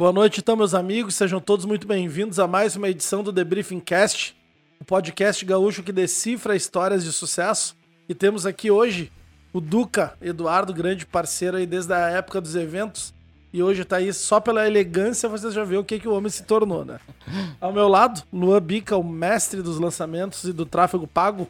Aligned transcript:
Boa 0.00 0.14
noite, 0.14 0.40
então, 0.40 0.56
meus 0.56 0.72
amigos. 0.72 1.14
Sejam 1.14 1.38
todos 1.38 1.66
muito 1.66 1.86
bem-vindos 1.86 2.38
a 2.38 2.48
mais 2.48 2.74
uma 2.74 2.88
edição 2.88 3.22
do 3.22 3.30
The 3.30 3.44
Briefing 3.44 3.80
Cast, 3.80 4.34
o 4.80 4.84
podcast 4.86 5.44
gaúcho 5.44 5.82
que 5.82 5.92
decifra 5.92 6.56
histórias 6.56 7.04
de 7.04 7.12
sucesso. 7.12 7.76
E 8.08 8.14
temos 8.14 8.46
aqui 8.46 8.70
hoje 8.70 9.12
o 9.52 9.60
Duca 9.60 10.14
Eduardo, 10.18 10.72
grande 10.72 11.04
parceiro 11.04 11.58
aí 11.58 11.66
desde 11.66 11.92
a 11.92 12.08
época 12.08 12.40
dos 12.40 12.56
eventos. 12.56 13.12
E 13.52 13.62
hoje 13.62 13.84
tá 13.84 13.96
aí 13.96 14.10
só 14.14 14.40
pela 14.40 14.66
elegância, 14.66 15.28
vocês 15.28 15.52
já 15.52 15.64
vê 15.64 15.76
o 15.76 15.84
que, 15.84 16.00
que 16.00 16.08
o 16.08 16.14
homem 16.14 16.30
se 16.30 16.44
tornou, 16.44 16.82
né? 16.82 16.98
Ao 17.60 17.70
meu 17.70 17.86
lado, 17.86 18.22
Luan 18.32 18.62
Bica, 18.62 18.96
o 18.96 19.04
mestre 19.04 19.60
dos 19.60 19.78
lançamentos 19.78 20.44
e 20.44 20.52
do 20.54 20.64
tráfego 20.64 21.06
pago. 21.06 21.46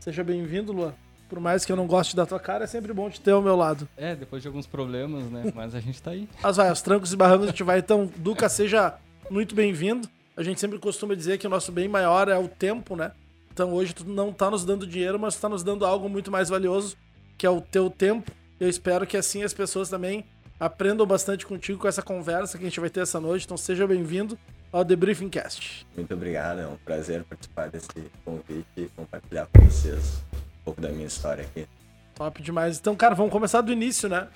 Seja 0.00 0.22
bem-vindo, 0.22 0.70
Luan. 0.70 0.92
Por 1.28 1.40
mais 1.40 1.64
que 1.64 1.72
eu 1.72 1.76
não 1.76 1.86
goste 1.86 2.14
da 2.14 2.24
tua 2.24 2.38
cara, 2.38 2.64
é 2.64 2.66
sempre 2.66 2.92
bom 2.92 3.10
te 3.10 3.20
ter 3.20 3.32
ao 3.32 3.42
meu 3.42 3.56
lado. 3.56 3.88
É, 3.96 4.14
depois 4.14 4.42
de 4.42 4.48
alguns 4.48 4.66
problemas, 4.66 5.24
né? 5.24 5.52
Mas 5.54 5.74
a 5.74 5.80
gente 5.80 6.00
tá 6.00 6.12
aí. 6.12 6.28
Mas 6.42 6.56
vai, 6.56 6.70
os 6.70 6.80
trancos 6.80 7.12
e 7.12 7.16
barrancos 7.16 7.46
a 7.46 7.50
gente 7.50 7.62
vai. 7.62 7.80
Então, 7.80 8.10
Duca, 8.16 8.48
seja 8.48 8.94
muito 9.28 9.54
bem-vindo. 9.54 10.08
A 10.36 10.42
gente 10.42 10.60
sempre 10.60 10.78
costuma 10.78 11.14
dizer 11.14 11.38
que 11.38 11.46
o 11.46 11.50
nosso 11.50 11.72
bem 11.72 11.88
maior 11.88 12.28
é 12.28 12.38
o 12.38 12.46
tempo, 12.46 12.94
né? 12.94 13.12
Então 13.52 13.72
hoje 13.72 13.94
tu 13.94 14.04
não 14.04 14.32
tá 14.32 14.50
nos 14.50 14.66
dando 14.66 14.86
dinheiro, 14.86 15.18
mas 15.18 15.34
tu 15.34 15.40
tá 15.40 15.48
nos 15.48 15.64
dando 15.64 15.86
algo 15.86 16.10
muito 16.10 16.30
mais 16.30 16.50
valioso, 16.50 16.94
que 17.38 17.46
é 17.46 17.50
o 17.50 17.58
teu 17.58 17.88
tempo. 17.88 18.30
Eu 18.60 18.68
espero 18.68 19.06
que 19.06 19.16
assim 19.16 19.42
as 19.42 19.54
pessoas 19.54 19.88
também 19.88 20.26
aprendam 20.60 21.06
bastante 21.06 21.46
contigo 21.46 21.78
com 21.78 21.88
essa 21.88 22.02
conversa 22.02 22.58
que 22.58 22.64
a 22.64 22.68
gente 22.68 22.80
vai 22.80 22.90
ter 22.90 23.00
essa 23.00 23.18
noite. 23.18 23.46
Então 23.46 23.56
seja 23.56 23.86
bem-vindo 23.86 24.38
ao 24.70 24.84
The 24.84 24.94
Briefing 24.94 25.30
Cast. 25.30 25.86
Muito 25.96 26.12
obrigado, 26.12 26.60
é 26.60 26.66
um 26.66 26.76
prazer 26.76 27.24
participar 27.24 27.70
desse 27.70 27.88
convite 28.24 28.66
e 28.76 28.88
compartilhar 28.94 29.46
com 29.46 29.64
vocês 29.64 30.22
pouco 30.66 30.80
da 30.80 30.88
minha 30.88 31.06
história 31.06 31.44
aqui. 31.44 31.68
Top 32.16 32.42
demais. 32.42 32.78
Então, 32.78 32.96
cara, 32.96 33.14
vamos 33.14 33.30
começar 33.30 33.60
do 33.60 33.72
início, 33.72 34.08
né? 34.08 34.26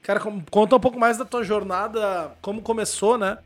Cara, 0.00 0.20
conta 0.48 0.76
um 0.76 0.80
pouco 0.80 0.98
mais 0.98 1.18
da 1.18 1.24
tua 1.24 1.42
jornada, 1.42 2.32
como 2.40 2.62
começou, 2.62 3.18
né? 3.18 3.38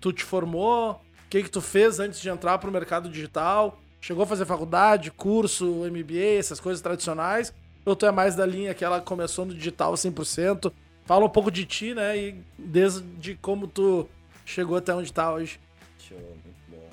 Tu 0.00 0.12
te 0.12 0.22
formou, 0.22 0.92
o 0.92 1.28
que 1.28 1.42
que 1.42 1.50
tu 1.50 1.60
fez 1.60 1.98
antes 1.98 2.20
de 2.20 2.28
entrar 2.28 2.58
pro 2.58 2.70
mercado 2.70 3.08
digital? 3.08 3.80
Chegou 4.00 4.22
a 4.22 4.26
fazer 4.26 4.46
faculdade, 4.46 5.10
curso, 5.10 5.66
MBA, 5.90 6.38
essas 6.38 6.60
coisas 6.60 6.80
tradicionais? 6.80 7.52
Ou 7.84 7.96
tu 7.96 8.06
é 8.06 8.12
mais 8.12 8.36
da 8.36 8.46
linha 8.46 8.74
que 8.74 8.84
ela 8.84 9.00
começou 9.00 9.44
no 9.44 9.54
digital 9.54 9.94
100%? 9.94 10.72
Fala 11.04 11.24
um 11.24 11.28
pouco 11.28 11.50
de 11.50 11.66
ti, 11.66 11.92
né? 11.92 12.16
E 12.16 12.40
desde 12.56 13.34
como 13.42 13.66
tu 13.66 14.08
chegou 14.44 14.76
até 14.76 14.94
onde 14.94 15.12
tá 15.12 15.32
hoje. 15.32 15.58
Show, 15.98 16.18
muito 16.18 16.60
bom. 16.68 16.88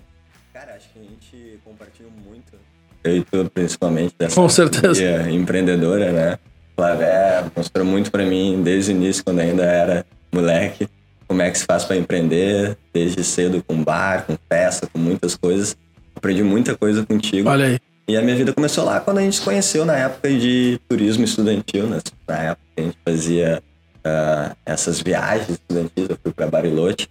Cara, 0.52 0.76
acho 0.76 0.90
que 0.90 1.00
a 1.00 1.04
gente 1.04 1.60
compartilha 1.64 2.10
muito 2.10 2.58
eu 3.04 3.18
e 3.18 3.24
tu, 3.24 3.50
principalmente, 3.54 4.14
dessa 4.18 4.36
Com 4.36 4.48
certeza. 4.48 5.30
empreendedora, 5.30 6.12
né? 6.12 6.40
Flavé 6.76 7.44
mostrou 7.56 7.86
muito 7.86 8.12
para 8.12 8.26
mim 8.26 8.62
desde 8.64 8.92
o 8.92 8.96
início, 8.96 9.24
quando 9.24 9.40
ainda 9.40 9.64
era 9.64 10.06
moleque, 10.32 10.88
como 11.28 11.42
é 11.42 11.50
que 11.50 11.58
se 11.58 11.66
faz 11.66 11.84
para 11.84 11.96
empreender, 11.98 12.78
desde 12.94 13.24
cedo 13.24 13.64
com 13.66 13.84
bar, 13.84 14.26
com 14.26 14.38
festa, 14.50 14.88
com 14.88 15.00
muitas 15.00 15.36
coisas. 15.36 15.78
Aprendi 16.16 16.44
muita 16.44 16.76
coisa 16.76 17.06
contigo. 17.06 17.50
Olha 17.50 17.66
aí. 17.66 17.80
E 18.08 18.18
a 18.18 18.22
minha 18.22 18.36
vida 18.36 18.54
começou 18.54 18.84
lá 18.84 19.00
quando 19.00 19.20
a 19.20 19.22
gente 19.22 19.38
se 19.38 19.42
conheceu 19.42 19.86
na 19.86 19.96
época 19.96 20.30
de 20.30 20.80
turismo 20.90 21.24
estudantil, 21.24 21.88
né? 21.88 22.00
Na 22.28 22.38
época 22.38 22.62
que 22.76 22.82
a 22.82 22.86
gente 22.86 22.98
fazia 23.06 23.64
uh, 24.06 24.56
essas 24.66 25.02
viagens 25.02 25.50
estudantis, 25.52 26.10
eu 26.10 26.18
fui 26.22 26.34
para 26.34 26.48
Bariloche 26.48 27.08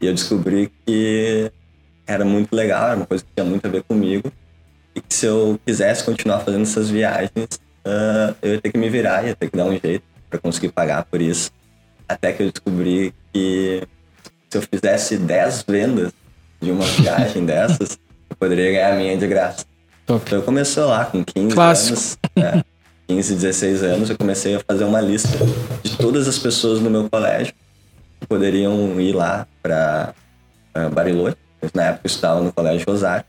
e 0.00 0.06
eu 0.06 0.14
descobri 0.14 0.72
que 0.84 1.50
era 2.06 2.24
muito 2.24 2.54
legal, 2.54 2.88
era 2.88 2.96
uma 2.96 3.06
coisa 3.06 3.22
que 3.22 3.30
tinha 3.34 3.48
muito 3.48 3.64
a 3.64 3.68
ver 3.68 3.82
comigo 3.84 4.32
e 4.94 5.00
que 5.00 5.14
se 5.14 5.26
eu 5.26 5.58
quisesse 5.64 6.04
continuar 6.04 6.40
fazendo 6.40 6.62
essas 6.62 6.90
viagens, 6.90 7.60
uh, 7.86 8.34
eu 8.42 8.54
ia 8.54 8.60
ter 8.60 8.72
que 8.72 8.78
me 8.78 8.88
virar, 8.88 9.24
ia 9.26 9.34
ter 9.34 9.50
que 9.50 9.56
dar 9.56 9.64
um 9.64 9.78
jeito 9.78 10.04
para 10.28 10.38
conseguir 10.38 10.70
pagar 10.70 11.04
por 11.04 11.20
isso. 11.20 11.50
Até 12.08 12.32
que 12.32 12.42
eu 12.42 12.50
descobri 12.50 13.14
que 13.32 13.82
se 14.50 14.58
eu 14.58 14.62
fizesse 14.62 15.16
10 15.16 15.64
vendas 15.66 16.12
de 16.60 16.70
uma 16.70 16.84
viagem 17.00 17.44
dessas, 17.44 17.98
eu 18.28 18.36
poderia 18.36 18.72
ganhar 18.72 18.92
a 18.92 18.96
minha 18.96 19.16
de 19.16 19.26
graça. 19.26 19.64
Top. 20.06 20.22
Então 20.26 20.42
começou 20.42 20.88
lá 20.88 21.04
com 21.04 21.24
15 21.24 21.54
Clássico. 21.54 21.98
anos. 21.98 22.18
Né, 22.36 22.64
15, 23.08 23.34
16 23.34 23.82
anos, 23.82 24.10
eu 24.10 24.16
comecei 24.16 24.56
a 24.56 24.60
fazer 24.60 24.84
uma 24.84 25.00
lista 25.00 25.38
de 25.82 25.96
todas 25.96 26.28
as 26.28 26.38
pessoas 26.38 26.80
no 26.80 26.88
meu 26.88 27.08
colégio 27.10 27.52
que 28.20 28.26
poderiam 28.26 29.00
ir 29.00 29.12
lá 29.12 29.46
para 29.62 30.14
uh, 30.76 30.88
Bariloche. 30.90 31.36
Na 31.74 31.84
época 31.84 32.02
eu 32.04 32.08
estava 32.08 32.40
no 32.40 32.52
Colégio 32.52 32.86
Rosário. 32.86 33.24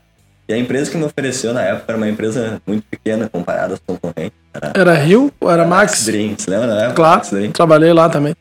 E 0.46 0.52
a 0.52 0.58
empresa 0.58 0.90
que 0.90 0.96
me 0.96 1.04
ofereceu 1.04 1.54
na 1.54 1.62
época 1.62 1.84
era 1.88 1.96
uma 1.96 2.08
empresa 2.08 2.60
muito 2.66 2.84
pequena 2.90 3.28
comparada 3.28 3.74
aos 3.74 3.80
concorrentes. 3.80 4.38
Era, 4.52 4.72
era 4.74 4.94
Rio 4.94 5.32
ou 5.40 5.50
era, 5.50 5.62
era 5.62 5.68
Max? 5.68 5.92
Max 5.92 6.04
Dream, 6.04 6.34
você 6.36 6.50
lembra 6.50 6.66
na 6.66 6.80
época? 6.82 6.94
Claro, 6.94 7.52
trabalhei 7.52 7.92
lá 7.92 8.08
também. 8.08 8.34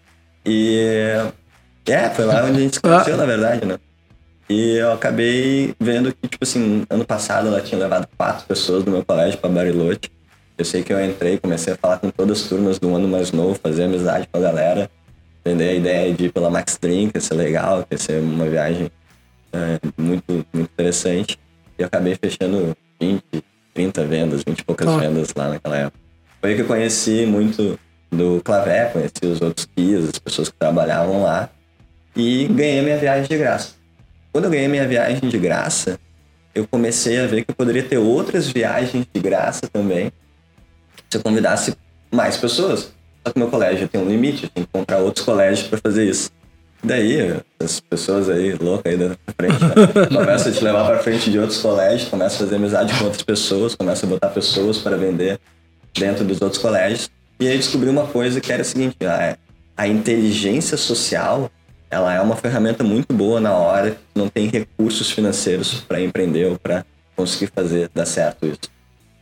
E 0.46 1.22
é, 1.88 2.10
foi 2.10 2.26
lá 2.26 2.44
onde 2.44 2.58
a 2.58 2.62
gente 2.62 2.76
se 2.76 2.82
conheceu, 2.82 3.14
ah. 3.14 3.18
na 3.18 3.26
verdade, 3.26 3.66
né? 3.66 3.78
E 4.50 4.76
eu 4.76 4.92
acabei 4.92 5.74
vendo 5.80 6.14
que, 6.14 6.28
tipo 6.28 6.44
assim, 6.44 6.86
ano 6.90 7.06
passado 7.06 7.48
ela 7.48 7.62
tinha 7.62 7.80
levado 7.80 8.08
quatro 8.18 8.46
pessoas 8.46 8.84
do 8.84 8.92
meu 8.92 9.04
colégio 9.04 9.40
para 9.40 9.50
Bariloche. 9.50 10.12
Eu 10.58 10.66
sei 10.66 10.84
que 10.84 10.94
eu 10.94 11.04
entrei, 11.04 11.40
comecei 11.40 11.74
a 11.74 11.78
falar 11.78 11.98
com 11.98 12.10
todas 12.10 12.42
as 12.42 12.50
turmas 12.50 12.78
do 12.78 12.94
ano 12.94 13.08
mais 13.08 13.32
novo, 13.32 13.56
fazer 13.56 13.86
amizade 13.86 14.28
com 14.32 14.38
a 14.38 14.42
galera, 14.42 14.92
entender 15.40 15.70
a 15.70 15.74
ideia 15.74 16.14
de 16.14 16.26
ir 16.26 16.32
pela 16.32 16.50
Max 16.50 16.78
Dream, 16.80 17.10
que 17.10 17.18
ia 17.18 17.22
ser 17.22 17.34
legal, 17.34 17.84
que 17.84 17.96
ia 17.96 17.98
ser 17.98 18.22
uma 18.22 18.46
viagem 18.46 18.92
é, 19.52 19.80
muito, 19.98 20.24
muito 20.54 20.72
interessante. 20.72 21.40
E 21.78 21.82
eu 21.82 21.88
acabei 21.88 22.16
fechando 22.16 22.76
20, 23.00 23.24
30 23.74 24.06
vendas, 24.06 24.44
20 24.44 24.60
e 24.60 24.64
poucas 24.64 24.88
ah. 24.88 24.98
vendas 24.98 25.34
lá 25.36 25.50
naquela 25.50 25.78
época. 25.78 26.00
Foi 26.40 26.50
aí 26.50 26.56
que 26.56 26.62
eu 26.62 26.68
conheci 26.68 27.26
muito 27.26 27.80
do 28.12 28.42
Clavé, 28.44 28.86
conheci 28.86 29.26
os 29.26 29.42
outros 29.42 29.68
guias, 29.76 30.10
as 30.10 30.20
pessoas 30.20 30.50
que 30.50 30.56
trabalhavam 30.58 31.24
lá. 31.24 31.50
E 32.16 32.48
ganhei 32.48 32.82
minha 32.82 32.98
viagem 32.98 33.28
de 33.28 33.38
graça. 33.38 33.74
Quando 34.32 34.46
eu 34.46 34.52
ganhei 34.52 34.68
minha 34.68 34.88
viagem 34.88 35.28
de 35.30 35.38
graça, 35.38 36.00
eu 36.54 36.68
comecei 36.68 37.20
a 37.20 37.26
ver 37.26 37.44
que 37.44 37.52
eu 37.52 37.56
poderia 37.56 37.84
ter 37.84 37.98
outras 37.98 38.48
viagens 38.48 39.08
de 39.12 39.20
graça 39.20 39.62
também 39.72 40.12
se 41.10 41.18
eu 41.18 41.22
convidasse 41.22 41.76
mais 42.12 42.38
pessoas. 42.38 42.92
Só 43.26 43.32
que 43.32 43.40
meu 43.40 43.50
colégio 43.50 43.88
tem 43.88 44.02
um 44.02 44.08
limite, 44.08 44.44
eu 44.44 44.50
tenho 44.50 44.68
que 44.68 44.78
encontrar 44.78 44.98
outros 45.00 45.26
colégios 45.26 45.68
para 45.68 45.80
fazer 45.80 46.10
isso. 46.10 46.32
Daí, 46.84 47.40
as 47.64 47.80
pessoas 47.80 48.30
aí, 48.30 48.54
loucas 48.56 48.92
aí 48.92 48.98
da 49.00 49.16
frente, 49.40 49.64
né? 49.64 50.08
começam 50.14 50.52
a 50.52 50.56
te 50.56 50.64
levar 50.64 50.86
para 50.86 51.00
frente 51.00 51.32
de 51.32 51.40
outros 51.40 51.62
colégios, 51.62 52.10
começa 52.10 52.36
a 52.36 52.40
fazer 52.40 52.56
amizade 52.58 52.94
com 52.98 53.06
outras 53.06 53.24
pessoas, 53.24 53.74
começa 53.74 54.06
a 54.06 54.10
botar 54.10 54.28
pessoas 54.30 54.80
para 54.80 54.98
vender 54.98 55.40
dentro 55.98 56.26
dos 56.26 56.42
outros 56.42 56.62
colégios. 56.62 57.10
E 57.40 57.48
aí 57.48 57.56
descobri 57.58 57.90
uma 57.90 58.06
coisa 58.06 58.42
que 58.42 58.52
era 58.52 58.62
o 58.62 58.66
seguinte, 58.66 58.98
a, 59.06 59.38
a 59.78 59.88
inteligência 59.88 60.76
social, 60.76 61.50
ela 61.90 62.14
é 62.14 62.20
uma 62.20 62.36
ferramenta 62.36 62.84
muito 62.84 63.14
boa 63.14 63.40
na 63.40 63.54
hora 63.54 63.92
que 63.92 63.98
não 64.14 64.28
tem 64.28 64.48
recursos 64.48 65.10
financeiros 65.10 65.80
para 65.88 66.02
empreender 66.02 66.48
ou 66.48 66.60
para 66.60 66.86
conseguir 67.16 67.50
fazer 67.56 67.90
dar 67.94 68.06
certo 68.06 68.46
isso. 68.46 68.74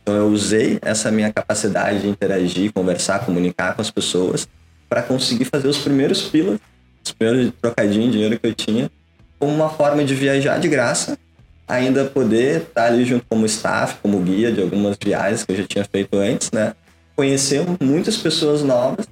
Então 0.02 0.16
eu 0.16 0.26
usei 0.26 0.80
essa 0.82 1.12
minha 1.12 1.32
capacidade 1.32 2.00
de 2.00 2.08
interagir, 2.08 2.72
conversar, 2.72 3.24
comunicar 3.24 3.76
com 3.76 3.82
as 3.82 3.90
pessoas 3.90 4.48
para 4.88 5.00
conseguir 5.00 5.44
fazer 5.44 5.68
os 5.68 5.78
primeiros 5.78 6.22
pilas 6.22 6.58
os 7.04 7.12
primeiros 7.12 7.52
trocadinhos 7.60 8.06
de 8.06 8.12
dinheiro 8.12 8.38
que 8.38 8.46
eu 8.46 8.54
tinha, 8.54 8.90
como 9.38 9.52
uma 9.52 9.68
forma 9.68 10.04
de 10.04 10.14
viajar 10.14 10.58
de 10.58 10.68
graça, 10.68 11.18
ainda 11.66 12.04
poder 12.04 12.62
estar 12.62 12.86
ali 12.86 13.04
junto 13.04 13.24
como 13.28 13.46
staff, 13.46 13.96
como 14.02 14.20
guia 14.20 14.52
de 14.52 14.60
algumas 14.60 14.96
viagens 15.02 15.44
que 15.44 15.52
eu 15.52 15.56
já 15.56 15.64
tinha 15.64 15.84
feito 15.84 16.16
antes, 16.16 16.50
né? 16.52 16.74
Conhecer 17.16 17.64
muitas 17.80 18.16
pessoas 18.16 18.62
novas 18.62 19.06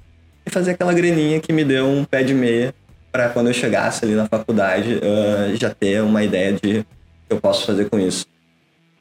e 0.45 0.49
fazer 0.49 0.71
aquela 0.71 0.93
graninha 0.93 1.39
que 1.39 1.51
me 1.51 1.63
deu 1.63 1.87
um 1.87 2.03
pé 2.03 2.23
de 2.23 2.33
meia 2.33 2.73
para 3.11 3.29
quando 3.29 3.47
eu 3.47 3.53
chegasse 3.53 4.05
ali 4.05 4.15
na 4.15 4.27
faculdade 4.27 4.95
uh, 4.95 5.55
já 5.55 5.69
ter 5.69 6.01
uma 6.01 6.23
ideia 6.23 6.53
de 6.53 6.59
que 6.59 6.85
eu 7.29 7.39
posso 7.39 7.65
fazer 7.65 7.89
com 7.89 7.99
isso. 7.99 8.25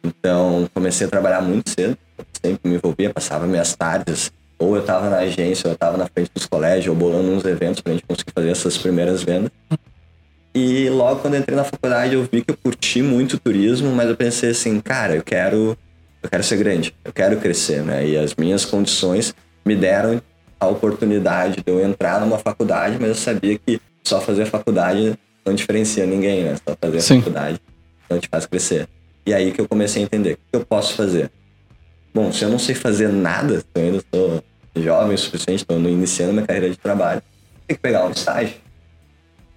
Então, 0.03 0.69
comecei 0.75 1.07
a 1.07 1.11
trabalhar 1.11 1.43
muito 1.43 1.71
cedo, 1.71 1.97
sempre 2.43 2.71
me 2.71 2.77
envolvia, 2.77 3.13
passava 3.13 3.47
minhas 3.47 3.75
tardes 3.77 4.33
ou 4.61 4.77
eu 4.77 4.83
estava 4.83 5.09
na 5.09 5.19
agência, 5.19 5.67
ou 5.67 5.71
eu 5.73 5.75
estava 5.75 5.97
na 5.97 6.07
frente 6.07 6.31
dos 6.35 6.45
colégios, 6.45 6.89
ou 6.89 6.95
bolando 6.95 7.31
uns 7.31 7.45
eventos 7.45 7.81
para 7.81 7.93
a 7.93 7.97
gente 7.97 8.07
conseguir 8.07 8.33
fazer 8.33 8.51
essas 8.51 8.77
primeiras 8.77 9.23
vendas. 9.23 9.51
E 10.55 10.91
logo 10.91 11.21
quando 11.21 11.37
entrei 11.37 11.57
na 11.57 11.65
faculdade, 11.65 12.15
eu 12.15 12.29
vi 12.31 12.43
que 12.43 12.51
eu 12.51 12.57
curti 12.57 13.01
muito 13.01 13.39
turismo, 13.39 13.91
mas 13.91 14.09
eu 14.09 14.17
pensei 14.17 14.51
assim, 14.51 14.79
cara, 14.81 15.17
eu 15.17 15.23
quero, 15.23 15.79
eu 16.23 16.29
quero 16.29 16.45
ser 16.45 16.59
grande, 16.59 16.95
eu 17.05 17.13
quero 17.13 17.39
crescer, 17.39 17.83
né? 17.83 18.07
E 18.07 18.19
as 18.19 18.35
minhas 18.35 18.65
condições 18.65 19.35
me 19.65 19.75
deram 19.75 20.21
a 20.59 20.67
oportunidade 20.67 21.63
de 21.65 21.73
eu 21.73 21.81
entrar 21.81 22.21
numa 22.21 22.39
faculdade, 22.39 22.99
mas 23.01 23.09
eu 23.09 23.15
sabia 23.15 23.59
que 23.59 23.81
só 24.05 24.21
fazer 24.21 24.45
faculdade 24.45 25.19
não 25.47 25.55
diferencia 25.55 26.05
ninguém, 26.05 26.45
né? 26.45 26.57
Só 26.69 26.77
fazer 26.79 27.01
Sim. 27.01 27.19
faculdade 27.19 27.61
não 28.11 28.19
te 28.19 28.29
faz 28.29 28.45
crescer. 28.45 28.87
E 29.25 29.33
aí 29.33 29.53
que 29.53 29.61
eu 29.61 29.69
comecei 29.69 30.03
a 30.03 30.05
entender 30.05 30.33
o 30.33 30.37
que 30.37 30.57
eu 30.57 30.67
posso 30.67 30.95
fazer. 30.95 31.31
Bom, 32.13 32.33
se 32.33 32.45
eu 32.45 32.51
não 32.51 32.59
sei 32.59 32.75
fazer 32.75 33.09
nada, 33.09 33.63
eu 33.75 33.83
ainda 33.83 33.99
estou 33.99 34.43
jovem 34.77 35.15
o 35.15 35.19
suficiente, 35.19 35.63
estou 35.63 35.79
iniciando 35.79 36.33
minha 36.33 36.47
carreira 36.47 36.71
de 36.71 36.77
trabalho, 36.77 37.23
tem 37.67 37.77
que 37.77 37.83
pegar 37.83 38.07
um 38.07 38.11
estágio. 38.11 38.57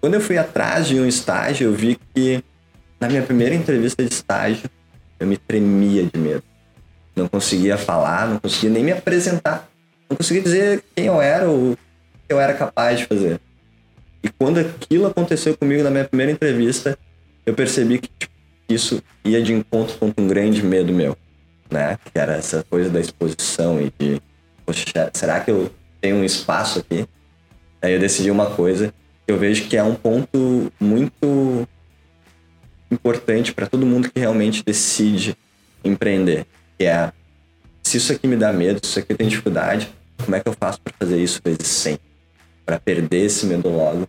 Quando 0.02 0.16
eu 0.16 0.22
fui 0.22 0.38
atrás 0.38 0.88
de 0.88 1.00
um 1.00 1.08
estágio, 1.08 1.70
eu 1.70 1.74
vi 1.74 1.98
que 2.14 2.44
na 3.00 3.08
minha 3.08 3.22
primeira 3.22 3.54
entrevista 3.54 4.04
de 4.04 4.14
estágio, 4.14 4.70
eu 5.20 5.28
me 5.28 5.38
tremia 5.38 6.04
de 6.06 6.20
medo. 6.20 6.44
Não 7.16 7.28
conseguia 7.28 7.78
falar, 7.78 8.28
não 8.28 8.40
conseguia 8.40 8.70
nem 8.70 8.84
me 8.84 8.92
apresentar. 8.92 9.70
Não 10.10 10.18
conseguia 10.18 10.42
dizer 10.42 10.84
quem 10.96 11.06
eu 11.06 11.22
era 11.22 11.50
ou 11.50 11.74
o 11.74 11.78
que 11.78 12.34
eu 12.34 12.40
era 12.40 12.54
capaz 12.54 13.00
de 13.00 13.06
fazer. 13.06 13.40
E 14.24 14.30
quando 14.30 14.60
aquilo 14.60 15.06
aconteceu 15.06 15.56
comigo 15.58 15.84
na 15.84 15.90
minha 15.90 16.06
primeira 16.06 16.32
entrevista, 16.32 16.98
eu 17.46 17.54
percebi 17.54 18.00
que 18.00 18.10
tipo, 18.18 18.34
isso 18.70 19.04
ia 19.24 19.42
de 19.42 19.54
encontro 19.54 19.98
com 19.98 20.14
um 20.18 20.28
grande 20.28 20.64
medo 20.64 20.94
meu, 20.94 21.18
né? 21.70 22.00
Que 22.06 22.18
era 22.18 22.36
essa 22.36 22.64
coisa 22.70 22.90
da 22.90 23.00
exposição 23.02 23.82
e 23.82 23.92
de, 24.00 24.22
poxa, 24.66 25.12
será 25.14 25.40
que 25.40 25.52
eu 25.52 25.72
tenho 26.02 26.18
um 26.18 26.24
espaço 26.24 26.80
aqui? 26.80 27.08
Aí 27.82 27.94
eu 27.94 28.00
decidi 28.00 28.32
uma 28.32 28.52
coisa 28.52 28.94
que 29.26 29.32
eu 29.32 29.38
vejo 29.38 29.68
que 29.68 29.78
é 29.78 29.84
um 29.84 29.96
ponto 29.96 30.72
muito 30.80 31.68
importante 32.92 33.54
para 33.54 33.68
todo 33.68 33.86
mundo 33.86 34.12
que 34.12 34.20
realmente 34.20 34.64
decide 34.64 35.36
empreender, 35.84 36.46
que 36.78 36.86
é 36.86 37.12
se 37.82 37.98
isso 37.98 38.14
aqui 38.14 38.28
me 38.28 38.36
dá 38.36 38.54
medo, 38.54 38.80
se 38.84 38.92
isso 38.92 39.00
aqui 39.00 39.14
tem 39.14 39.28
dificuldade, 39.28 39.94
como 40.24 40.36
é 40.36 40.40
que 40.40 40.48
eu 40.48 40.54
faço 40.54 40.80
para 40.82 40.94
fazer 40.98 41.22
isso 41.22 41.42
vezes 41.44 41.68
100? 41.68 42.00
Para 42.66 42.80
perder 42.80 43.26
esse 43.26 43.46
medo 43.46 43.70
logo 43.70 44.08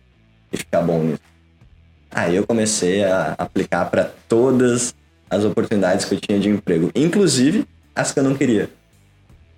e 0.51 0.57
ficar 0.57 0.81
bom 0.81 1.03
nisso. 1.03 1.21
Aí 2.09 2.35
eu 2.35 2.47
comecei 2.47 3.03
a 3.03 3.35
aplicar 3.37 3.85
para 3.89 4.05
todas 4.29 4.95
as 5.29 5.43
oportunidades 5.43 6.05
que 6.05 6.15
eu 6.15 6.21
tinha 6.21 6.39
de 6.39 6.47
emprego, 6.47 6.89
inclusive 6.95 7.67
as 7.93 8.11
que 8.11 8.19
eu 8.19 8.23
não 8.23 8.35
queria, 8.35 8.69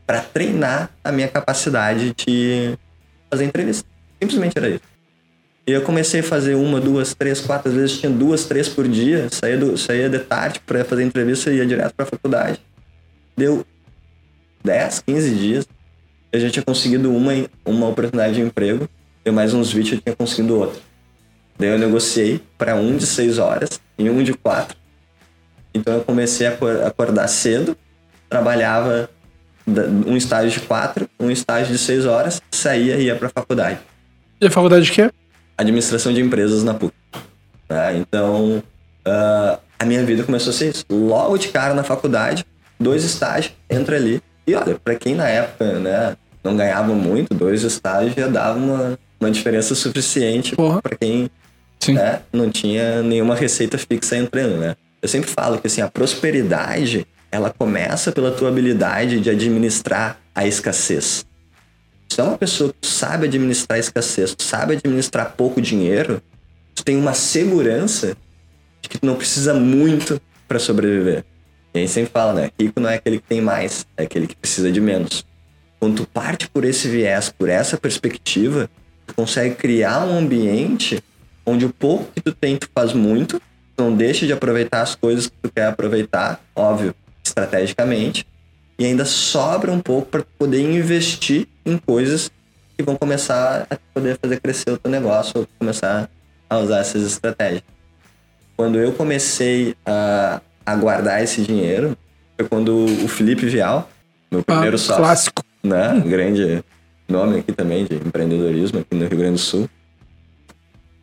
para 0.08 0.22
treinar 0.22 0.90
a 1.04 1.12
minha 1.12 1.28
capacidade 1.28 2.14
de 2.16 2.78
fazer 3.30 3.44
entrevista. 3.44 3.86
Simplesmente 4.22 4.58
era 4.58 4.70
isso. 4.70 4.82
E 5.68 5.72
eu 5.74 5.82
comecei 5.82 6.22
a 6.22 6.24
fazer 6.24 6.56
uma, 6.56 6.80
duas, 6.80 7.14
três, 7.14 7.42
quatro, 7.42 7.70
às 7.70 7.76
vezes 7.76 8.00
tinha 8.00 8.10
duas, 8.10 8.46
três 8.46 8.70
por 8.70 8.88
dia, 8.88 9.28
saía, 9.30 9.58
do, 9.58 9.78
saía 9.78 10.10
de 10.10 10.20
tarde 10.20 10.62
para 10.66 10.86
fazer 10.86 11.04
entrevista 11.04 11.52
e 11.52 11.58
ia 11.58 11.66
direto 11.66 11.94
para 11.94 12.06
a 12.06 12.10
faculdade. 12.10 12.62
Deu 13.36 13.66
10, 14.64 15.04
15 15.06 15.36
dias, 15.36 15.68
eu 16.32 16.40
já 16.40 16.50
tinha 16.50 16.64
conseguido 16.64 17.14
uma, 17.14 17.34
uma 17.66 17.90
oportunidade 17.90 18.36
de 18.36 18.42
emprego, 18.42 18.88
e 19.26 19.30
mais 19.30 19.54
uns 19.54 19.74
20 19.74 19.96
eu 19.96 20.02
tinha 20.02 20.16
conseguido 20.16 20.58
outra. 20.58 20.80
Daí 21.60 21.70
eu 21.70 21.78
negociei 21.78 22.42
para 22.58 22.76
um 22.76 22.96
de 22.96 23.06
6 23.06 23.38
horas 23.38 23.82
e 23.98 24.10
um 24.10 24.24
de 24.24 24.34
4. 24.34 24.78
Então 25.74 25.96
eu 25.96 26.02
comecei 26.02 26.48
a 26.48 26.58
acordar 26.88 27.28
cedo, 27.28 27.76
trabalhava 28.30 29.10
um 30.06 30.16
estágio 30.16 30.50
de 30.50 30.66
4, 30.66 31.10
um 31.20 31.30
estágio 31.30 31.74
de 31.74 31.78
6 31.78 32.06
horas, 32.06 32.42
saía 32.50 32.96
e 32.96 33.06
ia 33.06 33.16
para 33.16 33.28
a 33.28 33.32
faculdade. 33.32 33.80
E 34.40 34.48
a 34.48 34.52
faculdade 34.52 34.86
de 34.86 34.92
quê? 34.92 35.12
Administração 35.58 36.14
de 36.14 36.22
empresas 36.22 36.64
na 36.64 36.74
PUC. 36.74 36.94
Né? 37.70 37.98
Então, 37.98 38.64
uh, 39.06 39.60
a 39.78 39.86
minha 39.86 40.04
vida 40.04 40.24
começou 40.24 40.52
a 40.52 40.54
ser 40.54 40.70
isso. 40.70 40.86
Logo 40.90 41.38
de 41.38 41.50
cara 41.50 41.74
na 41.74 41.84
faculdade, 41.84 42.46
dois 42.80 43.04
estágios, 43.04 43.54
entra 43.70 43.98
ali. 43.98 44.22
E 44.46 44.56
olha, 44.56 44.80
para 44.82 44.96
quem 44.96 45.16
na 45.16 45.28
época 45.28 45.80
né, 45.80 46.16
não 46.44 46.56
ganhava 46.56 46.94
muito, 46.94 47.34
dois 47.34 47.64
estágios 47.64 48.16
já 48.16 48.28
dava 48.28 48.58
uma, 48.58 49.00
uma 49.20 49.30
diferença 49.30 49.76
suficiente 49.76 50.56
para 50.56 50.96
quem 50.96 51.30
né, 51.90 52.22
não 52.32 52.50
tinha 52.50 53.04
nenhuma 53.04 53.36
receita 53.36 53.78
fixa 53.78 54.16
entrando, 54.16 54.58
né? 54.58 54.76
Eu 55.02 55.08
sempre 55.08 55.30
falo 55.30 55.60
que 55.60 55.68
assim, 55.68 55.82
a 55.82 55.88
prosperidade 55.88 57.06
ela 57.38 57.54
começa 57.56 58.12
pela 58.12 58.32
tua 58.32 58.50
habilidade 58.50 59.20
de 59.20 59.30
administrar 59.30 60.20
a 60.34 60.46
escassez. 60.46 61.26
Se 62.10 62.20
é 62.20 62.24
uma 62.24 62.38
pessoa 62.38 62.74
que 62.80 62.88
sabe 62.88 63.28
administrar 63.28 63.78
a 63.78 63.80
escassez, 63.80 64.36
sabe 64.40 64.76
administrar 64.76 65.34
pouco 65.38 65.62
dinheiro, 65.62 66.22
tu 66.74 66.84
tem 66.84 66.98
uma 66.98 67.14
segurança 67.14 68.18
de 68.82 68.90
que 68.90 68.98
tu 68.98 69.06
não 69.06 69.16
precisa 69.16 69.54
muito 69.54 70.20
para 70.48 70.58
sobreviver. 70.58 71.24
E 71.74 71.78
a 71.78 71.82
gente 71.82 71.92
sempre 71.92 72.12
fala, 72.12 72.34
né? 72.34 72.52
Rico 72.60 72.80
não 72.80 72.90
é 72.90 72.96
aquele 72.96 73.20
que 73.20 73.28
tem 73.28 73.42
mais, 73.42 73.86
é 73.96 74.04
aquele 74.04 74.26
que 74.26 74.36
precisa 74.36 74.72
de 74.72 74.82
menos. 74.82 75.26
Quando 75.80 75.98
tu 75.98 76.08
parte 76.08 76.50
por 76.50 76.66
esse 76.66 76.88
viés, 76.88 77.30
por 77.30 77.50
essa 77.50 77.78
perspectiva, 77.78 78.70
tu 79.06 79.14
consegue 79.14 79.56
criar 79.56 80.04
um 80.06 80.18
ambiente 80.18 81.04
onde 81.46 81.66
o 81.66 81.70
pouco 81.74 82.12
que 82.14 82.22
tu 82.22 82.34
tem, 82.34 82.58
tu 82.58 82.68
faz 82.74 82.94
muito, 82.94 83.40
tu 83.76 83.84
não 83.84 83.96
deixa 83.96 84.26
de 84.26 84.34
aproveitar 84.34 84.82
as 84.82 84.96
coisas 84.96 85.28
que 85.28 85.36
tu 85.40 85.52
quer 85.54 85.68
aproveitar, 85.68 86.42
óbvio, 86.56 86.96
estrategicamente, 87.38 88.26
e 88.80 88.86
ainda 88.86 89.06
sobra 89.06 89.72
um 89.72 89.80
pouco 89.80 90.10
para 90.10 90.24
poder 90.38 90.62
investir 90.62 91.48
em 91.66 91.78
coisas 91.78 92.32
que 92.76 92.84
vão 92.84 92.96
começar 92.96 93.68
a 93.70 93.78
poder 93.94 94.18
fazer 94.22 94.40
crescer 94.40 94.72
o 94.72 94.78
teu 94.78 94.92
negócio 94.92 95.34
ou 95.40 95.48
começar 95.58 96.10
a 96.50 96.58
usar 96.60 96.80
essas 96.80 97.04
estratégias. 97.04 97.64
Quando 98.56 98.78
eu 98.78 98.92
comecei 98.94 99.76
a, 99.86 100.42
a 100.66 100.76
guardar 100.76 101.24
esse 101.24 101.42
dinheiro, 101.42 101.98
foi 102.36 102.48
quando 102.48 102.86
o 102.86 103.08
Felipe 103.08 103.48
Vial, 103.48 103.90
meu 104.32 104.44
primeiro 104.44 104.76
ah, 104.76 104.80
sócio, 104.80 105.04
clássico. 105.04 105.44
né, 105.64 106.00
grande 106.06 106.64
nome 107.08 107.40
aqui 107.40 107.52
também 107.52 107.86
de 107.86 107.96
empreendedorismo 107.96 108.80
aqui 108.80 108.96
no 108.96 109.08
Rio 109.08 109.18
Grande 109.18 109.34
do 109.34 109.40
Sul, 109.40 109.70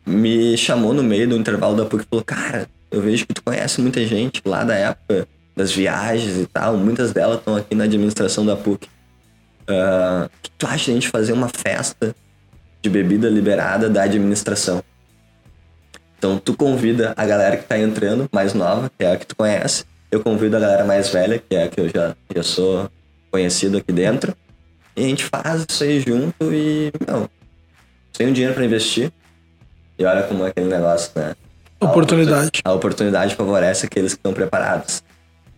me 0.05 0.55
chamou 0.55 0.93
no 0.93 1.03
meio 1.03 1.27
do 1.27 1.35
intervalo 1.35 1.75
da 1.75 1.85
PUC 1.85 2.03
e 2.03 2.07
falou: 2.07 2.23
Cara, 2.23 2.69
eu 2.91 3.01
vejo 3.01 3.25
que 3.25 3.33
tu 3.33 3.43
conhece 3.43 3.81
muita 3.81 4.05
gente 4.05 4.41
lá 4.45 4.63
da 4.63 4.75
época 4.75 5.27
das 5.55 5.71
viagens 5.71 6.37
e 6.37 6.45
tal, 6.45 6.75
muitas 6.77 7.13
delas 7.13 7.39
estão 7.39 7.55
aqui 7.55 7.73
na 7.73 7.85
administração 7.85 8.45
da 8.45 8.55
PUC. 8.55 8.87
Uh, 9.67 10.25
o 10.25 10.29
que 10.41 10.51
tu 10.51 10.67
acha 10.67 10.85
de 10.85 10.91
a 10.91 10.93
gente 10.95 11.07
fazer 11.07 11.33
uma 11.33 11.49
festa 11.49 12.15
de 12.81 12.89
bebida 12.89 13.29
liberada 13.29 13.89
da 13.89 14.03
administração? 14.03 14.83
Então 16.17 16.37
tu 16.37 16.55
convida 16.55 17.13
a 17.15 17.25
galera 17.25 17.57
que 17.57 17.63
tá 17.63 17.77
entrando, 17.77 18.27
mais 18.31 18.53
nova, 18.53 18.91
que 18.97 19.05
é 19.05 19.11
a 19.11 19.17
que 19.17 19.25
tu 19.25 19.35
conhece. 19.35 19.85
Eu 20.11 20.21
convido 20.21 20.57
a 20.57 20.59
galera 20.59 20.83
mais 20.83 21.09
velha, 21.09 21.39
que 21.39 21.55
é 21.55 21.63
a 21.63 21.67
que 21.67 21.79
eu 21.79 21.89
já, 21.89 22.15
já 22.33 22.43
sou 22.43 22.89
conhecido 23.31 23.77
aqui 23.77 23.91
dentro. 23.91 24.35
E 24.95 25.03
a 25.03 25.07
gente 25.07 25.25
faz 25.25 25.65
isso 25.69 25.83
aí 25.83 25.99
junto 25.99 26.53
e, 26.53 26.91
não, 27.05 27.29
sem 28.13 28.27
um 28.27 28.33
dinheiro 28.33 28.53
para 28.53 28.65
investir. 28.65 29.11
E 29.97 30.05
olha 30.05 30.23
como 30.23 30.45
é 30.45 30.49
aquele 30.49 30.67
negócio, 30.67 31.11
né? 31.15 31.35
Oportunidade. 31.79 32.61
A 32.63 32.73
oportunidade 32.73 33.35
favorece 33.35 33.85
aqueles 33.85 34.13
que 34.13 34.19
estão 34.19 34.33
preparados. 34.33 35.03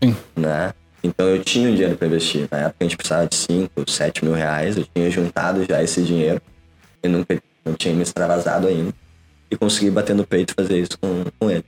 Sim. 0.04 0.16
Né? 0.36 0.74
Então 1.04 1.28
eu 1.28 1.44
tinha 1.44 1.70
um 1.70 1.74
dinheiro 1.74 1.96
para 1.96 2.08
investir. 2.08 2.48
Na 2.52 2.60
época 2.60 2.76
a 2.80 2.84
gente 2.84 2.98
precisava 2.98 3.28
de 3.28 3.36
5, 3.36 3.90
7 3.90 4.26
mil 4.26 4.34
reais. 4.34 4.78
Eu 4.78 4.86
tinha 4.94 5.10
juntado 5.10 5.66
já 5.66 5.82
esse 5.82 6.02
dinheiro. 6.02 6.42
E 7.04 7.08
nunca 7.08 7.42
não 7.66 7.74
tinha 7.74 7.94
me 7.94 8.04
extravasado 8.04 8.68
ainda. 8.68 8.94
E 9.50 9.56
consegui 9.56 9.90
bater 9.90 10.16
no 10.16 10.26
peito 10.26 10.54
fazer 10.56 10.80
isso 10.80 10.98
com, 11.00 11.24
com 11.40 11.50
ele. 11.50 11.64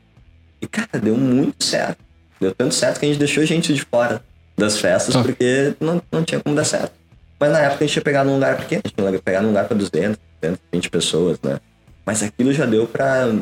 E, 0.61 0.67
cara, 0.67 0.99
deu 1.01 1.15
muito 1.15 1.63
certo. 1.63 1.97
Deu 2.39 2.53
tanto 2.53 2.73
certo 2.73 2.99
que 2.99 3.05
a 3.05 3.09
gente 3.09 3.19
deixou 3.19 3.45
gente 3.45 3.73
de 3.73 3.81
fora 3.81 4.21
das 4.57 4.77
festas 4.77 5.15
ah. 5.15 5.23
porque 5.23 5.73
não, 5.79 6.01
não 6.11 6.23
tinha 6.23 6.39
como 6.41 6.55
dar 6.55 6.65
certo. 6.65 6.91
Mas 7.39 7.51
na 7.51 7.59
época 7.59 7.85
a 7.85 7.87
gente 7.87 7.95
ia 7.95 8.01
pegar 8.01 8.23
num 8.25 8.33
lugar 8.33 8.57
pequeno. 8.57 8.81
A 8.83 8.87
gente 8.87 9.13
ia 9.13 9.21
pegar 9.21 9.41
num 9.41 9.49
lugar 9.49 9.65
para 9.65 9.77
200, 9.77 10.19
220 10.41 10.89
pessoas, 10.89 11.39
né? 11.41 11.59
Mas 12.05 12.21
aquilo 12.21 12.51
já 12.51 12.65
deu 12.65 12.85
para 12.85 13.33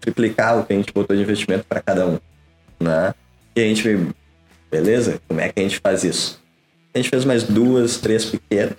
triplicar 0.00 0.58
o 0.58 0.64
que 0.64 0.72
a 0.72 0.76
gente 0.76 0.92
botou 0.92 1.14
de 1.14 1.22
investimento 1.22 1.64
para 1.68 1.80
cada 1.80 2.06
um, 2.06 2.18
né? 2.80 3.14
E 3.56 3.60
a 3.60 3.64
gente 3.64 4.14
Beleza? 4.74 5.20
Como 5.28 5.40
é 5.40 5.50
que 5.50 5.60
a 5.60 5.62
gente 5.62 5.78
faz 5.78 6.02
isso? 6.02 6.42
A 6.92 6.98
gente 6.98 7.08
fez 7.08 7.24
mais 7.24 7.44
duas, 7.44 7.98
três 7.98 8.24
pequenas. 8.24 8.74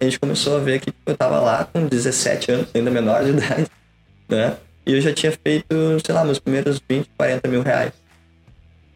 A 0.00 0.04
gente 0.04 0.18
começou 0.18 0.56
a 0.56 0.58
ver 0.58 0.80
que 0.80 0.86
tipo, 0.86 0.98
eu 1.04 1.14
tava 1.14 1.38
lá 1.38 1.68
com 1.70 1.86
17 1.86 2.50
anos, 2.50 2.68
ainda 2.74 2.90
menor 2.90 3.22
de 3.22 3.32
idade, 3.36 3.66
né? 4.26 4.56
E 4.86 4.94
eu 4.94 5.00
já 5.02 5.12
tinha 5.12 5.30
feito, 5.30 5.66
sei 6.02 6.14
lá, 6.14 6.24
meus 6.24 6.38
primeiros 6.38 6.80
20, 6.88 7.10
40 7.14 7.46
mil 7.46 7.60
reais. 7.60 7.92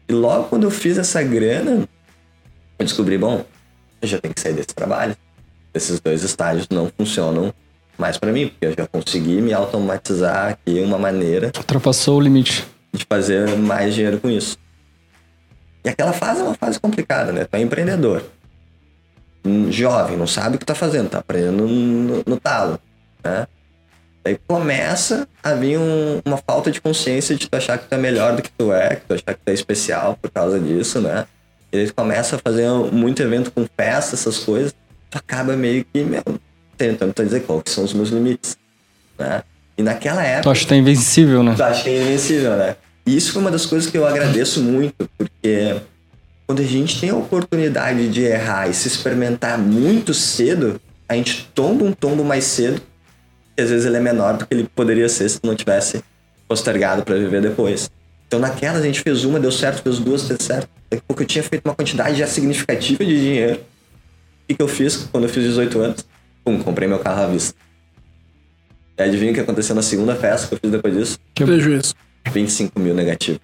E 0.09 0.13
logo 0.13 0.45
quando 0.45 0.63
eu 0.63 0.71
fiz 0.71 0.97
essa 0.97 1.21
grana, 1.21 1.87
eu 2.79 2.85
descobri, 2.85 3.15
bom, 3.15 3.45
eu 4.01 4.07
já 4.07 4.17
tenho 4.17 4.33
que 4.33 4.41
sair 4.41 4.53
desse 4.53 4.73
trabalho. 4.73 5.15
Esses 5.71 5.99
dois 5.99 6.23
estágios 6.23 6.67
não 6.67 6.91
funcionam 6.97 7.53
mais 7.95 8.17
para 8.17 8.31
mim, 8.31 8.47
porque 8.47 8.65
eu 8.65 8.73
já 8.75 8.87
consegui 8.87 9.39
me 9.39 9.53
automatizar 9.53 10.47
aqui 10.47 10.79
uma 10.79 10.97
maneira. 10.97 11.51
Ultrapassou 11.55 12.17
o 12.17 12.21
limite. 12.21 12.65
De 12.91 13.05
fazer 13.05 13.55
mais 13.55 13.93
dinheiro 13.93 14.19
com 14.19 14.31
isso. 14.31 14.57
E 15.83 15.89
aquela 15.89 16.13
fase 16.13 16.41
é 16.41 16.43
uma 16.43 16.55
fase 16.55 16.79
complicada, 16.79 17.31
né? 17.31 17.45
Tu 17.45 17.55
é 17.55 17.61
empreendedor. 17.61 18.23
Jovem, 19.69 20.15
não 20.15 20.27
sabe 20.27 20.55
o 20.55 20.59
que 20.59 20.65
tá 20.65 20.73
fazendo, 20.73 21.09
tá 21.09 21.19
aprendendo 21.19 21.67
no, 21.67 22.23
no 22.25 22.39
talo, 22.39 22.79
né? 23.23 23.45
Aí 24.25 24.39
começa 24.47 25.27
a 25.43 25.53
vir 25.53 25.77
um, 25.77 26.21
uma 26.23 26.37
falta 26.37 26.71
de 26.71 26.79
consciência 26.79 27.35
de 27.35 27.49
tu 27.49 27.53
achar 27.53 27.77
que 27.77 27.89
tu 27.89 27.93
é 27.93 27.97
melhor 27.97 28.37
do 28.37 28.41
que 28.41 28.49
tu 28.49 28.71
é, 28.71 28.95
que 28.95 29.01
tu 29.05 29.13
achar 29.13 29.33
que 29.33 29.41
tu 29.43 29.49
é 29.49 29.53
especial 29.53 30.17
por 30.21 30.31
causa 30.31 30.57
disso, 30.57 31.01
né? 31.01 31.25
E 31.73 31.77
aí 31.77 31.87
tu 31.87 31.93
começa 31.93 32.37
a 32.37 32.39
fazer 32.39 32.69
muito 32.69 33.21
evento 33.21 33.51
com 33.51 33.67
festa, 33.75 34.15
essas 34.15 34.39
coisas, 34.39 34.73
tu 35.09 35.17
acaba 35.17 35.57
meio 35.57 35.85
que, 35.91 36.01
meu, 36.05 36.23
tentando 36.77 37.13
dizer 37.13 37.41
quais 37.41 37.63
são 37.67 37.83
os 37.83 37.93
meus 37.93 38.09
limites, 38.09 38.57
né? 39.19 39.43
E 39.77 39.83
naquela 39.83 40.23
época... 40.23 40.43
Tu 40.43 40.49
acha 40.51 40.61
que 40.61 40.67
tá 40.67 40.75
invencível, 40.77 41.43
né? 41.43 41.55
Tu 41.57 41.63
acha 41.63 41.83
que 41.83 41.89
é 41.89 42.01
invencível, 42.01 42.55
né? 42.55 42.77
E 43.05 43.15
isso 43.15 43.33
foi 43.33 43.41
uma 43.41 43.51
das 43.51 43.65
coisas 43.65 43.89
que 43.89 43.97
eu 43.97 44.05
agradeço 44.05 44.61
muito, 44.61 45.09
porque 45.17 45.75
quando 46.47 46.61
a 46.61 46.65
gente 46.65 46.99
tem 46.99 47.09
a 47.09 47.15
oportunidade 47.15 48.09
de 48.09 48.21
errar 48.21 48.69
e 48.69 48.73
se 48.73 48.87
experimentar 48.87 49.57
muito 49.57 50.13
cedo, 50.13 50.79
a 51.07 51.15
gente 51.15 51.49
tomba 51.53 51.83
um 51.83 51.91
tombo 51.91 52.23
mais 52.23 52.45
cedo, 52.45 52.81
e 53.57 53.61
às 53.61 53.69
vezes 53.69 53.85
ele 53.85 53.97
é 53.97 53.99
menor 53.99 54.37
do 54.37 54.45
que 54.45 54.53
ele 54.53 54.69
poderia 54.75 55.07
ser 55.09 55.29
se 55.29 55.39
não 55.43 55.55
tivesse 55.55 56.03
postergado 56.47 57.03
para 57.03 57.15
viver 57.15 57.41
depois. 57.41 57.89
Então 58.27 58.39
naquela 58.39 58.79
a 58.79 58.81
gente 58.81 59.01
fez 59.01 59.23
uma, 59.25 59.39
deu 59.39 59.51
certo, 59.51 59.83
fez 59.83 59.99
duas, 59.99 60.27
deu 60.27 60.37
certo. 60.39 60.67
Daqui 60.89 61.03
a 61.03 61.07
pouco 61.07 61.21
eu 61.23 61.27
tinha 61.27 61.43
feito 61.43 61.65
uma 61.65 61.75
quantidade 61.75 62.17
já 62.17 62.27
significativa 62.27 63.05
de 63.05 63.19
dinheiro. 63.19 63.59
O 63.59 64.47
que, 64.47 64.55
que 64.55 64.61
eu 64.61 64.67
fiz 64.67 65.07
quando 65.11 65.25
eu 65.25 65.29
fiz 65.29 65.43
18 65.43 65.79
anos? 65.79 66.05
Pum, 66.43 66.61
comprei 66.61 66.87
meu 66.87 66.99
carro 66.99 67.21
à 67.21 67.27
vista. 67.27 67.55
E 68.97 69.01
adivinha 69.03 69.31
o 69.31 69.35
que 69.35 69.39
aconteceu 69.39 69.75
na 69.75 69.81
segunda 69.81 70.15
festa 70.15 70.47
que 70.47 70.55
eu 70.55 70.59
fiz 70.59 70.71
depois 70.71 70.93
disso? 70.95 71.19
Prejuízo. 71.35 71.95
25 72.31 72.79
mil 72.79 72.93
negativo. 72.93 73.39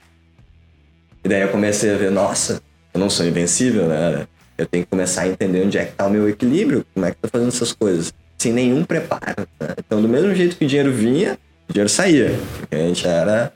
E 1.24 1.28
daí 1.28 1.42
eu 1.42 1.50
comecei 1.50 1.94
a 1.94 1.98
ver, 1.98 2.12
nossa, 2.12 2.62
eu 2.94 3.00
não 3.00 3.10
sou 3.10 3.26
invencível, 3.26 3.88
né? 3.88 4.28
Eu 4.58 4.66
tenho 4.66 4.84
que 4.84 4.90
começar 4.90 5.24
a 5.24 5.28
entender 5.28 5.66
onde 5.66 5.78
é 5.78 5.86
que 5.86 5.94
tá 5.94 6.06
o 6.06 6.10
meu 6.10 6.28
equilíbrio, 6.28 6.86
como 6.94 7.06
é 7.06 7.12
que 7.12 7.18
eu 7.18 7.22
tô 7.24 7.30
fazendo 7.30 7.48
essas 7.50 7.72
coisas. 7.72 8.14
Sem 8.38 8.54
nenhum 8.54 8.84
preparo. 8.84 9.48
Né? 9.60 9.68
Então, 9.78 10.02
do 10.02 10.08
mesmo 10.08 10.34
jeito 10.34 10.58
que 10.58 10.66
o 10.66 10.68
dinheiro 10.68 10.92
vinha, 10.92 11.38
o 11.70 11.74
dinheiro 11.74 11.90
saía. 11.90 12.32
Porque 12.60 12.76
a 12.76 12.80
gente 12.80 13.08
era. 13.08 13.54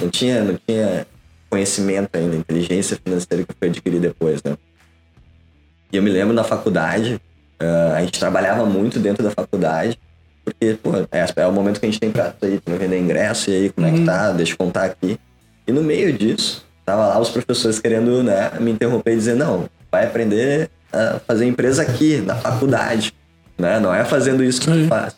Não 0.00 0.08
tinha, 0.10 0.42
não 0.42 0.58
tinha 0.66 1.06
conhecimento 1.48 2.16
ainda, 2.16 2.36
inteligência 2.36 2.98
financeira 3.02 3.44
que 3.44 3.54
foi 3.58 3.68
adquirir 3.68 4.00
depois, 4.00 4.42
né? 4.42 4.56
E 5.92 5.96
eu 5.96 6.02
me 6.02 6.10
lembro 6.10 6.34
na 6.34 6.44
faculdade, 6.44 7.20
uh, 7.62 7.94
a 7.94 8.00
gente 8.02 8.18
trabalhava 8.18 8.66
muito 8.66 8.98
dentro 8.98 9.22
da 9.22 9.30
faculdade, 9.30 9.98
porque, 10.46 10.78
é, 11.10 11.42
é 11.42 11.46
o 11.46 11.52
momento 11.52 11.80
que 11.80 11.86
a 11.86 11.90
gente 11.90 11.98
tem 11.98 12.12
pra 12.12 12.30
pra 12.30 12.76
vender 12.76 13.00
ingresso, 13.00 13.50
e 13.50 13.54
aí, 13.54 13.70
como 13.70 13.86
é 13.86 13.90
que 13.90 14.04
tá? 14.04 14.30
Deixa 14.30 14.52
eu 14.52 14.56
contar 14.56 14.84
aqui. 14.84 15.18
E 15.66 15.72
no 15.72 15.82
meio 15.82 16.12
disso, 16.12 16.64
tava 16.84 17.08
lá 17.08 17.18
os 17.18 17.30
professores 17.30 17.80
querendo, 17.80 18.22
né, 18.22 18.52
me 18.60 18.70
interromper 18.70 19.12
e 19.12 19.16
dizer, 19.16 19.34
não, 19.34 19.68
vai 19.90 20.06
aprender 20.06 20.70
a 20.92 21.18
fazer 21.26 21.46
empresa 21.46 21.82
aqui, 21.82 22.18
na 22.18 22.36
faculdade, 22.36 23.12
né? 23.58 23.80
Não 23.80 23.92
é 23.92 24.04
fazendo 24.04 24.44
isso 24.44 24.60
que 24.60 24.68
tu 24.68 24.86
faz. 24.86 25.16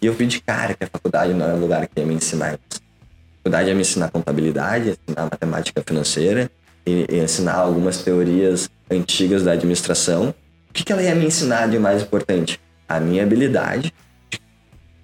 E 0.00 0.06
eu 0.06 0.14
vi 0.14 0.26
de 0.26 0.40
cara 0.40 0.72
que 0.72 0.84
a 0.84 0.86
faculdade 0.86 1.34
não 1.34 1.44
era 1.44 1.54
o 1.54 1.60
lugar 1.60 1.86
que 1.86 2.00
ia 2.00 2.06
me 2.06 2.14
ensinar 2.14 2.54
isso. 2.54 2.80
A 2.80 3.36
faculdade 3.42 3.68
ia 3.68 3.74
me 3.74 3.82
ensinar 3.82 4.10
contabilidade, 4.10 4.98
ensinar 5.06 5.28
matemática 5.30 5.82
financeira, 5.86 6.50
e, 6.86 7.06
e 7.10 7.18
ensinar 7.18 7.54
algumas 7.54 7.98
teorias 7.98 8.68
antigas 8.90 9.42
da 9.42 9.52
administração. 9.52 10.34
O 10.70 10.72
que, 10.72 10.84
que 10.84 10.92
ela 10.92 11.02
ia 11.02 11.14
me 11.14 11.26
ensinar 11.26 11.68
de 11.68 11.78
mais 11.78 12.02
importante? 12.02 12.60
A 12.88 13.00
minha 13.00 13.22
habilidade 13.22 13.84
de 13.88 13.92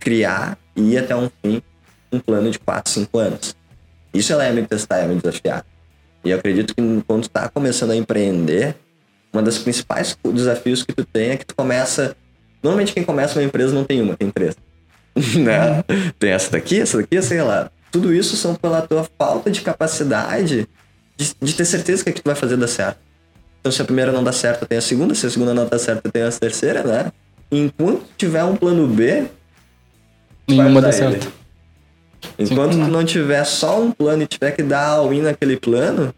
criar 0.00 0.58
e 0.74 0.94
ir 0.94 0.98
até 0.98 1.14
um 1.14 1.30
fim 1.42 1.62
um 2.12 2.18
plano 2.18 2.50
de 2.50 2.58
4, 2.58 2.90
5 2.90 3.18
anos. 3.18 3.56
Isso 4.12 4.32
ela 4.32 4.44
ia 4.44 4.52
me 4.52 4.66
testar, 4.66 5.02
ia 5.02 5.06
me 5.06 5.14
desafiar. 5.14 5.64
E 6.24 6.30
eu 6.30 6.38
acredito 6.38 6.74
que 6.74 6.82
quando 7.06 7.22
tu 7.22 7.30
tá 7.30 7.48
começando 7.48 7.92
a 7.92 7.96
empreender, 7.96 8.74
uma 9.32 9.42
das 9.42 9.58
principais 9.58 10.16
desafios 10.34 10.82
que 10.82 10.92
tu 10.92 11.04
tem 11.04 11.30
é 11.30 11.36
que 11.36 11.46
tu 11.46 11.54
começa. 11.54 12.16
Normalmente 12.62 12.92
quem 12.92 13.04
começa 13.04 13.38
uma 13.38 13.44
empresa 13.44 13.72
não 13.72 13.84
tem 13.84 14.02
uma, 14.02 14.16
tem 14.16 14.30
três. 14.30 14.56
né? 15.38 15.84
Tem 16.18 16.30
essa 16.30 16.50
daqui, 16.50 16.80
essa 16.80 16.98
daqui, 16.98 17.20
sei 17.22 17.42
lá. 17.42 17.70
Tudo 17.90 18.12
isso 18.12 18.36
são 18.36 18.54
pela 18.54 18.82
tua 18.82 19.06
falta 19.18 19.50
de 19.50 19.60
capacidade 19.60 20.68
de, 21.16 21.34
de 21.40 21.54
ter 21.54 21.64
certeza 21.64 22.02
que, 22.02 22.10
é 22.10 22.12
que 22.12 22.22
tu 22.22 22.26
vai 22.26 22.34
fazer 22.34 22.56
dar 22.56 22.68
certo. 22.68 22.98
Então, 23.60 23.70
se 23.70 23.82
a 23.82 23.84
primeira 23.84 24.10
não 24.10 24.24
dá 24.24 24.32
certo, 24.32 24.66
tem 24.66 24.78
a 24.78 24.80
segunda. 24.80 25.14
Se 25.14 25.26
a 25.26 25.30
segunda 25.30 25.52
não 25.52 25.66
dá 25.66 25.78
certo, 25.78 26.10
tem 26.10 26.22
a 26.22 26.30
terceira, 26.30 26.82
né? 26.82 27.12
Enquanto 27.52 28.04
tiver 28.16 28.42
um 28.44 28.56
plano 28.56 28.86
B, 28.86 29.26
nenhuma 30.50 30.80
dá 30.80 30.92
certo. 30.92 31.32
Enquanto 32.38 32.72
tu 32.72 32.90
não 32.90 33.04
tiver 33.04 33.44
só 33.44 33.80
um 33.80 33.90
plano 33.90 34.22
e 34.22 34.26
tiver 34.26 34.52
que 34.52 34.62
dar 34.62 34.86
all-in 34.88 35.22
naquele 35.22 35.56
plano, 35.56 36.14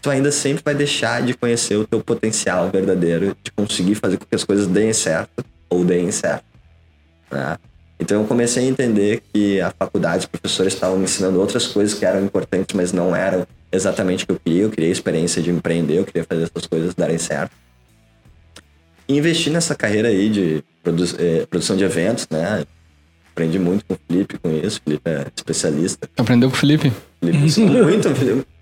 tu 0.00 0.10
ainda 0.10 0.30
sempre 0.30 0.62
vai 0.64 0.74
deixar 0.74 1.22
de 1.22 1.34
conhecer 1.34 1.76
o 1.76 1.86
teu 1.86 2.00
potencial 2.00 2.70
verdadeiro 2.70 3.36
de 3.42 3.50
conseguir 3.52 3.94
fazer 3.94 4.16
com 4.16 4.24
que 4.24 4.34
as 4.34 4.44
coisas 4.44 4.66
deem 4.66 4.92
certo 4.92 5.44
ou 5.68 5.84
deem 5.84 6.10
certo. 6.10 6.44
Né? 7.30 7.58
Então 8.00 8.22
eu 8.22 8.26
comecei 8.26 8.64
a 8.64 8.68
entender 8.68 9.22
que 9.32 9.60
a 9.60 9.72
faculdade, 9.76 10.20
os 10.20 10.26
professores 10.26 10.72
estavam 10.72 10.96
me 10.96 11.04
ensinando 11.04 11.40
outras 11.40 11.66
coisas 11.66 11.98
que 11.98 12.04
eram 12.04 12.24
importantes, 12.24 12.74
mas 12.74 12.92
não 12.92 13.14
eram 13.14 13.46
exatamente 13.72 14.24
o 14.24 14.26
que 14.28 14.32
eu 14.32 14.40
queria. 14.40 14.62
Eu 14.62 14.70
queria 14.70 14.88
a 14.88 14.92
experiência 14.92 15.42
de 15.42 15.50
empreender, 15.50 15.98
eu 15.98 16.04
queria 16.04 16.24
fazer 16.24 16.44
essas 16.44 16.66
coisas 16.66 16.94
darem 16.94 17.18
certo. 17.18 17.50
E 19.08 19.16
investi 19.16 19.50
nessa 19.50 19.74
carreira 19.74 20.08
aí 20.08 20.28
de 20.28 20.64
produ 20.82 21.04
eh, 21.18 21.46
produção 21.50 21.76
de 21.76 21.82
eventos, 21.82 22.28
né? 22.30 22.64
Aprendi 23.38 23.56
muito 23.56 23.84
com 23.84 23.94
o 23.94 23.98
Felipe 24.08 24.36
com 24.36 24.50
isso. 24.50 24.80
O 24.80 24.82
Felipe 24.82 25.08
é 25.08 25.26
especialista. 25.36 26.10
Aprendeu 26.16 26.50
com 26.50 26.56
o 26.56 26.58
Felipe? 26.58 26.92
Felipe 27.20 27.60
muito. 27.62 28.08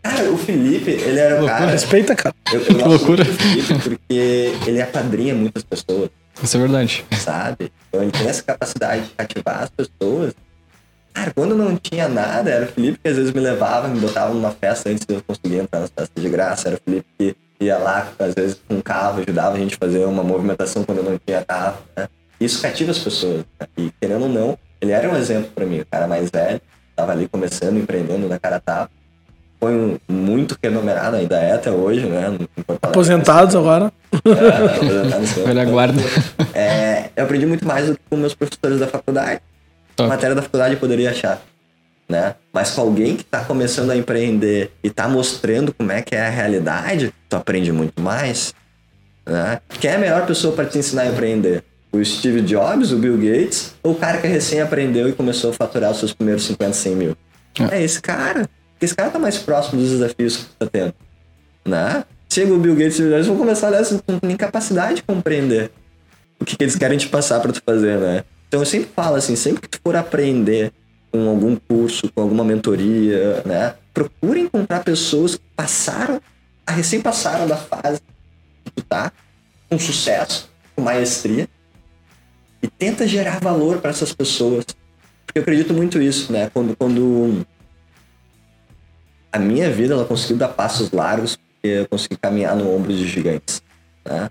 Cara, 0.02 0.30
o 0.30 0.36
Felipe, 0.36 0.90
ele 0.90 1.18
era 1.18 1.42
o 1.42 1.46
cara. 1.46 1.70
Respeita, 1.70 2.14
cara. 2.14 2.34
Eu, 2.52 2.60
eu 2.60 2.66
que 2.66 2.82
loucura. 2.82 3.24
Felipe 3.24 3.72
porque 3.78 4.52
ele 4.66 4.82
apadrinha 4.82 5.34
muitas 5.34 5.62
pessoas. 5.62 6.10
Isso 6.42 6.58
é 6.58 6.60
verdade. 6.60 7.06
Sabe? 7.12 7.72
Então 7.88 8.02
ele 8.02 8.12
tem 8.12 8.28
essa 8.28 8.42
capacidade 8.42 9.04
de 9.04 9.10
cativar 9.14 9.62
as 9.62 9.70
pessoas. 9.70 10.34
Cara, 11.14 11.32
quando 11.34 11.54
não 11.56 11.78
tinha 11.78 12.06
nada, 12.06 12.50
era 12.50 12.66
o 12.66 12.68
Felipe 12.68 12.98
que 13.02 13.08
às 13.08 13.16
vezes 13.16 13.32
me 13.32 13.40
levava, 13.40 13.88
me 13.88 13.98
botava 13.98 14.34
numa 14.34 14.50
festa 14.50 14.90
antes 14.90 15.06
de 15.06 15.14
eu 15.14 15.22
conseguir 15.26 15.56
entrar 15.56 15.80
nas 15.80 15.88
festas 15.88 16.22
de 16.22 16.28
graça. 16.28 16.68
Era 16.68 16.76
o 16.76 16.80
Felipe 16.84 17.06
que 17.18 17.34
ia 17.64 17.78
lá, 17.78 18.12
às 18.18 18.34
vezes, 18.34 18.60
com 18.68 18.74
um 18.74 18.82
carro, 18.82 19.22
ajudava 19.22 19.56
a 19.56 19.58
gente 19.58 19.76
a 19.76 19.78
fazer 19.78 20.04
uma 20.04 20.22
movimentação 20.22 20.84
quando 20.84 21.02
não 21.02 21.18
tinha 21.26 21.42
carro. 21.42 21.78
Né? 21.96 22.06
Isso 22.38 22.60
cativa 22.60 22.90
as 22.90 22.98
pessoas. 22.98 23.38
Né? 23.58 23.66
E 23.78 23.90
querendo 23.98 24.24
ou 24.24 24.28
não, 24.28 24.58
ele 24.86 24.92
era 24.92 25.10
um 25.10 25.16
exemplo 25.16 25.50
para 25.54 25.66
mim. 25.66 25.80
O 25.80 25.86
cara 25.86 26.06
mais 26.06 26.30
velho, 26.30 26.60
tava 26.94 27.12
ali 27.12 27.28
começando, 27.28 27.76
empreendendo 27.76 28.28
na 28.28 28.38
cara 28.38 28.60
tapa. 28.60 28.90
Foi 29.58 29.72
um, 29.74 29.98
muito 30.08 30.56
remunerado, 30.62 31.16
ainda 31.16 31.38
é 31.38 31.54
até 31.54 31.70
hoje, 31.70 32.06
né? 32.06 32.38
Aposentados 32.82 33.56
agora. 33.56 33.90
É, 34.12 35.44
Velha 35.44 35.64
guarda. 35.70 36.00
É, 36.54 37.10
eu 37.16 37.24
aprendi 37.24 37.46
muito 37.46 37.66
mais 37.66 37.86
do 37.86 37.94
que 37.94 38.00
com 38.08 38.16
meus 38.16 38.34
professores 38.34 38.78
da 38.78 38.86
faculdade. 38.86 39.40
A 39.98 40.02
matéria 40.04 40.36
da 40.36 40.42
faculdade 40.42 40.74
eu 40.74 40.80
poderia 40.80 41.10
achar. 41.10 41.40
Né? 42.08 42.34
Mas 42.52 42.70
com 42.70 42.82
alguém 42.82 43.16
que 43.16 43.22
está 43.22 43.44
começando 43.44 43.90
a 43.90 43.96
empreender 43.96 44.70
e 44.84 44.88
está 44.88 45.08
mostrando 45.08 45.74
como 45.74 45.90
é 45.90 46.02
que 46.02 46.14
é 46.14 46.24
a 46.24 46.30
realidade, 46.30 47.12
tu 47.28 47.36
aprende 47.36 47.72
muito 47.72 48.00
mais. 48.00 48.54
Né? 49.26 49.58
Quem 49.80 49.90
é 49.90 49.94
a 49.96 49.98
melhor 49.98 50.26
pessoa 50.26 50.54
para 50.54 50.66
te 50.66 50.78
ensinar 50.78 51.02
a 51.02 51.06
empreender? 51.06 51.64
O 51.96 52.04
Steve 52.04 52.42
Jobs, 52.42 52.92
o 52.92 52.98
Bill 52.98 53.16
Gates, 53.16 53.74
ou 53.82 53.92
o 53.92 53.94
cara 53.94 54.18
que 54.18 54.26
recém 54.26 54.60
aprendeu 54.60 55.08
e 55.08 55.12
começou 55.12 55.50
a 55.50 55.52
faturar 55.52 55.90
os 55.90 55.98
seus 55.98 56.12
primeiros 56.12 56.44
50, 56.44 56.72
100 56.72 56.96
mil? 56.96 57.16
É, 57.70 57.78
é 57.78 57.82
esse 57.82 58.00
cara. 58.00 58.48
Esse 58.80 58.94
cara 58.94 59.10
tá 59.10 59.18
mais 59.18 59.38
próximo 59.38 59.80
dos 59.80 59.90
desafios 59.90 60.36
que 60.36 60.44
tu 60.44 60.54
tá 60.58 60.66
tendo. 60.66 60.94
Né? 61.64 62.04
Chega 62.28 62.52
o 62.52 62.58
Bill 62.58 62.74
Gates 62.74 62.98
e 62.98 63.02
eles 63.02 63.26
vão 63.26 63.36
começar 63.36 63.68
a 63.68 63.70
olhar 63.70 63.80
assim, 63.80 63.98
com 63.98 64.28
incapacidade 64.28 64.96
de 64.96 65.02
compreender 65.02 65.70
o 66.38 66.44
que, 66.44 66.56
que 66.56 66.64
eles 66.64 66.76
querem 66.76 66.98
te 66.98 67.08
passar 67.08 67.40
para 67.40 67.52
tu 67.52 67.62
fazer, 67.64 67.98
né? 67.98 68.24
Então 68.46 68.60
eu 68.60 68.66
sempre 68.66 68.90
falo 68.94 69.16
assim, 69.16 69.34
sempre 69.34 69.62
que 69.62 69.68
tu 69.68 69.80
for 69.82 69.96
aprender 69.96 70.72
com 71.10 71.28
algum 71.28 71.56
curso, 71.56 72.10
com 72.14 72.20
alguma 72.20 72.44
mentoria, 72.44 73.42
né? 73.44 73.74
Procure 73.94 74.40
encontrar 74.40 74.84
pessoas 74.84 75.36
que 75.36 75.42
passaram, 75.56 76.20
a 76.66 76.72
recém 76.72 77.00
passaram 77.00 77.46
da 77.46 77.56
fase 77.56 78.00
que 78.64 78.70
tu 78.70 78.82
tá, 78.82 79.10
com 79.70 79.78
sucesso, 79.78 80.50
com 80.74 80.82
maestria, 80.82 81.48
e 82.62 82.68
tenta 82.68 83.06
gerar 83.06 83.40
valor 83.40 83.78
para 83.78 83.90
essas 83.90 84.12
pessoas. 84.12 84.64
Porque 85.24 85.38
eu 85.38 85.42
acredito 85.42 85.74
muito 85.74 86.00
isso, 86.00 86.32
né? 86.32 86.50
Quando, 86.52 86.76
quando 86.76 87.46
a 89.32 89.38
minha 89.38 89.70
vida 89.70 89.94
ela 89.94 90.04
conseguiu 90.04 90.36
dar 90.36 90.48
passos 90.48 90.90
largos, 90.90 91.36
porque 91.36 91.68
eu 91.68 91.88
consegui 91.88 92.16
caminhar 92.16 92.56
no 92.56 92.74
ombro 92.74 92.92
de 92.92 93.06
gigantes, 93.06 93.62
né? 94.04 94.30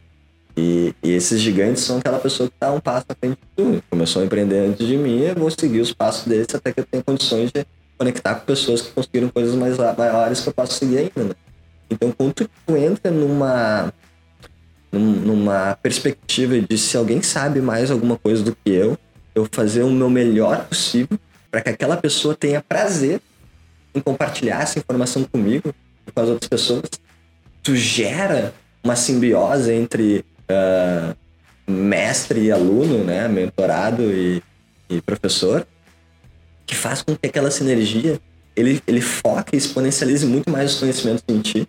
E, 0.57 0.95
e, 1.03 1.11
esses 1.11 1.41
gigantes 1.41 1.83
são 1.83 1.97
aquela 1.97 2.17
pessoa 2.17 2.47
que 2.47 2.55
está 2.55 2.71
um 2.71 2.79
passo 2.79 3.05
à 3.09 3.15
frente 3.15 3.35
de 3.35 3.47
tudo. 3.57 3.83
Começou 3.89 4.21
a 4.21 4.25
empreender 4.25 4.59
antes 4.59 4.87
de 4.87 4.95
mim, 4.95 5.19
eu 5.19 5.35
vou 5.35 5.51
seguir 5.51 5.81
os 5.81 5.93
passos 5.93 6.25
deles 6.25 6.47
até 6.53 6.71
que 6.71 6.79
eu 6.79 6.85
tenha 6.85 7.03
condições 7.03 7.51
de 7.51 7.65
conectar 7.97 8.35
com 8.35 8.45
pessoas 8.45 8.81
que 8.81 8.91
conseguiram 8.91 9.27
coisas 9.29 9.53
mais 9.53 9.77
maiores 9.77 10.39
que 10.39 10.47
eu 10.47 10.53
posso 10.53 10.73
seguir 10.73 10.97
ainda. 10.99 11.23
Né? 11.25 11.35
Então, 11.89 12.11
quando 12.11 12.33
tu 12.33 12.77
entra 12.77 13.11
numa, 13.11 13.93
numa 14.99 15.77
perspectiva 15.81 16.59
de 16.59 16.77
se 16.77 16.95
alguém 16.97 17.21
sabe 17.21 17.61
mais 17.61 17.91
alguma 17.91 18.17
coisa 18.17 18.43
do 18.43 18.55
que 18.55 18.71
eu, 18.71 18.97
eu 19.33 19.47
fazer 19.51 19.83
o 19.83 19.91
meu 19.91 20.09
melhor 20.09 20.65
possível 20.65 21.19
para 21.51 21.61
que 21.61 21.69
aquela 21.69 21.97
pessoa 21.97 22.35
tenha 22.35 22.61
prazer 22.61 23.21
em 23.93 24.01
compartilhar 24.01 24.61
essa 24.61 24.77
informação 24.77 25.23
comigo 25.23 25.73
e 26.05 26.11
com 26.11 26.21
as 26.21 26.29
outras 26.29 26.49
pessoas, 26.49 26.83
tu 27.63 27.75
gera 27.75 28.53
uma 28.83 28.95
simbiose 28.95 29.71
entre 29.71 30.25
uh, 30.51 31.15
mestre 31.65 32.41
e 32.41 32.51
aluno, 32.51 33.03
né, 33.03 33.27
mentorado 33.27 34.03
e, 34.03 34.43
e, 34.89 35.01
professor, 35.01 35.65
que 36.65 36.75
faz 36.75 37.01
com 37.01 37.15
que 37.15 37.27
aquela 37.27 37.49
sinergia 37.49 38.19
ele, 38.55 38.81
ele 38.85 39.01
foque 39.01 39.55
e 39.55 39.57
exponencialize 39.57 40.25
muito 40.25 40.49
mais 40.49 40.73
os 40.73 40.79
conhecimentos 40.79 41.23
em 41.27 41.41
ti. 41.41 41.67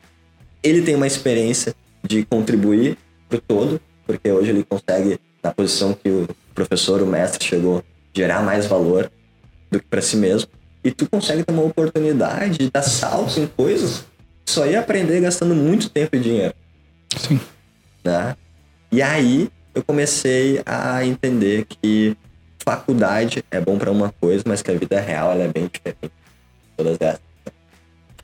Ele 0.63 0.83
tem 0.83 0.95
uma 0.95 1.07
experiência 1.07 1.75
de 2.03 2.25
contribuir 2.25 2.99
para 3.41 3.55
o 3.55 3.59
todo, 3.59 3.81
porque 4.07 4.31
hoje 4.31 4.51
ele 4.51 4.65
consegue, 4.65 5.21
na 5.43 5.53
posição 5.53 5.95
que 5.95 6.09
o 6.09 6.29
professor, 6.55 7.03
o 7.03 7.07
mestre 7.07 7.45
chegou, 7.45 7.83
gerar 8.15 8.43
mais 8.43 8.67
valor 8.67 9.11
do 9.71 9.81
que 9.81 9.87
para 9.87 10.01
si 10.01 10.17
mesmo. 10.17 10.49
E 10.83 10.91
tu 10.91 11.09
consegue 11.09 11.45
ter 11.45 11.53
uma 11.53 11.65
oportunidade 11.65 12.59
de 12.59 12.71
dar 12.71 12.83
saltos 12.83 13.37
em 13.39 13.47
coisas 13.47 14.05
que 14.45 14.53
só 14.53 14.67
ia 14.67 14.81
aprender 14.81 15.21
gastando 15.21 15.55
muito 15.55 15.91
tempo 15.91 16.15
e 16.15 16.21
dinheiro. 16.21 16.55
Sim. 17.17 17.41
Né? 18.05 18.37
E 18.93 19.03
aí 19.03 19.51
eu 19.75 19.83
comecei 19.83 20.63
a 20.65 21.05
entender 21.05 21.67
que 21.67 22.17
faculdade 22.65 23.45
é 23.51 23.61
bom 23.61 23.79
para 23.79 23.91
uma 23.91 24.13
coisa, 24.21 24.45
mas 24.47 24.63
que 24.63 24.71
a 24.71 24.75
vida 24.75 25.01
real 25.01 25.33
ela 25.33 25.45
é 25.45 25.49
bem 25.49 25.69
diferente. 25.73 26.13
Todas 26.77 26.97
essas. 27.01 27.21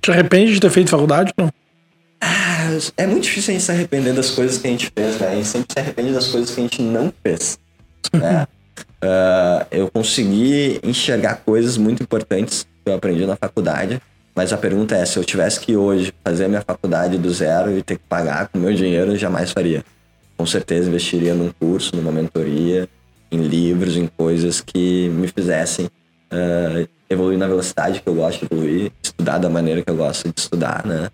Te 0.00 0.10
arrepende 0.10 0.54
de 0.54 0.60
ter 0.60 0.70
feito 0.70 0.90
faculdade, 0.90 1.32
não? 1.36 1.50
Ah, 2.24 2.68
é 2.96 3.04
muito 3.04 3.24
difícil 3.24 3.50
a 3.50 3.54
gente 3.54 3.64
se 3.64 3.72
arrepender 3.72 4.14
das 4.14 4.30
coisas 4.30 4.56
que 4.56 4.68
a 4.68 4.70
gente 4.70 4.92
fez, 4.96 5.18
né? 5.18 5.26
A 5.26 5.34
gente 5.34 5.48
sempre 5.48 5.72
se 5.72 5.78
arrepende 5.80 6.12
das 6.12 6.28
coisas 6.28 6.54
que 6.54 6.60
a 6.60 6.62
gente 6.62 6.80
não 6.80 7.12
fez. 7.20 7.58
Né? 8.12 8.46
uh, 9.02 9.66
eu 9.72 9.90
consegui 9.90 10.78
enxergar 10.84 11.42
coisas 11.44 11.76
muito 11.76 12.00
importantes 12.00 12.64
que 12.84 12.90
eu 12.90 12.94
aprendi 12.94 13.26
na 13.26 13.34
faculdade. 13.34 14.00
Mas 14.36 14.52
a 14.52 14.56
pergunta 14.56 14.94
é: 14.94 15.04
se 15.04 15.18
eu 15.18 15.24
tivesse 15.24 15.58
que 15.58 15.76
hoje 15.76 16.14
fazer 16.24 16.44
a 16.44 16.48
minha 16.48 16.62
faculdade 16.62 17.18
do 17.18 17.32
zero 17.32 17.76
e 17.76 17.82
ter 17.82 17.96
que 17.96 18.04
pagar 18.08 18.46
com 18.48 18.58
meu 18.58 18.72
dinheiro, 18.72 19.12
eu 19.12 19.16
jamais 19.18 19.50
faria. 19.50 19.84
Com 20.36 20.46
certeza 20.46 20.88
investiria 20.88 21.34
num 21.34 21.50
curso, 21.50 21.96
numa 21.96 22.12
mentoria, 22.12 22.88
em 23.32 23.38
livros, 23.38 23.96
em 23.96 24.06
coisas 24.06 24.60
que 24.60 25.08
me 25.08 25.26
fizessem 25.26 25.86
uh, 25.86 26.88
evoluir 27.10 27.36
na 27.36 27.48
velocidade 27.48 28.00
que 28.00 28.08
eu 28.08 28.14
gosto 28.14 28.46
de 28.46 28.46
evoluir, 28.46 28.92
estudar 29.02 29.38
da 29.38 29.48
maneira 29.48 29.82
que 29.82 29.90
eu 29.90 29.96
gosto 29.96 30.28
de 30.28 30.40
estudar, 30.40 30.86
né? 30.86 31.10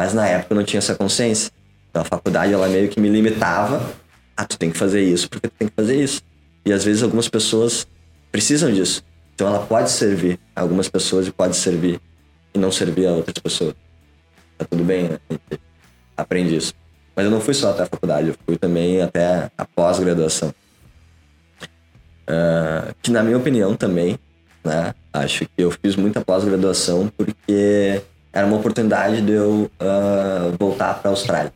Mas 0.00 0.14
na 0.14 0.26
época 0.26 0.54
eu 0.54 0.56
não 0.56 0.64
tinha 0.64 0.78
essa 0.78 0.94
consciência. 0.94 1.52
Então 1.90 2.00
a 2.00 2.04
faculdade 2.06 2.54
ela 2.54 2.66
meio 2.70 2.88
que 2.88 2.98
me 2.98 3.10
limitava. 3.10 3.86
Ah, 4.34 4.46
tu 4.46 4.58
tem 4.58 4.70
que 4.70 4.78
fazer 4.78 5.02
isso 5.02 5.28
porque 5.28 5.46
tu 5.46 5.54
tem 5.58 5.68
que 5.68 5.74
fazer 5.76 6.02
isso. 6.02 6.22
E 6.64 6.72
às 6.72 6.82
vezes 6.82 7.02
algumas 7.02 7.28
pessoas 7.28 7.86
precisam 8.32 8.72
disso. 8.72 9.04
Então 9.34 9.46
ela 9.46 9.58
pode 9.58 9.90
servir 9.90 10.40
a 10.56 10.62
algumas 10.62 10.88
pessoas 10.88 11.26
e 11.26 11.30
pode 11.30 11.54
servir 11.54 12.00
e 12.54 12.58
não 12.58 12.72
servir 12.72 13.08
a 13.08 13.10
outras 13.10 13.36
pessoas. 13.42 13.74
Tá 14.56 14.64
tudo 14.64 14.82
bem, 14.84 15.10
né? 15.10 15.18
Aprende 16.16 16.56
isso. 16.56 16.72
Mas 17.14 17.26
eu 17.26 17.30
não 17.30 17.38
fui 17.42 17.52
só 17.52 17.72
até 17.72 17.82
a 17.82 17.86
faculdade, 17.86 18.28
eu 18.28 18.34
fui 18.46 18.56
também 18.56 19.02
até 19.02 19.50
a 19.58 19.66
pós-graduação. 19.66 20.48
Uh, 22.22 22.94
que 23.02 23.10
na 23.10 23.22
minha 23.22 23.36
opinião 23.36 23.76
também, 23.76 24.18
né? 24.64 24.94
Acho 25.12 25.44
que 25.44 25.62
eu 25.62 25.70
fiz 25.70 25.94
muita 25.94 26.24
pós-graduação 26.24 27.12
porque 27.14 28.00
era 28.32 28.46
uma 28.46 28.56
oportunidade 28.56 29.22
de 29.22 29.32
eu 29.32 29.70
uh, 29.80 30.56
voltar 30.58 30.94
para 31.00 31.10
a 31.10 31.12
Austrália. 31.12 31.52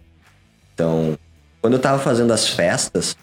Então, 0.73 1.17
quando 1.61 1.75
eu 1.75 1.79
estava 1.79 1.99
fazendo 1.99 2.33
as 2.33 2.49
festas, 2.49 3.17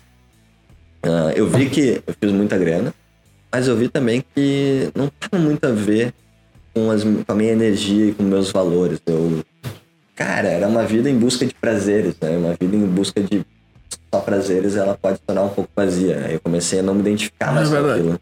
uh, 1.06 1.32
eu 1.36 1.48
vi 1.48 1.70
que 1.70 2.02
eu 2.06 2.14
fiz 2.22 2.32
muita 2.32 2.58
grana, 2.58 2.94
mas 3.52 3.68
eu 3.68 3.76
vi 3.76 3.90
também 3.90 4.24
que 4.34 4.90
não 4.96 5.12
tinha 5.20 5.42
muito 5.42 5.66
a 5.66 5.72
ver 5.72 6.14
com, 6.74 6.90
as, 6.90 7.04
com 7.04 7.32
a 7.32 7.36
minha 7.36 7.52
energia 7.52 8.08
e 8.08 8.14
com 8.14 8.24
meus 8.24 8.52
valores. 8.52 9.00
Eu, 9.06 9.44
cara, 10.16 10.48
era 10.48 10.68
uma 10.68 10.86
vida 10.86 11.10
em 11.10 11.18
busca 11.18 11.46
de 11.46 11.54
prazeres, 11.54 12.16
né? 12.22 12.38
Uma 12.38 12.56
vida 12.60 12.76
em 12.76 12.86
busca 12.86 13.22
de 13.22 13.46
só 14.14 14.22
prazeres, 14.22 14.76
ela 14.76 14.98
pode 14.98 15.20
tornar 15.20 15.44
um 15.44 15.50
pouco 15.50 15.70
vazia. 15.76 16.26
Aí 16.26 16.34
eu 16.34 16.40
comecei 16.40 16.80
a 16.80 16.84
não 16.84 16.94
me 16.94 17.02
identificar 17.02 17.52
mais 17.54 17.72
é 17.72 17.82
com 17.82 17.90
aquilo. 17.90 18.22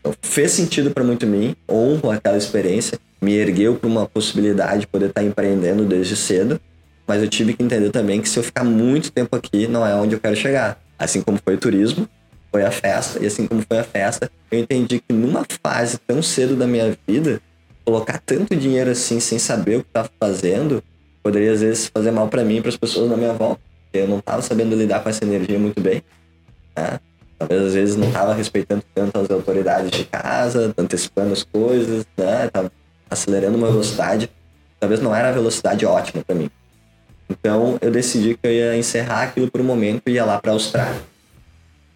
Então, 0.00 0.14
fez 0.20 0.50
sentido 0.52 0.90
para 0.90 1.04
muito 1.04 1.26
mim, 1.26 1.54
honro 1.70 2.10
aquela 2.10 2.36
experiência, 2.36 2.98
me 3.22 3.34
ergueu 3.34 3.76
para 3.76 3.88
uma 3.88 4.04
possibilidade 4.04 4.80
de 4.80 4.86
poder 4.88 5.06
estar 5.06 5.20
tá 5.20 5.26
empreendendo 5.26 5.84
desde 5.84 6.16
cedo, 6.16 6.60
mas 7.06 7.22
eu 7.22 7.28
tive 7.28 7.54
que 7.54 7.62
entender 7.62 7.90
também 7.90 8.20
que 8.20 8.28
se 8.28 8.36
eu 8.36 8.42
ficar 8.42 8.64
muito 8.64 9.12
tempo 9.12 9.36
aqui, 9.36 9.68
não 9.68 9.86
é 9.86 9.94
onde 9.94 10.16
eu 10.16 10.20
quero 10.20 10.34
chegar. 10.34 10.80
Assim 10.98 11.22
como 11.22 11.38
foi 11.42 11.54
o 11.54 11.58
turismo, 11.58 12.08
foi 12.50 12.64
a 12.64 12.70
festa, 12.70 13.22
e 13.22 13.26
assim 13.26 13.46
como 13.46 13.62
foi 13.66 13.78
a 13.78 13.84
festa, 13.84 14.30
eu 14.50 14.58
entendi 14.58 15.00
que 15.00 15.14
numa 15.14 15.46
fase 15.64 15.98
tão 15.98 16.20
cedo 16.20 16.56
da 16.56 16.66
minha 16.66 16.96
vida, 17.06 17.40
colocar 17.84 18.18
tanto 18.18 18.56
dinheiro 18.56 18.90
assim 18.90 19.20
sem 19.20 19.38
saber 19.38 19.76
o 19.76 19.82
que 19.82 19.88
estava 19.88 20.10
fazendo, 20.20 20.82
poderia 21.22 21.52
às 21.52 21.60
vezes 21.60 21.86
fazer 21.86 22.10
mal 22.10 22.28
para 22.28 22.44
mim 22.44 22.56
e 22.56 22.60
para 22.60 22.70
as 22.70 22.76
pessoas 22.76 23.08
na 23.08 23.16
minha 23.16 23.32
volta. 23.32 23.60
Eu 23.92 24.08
não 24.08 24.18
estava 24.18 24.42
sabendo 24.42 24.74
lidar 24.74 25.02
com 25.02 25.08
essa 25.08 25.24
energia 25.24 25.58
muito 25.58 25.80
bem. 25.80 26.02
Né? 26.76 26.98
Talvez 27.38 27.62
às 27.62 27.74
vezes 27.74 27.96
não 27.96 28.08
estava 28.08 28.34
respeitando 28.34 28.82
tanto 28.94 29.18
as 29.18 29.30
autoridades 29.30 29.90
de 29.90 30.04
casa, 30.04 30.74
antecipando 30.76 31.32
as 31.32 31.42
coisas, 31.42 32.06
né? 32.16 32.48
Tava 32.52 32.70
acelerando 33.12 33.56
uma 33.56 33.68
velocidade, 33.68 34.30
talvez 34.80 35.00
não 35.00 35.14
era 35.14 35.28
a 35.28 35.32
velocidade 35.32 35.86
ótima 35.86 36.22
para 36.24 36.34
mim. 36.34 36.50
Então 37.28 37.78
eu 37.80 37.90
decidi 37.90 38.34
que 38.36 38.46
eu 38.46 38.52
ia 38.52 38.76
encerrar 38.76 39.22
aquilo 39.22 39.50
por 39.50 39.60
um 39.60 39.64
momento 39.64 40.02
e 40.06 40.12
ia 40.12 40.24
lá 40.24 40.40
para 40.40 40.50
a 40.50 40.54
Austrália. 40.54 41.00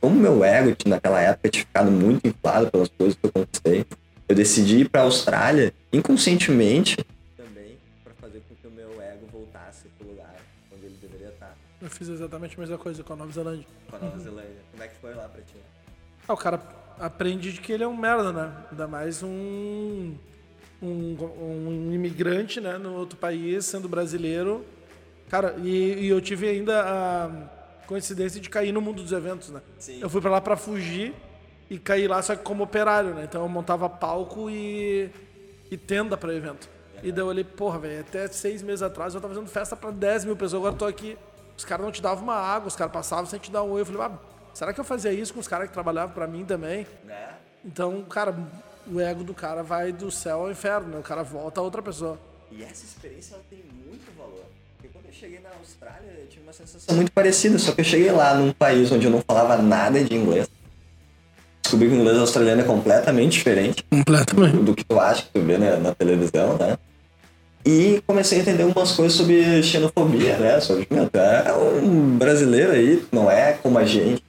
Como 0.01 0.15
meu 0.19 0.45
ego 0.45 0.75
naquela 0.87 1.21
época 1.21 1.49
tinha 1.49 1.65
ficado 1.65 1.91
muito 1.91 2.27
inflado 2.27 2.71
pelas 2.71 2.89
coisas 2.89 3.17
que 3.17 3.27
eu 3.27 3.33
conquistei, 3.33 3.85
eu 4.29 4.35
decidi 4.35 4.81
ir 4.81 4.89
para 4.89 5.03
a 5.03 5.05
Austrália 5.05 5.73
inconscientemente 5.93 6.97
também 7.37 7.79
para 8.05 8.15
fazer 8.15 8.43
com 8.49 8.55
que 8.55 8.67
o 8.67 8.71
meu 8.71 9.01
ego 9.01 9.27
voltasse 9.33 9.89
para 9.99 10.07
o 10.07 10.11
lugar 10.11 10.35
onde 10.75 10.87
ele 10.87 10.99
deveria 11.01 11.29
estar. 11.29 11.57
Eu 11.81 11.91
fiz 11.91 12.09
exatamente 12.09 12.57
a 12.57 12.61
mesma 12.61 12.79
coisa 12.79 13.03
com 13.03 13.13
a 13.13 13.17
Nova 13.17 13.33
Zelândia. 13.33 13.67
Com 13.91 13.97
a 13.97 13.99
Nova 13.99 14.19
Zelândia. 14.19 14.61
Como 14.71 14.83
é 14.83 14.89
que 14.89 14.97
foi 14.97 15.15
lá 15.15 15.29
pra 15.29 15.43
ti? 15.43 15.57
Ah, 16.29 16.33
o 16.35 16.37
cara 16.37 16.61
aprende 16.99 17.53
de 17.53 17.61
que 17.61 17.73
ele 17.73 17.85
é 17.85 17.89
um 17.89 17.97
merda, 17.97 18.33
né? 18.33 18.53
Ainda 18.71 18.89
mais 18.89 19.23
um, 19.23 20.15
um, 20.83 21.17
um 21.89 21.93
imigrante, 21.93 22.61
né? 22.61 22.79
No 22.79 22.95
outro 22.95 23.19
país, 23.19 23.65
sendo 23.65 23.89
brasileiro. 23.89 24.65
Cara, 25.29 25.57
e, 25.63 26.05
e, 26.05 26.09
eu 26.09 26.21
tive 26.21 26.49
ainda 26.49 26.83
a 26.83 27.87
coincidência 27.87 28.41
de 28.41 28.49
cair 28.49 28.73
no 28.73 28.81
mundo 28.81 29.03
dos 29.03 29.13
eventos, 29.13 29.51
né? 29.51 29.61
Sim. 29.79 30.01
Eu 30.01 30.09
fui 30.09 30.21
pra 30.21 30.31
lá 30.31 30.41
pra 30.41 30.57
fugir 30.57 31.15
e 31.69 31.79
caí 31.79 32.07
lá 32.07 32.23
só 32.23 32.37
que 32.37 32.43
como 32.43 32.63
operário, 32.63 33.15
né? 33.15 33.25
Então 33.25 33.43
eu 33.43 33.49
montava 33.49 33.89
palco 33.89 34.49
e, 34.49 35.11
e 35.71 35.77
tenda 35.77 36.17
pra 36.17 36.33
evento. 36.33 36.69
E 37.03 37.11
daí 37.11 37.23
eu 37.23 37.27
olhei, 37.27 37.45
porra, 37.45 37.79
velho, 37.79 38.01
até 38.01 38.27
seis 38.29 38.63
meses 38.63 38.83
atrás 38.83 39.15
eu 39.15 39.21
tava 39.21 39.35
fazendo 39.35 39.51
festa 39.51 39.77
pra 39.77 39.91
10 39.91 40.25
mil 40.25 40.37
pessoas, 40.37 40.61
agora 40.61 40.75
eu 40.75 40.79
tô 40.79 40.87
aqui. 40.87 41.19
Os 41.57 41.65
caras 41.65 41.85
não 41.85 41.93
te 41.93 42.01
davam 42.01 42.23
uma 42.23 42.37
água, 42.37 42.69
os 42.69 42.77
caras 42.77 42.93
passavam 42.93 43.27
sem 43.27 43.39
te 43.39 43.51
dar 43.51 43.63
um 43.63 43.73
oi. 43.73 43.81
Eu 43.81 43.87
falei, 43.87 44.03
ah, 44.03 44.19
Será 44.57 44.73
que 44.73 44.81
eu 44.81 44.85
fazia 44.85 45.13
isso 45.13 45.35
com 45.35 45.41
os 45.41 45.47
caras 45.47 45.69
que 45.69 45.75
trabalhavam 45.75 46.15
para 46.15 46.27
mim 46.27 46.43
também? 46.43 46.87
Né? 47.05 47.29
Então, 47.63 48.03
cara, 48.05 48.35
o 48.91 49.01
ego 49.01 49.25
do 49.25 49.35
cara 49.35 49.63
vai 49.63 49.93
do 49.93 50.11
céu 50.11 50.41
ao 50.41 50.51
inferno, 50.51 50.89
né? 50.89 50.99
O 50.99 51.03
cara 51.03 51.23
volta 51.23 51.61
a 51.61 51.63
outra 51.63 51.83
pessoa. 51.83 52.19
E 52.51 52.63
essa 52.63 52.85
experiência 52.85 53.35
ela 53.35 53.45
tem 53.51 53.61
muito 53.87 54.07
valor. 54.17 54.45
Porque 54.77 54.89
quando 54.93 55.07
eu 55.07 55.13
cheguei 55.13 55.41
na 55.41 55.51
Austrália, 55.59 56.11
eu 56.19 56.27
tive 56.27 56.43
uma 56.43 56.53
sensação 56.53 56.95
muito 56.95 57.13
parecida, 57.13 57.59
só 57.59 57.73
que 57.73 57.81
eu 57.81 57.85
cheguei 57.85 58.11
lá 58.11 58.35
num 58.35 58.53
país 58.53 58.91
onde 58.93 59.07
eu 59.07 59.11
não 59.11 59.23
falava 59.27 59.61
nada 59.61 60.03
de 60.03 60.15
inglês. 60.15 60.49
Descobri 61.63 61.89
que 61.89 61.95
o 61.95 61.99
inglês 61.99 62.19
australiano 62.19 62.63
é 62.63 62.65
completamente 62.65 63.33
diferente. 63.33 63.85
Completamente. 63.91 64.57
Do, 64.59 64.75
que 64.75 64.85
tu 64.85 65.01
acha 65.01 65.23
que 65.23 65.31
tu 65.31 65.41
vê 65.41 65.59
né, 65.59 65.77
na 65.77 65.93
televisão, 65.95 66.57
né? 66.57 66.79
E 67.65 68.01
comecei 68.07 68.39
a 68.39 68.43
entender 68.43 68.63
umas 68.63 68.93
coisas 68.93 69.19
sobre 69.19 69.61
xenofobia, 69.65 70.39
né? 70.39 70.61
Sobre, 70.61 70.87
meu, 70.89 71.11
tu 71.11 71.19
é 71.19 71.53
um 71.83 72.17
brasileiro 72.17 72.71
aí, 72.71 73.05
não 73.11 73.29
é 73.29 73.55
como 73.55 73.79
a 73.79 73.85
gente 73.85 74.23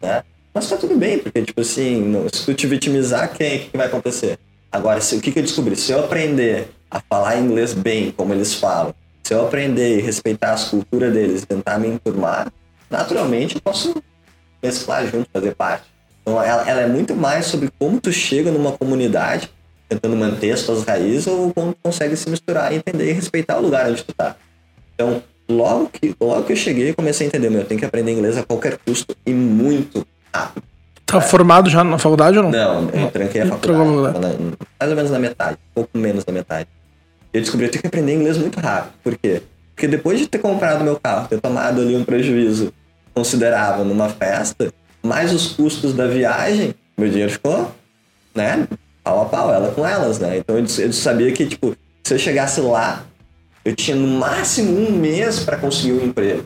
né? 0.00 0.22
Mas 0.56 0.70
tá 0.70 0.76
tudo 0.78 0.96
bem, 0.96 1.18
porque, 1.18 1.42
tipo 1.42 1.60
assim, 1.60 2.14
se 2.32 2.46
tu 2.46 2.54
te 2.54 2.66
vitimizar, 2.66 3.30
quem? 3.30 3.68
Que, 3.68 3.76
vai 3.76 3.88
acontecer? 3.88 4.38
Agora, 4.72 5.02
se, 5.02 5.14
o 5.14 5.20
que, 5.20 5.30
que 5.30 5.40
eu 5.40 5.42
descobri? 5.42 5.76
Se 5.76 5.92
eu 5.92 6.02
aprender 6.02 6.70
a 6.90 6.98
falar 6.98 7.36
inglês 7.36 7.74
bem, 7.74 8.10
como 8.10 8.32
eles 8.32 8.54
falam, 8.54 8.94
se 9.22 9.34
eu 9.34 9.44
aprender 9.44 9.98
e 9.98 10.00
respeitar 10.00 10.54
as 10.54 10.70
culturas 10.70 11.12
deles 11.12 11.44
tentar 11.44 11.78
me 11.78 11.88
enturmar, 11.88 12.50
naturalmente 12.88 13.56
eu 13.56 13.60
posso 13.60 14.02
mesclar 14.62 15.06
junto, 15.06 15.28
fazer 15.30 15.54
parte. 15.54 15.84
Então, 16.22 16.42
ela, 16.42 16.66
ela, 16.66 16.80
é 16.80 16.88
muito 16.88 17.14
mais 17.14 17.44
sobre 17.44 17.70
como 17.78 18.00
tu 18.00 18.10
chega 18.10 18.50
numa 18.50 18.72
comunidade, 18.72 19.50
tentando 19.90 20.16
manter 20.16 20.52
as 20.52 20.62
tuas 20.62 20.84
raízes, 20.84 21.26
ou 21.26 21.52
tu 21.52 21.76
consegue 21.82 22.16
se 22.16 22.30
misturar, 22.30 22.72
entender 22.72 23.10
e 23.10 23.12
respeitar 23.12 23.58
o 23.58 23.60
lugar 23.60 23.90
onde 23.90 24.02
tu 24.02 24.14
tá. 24.14 24.34
Então, 24.94 25.22
logo 25.46 25.90
que, 25.90 26.16
logo 26.18 26.44
que 26.44 26.54
eu 26.54 26.56
cheguei, 26.56 26.94
comecei 26.94 27.26
a 27.26 27.28
entender, 27.28 27.50
meu, 27.50 27.60
eu 27.60 27.66
tenho 27.66 27.78
que 27.78 27.84
aprender 27.84 28.12
inglês 28.12 28.38
a 28.38 28.42
qualquer 28.42 28.78
custo 28.78 29.14
e 29.26 29.34
muito. 29.34 30.06
Tá 31.04 31.20
formado 31.20 31.70
já 31.70 31.84
na 31.84 31.98
faculdade 31.98 32.36
ou 32.36 32.44
não? 32.44 32.50
Não, 32.50 32.90
eu 32.90 33.10
tranquei 33.10 33.42
a 33.42 33.46
faculdade. 33.46 34.18
mais 34.78 34.90
ou 34.90 34.96
menos 34.96 35.10
na 35.10 35.18
metade, 35.18 35.56
um 35.70 35.74
pouco 35.74 35.96
menos 35.96 36.24
da 36.24 36.32
metade. 36.32 36.68
Eu 37.32 37.40
descobri 37.40 37.68
que 37.68 37.68
eu 37.68 37.72
tenho 37.72 37.82
que 37.82 37.86
aprender 37.88 38.14
inglês 38.14 38.38
muito 38.38 38.58
rápido. 38.58 38.94
Por 39.04 39.16
quê? 39.16 39.42
Porque 39.74 39.86
depois 39.86 40.18
de 40.18 40.26
ter 40.26 40.38
comprado 40.38 40.82
meu 40.82 40.98
carro, 40.98 41.28
ter 41.28 41.40
tomado 41.40 41.80
ali 41.80 41.94
um 41.94 42.04
prejuízo 42.04 42.72
considerável 43.14 43.84
numa 43.84 44.08
festa, 44.08 44.72
mais 45.02 45.32
os 45.32 45.48
custos 45.48 45.94
da 45.94 46.06
viagem, 46.06 46.74
meu 46.98 47.08
dinheiro 47.08 47.30
ficou, 47.30 47.70
né, 48.34 48.66
pau 49.04 49.22
a 49.22 49.24
pau, 49.26 49.52
ela 49.52 49.70
com 49.70 49.86
elas, 49.86 50.18
né? 50.18 50.38
Então 50.38 50.56
eu, 50.56 50.64
eu 50.64 50.92
sabia 50.92 51.30
que, 51.30 51.46
tipo, 51.46 51.76
se 52.02 52.14
eu 52.14 52.18
chegasse 52.18 52.60
lá 52.60 53.04
eu 53.66 53.74
tinha 53.74 53.96
no 53.96 54.06
máximo 54.06 54.78
um 54.78 54.92
mês 54.92 55.40
para 55.40 55.56
conseguir 55.56 55.92
um 55.94 56.04
emprego. 56.04 56.44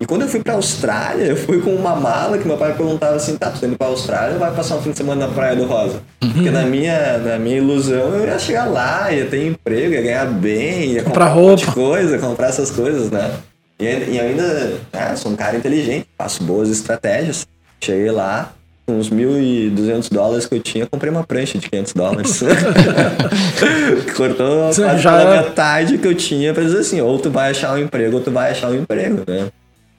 E 0.00 0.06
quando 0.06 0.22
eu 0.22 0.28
fui 0.28 0.42
pra 0.42 0.54
Austrália, 0.54 1.24
eu 1.24 1.36
fui 1.36 1.60
com 1.60 1.74
uma 1.74 1.94
mala 1.94 2.36
que 2.36 2.46
meu 2.46 2.56
pai 2.56 2.74
perguntava 2.74 3.14
assim: 3.14 3.36
tá, 3.36 3.50
tu 3.50 3.60
tá 3.60 3.66
indo 3.66 3.76
pra 3.76 3.86
Austrália 3.86 4.34
ou 4.34 4.40
vai 4.40 4.50
passar 4.52 4.76
um 4.76 4.82
fim 4.82 4.90
de 4.90 4.98
semana 4.98 5.26
na 5.26 5.32
Praia 5.32 5.54
do 5.54 5.64
Rosa? 5.64 6.02
Porque 6.18 6.50
na 6.50 6.62
minha, 6.62 7.18
na 7.18 7.38
minha 7.38 7.58
ilusão 7.58 8.14
eu 8.14 8.26
ia 8.26 8.38
chegar 8.38 8.64
lá, 8.66 9.12
ia 9.12 9.26
ter 9.26 9.46
emprego, 9.46 9.94
ia 9.94 10.02
ganhar 10.02 10.26
bem, 10.26 10.92
ia 10.92 11.02
comprar, 11.04 11.26
comprar 11.26 11.26
roupa. 11.28 11.46
um 11.46 11.50
monte 11.50 11.66
de 11.66 11.72
coisa, 11.72 12.18
comprar 12.18 12.48
essas 12.48 12.70
coisas, 12.70 13.10
né? 13.10 13.34
E, 13.78 13.84
e 13.84 14.20
ainda, 14.20 14.78
ah, 14.92 15.14
sou 15.16 15.32
um 15.32 15.36
cara 15.36 15.56
inteligente, 15.56 16.06
faço 16.18 16.42
boas 16.42 16.68
estratégias. 16.70 17.46
Cheguei 17.80 18.10
lá, 18.10 18.52
com 18.86 18.98
uns 18.98 19.10
1.200 19.10 20.12
dólares 20.12 20.46
que 20.46 20.54
eu 20.54 20.60
tinha, 20.60 20.86
comprei 20.86 21.10
uma 21.10 21.24
prancha 21.24 21.58
de 21.58 21.68
500 21.68 21.92
dólares. 21.92 22.40
Cortou 24.16 24.72
quase 24.74 24.98
já... 24.98 25.18
pela 25.18 25.42
metade 25.42 25.98
que 25.98 26.06
eu 26.06 26.14
tinha 26.14 26.52
pra 26.52 26.62
dizer 26.62 26.78
assim, 26.78 27.00
ou 27.00 27.18
tu 27.18 27.30
vai 27.30 27.50
achar 27.50 27.74
um 27.74 27.78
emprego, 27.78 28.16
ou 28.16 28.22
tu 28.22 28.30
vai 28.30 28.50
achar 28.50 28.70
um 28.70 28.74
emprego, 28.74 29.22
né? 29.26 29.48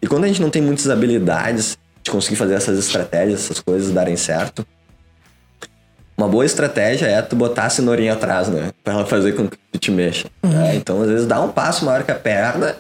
E 0.06 0.08
quando 0.08 0.26
a 0.26 0.28
gente 0.28 0.40
não 0.40 0.52
tem 0.52 0.62
muitas 0.62 0.88
habilidades 0.88 1.80
de 2.04 2.12
conseguir 2.12 2.36
fazer 2.36 2.54
essas 2.54 2.78
estratégias, 2.78 3.46
essas 3.46 3.60
coisas 3.60 3.92
darem 3.92 4.16
certo, 4.16 4.64
uma 6.16 6.28
boa 6.28 6.46
estratégia 6.46 7.08
é 7.08 7.20
tu 7.24 7.36
botar 7.36 7.64
a 7.64 7.70
cenourinha 7.72 8.14
atrás, 8.14 8.48
né? 8.48 8.70
Pra 8.84 8.94
ela 8.94 9.06
fazer 9.08 9.32
com 9.32 9.48
que 9.48 9.58
tu 9.72 9.80
te 9.80 9.90
mexa. 9.90 10.28
Uhum. 10.44 10.52
Né? 10.52 10.76
Então, 10.76 11.02
às 11.02 11.10
vezes, 11.10 11.26
dá 11.26 11.42
um 11.42 11.52
passo 11.52 11.84
maior 11.86 12.04
que 12.04 12.12
a 12.12 12.16
perna, 12.16 12.76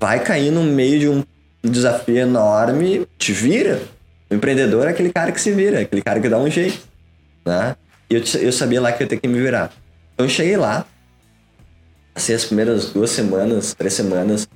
vai 0.00 0.18
cair 0.18 0.50
no 0.50 0.64
meio 0.64 0.98
de 0.98 1.08
um 1.08 1.22
desafio 1.62 2.16
enorme, 2.16 3.06
te 3.16 3.32
vira 3.32 3.80
O 4.28 4.34
empreendedor 4.34 4.88
é 4.88 4.90
aquele 4.90 5.12
cara 5.12 5.30
que 5.30 5.40
se 5.40 5.52
vira, 5.52 5.78
é 5.78 5.82
aquele 5.82 6.02
cara 6.02 6.18
que 6.18 6.28
dá 6.28 6.38
um 6.38 6.50
jeito, 6.50 6.80
né? 7.46 7.76
E 8.10 8.16
eu, 8.16 8.22
eu 8.40 8.52
sabia 8.52 8.80
lá 8.80 8.90
que 8.90 9.00
eu 9.00 9.04
ia 9.04 9.10
ter 9.10 9.20
que 9.20 9.28
me 9.28 9.40
virar. 9.40 9.70
Então 10.12 10.26
eu 10.26 10.30
cheguei 10.30 10.56
lá, 10.56 10.84
passei 12.12 12.34
as 12.34 12.44
primeiras 12.44 12.86
duas 12.86 13.10
semanas, 13.10 13.74
três 13.74 13.94
semanas 13.94 14.48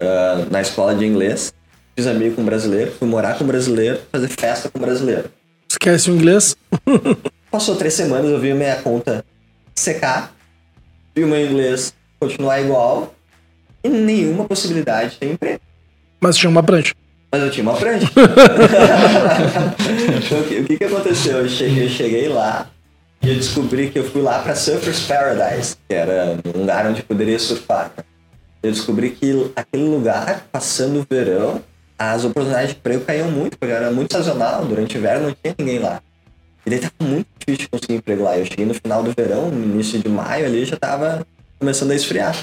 uh, 0.00 0.50
na 0.50 0.62
escola 0.62 0.94
de 0.94 1.04
inglês, 1.04 1.52
fiz 1.96 2.06
amigo 2.06 2.36
com 2.36 2.42
um 2.42 2.44
brasileiro, 2.44 2.92
fui 2.92 3.08
morar 3.08 3.38
com 3.38 3.44
um 3.44 3.46
brasileiro, 3.46 3.98
fazer 4.12 4.28
festa 4.28 4.68
com 4.68 4.78
um 4.78 4.82
brasileiro. 4.82 5.30
Esquece 5.68 6.10
o 6.10 6.14
inglês? 6.14 6.54
Passou 7.50 7.74
três 7.74 7.94
semanas, 7.94 8.30
eu 8.30 8.38
vi 8.38 8.52
minha 8.52 8.76
conta 8.76 9.24
secar, 9.74 10.34
vi 11.14 11.24
o 11.24 11.26
meu 11.26 11.40
inglês 11.40 11.94
continuar 12.20 12.60
igual 12.60 13.14
e 13.82 13.88
nenhuma 13.88 14.44
possibilidade 14.44 15.12
de 15.12 15.16
ter 15.18 15.32
emprego. 15.32 15.60
Mas 16.20 16.36
tinha 16.36 16.50
uma 16.50 16.62
prancha. 16.62 16.94
Mas 17.32 17.42
eu 17.42 17.50
tinha 17.50 17.62
uma 17.62 17.74
prancha. 17.74 18.06
então, 20.16 20.40
o, 20.40 20.44
que, 20.44 20.60
o 20.60 20.64
que, 20.64 20.76
que 20.76 20.84
aconteceu? 20.84 21.38
Eu 21.38 21.48
cheguei, 21.48 21.84
eu 21.84 21.88
cheguei 21.88 22.28
lá 22.28 22.68
e 23.22 23.30
eu 23.30 23.34
descobri 23.34 23.88
que 23.88 23.98
eu 23.98 24.04
fui 24.04 24.20
lá 24.20 24.40
para 24.40 24.54
Surfers 24.54 25.00
Paradise, 25.00 25.76
que 25.88 25.94
era 25.94 26.38
um 26.44 26.60
lugar 26.60 26.86
onde 26.86 27.02
poderia 27.02 27.38
surfar. 27.38 27.90
Eu 28.62 28.70
descobri 28.70 29.10
que 29.10 29.50
aquele 29.54 29.84
lugar, 29.84 30.46
passando 30.52 31.00
o 31.00 31.06
verão, 31.08 31.62
as 31.98 32.24
oportunidades 32.24 32.72
de 32.72 32.76
emprego 32.76 33.04
caíam 33.04 33.30
muito, 33.30 33.58
porque 33.58 33.72
era 33.72 33.90
muito 33.90 34.12
sazonal. 34.12 34.64
Durante 34.64 34.96
o 34.96 34.98
inverno 34.98 35.28
não 35.28 35.36
tinha 35.42 35.54
ninguém 35.58 35.78
lá. 35.78 36.02
E 36.64 36.70
daí 36.70 36.80
tava 36.80 36.94
muito 37.00 37.26
difícil 37.38 37.68
conseguir 37.70 37.94
emprego 37.94 38.24
lá. 38.24 38.36
Eu 38.36 38.44
cheguei 38.44 38.66
no 38.66 38.74
final 38.74 39.02
do 39.02 39.12
verão, 39.12 39.50
no 39.50 39.64
início 39.64 39.98
de 39.98 40.08
maio 40.08 40.46
ali, 40.46 40.64
já 40.64 40.76
tava 40.76 41.26
começando 41.58 41.92
a 41.92 41.94
esfriar. 41.94 42.36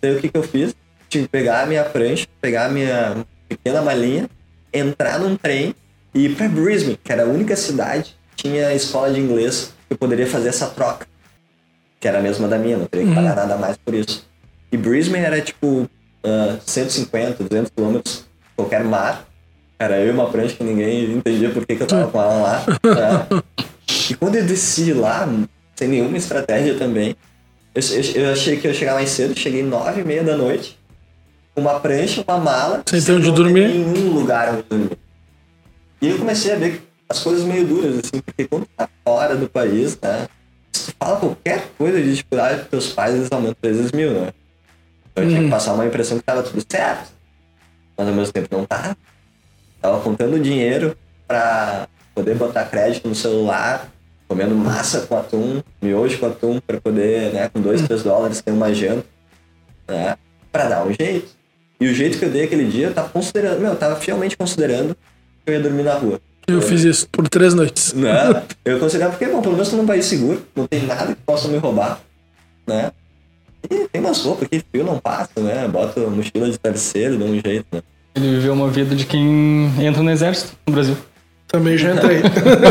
Daí 0.00 0.16
o 0.16 0.20
que 0.20 0.28
que 0.28 0.36
eu 0.36 0.42
fiz? 0.42 0.74
Tive 1.08 1.24
que 1.24 1.30
pegar 1.30 1.62
a 1.62 1.66
minha 1.66 1.84
prancha, 1.84 2.26
pegar 2.40 2.66
a 2.66 2.68
minha 2.68 3.24
pequena 3.48 3.82
malinha, 3.82 4.28
entrar 4.72 5.18
num 5.18 5.36
trem 5.36 5.74
e 6.14 6.26
ir 6.26 6.36
pra 6.36 6.48
Brisbane, 6.48 6.98
que 7.02 7.12
era 7.12 7.24
a 7.24 7.26
única 7.26 7.56
cidade 7.56 8.16
que 8.36 8.44
tinha 8.44 8.72
escola 8.74 9.12
de 9.12 9.20
inglês 9.20 9.72
que 9.88 9.94
eu 9.94 9.98
poderia 9.98 10.26
fazer 10.26 10.48
essa 10.48 10.66
troca. 10.66 11.06
Que 11.98 12.08
era 12.08 12.18
a 12.18 12.22
mesma 12.22 12.48
da 12.48 12.58
minha, 12.58 12.76
não 12.76 12.86
teria 12.86 13.06
que 13.06 13.14
pagar 13.14 13.30
uhum. 13.30 13.36
nada 13.36 13.56
mais 13.56 13.76
por 13.76 13.94
isso. 13.94 14.26
E 14.70 14.76
Brisbane 14.76 15.24
era 15.24 15.40
tipo 15.40 15.66
uh, 16.24 16.60
150, 16.64 17.44
200 17.44 17.70
quilômetros 17.74 18.26
qualquer 18.62 18.84
mar. 18.84 19.26
Era 19.78 19.98
eu 19.98 20.08
e 20.08 20.10
uma 20.10 20.28
prancha 20.28 20.54
que 20.54 20.62
ninguém 20.62 21.12
entendia 21.12 21.50
por 21.50 21.66
que, 21.66 21.74
que 21.74 21.82
eu 21.82 21.86
tava 21.86 22.08
com 22.08 22.20
ela 22.20 22.34
lá. 22.34 22.64
Né? 22.84 23.42
E 24.10 24.14
quando 24.14 24.36
eu 24.36 24.44
desci 24.44 24.92
lá, 24.92 25.28
sem 25.74 25.88
nenhuma 25.88 26.16
estratégia 26.16 26.74
também, 26.76 27.16
eu, 27.74 27.82
eu, 27.82 28.22
eu, 28.22 28.32
achei 28.32 28.56
que 28.56 28.66
eu 28.66 28.70
ia 28.70 28.78
chegar 28.78 28.94
mais 28.94 29.10
cedo, 29.10 29.38
cheguei 29.38 29.62
nove 29.62 30.00
e 30.00 30.04
meia 30.04 30.22
da 30.22 30.36
noite, 30.36 30.78
com 31.54 31.60
uma 31.60 31.80
prancha, 31.80 32.24
uma 32.26 32.38
mala, 32.38 32.82
sem 32.86 33.02
ter 33.02 33.12
onde 33.12 33.30
dormir. 33.32 33.68
nenhum 33.68 34.12
lugar 34.12 34.54
onde 34.54 34.62
dormir. 34.62 34.98
E 36.00 36.08
eu 36.08 36.18
comecei 36.18 36.52
a 36.52 36.56
ver 36.56 36.82
as 37.08 37.20
coisas 37.20 37.44
meio 37.44 37.66
duras, 37.66 37.98
assim, 37.98 38.20
porque 38.24 38.46
quando 38.46 38.66
tá 38.76 38.88
fora 39.04 39.34
do 39.34 39.48
país, 39.48 39.98
né? 40.00 40.28
Se 40.72 40.86
tu 40.86 40.96
fala 40.98 41.18
qualquer 41.18 41.68
coisa 41.76 42.00
de 42.00 42.10
dificuldade 42.10 42.60
pros 42.60 42.68
teus 42.68 42.88
pais, 42.92 43.14
eles 43.14 43.28
aumentam 43.30 43.56
vezes 43.62 43.92
mil, 43.92 44.12
né? 44.12 44.32
Então 45.10 45.24
eu 45.24 45.28
tinha 45.28 45.40
que 45.40 45.44
uhum. 45.46 45.50
passar 45.50 45.74
uma 45.74 45.86
impressão 45.86 46.18
que 46.18 46.24
tava 46.24 46.42
tudo 46.42 46.64
certo 46.66 47.10
mas 48.02 48.08
ao 48.08 48.14
mesmo 48.14 48.32
tempo 48.32 48.48
não 48.50 48.64
tá. 48.64 48.96
Tava 49.80 50.00
contando 50.00 50.38
dinheiro 50.40 50.96
para 51.26 51.88
poder 52.14 52.34
botar 52.34 52.64
crédito 52.64 53.08
no 53.08 53.14
celular, 53.14 53.88
comendo 54.28 54.54
massa 54.54 55.02
com 55.02 55.16
atum, 55.16 55.62
miojo 55.80 56.18
com 56.18 56.26
atum, 56.26 56.60
para 56.60 56.80
poder, 56.80 57.32
né, 57.32 57.48
com 57.48 57.60
2, 57.60 57.82
3 57.82 58.02
dólares 58.02 58.40
ter 58.40 58.50
uma 58.50 58.74
janta, 58.74 59.06
né, 59.88 60.16
para 60.50 60.68
dar 60.68 60.86
um 60.86 60.92
jeito. 60.92 61.28
E 61.80 61.86
o 61.86 61.94
jeito 61.94 62.18
que 62.18 62.24
eu 62.24 62.30
dei 62.30 62.44
aquele 62.44 62.64
dia, 62.64 62.88
eu 62.88 62.94
tava 62.94 63.08
considerando, 63.08 63.60
meu, 63.60 63.70
eu 63.70 63.76
tava 63.76 63.96
fielmente 63.96 64.36
considerando 64.36 64.94
que 65.44 65.50
eu 65.50 65.54
ia 65.54 65.60
dormir 65.60 65.82
na 65.82 65.94
rua. 65.94 66.20
Eu, 66.46 66.60
fiz 66.60 66.82
isso 66.82 67.08
por 67.08 67.28
três 67.28 67.54
noites. 67.54 67.92
Não, 67.94 68.42
eu 68.64 68.78
considerava 68.80 69.12
porque, 69.12 69.32
bom, 69.32 69.40
pelo 69.40 69.54
menos 69.54 69.68
tô 69.68 69.76
num 69.76 69.86
país 69.86 70.04
seguro, 70.04 70.44
não 70.56 70.66
tem 70.66 70.84
nada 70.86 71.14
que 71.14 71.22
possa 71.22 71.46
me 71.46 71.56
roubar, 71.56 72.00
né? 72.66 72.90
E 73.70 73.88
tem 73.88 74.00
umas 74.00 74.20
roupas 74.22 74.48
que 74.48 74.62
fio 74.72 74.84
não 74.84 74.98
passa, 74.98 75.40
né? 75.40 75.68
Bota 75.68 76.00
mochila 76.00 76.50
de 76.50 76.58
terceiro, 76.58 77.16
dá 77.16 77.24
um 77.24 77.34
jeito, 77.34 77.66
né? 77.70 77.80
Ele 78.14 78.28
viveu 78.36 78.52
uma 78.52 78.68
vida 78.68 78.94
de 78.94 79.06
quem 79.06 79.72
entra 79.80 80.02
no 80.02 80.10
exército 80.10 80.56
no 80.66 80.74
Brasil. 80.74 80.96
Também 81.48 81.76
já 81.76 81.94
entrei. 81.94 82.22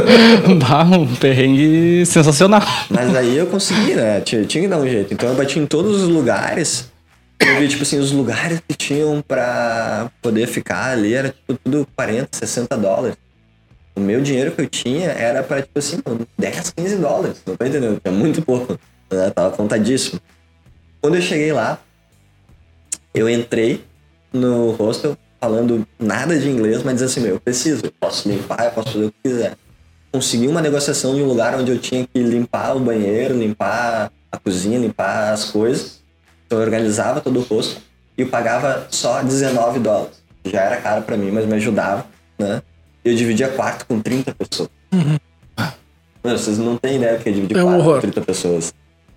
bah, 0.60 0.84
um 0.84 1.16
perrengue 1.16 2.04
sensacional. 2.06 2.62
Mas 2.90 3.16
aí 3.16 3.38
eu 3.38 3.46
consegui, 3.46 3.94
né? 3.94 4.22
Tinha, 4.22 4.44
tinha 4.44 4.64
que 4.64 4.68
dar 4.68 4.80
um 4.80 4.88
jeito. 4.88 5.14
Então 5.14 5.30
eu 5.30 5.36
bati 5.36 5.60
em 5.60 5.68
todos 5.68 6.02
os 6.02 6.10
lugares. 6.10 6.92
Eu 7.40 7.60
vi, 7.60 7.68
tipo 7.68 7.84
assim, 7.84 8.00
os 8.00 8.12
lugares 8.12 8.60
que 8.68 8.76
tinham 8.76 9.22
pra 9.28 10.10
poder 10.22 10.48
ficar 10.48 10.92
ali 10.92 11.14
era 11.14 11.30
tipo 11.30 11.60
tudo 11.64 11.88
40, 11.96 12.30
60 12.32 12.78
dólares. 12.78 13.18
O 13.96 14.00
meu 14.00 14.22
dinheiro 14.22 14.52
que 14.52 14.62
eu 14.62 14.68
tinha 14.68 15.10
era 15.10 15.44
pra, 15.44 15.62
tipo 15.62 15.78
assim, 15.78 16.00
10, 16.38 16.74
15 16.76 16.96
dólares. 16.98 17.42
Não 17.46 17.56
tá 17.56 17.68
entendendo? 17.68 18.00
Tinha 18.04 18.12
muito 18.12 18.42
pouco. 18.42 18.80
Né? 19.12 19.30
Tava 19.30 19.56
contadíssimo. 19.56 20.20
Quando 21.00 21.16
eu 21.16 21.22
cheguei 21.22 21.52
lá, 21.52 21.80
eu 23.14 23.30
entrei 23.30 23.84
no 24.34 24.72
hostel 24.72 25.16
falando 25.42 25.88
nada 26.00 26.38
de 26.38 26.48
inglês, 26.48 26.84
mas 26.84 26.94
dizendo 26.94 27.10
assim, 27.10 27.20
meu, 27.22 27.32
eu 27.32 27.40
preciso, 27.40 27.84
eu 27.86 27.92
posso 28.00 28.30
limpar, 28.30 28.66
eu 28.66 28.72
posso 28.72 28.94
fazer 28.94 29.06
o 29.06 29.12
que 29.12 29.30
quiser. 29.30 29.58
Consegui 30.12 30.48
uma 30.48 30.62
negociação 30.62 31.16
de 31.16 31.22
um 31.24 31.26
lugar 31.26 31.56
onde 31.56 31.72
eu 31.72 31.80
tinha 31.80 32.06
que 32.06 32.22
limpar 32.22 32.78
o 32.78 32.80
banheiro, 32.80 33.36
limpar 33.36 34.12
a 34.32 34.38
cozinha, 34.38 34.78
limpar 34.78 35.34
as 35.34 35.46
coisas. 35.46 36.02
Então 36.46 36.60
eu 36.60 36.64
organizava 36.64 37.22
todo 37.22 37.40
o 37.40 37.44
hostel 37.44 37.82
e 38.16 38.22
eu 38.22 38.28
pagava 38.28 38.88
só 38.92 39.24
19 39.24 39.80
dólares. 39.80 40.22
Já 40.46 40.62
era 40.62 40.78
caro 40.78 41.02
para 41.02 41.18
mim, 41.18 41.32
mas 41.32 41.46
me 41.46 41.56
ajudava, 41.56 42.06
né? 42.38 42.62
Eu 43.04 43.16
dividia 43.16 43.48
quarto 43.50 43.86
com 43.88 44.00
30 44.00 44.36
pessoas. 44.36 44.70
Uhum. 44.94 45.18
Mano, 46.24 46.38
vocês 46.38 46.60
não 46.60 46.78
têm 46.78 46.98
ideia 46.98 47.18
do 47.18 47.24
que 47.24 47.30
é 47.30 47.32
dividir 47.32 47.58
é 47.58 47.64
quarto 47.64 47.84
com 47.84 48.00
30 48.00 48.22
pessoas. 48.22 48.74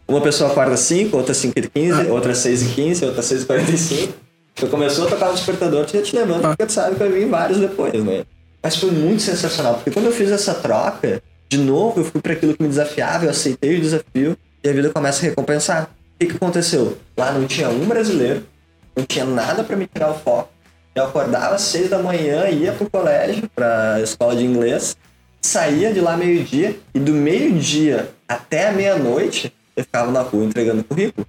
Uma 0.08 0.20
pessoa 0.20 0.50
acorda 0.50 0.76
5, 0.76 1.14
outra 1.16 1.34
5 1.34 1.58
e 1.58 1.68
15, 1.68 2.08
ah. 2.08 2.12
outra 2.12 2.34
6 2.34 2.62
e 2.62 2.74
15, 2.74 3.04
outra 3.04 3.22
6 3.22 3.42
e 3.42 3.46
45. 3.46 4.14
Tu 4.54 4.68
começou 4.68 5.06
a 5.06 5.10
tocar 5.10 5.26
no 5.28 5.34
despertador, 5.34 5.84
tu 5.84 5.96
já 5.96 6.02
te 6.02 6.14
levanta, 6.14 6.46
ah. 6.46 6.50
porque 6.50 6.66
tu 6.66 6.72
sabe 6.72 6.92
que 6.92 6.98
vai 7.00 7.08
vir 7.08 7.28
vários 7.28 7.58
depois, 7.58 7.92
né? 8.04 8.24
Mas 8.62 8.76
foi 8.76 8.90
muito 8.90 9.22
sensacional, 9.22 9.74
porque 9.74 9.90
quando 9.90 10.06
eu 10.06 10.12
fiz 10.12 10.30
essa 10.30 10.54
troca, 10.54 11.22
de 11.48 11.58
novo 11.58 12.00
eu 12.00 12.04
fui 12.04 12.20
para 12.20 12.32
aquilo 12.32 12.54
que 12.56 12.62
me 12.62 12.68
desafiava, 12.68 13.24
eu 13.24 13.30
aceitei 13.30 13.76
o 13.76 13.80
desafio 13.80 14.36
e 14.62 14.68
a 14.68 14.72
vida 14.72 14.90
começa 14.90 15.20
a 15.20 15.28
recompensar. 15.28 15.90
O 16.14 16.18
que, 16.18 16.26
que 16.26 16.36
aconteceu? 16.36 16.96
Lá 17.16 17.32
não 17.32 17.46
tinha 17.46 17.68
um 17.68 17.84
brasileiro, 17.84 18.46
não 18.96 19.04
tinha 19.04 19.24
nada 19.24 19.64
para 19.64 19.76
me 19.76 19.86
tirar 19.86 20.10
o 20.10 20.14
foco. 20.14 20.48
Eu 20.94 21.04
acordava 21.04 21.56
às 21.56 21.62
seis 21.62 21.90
da 21.90 21.98
manhã, 21.98 22.48
ia 22.48 22.72
pro 22.72 22.88
colégio, 22.88 23.50
pra 23.54 24.00
escola 24.00 24.36
de 24.36 24.44
inglês, 24.44 24.96
saía 25.42 25.92
de 25.92 26.00
lá 26.00 26.16
meio-dia 26.16 26.78
e 26.94 27.00
do 27.00 27.12
meio-dia 27.12 28.10
até 28.28 28.68
a 28.68 28.72
meia-noite 28.72 29.52
eu 29.76 29.82
ficava 29.82 30.10
na 30.10 30.22
rua 30.22 30.44
entregando 30.44 30.84
currículo. 30.84 31.26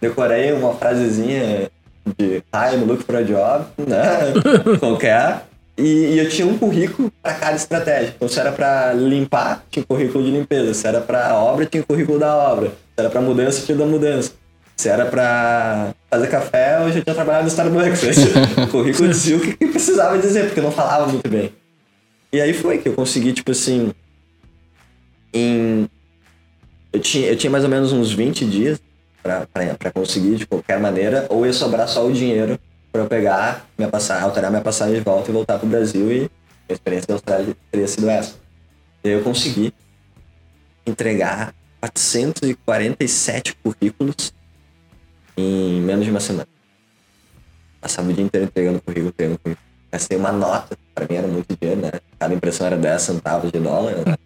Decorei 0.00 0.52
uma 0.52 0.74
frasezinha 0.74 1.70
de 2.18 2.42
I'm 2.52 2.84
looking 2.86 3.04
for 3.04 3.16
a 3.16 3.22
job, 3.22 3.66
né? 3.86 4.32
Qualquer. 4.78 5.44
E, 5.76 5.82
e, 5.82 6.18
eu 6.18 6.28
tinha 6.28 6.46
um 6.46 6.58
currículo 6.58 7.10
para 7.22 7.34
cada 7.34 7.56
estratégia. 7.56 8.12
Então, 8.14 8.28
se 8.28 8.38
era 8.38 8.52
para 8.52 8.92
limpar, 8.92 9.64
tinha 9.70 9.82
um 9.82 9.86
currículo 9.86 10.24
de 10.24 10.30
limpeza. 10.30 10.74
Se 10.74 10.86
era 10.86 11.00
para 11.00 11.34
obra, 11.34 11.64
tinha 11.64 11.82
um 11.82 11.86
currículo 11.86 12.18
da 12.18 12.36
obra. 12.36 12.68
Se 12.68 12.98
era 12.98 13.08
para 13.08 13.20
mudança, 13.20 13.64
tinha 13.64 13.78
da 13.78 13.86
mudança. 13.86 14.32
Se 14.76 14.88
era 14.88 15.06
para 15.06 15.94
fazer 16.10 16.26
café, 16.28 16.78
eu 16.82 16.92
já 16.92 17.00
tinha 17.00 17.14
trabalhado 17.14 17.44
no 17.44 17.48
Starbucks. 17.48 18.02
o 18.64 18.68
currículo 18.68 19.08
dizia 19.08 19.36
o 19.36 19.40
que 19.40 19.54
precisava 19.66 20.18
dizer, 20.18 20.46
porque 20.46 20.60
eu 20.60 20.64
não 20.64 20.72
falava 20.72 21.06
muito 21.06 21.28
bem. 21.28 21.52
E 22.32 22.40
aí 22.40 22.52
foi 22.52 22.78
que 22.78 22.88
eu 22.88 22.94
consegui, 22.94 23.32
tipo 23.32 23.50
assim, 23.50 23.92
em... 25.32 25.88
Eu 26.92 27.00
tinha, 27.00 27.28
eu 27.28 27.36
tinha 27.36 27.50
mais 27.50 27.64
ou 27.64 27.70
menos 27.70 27.92
uns 27.92 28.12
20 28.12 28.44
dias 28.44 28.78
para 29.22 29.92
conseguir 29.92 30.36
de 30.36 30.46
qualquer 30.46 30.78
maneira, 30.78 31.26
ou 31.28 31.46
ia 31.46 31.52
sobrar 31.52 31.88
só 31.88 32.06
o 32.06 32.12
dinheiro 32.12 32.58
para 32.90 33.02
eu 33.02 33.06
pegar, 33.06 33.66
minha 33.78 33.88
passagem, 33.88 34.24
alterar 34.24 34.50
minha 34.50 34.62
passagem 34.62 34.94
de 34.96 35.00
volta 35.00 35.30
e 35.30 35.32
voltar 35.32 35.58
para 35.58 35.66
o 35.66 35.68
Brasil 35.68 36.12
e 36.12 36.30
a 36.68 36.72
experiência 36.72 37.08
da 37.08 37.14
Austrália 37.14 37.56
teria 37.70 37.88
sido 37.88 38.08
essa. 38.10 38.34
E 39.02 39.08
aí 39.08 39.14
eu 39.14 39.22
consegui 39.22 39.72
entregar 40.86 41.54
447 41.80 43.56
currículos 43.62 44.32
em 45.36 45.80
menos 45.80 46.04
de 46.04 46.10
uma 46.10 46.20
semana. 46.20 46.48
Passava 47.80 48.10
o 48.10 48.12
dia 48.12 48.24
inteiro 48.24 48.46
entregando 48.46 48.80
currículo, 48.80 49.08
entregando 49.08 49.38
currículo. 49.38 49.66
Gastei 49.90 50.16
uma 50.16 50.32
nota, 50.32 50.76
para 50.94 51.06
mim 51.08 51.16
era 51.16 51.26
muito 51.26 51.56
dinheiro, 51.60 51.80
né? 51.80 51.90
Cada 52.18 52.34
impressão 52.34 52.66
era 52.66 52.76
10 52.76 53.02
centavos 53.02 53.50
de 53.50 53.58
dólar, 53.58 53.96
né? 53.96 54.16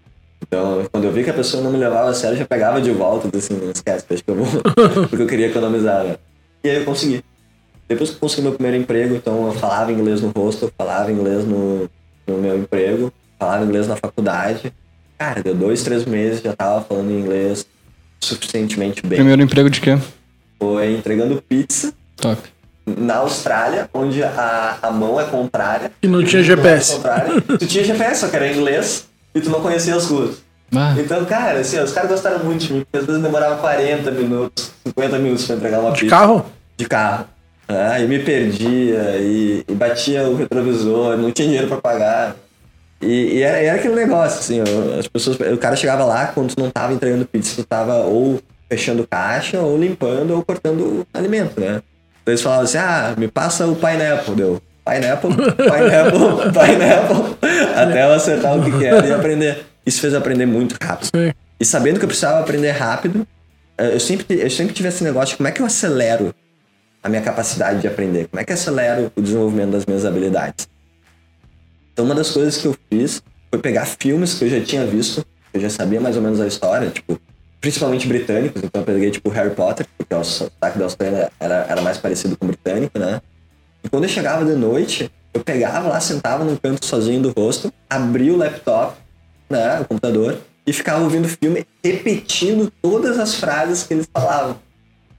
Então, 0.43 0.87
quando 0.93 1.05
eu 1.05 1.13
vi 1.13 1.25
que 1.25 1.31
a 1.31 1.35
pessoa 1.35 1.63
não 1.63 1.71
me 1.71 1.79
levava 1.79 2.11
a 2.11 2.15
sério, 2.15 2.35
eu 2.35 2.41
já 2.41 2.47
pegava 2.47 2.81
de 2.81 2.91
volta, 2.91 3.29
assim, 3.37 3.55
não 3.55 3.71
esquece, 3.71 4.05
deixa 4.09 4.23
que 4.23 4.31
eu 4.31 4.37
vou. 4.37 4.63
porque 5.09 5.23
eu 5.23 5.27
queria 5.27 5.47
economizar, 5.47 6.05
né? 6.05 6.17
E 6.63 6.71
aí 6.71 6.77
eu 6.77 6.85
consegui. 6.85 7.25
Depois 7.89 8.11
que 8.11 8.17
eu 8.17 8.21
consegui 8.21 8.43
meu 8.43 8.53
primeiro 8.53 8.77
emprego, 8.77 9.15
então 9.15 9.47
eu 9.47 9.53
falava 9.53 9.93
inglês 9.93 10.21
no 10.21 10.29
rosto, 10.29 10.73
falava 10.77 11.11
inglês 11.11 11.45
no, 11.45 11.89
no 12.27 12.39
meu 12.39 12.59
emprego, 12.59 13.13
falava 13.39 13.65
inglês 13.65 13.87
na 13.87 13.97
faculdade. 13.97 14.73
Cara, 15.19 15.43
deu 15.43 15.55
dois, 15.55 15.83
três 15.83 16.05
meses, 16.05 16.43
já 16.43 16.53
tava 16.53 16.85
falando 16.85 17.11
inglês 17.11 17.67
suficientemente 18.21 19.03
bem. 19.03 19.17
Primeiro 19.17 19.43
emprego 19.43 19.71
de 19.71 19.81
quê? 19.81 19.99
Foi 20.59 20.95
entregando 20.95 21.41
pizza. 21.43 21.93
Top. 22.17 22.41
na 22.87 23.17
Austrália, 23.17 23.91
onde 23.93 24.23
a, 24.23 24.79
a 24.83 24.91
mão 24.91 25.21
é 25.21 25.25
contrária. 25.25 25.93
E 26.03 26.09
não 26.09 26.25
tinha 26.25 26.43
GPS. 26.43 26.95
Contrária. 26.95 27.41
tu 27.41 27.67
tinha 27.67 27.85
GPS, 27.85 28.21
só 28.21 28.29
que 28.29 28.37
era 28.37 28.51
inglês, 28.53 29.07
e 29.37 29.41
tu 29.41 29.51
não 29.51 29.61
conhecia 29.61 29.95
as 29.95 30.07
ruas. 30.07 30.39
Ah, 30.75 30.95
Então, 30.99 31.25
cara, 31.25 31.61
assim, 31.61 31.79
os 31.79 31.93
caras 31.93 32.11
gostaram 32.11 32.41
muito 32.45 32.67
de 32.67 32.73
mim, 32.73 32.81
porque 32.81 32.99
às 32.99 33.07
vezes 33.07 33.23
demorava 33.23 33.57
40 33.57 34.11
minutos, 34.11 34.73
50 34.85 35.19
minutos 35.19 35.47
pra 35.47 35.57
entregar 35.57 35.79
uma 35.81 35.93
De 35.93 36.01
pizza 36.01 36.17
carro? 36.17 36.47
de 36.77 36.87
carro. 36.87 37.25
Ah, 37.69 38.01
e 38.01 38.07
me 38.09 38.19
perdia, 38.21 39.17
e, 39.19 39.65
e 39.69 39.75
batia 39.75 40.23
o 40.29 40.37
retrovisor, 40.37 41.17
não 41.17 41.31
tinha 41.31 41.47
dinheiro 41.49 41.69
pra 41.69 41.77
pagar. 41.79 42.37
E, 43.01 43.35
e 43.39 43.43
era, 43.43 43.59
era 43.59 43.77
aquele 43.79 43.95
negócio, 43.95 44.39
assim, 44.41 44.61
ó, 44.61 44.99
as 44.99 45.07
pessoas, 45.07 45.37
o 45.39 45.59
cara 45.59 45.77
chegava 45.77 46.05
lá 46.05 46.27
quando 46.29 46.55
tu 46.55 46.61
não 46.63 46.71
tava 46.71 46.93
entregando 46.93 47.27
pizza, 47.27 47.57
tu 47.63 47.67
tava 47.67 47.95
ou 47.99 48.41
fechando 48.69 49.07
caixa, 49.09 49.61
ou 49.61 49.79
limpando, 49.79 50.33
ou 50.35 50.43
cortando 50.45 51.07
alimento, 51.15 51.61
né? 51.61 51.83
Então 52.23 52.33
eles 52.33 52.43
falavam 52.43 52.65
assim, 52.65 52.79
ah, 52.79 53.15
me 53.17 53.29
passa 53.29 53.67
o 53.67 53.77
pineapple, 53.77 54.35
deu. 54.35 54.61
Pineapple, 54.87 55.31
pineapple, 55.35 56.53
pineapple, 56.55 57.37
até 57.75 58.05
eu 58.05 58.13
acertar 58.13 58.57
o 58.57 58.65
que 58.65 58.79
que 58.79 58.85
era 58.85 59.05
e 59.05 59.13
aprender. 59.13 59.67
Isso 59.85 60.01
fez 60.01 60.13
eu 60.13 60.21
aprender 60.21 60.47
muito 60.47 60.77
rápido. 60.81 61.09
Sim. 61.13 61.33
E 61.59 61.65
sabendo 61.65 61.99
que 61.99 62.05
eu 62.05 62.09
precisava 62.09 62.39
aprender 62.39 62.71
rápido, 62.71 63.27
eh, 63.77 63.95
eu 63.95 64.01
sempre, 64.01 64.41
eu 64.41 64.49
sempre 64.49 64.73
tive 64.73 64.89
esse 64.89 65.03
negócio 65.03 65.33
de 65.33 65.37
como 65.39 65.49
é 65.49 65.53
que 65.53 65.61
eu 65.61 65.67
acelero 65.67 66.33
a 67.03 67.09
minha 67.09 67.21
capacidade 67.21 67.81
de 67.81 67.89
aprender, 67.89 68.29
como 68.29 68.41
é 68.41 68.45
que 68.45 68.53
eu 68.53 68.55
acelero 68.55 69.13
o 69.17 69.21
desenvolvimento 69.21 69.71
das 69.71 69.85
minhas 69.85 70.05
habilidades. 70.05 70.69
Então, 71.93 72.05
uma 72.05 72.15
das 72.15 72.31
coisas 72.31 72.57
que 72.57 72.67
eu 72.67 72.77
fiz 72.89 73.23
foi 73.51 73.59
pegar 73.61 73.87
filmes 73.87 74.35
que 74.35 74.45
eu 74.45 74.49
já 74.49 74.61
tinha 74.61 74.87
visto, 74.87 75.25
que 75.51 75.59
eu 75.59 75.61
já 75.63 75.71
sabia 75.71 76.01
mais 76.01 76.17
ou 76.17 76.23
menos 76.23 76.41
a 76.41 76.47
história, 76.47 76.91
tipo, 76.91 77.19
principalmente 77.61 78.07
britânicos, 78.07 78.63
então 78.63 78.83
eu 78.83 78.87
peguei, 78.87 79.11
tipo, 79.11 79.31
Harry 79.31 79.51
Potter, 79.51 79.87
porque 79.97 80.15
o 80.15 80.23
sotaque 80.23 80.79
da 80.79 80.85
Austrália 80.85 81.33
era, 81.41 81.67
era 81.69 81.83
mais 81.83 81.99
parecido 81.99 82.37
com 82.37 82.45
o 82.45 82.49
britânico, 82.49 82.99
né? 82.99 83.21
E 83.87 83.89
quando 83.89 84.03
eu 84.03 84.09
chegava 84.09 84.45
de 84.45 84.57
noite, 84.57 85.09
eu 85.33 85.45
pegava 85.45 85.87
lá, 85.87 86.01
sentava 86.01 86.43
num 86.43 86.57
canto 86.57 86.85
sozinho 86.85 87.23
do 87.23 87.31
rosto, 87.31 87.73
abria 87.89 88.35
o 88.35 88.37
laptop, 88.37 88.99
né, 89.49 89.79
o 89.81 89.85
computador, 89.85 90.41
e 90.67 90.73
ficava 90.73 91.05
ouvindo 91.05 91.27
o 91.27 91.29
filme, 91.29 91.65
repetindo 91.85 92.73
todas 92.83 93.17
as 93.17 93.37
frases 93.37 93.85
que 93.85 93.95
eles 93.95 94.09
falavam. 94.13 94.59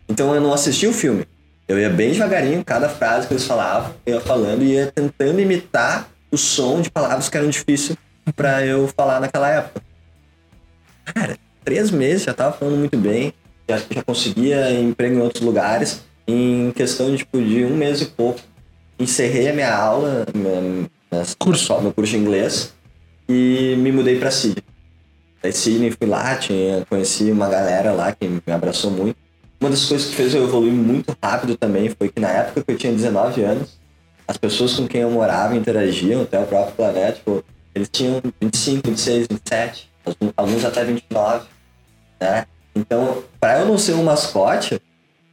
Então 0.09 0.35
eu 0.35 0.41
não 0.41 0.53
assistia 0.53 0.89
o 0.89 0.93
filme. 0.93 1.25
Eu 1.65 1.79
ia 1.79 1.89
bem 1.89 2.11
devagarinho, 2.11 2.61
cada 2.61 2.89
frase 2.89 3.25
que 3.25 3.33
eles 3.33 3.45
falavam, 3.45 3.93
eu 4.05 4.15
ia 4.15 4.21
falando 4.21 4.61
e 4.63 4.73
ia 4.73 4.91
tentando 4.93 5.39
imitar 5.39 6.09
o 6.29 6.37
som 6.37 6.81
de 6.81 6.91
palavras 6.91 7.29
que 7.29 7.37
eram 7.37 7.49
difíceis 7.49 7.97
pra 8.35 8.65
eu 8.65 8.89
falar 8.89 9.21
naquela 9.21 9.47
época. 9.49 9.81
Cara, 11.05 11.37
três 11.63 11.89
meses 11.89 12.23
já 12.23 12.33
tava 12.33 12.51
falando 12.51 12.75
muito 12.75 12.97
bem, 12.97 13.33
já, 13.69 13.77
já 13.77 14.03
conseguia 14.03 14.77
emprego 14.77 15.15
em 15.15 15.21
outros 15.21 15.41
lugares. 15.41 16.05
Em 16.29 16.71
questão 16.71 17.15
tipo, 17.15 17.41
de 17.41 17.63
um 17.63 17.73
mês 17.73 18.01
e 18.01 18.05
pouco, 18.07 18.41
encerrei 18.99 19.49
a 19.49 19.53
minha 19.53 19.73
aula, 19.75 20.25
minha, 20.33 20.61
minha, 20.61 21.25
Curso. 21.39 21.79
meu 21.81 21.93
curso 21.93 22.11
de 22.11 22.17
inglês, 22.17 22.73
e 23.29 23.75
me 23.77 23.91
mudei 23.91 24.19
pra 24.19 24.31
Sydney. 24.31 24.63
Daí 25.41 25.53
Sydney 25.53 25.91
fui 25.91 26.07
lá, 26.07 26.35
tinha, 26.35 26.85
conheci 26.89 27.31
uma 27.31 27.47
galera 27.47 27.91
lá 27.91 28.11
que 28.11 28.27
me 28.27 28.41
abraçou 28.53 28.91
muito. 28.91 29.17
Uma 29.59 29.69
das 29.69 29.85
coisas 29.85 30.07
que 30.09 30.15
fez 30.15 30.33
eu 30.35 30.43
evoluir 30.43 30.73
muito 30.73 31.15
rápido 31.21 31.55
também 31.57 31.89
foi 31.89 32.09
que 32.09 32.19
na 32.19 32.29
época 32.29 32.63
que 32.63 32.71
eu 32.71 32.77
tinha 32.77 32.93
19 32.93 33.41
anos, 33.43 33.79
as 34.27 34.37
pessoas 34.37 34.73
com 34.75 34.87
quem 34.87 35.01
eu 35.01 35.09
morava 35.11 35.55
interagiam, 35.55 36.21
até 36.23 36.39
o 36.39 36.45
próprio 36.45 36.75
planeta, 36.75 37.13
tipo, 37.13 37.43
eles 37.73 37.89
tinham 37.89 38.21
25, 38.41 38.89
26, 38.89 39.27
27, 39.29 39.89
alguns- 40.35 40.65
até 40.65 40.83
29, 40.83 41.45
né? 42.19 42.45
Então, 42.75 43.23
pra 43.39 43.59
eu 43.59 43.65
não 43.65 43.77
ser 43.77 43.93
um 43.93 44.03
mascote, 44.03 44.79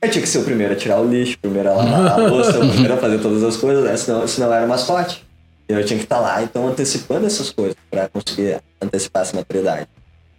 eu 0.07 0.11
tinha 0.11 0.23
que 0.23 0.29
ser 0.29 0.39
o 0.39 0.45
primeiro 0.45 0.73
a 0.73 0.77
tirar 0.77 1.01
o 1.01 1.09
lixo, 1.09 1.35
o 1.35 1.39
primeiro 1.39 1.71
a 1.71 1.75
lavar 1.75 2.13
a 2.13 2.17
louça, 2.17 2.59
o 2.59 2.69
primeiro 2.69 2.95
a 2.95 2.97
fazer 2.97 3.19
todas 3.19 3.43
as 3.43 3.57
coisas, 3.57 3.85
né? 3.85 3.97
senão, 3.97 4.27
senão 4.27 4.49
eu 4.49 4.55
era 4.55 4.67
mascote. 4.67 5.25
Eu 5.69 5.85
tinha 5.85 5.99
que 5.99 6.05
estar 6.05 6.21
lá, 6.21 6.43
então 6.43 6.69
antecipando 6.69 7.27
essas 7.27 7.51
coisas 7.51 7.75
pra 7.91 8.09
conseguir 8.09 8.61
antecipar 8.81 9.23
essa 9.23 9.35
maturidade. 9.35 9.89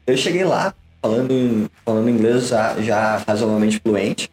Eu 0.06 0.16
cheguei 0.16 0.44
lá 0.44 0.74
falando, 1.02 1.70
falando 1.84 2.10
inglês 2.10 2.48
já, 2.48 2.76
já 2.80 3.18
razoavelmente 3.28 3.80
fluente. 3.80 4.32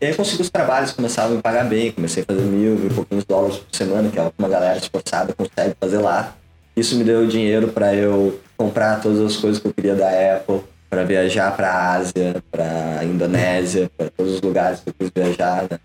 E 0.00 0.06
aí 0.06 0.14
consegui 0.14 0.42
os 0.42 0.50
trabalhos, 0.50 0.92
começavam 0.92 1.32
a 1.32 1.36
me 1.36 1.42
pagar 1.42 1.64
bem, 1.64 1.92
comecei 1.92 2.22
a 2.22 2.26
fazer 2.26 2.42
mil 2.42 2.86
e 2.86 2.92
pouquinhos 2.92 3.24
dólares 3.24 3.58
por 3.58 3.76
semana, 3.76 4.10
que 4.10 4.18
é 4.18 4.32
uma 4.36 4.48
galera 4.48 4.76
esforçada 4.76 5.32
consegue 5.32 5.76
fazer 5.80 5.98
lá. 5.98 6.34
Isso 6.76 6.96
me 6.96 7.04
deu 7.04 7.26
dinheiro 7.26 7.68
para 7.68 7.94
eu 7.94 8.40
comprar 8.56 9.00
todas 9.00 9.20
as 9.20 9.36
coisas 9.36 9.60
que 9.60 9.68
eu 9.68 9.74
queria 9.74 9.94
da 9.94 10.08
Apple, 10.36 10.62
para 10.92 11.04
viajar 11.04 11.56
para 11.56 11.70
a 11.70 11.94
Ásia, 11.94 12.44
para 12.50 13.02
Indonésia, 13.02 13.90
para 13.96 14.10
todos 14.10 14.34
os 14.34 14.40
lugares 14.42 14.80
que 14.80 14.90
eu 14.90 14.94
quis 14.98 15.10
viajar. 15.10 15.62
Né? 15.62 15.78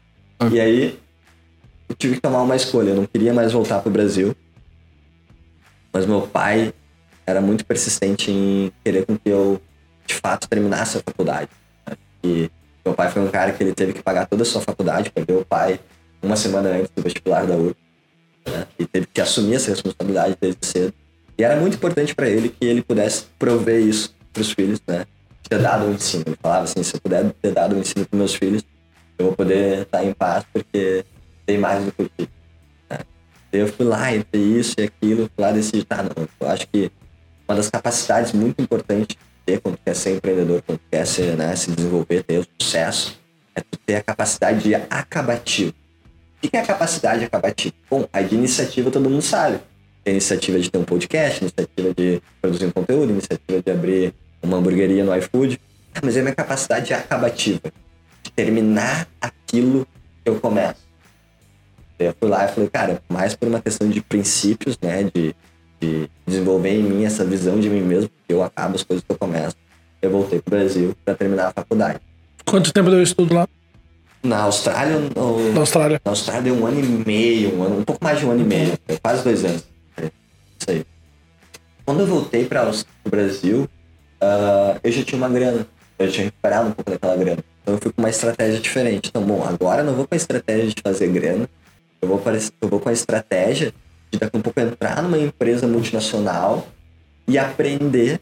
E 0.51 0.59
aí 0.59 0.99
eu 1.87 1.95
tive 1.95 2.15
que 2.15 2.21
tomar 2.21 2.41
uma 2.41 2.57
escolha. 2.57 2.89
Eu 2.89 2.95
não 2.97 3.05
queria 3.05 3.33
mais 3.33 3.53
voltar 3.53 3.79
pro 3.79 3.89
Brasil, 3.89 4.35
mas 5.93 6.05
meu 6.05 6.23
pai 6.23 6.73
era 7.25 7.39
muito 7.39 7.65
persistente 7.65 8.29
em 8.29 8.69
querer 8.83 9.05
com 9.05 9.17
que 9.17 9.29
eu 9.29 9.61
de 10.05 10.13
fato 10.13 10.45
terminasse 10.49 10.97
a 10.97 11.01
faculdade. 11.01 11.51
né? 11.87 11.95
E 12.21 12.51
meu 12.83 12.93
pai 12.93 13.09
foi 13.09 13.21
um 13.21 13.29
cara 13.29 13.53
que 13.53 13.63
ele 13.63 13.73
teve 13.73 13.93
que 13.93 14.03
pagar 14.03 14.27
toda 14.27 14.43
a 14.43 14.45
sua 14.45 14.59
faculdade, 14.59 15.09
perdeu 15.09 15.39
o 15.39 15.45
pai 15.45 15.79
uma 16.21 16.35
semana 16.35 16.67
antes 16.67 16.91
do 16.93 17.01
vestibular 17.01 17.45
da 17.45 17.55
URB, 17.55 17.77
né? 18.45 18.67
E 18.77 18.85
teve 18.85 19.07
que 19.07 19.21
assumir 19.21 19.55
essa 19.55 19.69
responsabilidade 19.69 20.35
desde 20.41 20.65
cedo. 20.65 20.93
E 21.37 21.45
era 21.45 21.55
muito 21.55 21.75
importante 21.75 22.13
para 22.13 22.27
ele 22.27 22.49
que 22.49 22.65
ele 22.65 22.81
pudesse 22.81 23.23
prover 23.39 23.79
isso 23.79 24.16
para 24.37 24.41
os 24.41 24.51
filhos, 24.51 24.79
né? 24.87 25.05
Ter 25.49 25.59
dado 25.59 25.85
o 25.85 25.91
ensino. 25.91 26.23
Ele 26.27 26.37
falava 26.41 26.65
assim, 26.65 26.83
se 26.83 26.95
eu 26.95 27.01
puder 27.01 27.31
ter 27.41 27.51
dado 27.51 27.75
o 27.75 27.79
ensino 27.79 28.05
para 28.05 28.17
meus 28.17 28.35
filhos, 28.35 28.63
eu 29.17 29.27
vou 29.27 29.35
poder 29.35 29.81
estar 29.81 30.03
em 30.03 30.13
paz 30.13 30.45
porque 30.53 31.03
tem 31.45 31.57
mais 31.57 31.83
do 31.83 31.91
que 31.91 32.01
eu 32.03 32.09
tive. 32.17 32.29
né? 32.89 32.99
Eu 33.51 33.67
fui 33.67 33.85
lá 33.85 34.13
entre 34.13 34.39
isso 34.39 34.75
e 34.77 34.83
aquilo, 34.83 35.29
fui 35.35 35.43
lá 35.43 35.51
decidi, 35.51 35.83
tá, 35.83 36.03
não, 36.03 36.27
eu 36.39 36.47
acho 36.49 36.67
que 36.67 36.91
uma 37.47 37.55
das 37.55 37.69
capacidades 37.69 38.31
muito 38.33 38.61
importantes 38.61 39.17
ter 39.45 39.59
quando 39.59 39.77
quer 39.83 39.95
ser 39.95 40.15
empreendedor, 40.17 40.61
quando 40.61 40.79
quer 40.91 41.07
ser, 41.07 41.35
né, 41.37 41.55
se 41.55 41.71
desenvolver, 41.71 42.23
ter 42.23 42.45
sucesso, 42.59 43.17
é 43.55 43.61
ter 43.85 43.95
a 43.95 44.03
capacidade 44.03 44.61
de 44.61 44.75
acabativo. 44.75 45.73
O 46.43 46.47
que 46.47 46.55
é 46.55 46.59
a 46.59 46.65
capacidade 46.65 47.23
acabativa? 47.23 47.73
Bom, 47.89 48.07
a 48.13 48.21
de 48.21 48.35
iniciativa 48.35 48.91
todo 48.91 49.09
mundo 49.09 49.21
sabe. 49.21 49.59
Tem 50.03 50.13
iniciativa 50.13 50.59
de 50.59 50.69
ter 50.69 50.77
um 50.77 50.83
podcast, 50.83 51.41
iniciativa 51.41 51.93
de 51.95 52.21
produzir 52.39 52.65
um 52.65 52.71
conteúdo, 52.71 53.11
iniciativa 53.11 53.61
de 53.61 53.71
abrir 53.71 54.13
uma 54.41 54.57
hamburgueria 54.57 55.03
no 55.03 55.15
iFood. 55.15 55.59
Ah, 55.95 55.99
Mas 56.03 56.15
é 56.17 56.19
a 56.19 56.23
minha 56.23 56.35
capacidade 56.35 56.93
acabativa. 56.93 57.71
De 58.23 58.31
terminar 58.31 59.07
aquilo 59.21 59.85
que 60.23 60.29
eu 60.29 60.39
começo. 60.39 60.85
Eu 61.99 62.13
fui 62.19 62.29
lá 62.29 62.45
e 62.45 62.47
falei, 62.49 62.69
cara, 62.69 63.01
mais 63.09 63.35
por 63.35 63.47
uma 63.47 63.59
questão 63.61 63.89
de 63.89 64.01
princípios, 64.01 64.77
né? 64.81 65.03
De, 65.13 65.35
de 65.81 66.09
desenvolver 66.25 66.69
em 66.71 66.83
mim 66.83 67.05
essa 67.05 67.25
visão 67.25 67.59
de 67.59 67.69
mim 67.69 67.81
mesmo, 67.81 68.09
porque 68.09 68.33
eu 68.33 68.43
acabo 68.43 68.75
as 68.75 68.83
coisas 68.83 69.03
que 69.03 69.11
eu 69.11 69.17
começo. 69.17 69.55
Eu 70.01 70.11
voltei 70.11 70.39
pro 70.39 70.51
Brasil 70.57 70.95
para 71.03 71.15
terminar 71.15 71.47
a 71.47 71.51
faculdade. 71.51 71.99
Quanto 72.45 72.71
tempo 72.71 72.89
deu 72.89 73.01
estudo 73.01 73.33
lá? 73.33 73.47
Na 74.23 74.41
Austrália, 74.43 74.99
no, 75.15 75.53
Na 75.53 75.59
Austrália. 75.61 76.01
na 76.03 76.11
Austrália 76.11 76.41
deu 76.43 76.55
um 76.55 76.65
ano 76.65 76.79
e 76.79 76.83
meio, 76.83 77.55
um, 77.57 77.63
ano, 77.63 77.79
um 77.79 77.83
pouco 77.83 78.03
mais 78.03 78.19
de 78.19 78.25
um 78.25 78.31
ano 78.31 78.41
e 78.41 78.43
meio, 78.45 78.77
quase 79.01 79.23
dois 79.23 79.43
anos. 79.45 79.63
Isso 79.97 80.69
aí. 80.69 80.85
Quando 81.85 82.01
eu 82.01 82.07
voltei 82.07 82.45
para 82.45 82.69
o 82.69 83.09
Brasil, 83.09 83.67
ah, 84.21 84.79
eu 84.83 84.91
já 84.91 85.03
tinha 85.03 85.17
uma 85.17 85.29
grana. 85.29 85.67
Eu 85.99 86.11
tinha 86.11 86.25
recuperado 86.25 86.69
um 86.69 86.71
pouco 86.71 86.91
daquela 86.91 87.15
grana. 87.15 87.43
Então 87.61 87.75
eu 87.75 87.81
fui 87.81 87.91
com 87.91 88.01
uma 88.01 88.09
estratégia 88.09 88.59
diferente. 88.59 89.09
Então, 89.09 89.23
bom, 89.23 89.43
agora 89.43 89.81
eu 89.81 89.85
não 89.85 89.93
vou 89.93 90.07
com 90.07 90.13
a 90.13 90.17
estratégia 90.17 90.67
de 90.67 90.81
fazer 90.81 91.07
grana. 91.07 91.49
Eu 92.01 92.07
vou, 92.07 92.19
para, 92.19 92.37
eu 92.37 92.69
vou 92.69 92.79
com 92.79 92.89
a 92.89 92.93
estratégia 92.93 93.73
de 94.11 94.19
daqui 94.19 94.35
a 94.35 94.39
um 94.39 94.41
pouco 94.41 94.59
entrar 94.59 95.01
numa 95.01 95.17
empresa 95.17 95.67
multinacional 95.67 96.67
e 97.27 97.37
aprender 97.37 98.21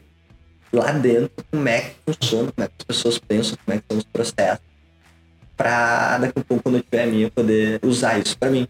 lá 0.72 0.90
dentro 0.92 1.30
como 1.50 1.68
é 1.68 1.80
que 1.80 1.96
funciona, 2.06 2.52
como 2.52 2.64
é 2.64 2.68
que 2.68 2.74
as 2.78 2.84
pessoas 2.84 3.18
pensam, 3.18 3.58
como 3.64 3.76
é 3.76 3.80
que 3.80 3.84
são 3.88 3.98
os 3.98 4.04
processos 4.04 4.66
pra 5.56 6.18
daqui 6.18 6.38
a 6.38 6.44
pouco, 6.44 6.62
quando 6.62 6.76
eu 6.76 6.82
tiver 6.82 7.04
a 7.04 7.06
minha, 7.06 7.30
poder 7.30 7.80
usar 7.82 8.18
isso 8.18 8.36
pra 8.38 8.50
mim. 8.50 8.68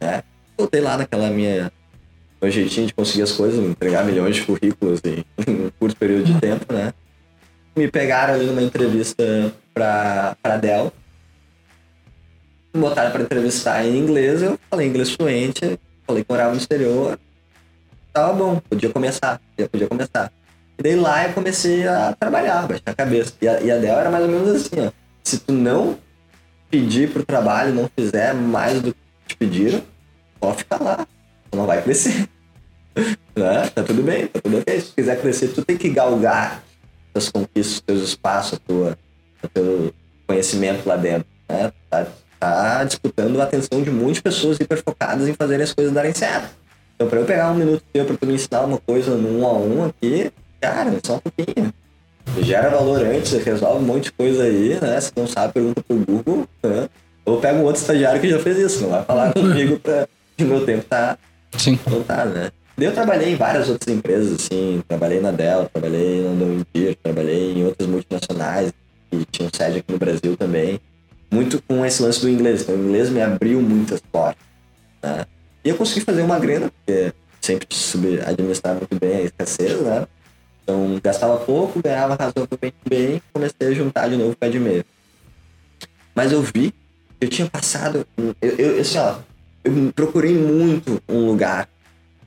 Né? 0.00 0.22
Voltei 0.56 0.80
lá 0.80 0.96
naquela 0.96 1.28
minha 1.30 1.72
meu 2.42 2.50
jeitinho 2.50 2.88
de 2.88 2.94
conseguir 2.94 3.22
as 3.22 3.30
coisas, 3.30 3.64
entregar 3.64 4.04
milhões 4.04 4.34
de 4.34 4.42
currículos 4.42 5.00
em, 5.04 5.24
em 5.46 5.66
um 5.66 5.70
curto 5.78 5.96
período 5.96 6.24
de 6.24 6.40
tempo, 6.40 6.72
né? 6.72 6.92
Me 7.76 7.88
pegaram 7.88 8.34
ali 8.34 8.46
numa 8.46 8.62
entrevista 8.62 9.54
pra, 9.72 10.36
pra 10.42 10.56
Dell. 10.56 10.92
Me 12.74 12.80
botaram 12.80 13.12
pra 13.12 13.22
entrevistar 13.22 13.86
em 13.86 13.96
inglês, 13.96 14.42
eu 14.42 14.58
falei 14.68 14.88
inglês 14.88 15.12
fluente, 15.12 15.78
falei 16.04 16.24
que 16.24 16.30
morava 16.30 16.50
no 16.50 16.58
exterior. 16.58 17.18
Tava 18.12 18.32
bom, 18.32 18.60
podia 18.68 18.90
começar, 18.90 19.40
já 19.56 19.68
podia 19.68 19.86
começar. 19.86 20.32
E 20.78 20.82
daí 20.82 20.96
lá 20.96 21.28
eu 21.28 21.32
comecei 21.32 21.86
a 21.86 22.14
trabalhar, 22.18 22.66
baixar 22.66 22.82
a 22.86 22.94
cabeça. 22.94 23.32
E 23.40 23.48
a, 23.48 23.60
e 23.60 23.70
a 23.70 23.78
Dell 23.78 23.98
era 23.98 24.10
mais 24.10 24.24
ou 24.24 24.30
menos 24.30 24.48
assim, 24.48 24.80
ó. 24.80 24.90
Se 25.22 25.38
tu 25.38 25.52
não 25.52 25.98
pedir 26.68 27.10
pro 27.10 27.24
trabalho, 27.24 27.72
não 27.72 27.88
fizer 27.96 28.34
mais 28.34 28.82
do 28.82 28.92
que 28.92 29.00
te 29.28 29.36
pediram, 29.36 29.82
pode 30.40 30.58
ficar 30.58 30.82
lá. 30.82 31.06
Tu 31.50 31.56
não 31.56 31.66
vai 31.66 31.80
crescer. 31.82 32.28
Né? 33.36 33.70
Tá 33.74 33.82
tudo 33.82 34.02
bem, 34.02 34.26
tá 34.26 34.40
tudo 34.40 34.58
ok. 34.58 34.80
Se 34.80 34.92
quiser 34.92 35.20
crescer, 35.20 35.48
tu 35.48 35.64
tem 35.64 35.76
que 35.76 35.88
galgar 35.88 36.62
tuas 37.12 37.28
conquistas, 37.28 37.80
teus 37.80 38.02
espaços, 38.02 38.54
a 38.54 38.60
tua, 38.66 38.98
o 39.42 39.48
teu 39.48 39.94
conhecimento 40.26 40.88
lá 40.88 40.96
dentro. 40.96 41.26
Né? 41.48 41.72
Tá, 41.90 42.06
tá 42.38 42.84
disputando 42.84 43.40
a 43.40 43.44
atenção 43.44 43.82
de 43.82 43.90
muitas 43.90 44.20
pessoas 44.20 44.58
hiperfocadas 44.58 45.28
em 45.28 45.34
fazerem 45.34 45.64
as 45.64 45.72
coisas 45.72 45.92
darem 45.92 46.14
certo. 46.14 46.50
Então, 46.94 47.08
para 47.08 47.20
eu 47.20 47.24
pegar 47.24 47.50
um 47.50 47.54
minuto 47.54 47.82
teu 47.92 48.04
para 48.04 48.16
tu 48.16 48.26
me 48.26 48.34
ensinar 48.34 48.62
uma 48.62 48.78
coisa 48.78 49.16
no 49.16 49.40
um 49.40 49.46
a 49.46 49.52
um 49.52 49.84
aqui, 49.84 50.30
cara, 50.60 50.92
só 51.04 51.16
um 51.16 51.18
pouquinho. 51.18 51.72
Gera 52.40 52.70
valor 52.70 53.04
antes, 53.04 53.32
resolve 53.32 53.82
um 53.82 53.86
monte 53.86 54.04
de 54.04 54.12
coisa 54.12 54.44
aí, 54.44 54.78
né? 54.80 55.00
Se 55.00 55.12
não 55.16 55.26
sabe, 55.26 55.54
pergunta 55.54 55.82
pro 55.82 55.96
Google. 55.96 56.46
Né? 56.62 56.88
Ou 57.24 57.40
pega 57.40 57.58
um 57.58 57.64
outro 57.64 57.80
estagiário 57.80 58.20
que 58.20 58.28
já 58.28 58.38
fez 58.38 58.58
isso, 58.58 58.82
não 58.82 58.90
vai 58.90 59.04
falar 59.04 59.32
comigo 59.34 59.78
pra 59.80 60.06
que 60.36 60.44
meu 60.44 60.64
tempo 60.64 60.84
tá 60.84 61.18
Sim. 61.58 61.78
não 61.88 62.02
tá, 62.02 62.24
né? 62.24 62.50
Eu 62.76 62.92
trabalhei 62.92 63.32
em 63.32 63.36
várias 63.36 63.68
outras 63.68 63.94
empresas, 63.94 64.32
assim, 64.32 64.82
trabalhei 64.88 65.20
na 65.20 65.30
Dell, 65.30 65.68
trabalhei 65.72 66.22
na 66.22 66.30
Noindir, 66.30 66.96
trabalhei 67.02 67.52
em 67.52 67.64
outras 67.64 67.88
multinacionais 67.88 68.72
que 69.10 69.24
tinham 69.30 69.50
sede 69.54 69.78
aqui 69.78 69.92
no 69.92 69.98
Brasil 69.98 70.36
também. 70.36 70.80
Muito 71.30 71.62
com 71.62 71.84
esse 71.84 72.02
lance 72.02 72.20
do 72.20 72.28
inglês. 72.28 72.62
Então, 72.62 72.74
o 72.74 72.78
inglês 72.78 73.10
me 73.10 73.20
abriu 73.20 73.60
muitas 73.60 74.00
portas. 74.00 74.42
Né? 75.02 75.26
E 75.64 75.68
eu 75.68 75.76
consegui 75.76 76.00
fazer 76.00 76.22
uma 76.22 76.38
grana, 76.38 76.70
porque 76.70 77.12
sempre 77.40 77.66
soube 77.70 78.20
administrar 78.20 78.74
muito 78.74 78.98
bem 78.98 79.16
a 79.16 79.22
escassez, 79.22 79.80
né? 79.80 80.06
Então, 80.62 81.00
gastava 81.02 81.38
pouco, 81.38 81.82
ganhava 81.82 82.14
razoavelmente 82.14 82.76
bem, 82.88 83.20
comecei 83.32 83.68
a 83.68 83.72
juntar 83.72 84.08
de 84.08 84.16
novo 84.16 84.36
pé 84.36 84.48
de 84.48 84.58
meio. 84.58 84.84
Mas 86.14 86.32
eu 86.32 86.40
vi, 86.40 86.72
eu 87.20 87.28
tinha 87.28 87.48
passado, 87.48 88.06
eu, 88.40 88.50
eu 88.56 88.80
assim, 88.80 88.98
ó, 88.98 89.16
eu 89.64 89.92
procurei 89.94 90.34
muito 90.34 91.02
um 91.08 91.26
lugar 91.26 91.68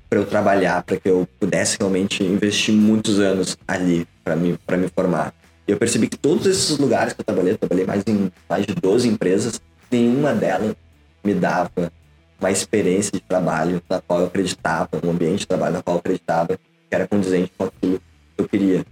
para 0.09 0.19
eu 0.19 0.25
trabalhar, 0.25 0.83
para 0.83 0.97
que 0.97 1.09
eu 1.09 1.27
pudesse 1.39 1.77
realmente 1.79 2.23
investir 2.23 2.73
muitos 2.73 3.19
anos 3.19 3.57
ali 3.67 4.07
para 4.23 4.35
me, 4.35 4.51
me 4.51 4.87
formar. 4.87 5.33
E 5.67 5.71
eu 5.71 5.77
percebi 5.77 6.07
que 6.07 6.17
todos 6.17 6.45
esses 6.45 6.77
lugares 6.77 7.13
que 7.13 7.21
eu 7.21 7.25
trabalhei, 7.25 7.53
eu 7.53 7.57
trabalhei 7.57 7.85
mais 7.85 8.03
em 8.07 8.31
mais 8.47 8.65
de 8.65 8.75
12 8.75 9.07
empresas, 9.07 9.59
nenhuma 9.91 10.33
delas 10.33 10.75
me 11.23 11.33
dava 11.33 11.91
uma 12.39 12.51
experiência 12.51 13.11
de 13.11 13.19
trabalho 13.19 13.81
na 13.89 13.99
qual 14.01 14.19
eu 14.19 14.27
acreditava, 14.27 14.89
um 15.03 15.09
ambiente 15.09 15.39
de 15.39 15.47
trabalho 15.47 15.73
na 15.73 15.81
qual 15.81 15.95
eu 15.95 15.99
acreditava 15.99 16.57
que 16.57 16.95
era 16.95 17.07
condizente 17.07 17.51
com 17.57 17.65
aquilo 17.65 17.99
que 17.99 18.41
eu 18.41 18.47
queria. 18.47 18.85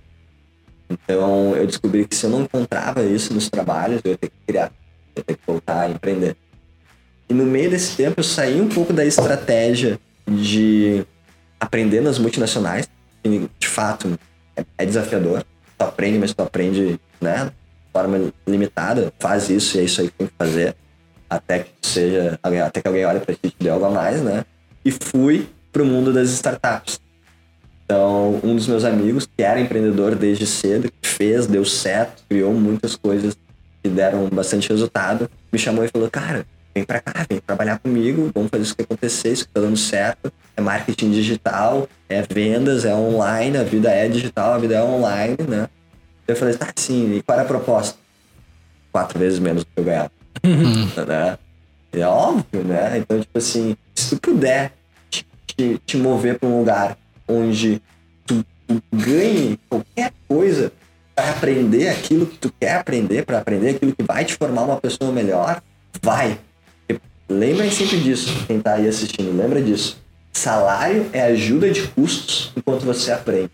Então 0.90 1.56
eu 1.56 1.66
descobri 1.68 2.08
que 2.08 2.16
se 2.16 2.26
eu 2.26 2.30
não 2.30 2.42
encontrava 2.42 3.04
isso 3.04 3.34
nos 3.34 3.50
trabalhos, 3.50 4.02
eu 4.04 4.12
ia 4.12 4.18
ter 4.18 4.30
que 4.30 4.38
criar, 4.48 4.72
eu 5.16 5.20
ia 5.20 5.24
ter 5.24 5.36
que 5.36 5.42
voltar 5.46 5.82
a 5.82 5.90
empreender. 5.90 6.36
E 7.30 7.34
no 7.34 7.46
meio 7.46 7.70
desse 7.70 7.96
tempo 7.96 8.20
eu 8.20 8.24
saí 8.24 8.60
um 8.60 8.70
pouco 8.70 8.94
da 8.94 9.06
estratégia 9.06 10.00
de 10.28 11.06
aprender 11.60 12.02
nas 12.02 12.20
multinacionais, 12.20 12.90
que 13.22 13.50
de 13.60 13.68
fato 13.68 14.20
é, 14.56 14.66
é 14.78 14.86
desafiador. 14.86 15.44
Tu 15.78 15.84
aprende, 15.84 16.20
mas 16.20 16.34
tu 16.34 16.42
aprende, 16.42 17.00
né, 17.20 17.46
de 17.46 17.92
forma 17.92 18.32
limitada, 18.46 19.14
faz 19.20 19.50
isso 19.50 19.78
e 19.78 19.82
é 19.82 19.84
isso 19.84 20.02
aí 20.02 20.08
que 20.08 20.18
tem 20.18 20.28
que 20.28 20.34
fazer, 20.38 20.76
até 21.30 21.60
que 21.60 21.72
seja, 21.82 22.40
até 22.44 22.82
que 22.82 22.88
alguém 22.88 23.06
olhe 23.06 23.20
pra 23.20 23.34
ti 23.34 23.40
e 23.44 23.50
te 23.50 23.58
dê 23.60 23.70
algo 23.70 23.86
a 23.86 23.90
mais, 23.90 24.22
né? 24.22 24.46
E 24.86 24.92
fui 24.92 25.48
pro 25.72 25.86
mundo 25.86 26.14
das 26.14 26.30
startups. 26.30 27.00
Então, 27.86 28.40
um 28.44 28.56
dos 28.56 28.68
meus 28.68 28.86
amigos, 28.86 29.26
que 29.26 29.44
era 29.44 29.60
empreendedor 29.60 30.16
desde 30.16 30.46
cedo, 30.46 30.92
fez, 31.02 31.48
deu 31.48 31.66
certo, 31.66 32.24
criou 32.30 32.54
muitas 32.54 32.96
coisas 32.96 33.38
que 33.82 33.90
deram 33.90 34.30
bastante 34.30 34.70
resultado, 34.70 35.30
me 35.52 35.60
chamou 35.60 35.84
e 35.84 35.90
falou: 35.90 36.10
Cara, 36.10 36.46
vem 36.74 36.84
pra 36.84 37.00
cá, 37.00 37.26
vem 37.30 37.40
trabalhar 37.40 37.80
comigo, 37.80 38.32
vamos 38.34 38.50
fazer 38.50 38.64
isso 38.64 38.76
que 38.76 38.82
acontecer, 38.82 39.32
isso 39.32 39.46
que 39.46 39.54
tá 39.54 39.62
dando 39.62 39.78
certo. 39.78 40.32
É 40.56 40.62
marketing 40.62 41.12
digital, 41.12 41.88
é 42.08 42.22
vendas, 42.22 42.86
é 42.86 42.94
online, 42.94 43.58
a 43.58 43.64
vida 43.64 43.90
é 43.90 44.08
digital, 44.08 44.54
a 44.54 44.58
vida 44.58 44.76
é 44.76 44.84
online, 44.84 45.38
né? 45.48 45.68
Eu 46.28 46.36
falei, 46.36 46.56
tá 46.56 46.72
sim, 46.76 47.16
e 47.16 47.22
qual 47.22 47.38
era 47.38 47.46
a 47.46 47.48
proposta? 47.48 47.98
Quatro 48.92 49.20
vezes 49.20 49.40
menos 49.40 49.64
do 49.64 49.70
que 49.72 49.80
eu 49.80 49.84
ganhava. 49.84 50.12
né? 51.08 51.38
E 51.94 52.02
é 52.02 52.08
óbvio, 52.08 52.64
né? 52.64 52.98
Então, 52.98 53.20
tipo 53.20 53.38
assim, 53.38 53.76
se 53.94 54.16
tu 54.16 54.22
puder 54.22 54.72
te, 55.10 55.26
te, 55.46 55.80
te 55.86 55.98
mover 55.98 56.40
pra 56.40 56.48
um 56.48 56.60
lugar 56.60 56.98
onde 57.28 57.82
tu, 58.26 58.46
tu 58.68 58.82
ganhe 58.92 59.60
qualquer 59.70 60.12
coisa 60.28 60.72
para 61.16 61.30
aprender 61.30 61.90
aquilo 61.90 62.26
que 62.26 62.38
tu 62.38 62.52
quer 62.60 62.76
aprender, 62.76 63.26
para 63.26 63.40
aprender 63.40 63.72
aquilo 63.72 63.96
que 63.96 64.04
vai 64.04 64.26
te 64.26 64.34
formar 64.36 64.64
uma 64.64 64.78
pessoa 64.78 65.12
melhor, 65.12 65.62
vai. 66.02 66.40
Lembrem 67.34 67.70
sempre 67.72 68.00
disso, 68.00 68.46
quem 68.48 68.60
tá 68.60 68.76
aí 68.76 68.88
assistindo, 68.88 69.36
lembra 69.36 69.62
disso. 69.62 69.98
Salário 70.32 71.10
é 71.14 71.22
ajuda 71.24 71.70
de 71.70 71.88
custos 71.90 72.52
enquanto 72.56 72.84
você 72.84 73.12
aprende. 73.12 73.52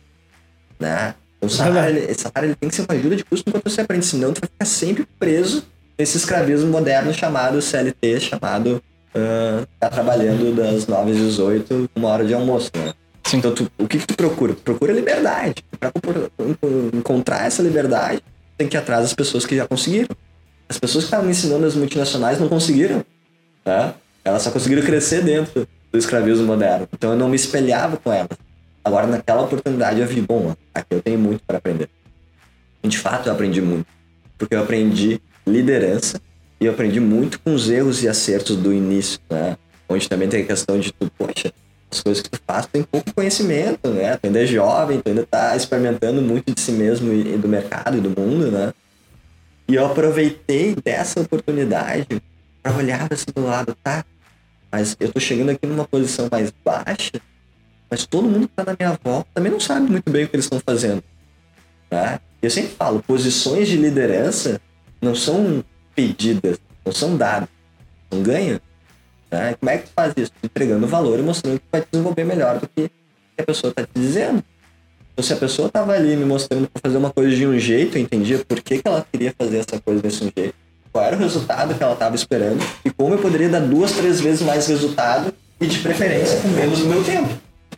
Né? 0.80 1.14
O 1.42 1.50
salário, 1.50 2.02
salário 2.16 2.56
tem 2.56 2.70
que 2.70 2.76
ser 2.76 2.82
uma 2.82 2.98
ajuda 2.98 3.16
de 3.16 3.24
custo 3.24 3.50
enquanto 3.50 3.70
você 3.70 3.82
aprende, 3.82 4.06
senão 4.06 4.34
tu 4.34 4.42
vai 4.42 4.50
ficar 4.50 4.66
sempre 4.66 5.08
preso 5.18 5.64
nesse 5.98 6.18
escravismo 6.18 6.70
moderno 6.70 7.14
chamado 7.14 7.62
CLT, 7.62 8.20
chamado 8.20 8.82
uh, 9.16 9.66
tá 9.80 9.90
trabalhando 9.90 10.54
das 10.56 10.86
9 10.86 11.12
às 11.12 11.18
18, 11.18 11.90
uma 11.96 12.10
hora 12.10 12.26
de 12.26 12.34
almoço, 12.34 12.72
né? 12.76 12.94
Sim. 13.26 13.38
Então, 13.38 13.54
tu, 13.54 13.72
o 13.78 13.88
que, 13.88 14.00
que 14.00 14.08
tu 14.08 14.16
procura? 14.16 14.54
Tu 14.54 14.62
procura 14.62 14.92
liberdade. 14.92 15.64
Para 15.80 15.92
encontrar 16.94 17.46
essa 17.46 17.62
liberdade, 17.62 18.22
tem 18.58 18.68
que 18.68 18.76
ir 18.76 18.80
atrás 18.80 19.04
das 19.04 19.14
pessoas 19.14 19.46
que 19.46 19.56
já 19.56 19.68
conseguiram. 19.68 20.10
As 20.68 20.80
pessoas 20.80 21.04
que 21.04 21.08
estavam 21.08 21.30
ensinando 21.30 21.66
as 21.66 21.76
multinacionais 21.76 22.40
não 22.40 22.50
conseguiram. 22.50 23.06
Né? 23.66 23.94
Elas 24.24 24.42
só 24.42 24.52
conseguiram 24.52 24.84
crescer 24.84 25.24
dentro 25.24 25.68
do 25.92 25.98
escravismo 25.98 26.46
moderno. 26.46 26.88
Então 26.94 27.12
eu 27.12 27.18
não 27.18 27.30
me 27.30 27.36
espelhava 27.36 27.98
com 27.98 28.12
elas. 28.12 28.38
Agora, 28.84 29.08
naquela 29.08 29.42
oportunidade, 29.42 30.00
eu 30.00 30.08
vi, 30.08 30.22
bom, 30.22 30.56
aqui 30.74 30.88
eu 30.92 31.02
tenho 31.02 31.20
muito 31.20 31.44
para 31.46 31.58
aprender. 31.58 31.90
E 32.82 32.88
de 32.88 32.98
fato, 32.98 33.28
eu 33.28 33.34
aprendi 33.34 33.62
muito. 33.62 33.88
Porque 34.38 34.56
eu 34.56 34.62
aprendi 34.62 35.22
liderança 35.46 36.22
e 36.60 36.66
eu 36.66 36.72
aprendi 36.72 37.00
muito 37.00 37.40
com 37.40 37.54
os 37.54 37.70
erros 37.70 38.04
e 38.04 38.08
acertos 38.08 38.56
do 38.56 38.74
início, 38.74 39.20
né? 39.30 39.58
Onde 39.88 40.08
também 40.08 40.30
tem 40.30 40.44
a 40.44 40.46
questão 40.46 40.80
de 40.80 40.92
tu, 40.94 41.12
poxa, 41.18 41.52
as 41.92 42.02
coisas 42.02 42.22
que 42.22 42.30
tu 42.30 42.40
faz, 42.46 42.68
tem 42.68 42.84
pouco 42.84 43.14
conhecimento, 43.14 43.90
né? 43.90 44.18
Tu 44.18 44.28
ainda 44.28 44.44
é 44.44 44.46
jovem, 44.46 45.00
tu 45.00 45.10
ainda 45.10 45.26
tá 45.26 45.56
experimentando 45.56 46.22
muito 46.22 46.54
de 46.54 46.62
si 46.62 46.72
mesmo 46.72 47.12
e 47.12 47.38
do 47.38 47.48
mercado 47.48 47.98
e 47.98 48.02
do 48.02 48.10
mundo, 48.10 48.52
né? 48.52 48.74
E 49.68 49.76
eu 49.76 49.86
aproveitei 49.86 50.76
dessa 50.76 51.22
oportunidade 51.22 52.08
para 52.62 52.76
olhar 52.76 53.08
assim 53.12 53.32
do 53.34 53.46
lado, 53.46 53.76
tá? 53.84 54.06
Mas 54.72 54.96
eu 55.00 55.12
tô 55.12 55.20
chegando 55.20 55.50
aqui 55.50 55.66
numa 55.66 55.86
posição 55.86 56.28
mais 56.32 56.52
baixa, 56.64 57.20
mas 57.90 58.06
todo 58.06 58.28
mundo 58.28 58.48
que 58.48 58.54
tá 58.54 58.64
na 58.64 58.76
minha 58.78 59.00
volta 59.04 59.28
também 59.34 59.52
não 59.52 59.60
sabe 59.60 59.90
muito 59.90 60.10
bem 60.10 60.26
o 60.26 60.28
que 60.28 60.36
eles 60.36 60.46
estão 60.46 60.60
fazendo, 60.60 61.04
né? 61.90 62.20
Eu 62.42 62.50
sempre 62.50 62.72
falo, 62.72 63.04
posições 63.04 63.68
de 63.68 63.76
liderança 63.76 64.62
não 65.02 65.14
são 65.14 65.64
pedidas, 65.94 66.58
não 66.86 66.94
são 66.94 67.18
dadas, 67.18 67.50
são 68.10 68.24
ganhos. 68.24 68.62
Né? 69.30 69.56
Como 69.60 69.70
é 69.70 69.78
que 69.78 69.88
tu 69.88 69.92
faz 69.94 70.14
isso? 70.16 70.32
Entregando 70.42 70.88
valor 70.88 71.20
e 71.20 71.22
mostrando 71.22 71.60
que 71.60 71.66
vai 71.72 71.84
desenvolver 71.92 72.24
melhor 72.24 72.60
do 72.60 72.68
que 72.68 72.90
a 73.38 73.44
pessoa 73.44 73.72
está 73.72 73.84
te 73.84 73.92
dizendo. 73.94 74.44
Então, 75.12 75.24
se 75.24 75.34
a 75.34 75.36
pessoa 75.36 75.68
estava 75.68 75.94
ali 75.94 76.16
me 76.16 76.24
mostrando 76.24 76.70
para 76.70 76.82
fazer 76.82 76.98
uma 76.98 77.12
coisa 77.12 77.36
de 77.36 77.46
um 77.46 77.60
jeito, 77.60 77.98
eu 77.98 78.02
entendia 78.02 78.40
por 78.46 78.62
que, 78.62 78.82
que 78.82 78.88
ela 78.88 79.06
queria 79.12 79.34
fazer 79.38 79.58
essa 79.58 79.80
coisa 79.82 80.02
desse 80.02 80.32
jeito, 80.36 80.56
qual 80.92 81.06
era 81.06 81.16
o 81.16 81.20
resultado 81.20 81.76
que 81.76 81.84
ela 81.84 81.94
estava 81.94 82.16
esperando 82.16 82.64
e 82.84 82.90
como 82.90 83.14
eu 83.14 83.20
poderia 83.20 83.50
dar 83.50 83.62
duas, 83.62 83.92
três 83.92 84.20
vezes 84.20 84.42
mais 84.42 84.68
resultado 84.68 85.34
e 85.60 85.68
de 85.68 85.80
preferência 85.80 86.40
com 86.40 86.48
menos 86.50 86.80
do 86.80 86.86
meu 86.86 87.04
tempo. 87.04 87.30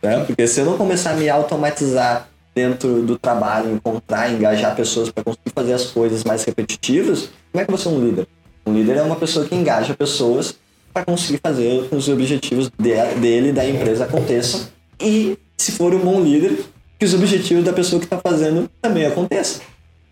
Né? 0.02 0.24
Porque 0.24 0.46
se 0.46 0.60
eu 0.60 0.66
não 0.66 0.76
começar 0.76 1.12
a 1.12 1.14
me 1.14 1.28
automatizar 1.28 2.28
dentro 2.54 3.02
do 3.02 3.18
trabalho, 3.18 3.72
encontrar, 3.72 4.30
engajar 4.30 4.74
pessoas 4.74 5.10
para 5.10 5.24
conseguir 5.24 5.50
fazer 5.54 5.72
as 5.72 5.86
coisas 5.86 6.24
mais 6.24 6.44
repetitivas, 6.44 7.30
como 7.50 7.62
é 7.62 7.64
que 7.64 7.70
você 7.70 7.88
é 7.88 7.90
um 7.90 8.04
líder? 8.04 8.26
Um 8.66 8.74
líder 8.74 8.96
é 8.98 9.02
uma 9.02 9.16
pessoa 9.16 9.46
que 9.46 9.54
engaja 9.54 9.94
pessoas 9.94 10.54
para 10.92 11.04
conseguir 11.04 11.40
fazer 11.42 11.88
os 11.90 12.08
objetivos 12.08 12.70
dele 13.18 13.52
da 13.52 13.66
empresa 13.66 14.04
aconteçam. 14.04 14.68
E, 15.00 15.38
se 15.56 15.72
for 15.72 15.94
um 15.94 15.98
bom 15.98 16.20
líder, 16.20 16.64
que 16.98 17.04
os 17.04 17.14
objetivos 17.14 17.64
da 17.64 17.72
pessoa 17.72 17.98
que 17.98 18.06
está 18.06 18.18
fazendo 18.18 18.70
também 18.80 19.06
aconteçam. 19.06 19.62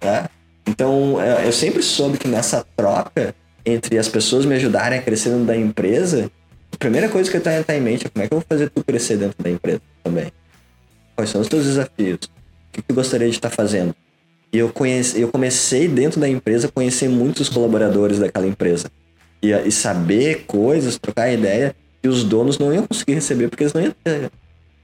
Né? 0.02 0.24
Então, 0.70 1.20
é, 1.20 1.46
eu 1.46 1.52
sempre 1.52 1.82
soube 1.82 2.16
que 2.16 2.28
nessa 2.28 2.64
troca 2.76 3.34
entre 3.66 3.98
as 3.98 4.08
pessoas 4.08 4.46
me 4.46 4.54
ajudarem 4.54 5.00
a 5.00 5.02
crescer 5.02 5.30
dentro 5.30 5.44
da 5.44 5.56
empresa, 5.56 6.30
a 6.72 6.76
primeira 6.76 7.08
coisa 7.08 7.28
que 7.28 7.36
eu 7.36 7.40
tenho 7.40 7.64
em 7.68 7.80
mente 7.80 8.06
é 8.06 8.08
como 8.08 8.24
é 8.24 8.28
que 8.28 8.32
eu 8.32 8.38
vou 8.38 8.46
fazer 8.48 8.70
tu 8.70 8.84
crescer 8.84 9.16
dentro 9.16 9.42
da 9.42 9.50
empresa 9.50 9.82
também. 10.04 10.32
Quais 11.16 11.30
são 11.30 11.40
os 11.40 11.48
teus 11.48 11.64
desafios? 11.64 12.20
O 12.24 12.72
que 12.72 12.82
tu 12.82 12.94
gostaria 12.94 13.28
de 13.28 13.34
estar 13.34 13.50
fazendo? 13.50 13.94
E 14.52 14.58
eu, 14.58 14.68
conheci, 14.70 15.20
eu 15.20 15.28
comecei 15.28 15.88
dentro 15.88 16.20
da 16.20 16.28
empresa 16.28 16.68
a 16.68 16.70
conhecer 16.70 17.08
muitos 17.08 17.48
colaboradores 17.48 18.20
daquela 18.20 18.46
empresa 18.46 18.90
e, 19.42 19.50
e 19.50 19.72
saber 19.72 20.44
coisas, 20.46 20.98
trocar 20.98 21.32
ideia, 21.32 21.74
que 22.00 22.08
os 22.08 22.22
donos 22.22 22.58
não 22.58 22.72
iam 22.72 22.86
conseguir 22.86 23.14
receber 23.14 23.48
porque 23.48 23.64
eles 23.64 23.72
não 23.72 23.82
iam 23.82 23.94
ter 24.04 24.30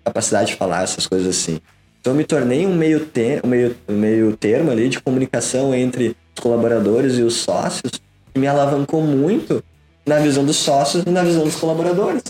capacidade 0.05 0.49
de 0.49 0.57
falar 0.57 0.83
essas 0.83 1.07
coisas 1.07 1.29
assim. 1.29 1.61
Então 2.07 2.15
eu 2.15 2.19
me 2.19 2.25
tornei 2.25 2.65
um 2.65 2.73
meio, 2.73 3.05
ter, 3.05 3.41
um 3.45 3.49
meio, 3.49 3.77
um 3.89 3.95
meio 3.95 4.37
termo 4.37 4.71
ali 4.71 4.89
de 4.89 5.01
comunicação 5.01 5.75
entre 5.75 6.17
os 6.37 6.41
colaboradores 6.41 7.19
e 7.19 7.23
os 7.23 7.35
sócios 7.35 8.01
que 8.33 8.39
me 8.39 8.47
alavancou 8.47 9.03
muito 9.03 9.61
na 10.07 10.21
visão 10.21 10.45
dos 10.45 10.55
sócios 10.55 11.03
e 11.05 11.11
na 11.11 11.25
visão 11.25 11.43
dos 11.43 11.57
colaboradores. 11.57 12.23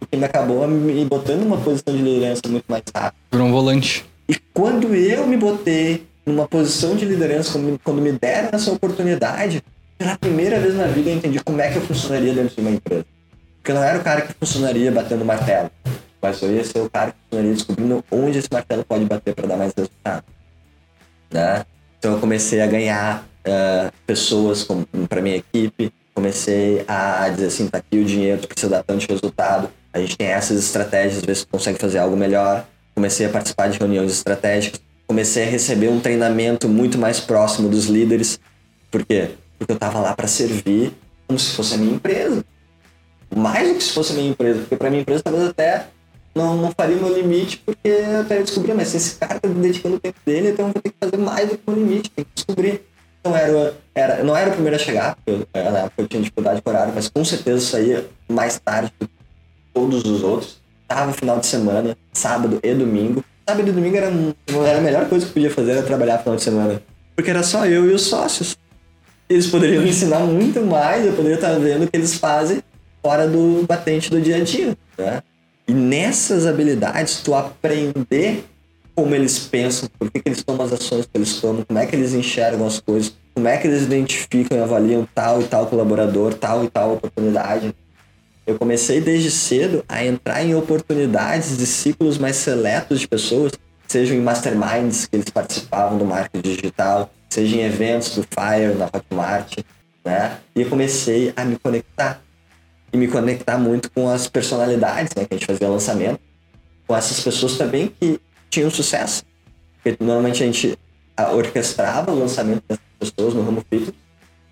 Porque 0.00 0.16
me 0.16 0.24
acabou 0.24 0.66
me 0.66 1.04
botando 1.04 1.44
numa 1.44 1.58
posição 1.58 1.96
de 1.96 2.02
liderança 2.02 2.42
muito 2.48 2.64
mais 2.68 2.82
rápido. 2.92 3.20
Por 3.30 3.40
um 3.40 3.52
volante. 3.52 4.04
E 4.28 4.34
quando 4.52 4.92
eu 4.96 5.24
me 5.28 5.36
botei 5.36 6.04
numa 6.26 6.48
posição 6.48 6.96
de 6.96 7.04
liderança, 7.04 7.52
quando 7.52 7.64
me, 7.66 7.78
quando 7.78 8.02
me 8.02 8.10
deram 8.10 8.48
essa 8.52 8.72
oportunidade, 8.72 9.62
pela 9.96 10.18
primeira 10.18 10.58
vez 10.58 10.74
na 10.74 10.88
vida 10.88 11.08
eu 11.08 11.14
entendi 11.14 11.38
como 11.38 11.60
é 11.60 11.70
que 11.70 11.76
eu 11.76 11.82
funcionaria 11.82 12.34
dentro 12.34 12.56
de 12.56 12.60
uma 12.60 12.72
empresa. 12.72 13.06
Porque 13.58 13.70
eu 13.70 13.76
não 13.76 13.84
era 13.84 13.96
o 13.96 14.02
cara 14.02 14.22
que 14.22 14.34
funcionaria 14.34 14.90
batendo 14.90 15.24
martelo, 15.24 15.70
mas 16.20 16.42
eu 16.42 16.54
ia 16.54 16.64
ser 16.64 16.80
o 16.80 16.90
cara 16.90 17.12
que 17.12 17.18
funcionaria 17.24 17.54
descobrindo 17.54 18.04
onde 18.10 18.38
esse 18.38 18.48
martelo 18.50 18.84
pode 18.84 19.04
bater 19.04 19.34
para 19.34 19.46
dar 19.46 19.56
mais 19.56 19.72
resultado. 19.76 20.24
Né? 21.30 21.64
Então 21.98 22.12
eu 22.12 22.18
comecei 22.18 22.60
a 22.60 22.66
ganhar 22.66 23.24
uh, 23.46 23.92
pessoas 24.06 24.66
para 25.08 25.20
minha 25.20 25.36
equipe, 25.36 25.92
comecei 26.14 26.84
a 26.86 27.28
dizer 27.28 27.46
assim, 27.46 27.68
tá 27.68 27.78
aqui 27.78 27.98
o 27.98 28.04
dinheiro, 28.04 28.46
precisa 28.46 28.70
dar 28.70 28.82
tanto 28.82 29.06
resultado, 29.08 29.70
a 29.92 29.98
gente 29.98 30.16
tem 30.16 30.28
essas 30.28 30.58
estratégias, 30.58 31.24
ver 31.24 31.34
se 31.34 31.46
consegue 31.46 31.78
fazer 31.78 31.98
algo 31.98 32.16
melhor. 32.16 32.64
Comecei 32.94 33.26
a 33.26 33.28
participar 33.28 33.68
de 33.68 33.78
reuniões 33.78 34.12
estratégicas, 34.12 34.80
comecei 35.06 35.44
a 35.44 35.46
receber 35.46 35.88
um 35.88 36.00
treinamento 36.00 36.68
muito 36.68 36.98
mais 36.98 37.18
próximo 37.18 37.68
dos 37.68 37.86
líderes. 37.86 38.38
Por 38.90 39.04
quê? 39.04 39.30
Porque 39.58 39.72
eu 39.72 39.74
estava 39.74 40.00
lá 40.00 40.14
para 40.14 40.26
servir 40.26 40.92
como 41.26 41.38
se 41.38 41.54
fosse 41.54 41.74
a 41.74 41.78
minha 41.78 41.94
empresa. 41.94 42.44
Mais 43.34 43.68
do 43.68 43.74
que 43.76 43.82
se 43.82 43.92
fosse 43.92 44.12
a 44.12 44.16
minha 44.16 44.30
empresa, 44.30 44.60
porque 44.60 44.76
para 44.76 44.90
minha 44.90 45.02
empresa 45.02 45.22
talvez 45.22 45.48
até 45.48 45.86
não, 46.34 46.56
não 46.56 46.72
faria 46.72 46.96
o 46.96 47.00
meu 47.00 47.14
limite, 47.14 47.58
porque 47.64 47.88
eu 47.88 48.20
até 48.20 48.42
descobrir, 48.42 48.74
mas 48.74 48.88
se 48.88 48.96
esse 48.96 49.16
cara 49.16 49.36
está 49.36 49.48
dedicando 49.48 49.96
o 49.96 50.00
tempo 50.00 50.18
dele, 50.24 50.50
então 50.50 50.68
eu 50.68 50.72
vou 50.72 50.82
ter 50.82 50.90
que 50.90 50.96
fazer 51.00 51.16
mais 51.16 51.48
do 51.48 51.58
que 51.58 51.62
o 51.66 51.70
meu 51.70 51.82
limite, 51.82 52.10
tem 52.10 52.24
que 52.24 52.30
descobrir. 52.34 52.82
Então 53.20 53.36
era, 53.36 53.74
era, 53.94 54.24
não 54.24 54.36
era 54.36 54.50
o 54.50 54.52
primeiro 54.52 54.76
a 54.76 54.78
chegar, 54.78 55.16
porque 55.16 55.30
eu, 55.30 55.72
na 55.72 55.78
época 55.80 55.94
eu 56.02 56.08
tinha 56.08 56.22
dificuldade 56.22 56.62
com 56.62 56.70
horário, 56.70 56.92
mas 56.94 57.08
com 57.08 57.24
certeza 57.24 57.60
saía 57.60 58.06
mais 58.28 58.58
tarde 58.58 58.92
do 58.98 59.06
que 59.06 59.14
todos 59.74 60.04
os 60.04 60.22
outros. 60.22 60.60
Tava 60.88 61.12
final 61.12 61.38
de 61.38 61.46
semana, 61.46 61.96
sábado 62.12 62.58
e 62.62 62.74
domingo. 62.74 63.24
Sábado 63.46 63.68
e 63.68 63.72
domingo 63.72 63.96
era, 63.96 64.10
era 64.66 64.78
a 64.78 64.80
melhor 64.80 65.08
coisa 65.08 65.26
que 65.26 65.32
podia 65.32 65.50
fazer, 65.50 65.72
era 65.72 65.82
trabalhar 65.82 66.18
final 66.18 66.36
de 66.36 66.42
semana. 66.42 66.82
Porque 67.14 67.30
era 67.30 67.42
só 67.42 67.66
eu 67.66 67.90
e 67.90 67.94
os 67.94 68.02
sócios. 68.02 68.56
Eles 69.28 69.46
poderiam 69.46 69.84
ensinar 69.86 70.20
muito 70.20 70.60
mais, 70.62 71.04
eu 71.04 71.12
poderia 71.12 71.36
estar 71.36 71.52
vendo 71.58 71.84
o 71.84 71.88
que 71.88 71.96
eles 71.96 72.14
fazem 72.14 72.62
fora 73.02 73.28
do 73.28 73.64
batente 73.66 74.10
do 74.10 74.20
dia 74.20 74.36
a 74.36 74.40
dia, 74.40 74.76
né? 74.96 75.22
E 75.70 75.72
nessas 75.72 76.48
habilidades, 76.48 77.20
tu 77.20 77.32
aprender 77.32 78.44
como 78.92 79.14
eles 79.14 79.38
pensam, 79.38 79.88
por 79.96 80.10
que, 80.10 80.18
que 80.18 80.28
eles 80.28 80.42
tomam 80.42 80.66
as 80.66 80.72
ações 80.72 81.06
que 81.06 81.16
eles 81.16 81.40
tomam, 81.40 81.64
como 81.64 81.78
é 81.78 81.86
que 81.86 81.94
eles 81.94 82.12
enxergam 82.12 82.66
as 82.66 82.80
coisas, 82.80 83.14
como 83.32 83.46
é 83.46 83.56
que 83.56 83.68
eles 83.68 83.84
identificam 83.84 84.58
e 84.58 84.60
avaliam 84.60 85.06
tal 85.14 85.40
e 85.40 85.44
tal 85.44 85.68
colaborador, 85.68 86.34
tal 86.34 86.64
e 86.64 86.68
tal 86.68 86.94
oportunidade. 86.94 87.72
Eu 88.44 88.58
comecei 88.58 89.00
desde 89.00 89.30
cedo 89.30 89.84
a 89.88 90.04
entrar 90.04 90.42
em 90.44 90.56
oportunidades 90.56 91.56
de 91.56 91.66
ciclos 91.66 92.18
mais 92.18 92.34
seletos 92.34 92.98
de 92.98 93.06
pessoas, 93.06 93.52
sejam 93.86 94.16
em 94.16 94.20
masterminds 94.20 95.06
que 95.06 95.14
eles 95.14 95.30
participavam 95.30 95.98
do 95.98 96.04
marketing 96.04 96.42
digital, 96.42 97.12
seja 97.28 97.54
em 97.58 97.60
eventos 97.60 98.16
do 98.16 98.24
Fire, 98.24 98.74
na 98.76 98.86
Hotmart, 98.86 99.58
né? 100.04 100.36
E 100.52 100.64
comecei 100.64 101.32
a 101.36 101.44
me 101.44 101.56
conectar. 101.56 102.20
E 102.92 102.96
me 102.96 103.08
conectar 103.08 103.58
muito 103.58 103.90
com 103.90 104.08
as 104.08 104.26
personalidades, 104.26 105.14
né? 105.14 105.24
Que 105.24 105.34
a 105.34 105.36
gente 105.36 105.46
fazia 105.46 105.68
lançamento. 105.68 106.20
Com 106.86 106.96
essas 106.96 107.20
pessoas 107.20 107.56
também 107.56 107.92
que 108.00 108.20
tinham 108.48 108.70
sucesso. 108.70 109.24
Porque 109.82 110.02
normalmente 110.02 110.42
a 110.42 110.46
gente 110.46 110.76
orquestrava 111.32 112.10
o 112.10 112.18
lançamento 112.18 112.62
dessas 112.68 112.84
pessoas 112.98 113.34
no 113.34 113.42
ramo 113.42 113.64
fitness. 113.70 113.94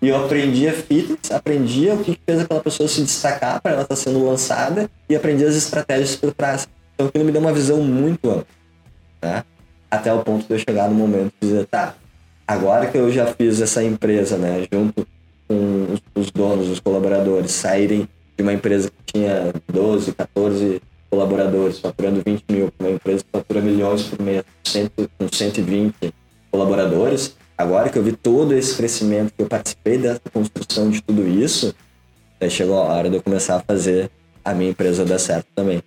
E 0.01 0.07
eu 0.07 0.23
aprendia 0.23 0.71
fitness, 0.71 1.31
aprendia 1.31 1.93
o 1.93 2.03
que 2.03 2.17
fez 2.25 2.39
aquela 2.39 2.61
pessoa 2.61 2.87
se 2.87 3.01
destacar 3.01 3.61
para 3.61 3.73
ela 3.73 3.81
estar 3.81 3.95
tá 3.95 4.01
sendo 4.01 4.25
lançada 4.25 4.89
e 5.09 5.15
aprendi 5.15 5.43
as 5.43 5.55
estratégias 5.55 6.15
por 6.15 6.33
trás. 6.33 6.67
Então 6.95 7.07
aquilo 7.07 7.25
me 7.25 7.31
deu 7.31 7.41
uma 7.41 7.51
visão 7.51 7.81
muito 7.83 8.29
ampla. 8.29 8.47
Né? 9.21 9.43
Até 9.91 10.13
o 10.13 10.23
ponto 10.23 10.47
de 10.47 10.53
eu 10.53 10.59
chegar 10.59 10.87
no 10.87 10.95
momento 10.95 11.33
de 11.41 11.47
dizer, 11.49 11.65
tá, 11.65 11.95
agora 12.47 12.87
que 12.87 12.97
eu 12.97 13.11
já 13.11 13.27
fiz 13.27 13.59
essa 13.59 13.83
empresa, 13.83 14.37
né, 14.37 14.65
junto 14.71 15.05
com 15.47 15.95
os 16.15 16.31
donos, 16.31 16.69
os 16.69 16.79
colaboradores, 16.79 17.51
saírem 17.51 18.07
de 18.39 18.43
uma 18.43 18.53
empresa 18.53 18.89
que 18.89 19.13
tinha 19.13 19.53
12, 19.69 20.13
14 20.13 20.81
colaboradores, 21.09 21.79
faturando 21.79 22.21
20 22.25 22.45
mil, 22.49 22.71
uma 22.79 22.89
empresa 22.89 23.21
que 23.21 23.29
fatura 23.33 23.59
milhões 23.59 24.03
por 24.03 24.21
mês, 24.21 24.45
com 25.17 25.27
120 25.29 26.13
colaboradores, 26.49 27.35
agora 27.57 27.89
que 27.89 27.99
eu 27.99 28.03
vi 28.03 28.13
todo 28.13 28.53
esse 28.53 28.77
crescimento, 28.77 29.33
que 29.35 29.43
eu 29.43 29.45
participei 29.45 29.97
dessa 29.97 30.21
construção 30.31 30.89
de 30.89 31.01
tudo 31.01 31.27
isso, 31.27 31.75
aí 32.39 32.49
chegou 32.49 32.77
a 32.77 32.83
hora 32.83 33.09
de 33.09 33.17
eu 33.17 33.21
começar 33.21 33.57
a 33.57 33.59
fazer 33.59 34.09
a 34.45 34.53
minha 34.53 34.69
empresa 34.69 35.03
dar 35.03 35.19
certo 35.19 35.47
também. 35.53 35.83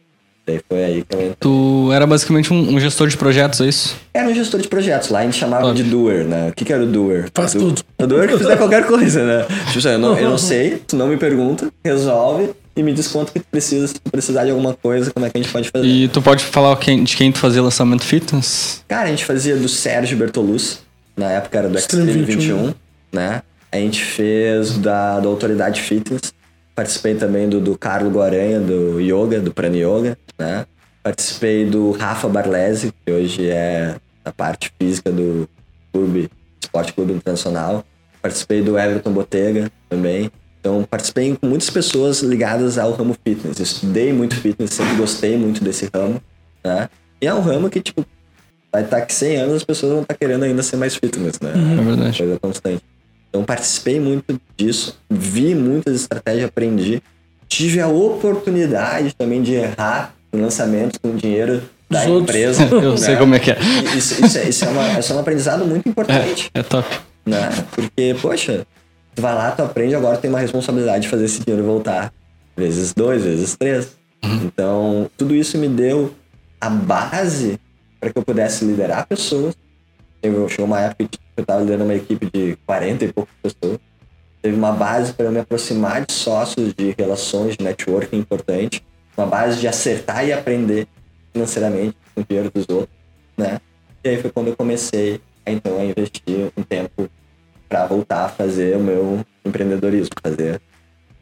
Daí 0.47 0.61
foi 0.69 0.85
aí 0.85 1.05
que 1.05 1.15
eu 1.15 1.21
entrei. 1.21 1.37
Tu 1.39 1.93
era 1.93 2.07
basicamente 2.07 2.53
um, 2.53 2.75
um, 2.75 2.81
gestor 2.81 3.07
de 3.09 3.17
projetos, 3.17 3.61
é 3.61 3.67
isso? 3.67 3.97
Era 4.13 4.29
um 4.29 4.35
gestor 4.35 4.61
de 4.61 4.69
projetos. 4.69 5.09
Lá 5.09 5.21
a 5.21 5.23
gente 5.23 5.37
chamava 5.37 5.73
de 5.73 5.85
doer, 5.85 6.25
né? 6.25 6.49
O 6.49 6.53
que, 6.53 6.65
que 6.65 6.73
era 6.73 6.83
o 6.83 6.87
doer? 6.87 7.31
Faz 7.33 7.55
o 7.55 7.59
tudo. 7.59 7.83
O 8.01 8.07
doer 8.07 8.29
que 8.29 8.39
fizer 8.39 8.57
qualquer 8.57 8.87
coisa, 8.87 9.25
né? 9.25 9.47
Tipo, 9.71 9.87
eu 9.87 9.99
não, 9.99 10.19
eu 10.19 10.31
não 10.31 10.39
sei, 10.39 10.83
tu 10.87 10.97
não 10.97 11.07
me 11.07 11.17
pergunta, 11.17 11.71
resolve 11.85 12.51
e 12.75 12.83
me 12.83 12.93
diz 12.93 13.09
quanto 13.09 13.33
que 13.33 13.39
tu 13.39 13.47
precisa, 13.51 13.87
se 13.87 13.95
tu 13.95 14.11
precisar 14.11 14.45
de 14.45 14.51
alguma 14.51 14.75
coisa, 14.75 15.11
como 15.13 15.27
é 15.27 15.31
que 15.31 15.39
a 15.39 15.43
gente 15.43 15.53
pode 15.53 15.71
fazer. 15.71 15.87
E 15.87 16.09
tu 16.09 16.21
pode 16.21 16.43
falar 16.45 16.77
de 16.79 17.17
quem 17.17 17.31
tu 17.31 17.39
fazia 17.39 17.63
lançamento 17.63 18.03
fitness? 18.03 18.83
Cara, 18.89 19.09
a 19.09 19.11
gente 19.11 19.25
fazia 19.25 19.57
do 19.57 19.69
Sérgio 19.69 20.17
Bertolus, 20.17 20.81
na 21.17 21.31
época 21.31 21.59
era 21.59 21.69
do 21.69 21.79
Extreme 21.79 22.13
21. 22.13 22.41
21, 22.41 22.75
né? 23.13 23.43
A 23.71 23.77
gente 23.77 24.03
fez 24.03 24.77
da, 24.79 25.21
da 25.21 25.29
Autoridade 25.29 25.81
Fitness, 25.81 26.33
participei 26.75 27.15
também 27.15 27.49
do, 27.49 27.61
do 27.61 27.77
Carlo 27.77 28.11
Guaranha, 28.11 28.61
do 28.61 29.01
Yoga, 29.01 29.41
do 29.41 29.53
Prana 29.53 29.77
Yoga, 29.77 30.19
né? 30.43 30.67
Participei 31.03 31.65
do 31.65 31.93
Rafa 31.93 32.29
Barlese, 32.29 32.93
que 33.05 33.13
hoje 33.13 33.49
é 33.49 33.97
a 34.25 34.33
parte 34.33 34.73
física 34.79 35.11
do 35.11 35.49
clube, 35.93 36.31
Esporte 36.61 36.93
Clube 36.93 37.13
Internacional. 37.13 37.85
Participei 38.21 38.63
do 38.63 38.79
Everton 38.79 39.13
Botega 39.13 39.71
também. 39.89 40.31
Então, 40.61 40.85
participei 40.89 41.37
com 41.37 41.49
muitas 41.49 41.71
pessoas 41.71 42.21
ligadas 42.21 42.79
ao 42.79 42.93
ramo 42.93 43.17
fitness. 43.25 43.59
estudei 43.59 44.13
muito 44.13 44.37
fitness, 44.37 44.75
sempre 44.75 44.95
gostei 44.95 45.37
muito 45.37 45.63
desse 45.65 45.91
ramo, 45.93 46.23
né? 46.65 46.89
E 47.21 47.27
é 47.27 47.35
um 47.35 47.41
ramo 47.41 47.69
que, 47.69 47.81
tipo, 47.81 48.07
vai 48.71 48.85
estar 48.85 49.01
que 49.01 49.13
100 49.13 49.37
anos 49.39 49.55
as 49.57 49.65
pessoas 49.65 49.93
vão 49.93 50.03
estar 50.03 50.15
querendo 50.15 50.45
ainda 50.45 50.63
ser 50.63 50.77
mais 50.77 50.95
fitness, 50.95 51.41
né? 51.41 51.53
Uhum. 51.53 51.81
É 51.81 51.85
verdade. 51.85 52.19
Coisa 52.19 52.39
constante. 52.39 52.83
Então, 53.29 53.43
participei 53.43 53.99
muito 53.99 54.41
disso, 54.57 54.97
vi 55.11 55.53
muitas 55.53 55.97
estratégias, 55.97 56.45
aprendi. 56.45 57.03
Tive 57.49 57.81
a 57.81 57.89
oportunidade 57.89 59.15
também 59.17 59.43
de 59.43 59.55
errar 59.55 60.15
em 60.33 60.41
lançamentos 60.41 60.99
com 61.03 61.15
dinheiro 61.15 61.63
da 61.91 62.07
Os 62.07 62.23
empresa. 62.23 62.65
Eu 62.71 62.93
né? 62.93 62.97
sei 62.97 63.17
como 63.17 63.35
é 63.35 63.39
que 63.39 63.51
é. 63.51 63.59
Isso, 63.97 64.25
isso, 64.25 64.39
é, 64.39 64.49
isso, 64.49 64.65
é, 64.65 64.69
uma, 64.69 64.99
isso 64.99 65.13
é 65.13 65.17
um 65.17 65.19
aprendizado 65.19 65.65
muito 65.65 65.89
importante. 65.89 66.51
É, 66.55 66.61
é 66.61 66.63
top. 66.63 66.89
Né? 67.27 67.51
Porque, 67.75 68.17
poxa, 68.21 68.67
Tu 69.15 69.21
vai 69.21 69.35
lá, 69.35 69.51
tu 69.51 69.63
aprende, 69.63 69.95
agora 69.95 70.17
tem 70.17 70.31
uma 70.31 70.41
responsabilidade 70.41 71.03
de 71.03 71.09
fazer 71.09 71.27
esse 71.27 71.41
dinheiro 71.41 71.67
voltar. 71.67 72.13
Vezes 72.57 72.95
dois, 72.95 73.25
vezes 73.25 73.57
três. 73.57 73.97
Uhum. 74.25 74.45
Então, 74.45 75.11
tudo 75.17 75.35
isso 75.35 75.59
me 75.59 75.69
deu 75.69 76.15
a 76.61 76.71
base 76.71 77.61
para 78.01 78.11
que 78.11 78.19
eu 78.19 78.23
pudesse 78.23 78.65
liderar 78.65 79.07
pessoas. 79.07 79.55
Eu, 80.23 80.49
chegou 80.49 80.67
uma 80.67 80.81
época 80.81 81.09
que 81.09 81.19
eu 81.37 81.43
estava 81.43 81.61
liderando 81.61 81.85
uma 81.85 81.95
equipe 81.95 82.31
de 82.33 82.57
40 82.65 83.05
e 83.05 83.13
poucas 83.13 83.35
pessoas. 83.43 83.79
Teve 84.41 84.57
uma 84.57 84.73
base 84.73 85.13
para 85.13 85.27
eu 85.27 85.33
me 85.33 85.41
aproximar 85.41 86.05
de 86.07 86.13
sócios, 86.13 86.73
de 86.75 86.95
relações, 86.97 87.57
de 87.57 87.65
networking 87.65 88.17
importante. 88.17 88.83
Uma 89.23 89.31
base 89.31 89.61
de 89.61 89.69
acertar 89.69 90.27
e 90.27 90.33
aprender 90.33 90.89
financeiramente 91.33 91.95
com 92.13 92.23
o 92.23 92.25
dinheiro 92.29 92.51
dos 92.53 92.67
outros, 92.69 92.97
né? 93.37 93.61
E 94.03 94.09
aí 94.09 94.21
foi 94.21 94.33
quando 94.33 94.49
eu 94.49 94.57
comecei, 94.57 95.21
então, 95.47 95.79
a 95.79 95.85
investir 95.85 96.51
um 96.57 96.63
tempo 96.65 97.09
para 97.69 97.87
voltar 97.87 98.25
a 98.25 98.29
fazer 98.29 98.77
o 98.77 98.81
meu 98.81 99.21
empreendedorismo, 99.45 100.11
fazer. 100.21 100.61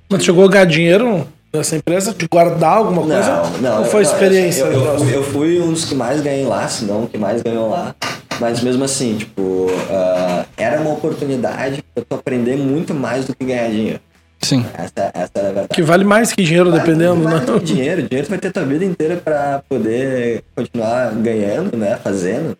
Mas 0.09 0.24
chegou 0.24 0.46
a 0.46 0.48
ganhar 0.48 0.64
dinheiro 0.64 1.28
nessa 1.53 1.76
empresa? 1.76 2.14
De 2.14 2.26
guardar 2.26 2.78
alguma 2.78 3.03
coisa? 3.03 3.20
Não, 3.20 3.59
não. 3.59 3.78
Ou 3.80 3.84
foi 3.84 4.03
experiência? 4.03 4.62
Eu, 4.62 4.72
eu, 4.72 5.11
eu, 5.11 5.22
fui 5.22 5.61
um 5.61 5.72
dos 5.72 5.84
que 5.84 5.94
mais 5.94 6.22
ganhei 6.22 6.46
lá, 6.46 6.66
se 6.68 6.86
não 6.86 7.05
o 7.05 7.07
que 7.07 7.18
mais 7.18 7.42
ganhou 7.42 7.68
lá. 7.68 7.94
Mas 8.40 8.62
mesmo 8.62 8.82
assim, 8.82 9.18
tipo, 9.18 9.42
uh, 9.42 10.46
era 10.57 10.80
uma 10.80 10.94
oportunidade 10.94 11.84
para 11.94 12.03
tu 12.03 12.14
aprender 12.14 12.57
muito 12.57 12.94
mais 12.94 13.26
do 13.26 13.36
que 13.36 13.44
ganhar 13.44 13.68
dinheiro. 13.68 14.01
Sim. 14.43 14.64
Essa, 14.74 15.11
essa 15.14 15.30
era 15.34 15.49
a 15.49 15.53
verdade. 15.53 15.68
Que 15.68 15.82
vale 15.82 16.05
mais 16.05 16.32
que 16.32 16.43
dinheiro, 16.43 16.70
vale, 16.70 16.82
dependendo, 16.82 17.22
vale 17.22 17.41
né? 17.41 17.59
dinheiro. 17.59 18.03
Dinheiro 18.03 18.26
tu 18.26 18.30
vai 18.30 18.38
ter 18.38 18.53
tua 18.53 18.64
vida 18.64 18.84
inteira 18.84 19.16
para 19.16 19.62
poder 19.68 20.43
continuar 20.57 21.14
ganhando, 21.14 21.76
né? 21.76 21.97
Fazendo. 21.97 22.57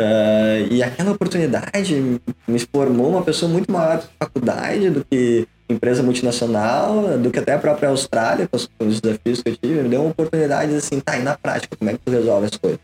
Uh, 0.00 0.66
e 0.70 0.82
aquela 0.82 1.10
oportunidade 1.10 2.20
me 2.48 2.58
formou 2.74 3.10
uma 3.10 3.22
pessoa 3.22 3.52
muito 3.52 3.70
maior 3.70 3.98
de 3.98 4.06
faculdade 4.18 4.88
do 4.88 5.04
que 5.04 5.46
empresa 5.68 6.02
multinacional, 6.02 7.18
do 7.18 7.30
que 7.30 7.38
até 7.38 7.52
a 7.52 7.58
própria 7.58 7.90
Austrália, 7.90 8.48
com 8.48 8.56
os 8.56 9.00
desafios 9.00 9.42
que 9.42 9.50
eu 9.50 9.56
tive. 9.56 9.82
Me 9.82 9.88
deu 9.88 10.00
uma 10.00 10.10
oportunidade 10.10 10.74
assim, 10.74 11.00
tá 11.00 11.12
aí 11.12 11.22
na 11.22 11.36
prática, 11.36 11.76
como 11.76 11.90
é 11.90 11.94
que 11.94 12.00
tu 12.04 12.10
resolve 12.10 12.46
as 12.46 12.56
coisas? 12.56 12.80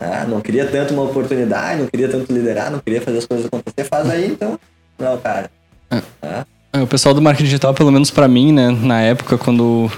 Ah, 0.00 0.24
não 0.26 0.40
queria 0.40 0.64
tanto 0.66 0.94
uma 0.94 1.02
oportunidade, 1.02 1.80
não 1.80 1.88
queria 1.88 2.08
tanto 2.08 2.32
liderar, 2.32 2.70
não 2.70 2.78
queria 2.78 3.02
fazer 3.02 3.18
as 3.18 3.26
coisas 3.26 3.46
acontecer, 3.46 3.84
faz 3.84 4.08
aí 4.08 4.28
então. 4.28 4.58
Não, 4.98 5.18
cara. 5.18 5.50
É. 5.90 6.02
Ah. 6.22 6.46
É, 6.78 6.82
o 6.82 6.86
pessoal 6.86 7.14
do 7.14 7.20
marketing 7.20 7.44
digital, 7.44 7.74
pelo 7.74 7.90
menos 7.90 8.10
para 8.10 8.28
mim, 8.28 8.52
né, 8.52 8.70
na 8.70 9.00
época, 9.00 9.36
quando, 9.36 9.90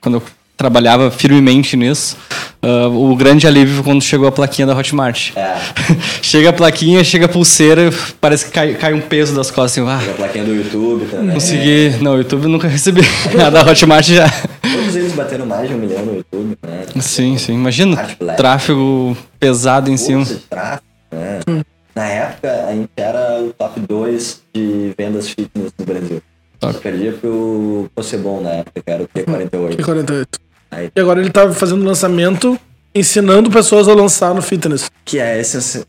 quando 0.00 0.16
eu 0.16 0.22
trabalhava 0.56 1.10
firmemente 1.10 1.76
nisso. 1.76 2.16
Uh, 2.62 3.12
o 3.12 3.14
grande 3.14 3.46
alívio 3.46 3.84
quando 3.84 4.02
chegou 4.02 4.26
a 4.26 4.32
plaquinha 4.32 4.66
da 4.66 4.74
Hotmart. 4.74 5.32
É. 5.36 5.56
chega 6.22 6.50
a 6.50 6.52
plaquinha, 6.52 7.04
chega 7.04 7.26
a 7.26 7.28
pulseira, 7.28 7.90
parece 8.20 8.46
que 8.46 8.50
cai, 8.50 8.74
cai 8.74 8.94
um 8.94 9.00
peso 9.00 9.34
das 9.34 9.50
costas. 9.50 9.86
Assim, 9.86 9.88
ah, 9.88 10.10
a 10.10 10.14
plaquinha 10.14 10.44
do 10.44 10.54
YouTube 10.54 11.06
também. 11.06 11.34
Consegui. 11.34 11.94
Não, 12.00 12.14
o 12.14 12.18
YouTube 12.18 12.46
nunca 12.48 12.66
recebi. 12.66 13.02
a 13.38 13.50
da 13.50 13.62
Hotmart 13.62 14.06
já. 14.06 14.28
Todos 14.62 14.96
eles 14.96 15.12
bateram 15.12 15.46
mais 15.46 15.68
de 15.68 15.74
um 15.74 15.78
milhão 15.78 16.04
no 16.04 16.16
YouTube, 16.16 16.58
né? 16.66 16.84
Sim, 17.00 17.36
sim. 17.38 17.54
Imagina, 17.54 17.96
tráfego 18.36 19.16
pesado 19.38 19.90
em 19.90 19.96
cima. 19.96 20.24
De 20.24 20.36
tráfego, 20.36 20.82
né? 21.12 21.40
Hum. 21.48 21.75
Na 21.96 22.04
época, 22.04 22.66
a 22.66 22.72
gente 22.72 22.90
era 22.94 23.40
o 23.40 23.54
top 23.54 23.80
2 23.80 24.42
de 24.52 24.94
vendas 24.98 25.30
fitness 25.30 25.72
no 25.78 25.86
Brasil. 25.86 26.22
Top. 26.60 26.74
Só 26.74 26.80
perdia 26.80 27.12
pro 27.14 27.90
Possebon 27.94 28.42
na 28.42 28.50
época, 28.50 28.82
que 28.84 28.90
era 28.90 29.02
o 29.02 29.08
Q48. 29.08 29.76
Q48. 29.76 30.26
Aí. 30.70 30.90
E 30.94 31.00
agora 31.00 31.20
ele 31.20 31.30
tá 31.30 31.50
fazendo 31.52 31.82
lançamento, 31.82 32.60
ensinando 32.94 33.50
pessoas 33.50 33.88
a 33.88 33.94
lançar 33.94 34.34
no 34.34 34.42
fitness. 34.42 34.90
Que 35.06 35.18
é, 35.18 35.40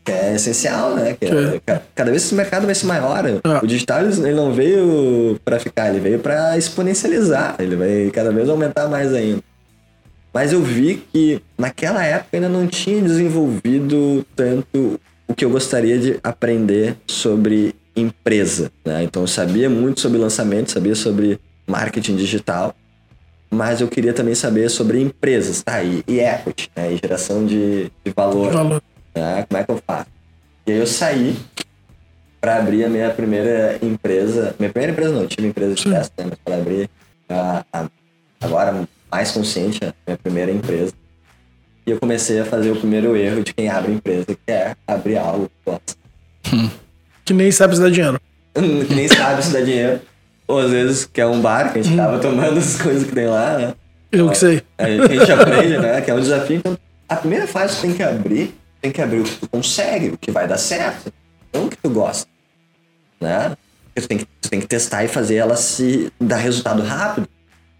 que 0.02 0.10
é 0.10 0.34
essencial, 0.34 0.94
né? 0.94 1.14
Que 1.20 1.26
é, 1.26 1.60
é. 1.74 1.80
Cada 1.94 2.10
vez 2.10 2.22
esse 2.24 2.34
mercado 2.34 2.64
vai 2.64 2.74
ser 2.74 2.86
maior. 2.86 3.24
Ah. 3.44 3.60
O 3.62 3.66
digital 3.66 4.00
ele 4.00 4.32
não 4.32 4.50
veio 4.54 5.38
para 5.44 5.60
ficar, 5.60 5.90
ele 5.90 6.00
veio 6.00 6.20
para 6.20 6.56
exponencializar. 6.56 7.56
Ele 7.58 7.76
vai 7.76 8.10
cada 8.14 8.32
vez 8.32 8.48
aumentar 8.48 8.88
mais 8.88 9.12
ainda. 9.12 9.42
Mas 10.32 10.54
eu 10.54 10.62
vi 10.62 11.02
que 11.12 11.42
naquela 11.58 12.02
época 12.02 12.30
ainda 12.32 12.48
não 12.48 12.66
tinha 12.66 13.02
desenvolvido 13.02 14.24
tanto 14.34 14.98
o 15.28 15.34
que 15.34 15.44
eu 15.44 15.50
gostaria 15.50 15.98
de 15.98 16.18
aprender 16.24 16.96
sobre 17.06 17.74
empresa. 17.94 18.72
Né? 18.84 19.04
Então 19.04 19.22
eu 19.22 19.28
sabia 19.28 19.68
muito 19.68 20.00
sobre 20.00 20.18
lançamento, 20.18 20.72
sabia 20.72 20.94
sobre 20.94 21.38
marketing 21.66 22.16
digital, 22.16 22.74
mas 23.50 23.80
eu 23.80 23.88
queria 23.88 24.12
também 24.12 24.34
saber 24.34 24.68
sobre 24.70 25.00
empresas, 25.00 25.62
tá? 25.62 25.82
E, 25.82 26.02
e 26.06 26.20
equity, 26.20 26.70
né? 26.74 26.92
E 26.92 26.96
geração 26.96 27.46
de, 27.46 27.90
de 28.04 28.12
valor. 28.14 28.52
valor. 28.52 28.82
Né? 29.14 29.46
Como 29.48 29.60
é 29.60 29.64
que 29.64 29.70
eu 29.70 29.82
faço? 29.86 30.06
E 30.66 30.72
aí 30.72 30.78
eu 30.78 30.86
saí 30.86 31.36
para 32.40 32.56
abrir 32.56 32.84
a 32.84 32.88
minha 32.88 33.10
primeira 33.10 33.78
empresa. 33.82 34.54
Minha 34.58 34.70
primeira 34.70 34.92
empresa 34.92 35.12
não, 35.12 35.26
tive 35.26 35.48
empresa 35.48 35.74
de 35.74 35.84
teste, 35.84 36.12
né? 36.18 36.26
Mas 36.28 36.38
para 36.44 36.56
abrir 36.56 36.90
a, 37.28 37.64
a, 37.72 37.88
agora 38.40 38.88
mais 39.10 39.30
consciente 39.30 39.82
a 39.84 39.94
minha 40.06 40.18
primeira 40.18 40.52
empresa. 40.52 40.92
E 41.88 41.90
eu 41.90 41.98
comecei 41.98 42.38
a 42.38 42.44
fazer 42.44 42.70
o 42.70 42.76
primeiro 42.76 43.16
erro 43.16 43.42
de 43.42 43.54
quem 43.54 43.70
abre 43.70 43.92
empresa, 43.92 44.26
que 44.26 44.52
é 44.52 44.76
abrir 44.86 45.16
algo 45.16 45.46
que 45.48 45.70
gosta. 45.70 45.96
Hum. 46.52 46.68
Que 47.24 47.32
nem 47.32 47.50
sabe 47.50 47.76
se 47.76 47.80
dá 47.80 47.88
dinheiro. 47.88 48.20
que 48.52 48.94
nem 48.94 49.08
sabe 49.08 49.42
se 49.42 49.50
dá 49.50 49.62
dinheiro. 49.62 50.02
Ou 50.46 50.58
às 50.58 50.70
vezes 50.70 51.06
que 51.06 51.18
é 51.18 51.26
um 51.26 51.40
bar 51.40 51.72
que 51.72 51.78
a 51.78 51.82
gente 51.82 51.96
tava 51.96 52.18
tomando 52.18 52.58
as 52.58 52.76
coisas 52.76 53.04
que 53.08 53.14
tem 53.14 53.26
lá, 53.26 53.56
né? 53.56 53.74
Eu 54.12 54.28
que 54.28 54.36
sei. 54.36 54.62
A 54.76 54.86
gente 54.86 55.32
aprende, 55.32 55.78
né? 55.78 56.02
Que 56.02 56.10
é 56.10 56.14
um 56.14 56.20
desafio. 56.20 56.58
Então, 56.58 56.76
a 57.08 57.16
primeira 57.16 57.46
fase 57.46 57.76
que 57.76 57.80
tem 57.80 57.94
que 57.94 58.02
abrir, 58.02 58.54
tem 58.82 58.92
que 58.92 59.00
abrir 59.00 59.20
o 59.20 59.24
que 59.24 59.36
tu 59.36 59.48
consegue, 59.48 60.08
o 60.08 60.18
que 60.18 60.30
vai 60.30 60.46
dar 60.46 60.58
certo, 60.58 61.10
não 61.54 61.64
o 61.64 61.68
que 61.70 61.76
tu 61.78 61.88
gosta. 61.88 62.28
Né? 63.18 63.56
Tu 63.94 64.06
tem, 64.06 64.18
que, 64.18 64.26
tu 64.42 64.50
tem 64.50 64.60
que 64.60 64.66
testar 64.66 65.04
e 65.04 65.08
fazer 65.08 65.36
ela 65.36 65.56
se 65.56 66.12
dar 66.20 66.36
resultado 66.36 66.82
rápido. 66.82 67.26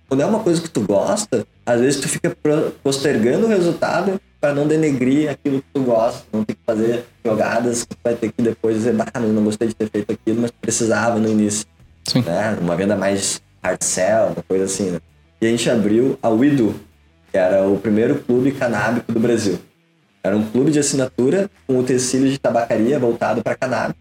Quando 0.09 0.23
é 0.23 0.27
uma 0.27 0.41
coisa 0.41 0.63
que 0.63 0.71
tu 0.71 0.81
gosta, 0.81 1.47
às 1.67 1.81
vezes 1.81 2.01
tu 2.01 2.09
fica 2.09 2.35
postergando 2.83 3.47
o 3.47 3.49
resultado 3.49 4.19
para 4.41 4.55
não 4.55 4.67
denegrir 4.67 5.31
aquilo 5.31 5.61
que 5.61 5.69
tu 5.75 5.83
gosta, 5.83 6.23
não 6.33 6.45
ter 6.45 6.55
que 6.55 6.61
fazer 6.65 7.05
jogadas 7.23 7.85
que 7.85 7.95
tu 7.95 7.99
vai 8.03 8.15
ter 8.15 8.33
que 8.33 8.43
depois 8.43 8.77
dizer, 8.77 8.95
ah, 8.99 9.21
não 9.21 9.45
gostei 9.45 9.69
de 9.69 9.75
ter 9.75 9.91
feito 9.91 10.11
aquilo, 10.11 10.41
mas 10.41 10.51
precisava 10.51 11.19
no 11.19 11.29
início. 11.29 11.67
Sim. 12.05 12.23
Né? 12.23 12.57
Uma 12.61 12.75
venda 12.75 12.97
mais 12.97 13.43
hard 13.63 13.83
sell, 13.83 14.29
uma 14.29 14.43
coisa 14.49 14.65
assim, 14.65 14.91
né? 14.91 15.01
E 15.41 15.47
a 15.47 15.51
gente 15.51 15.69
abriu 15.69 16.19
a 16.23 16.29
Wido, 16.31 16.75
que 17.31 17.37
era 17.37 17.69
o 17.69 17.79
primeiro 17.79 18.17
clube 18.21 18.53
canábico 18.53 19.13
do 19.13 19.21
Brasil. 19.21 19.59
Era 20.23 20.37
um 20.37 20.45
clube 20.45 20.71
de 20.71 20.79
assinatura 20.79 21.51
com 21.67 21.79
utensílios 21.79 22.33
de 22.33 22.39
tabacaria 22.39 22.99
voltado 22.99 23.43
para 23.43 23.55
cannabis, 23.55 23.97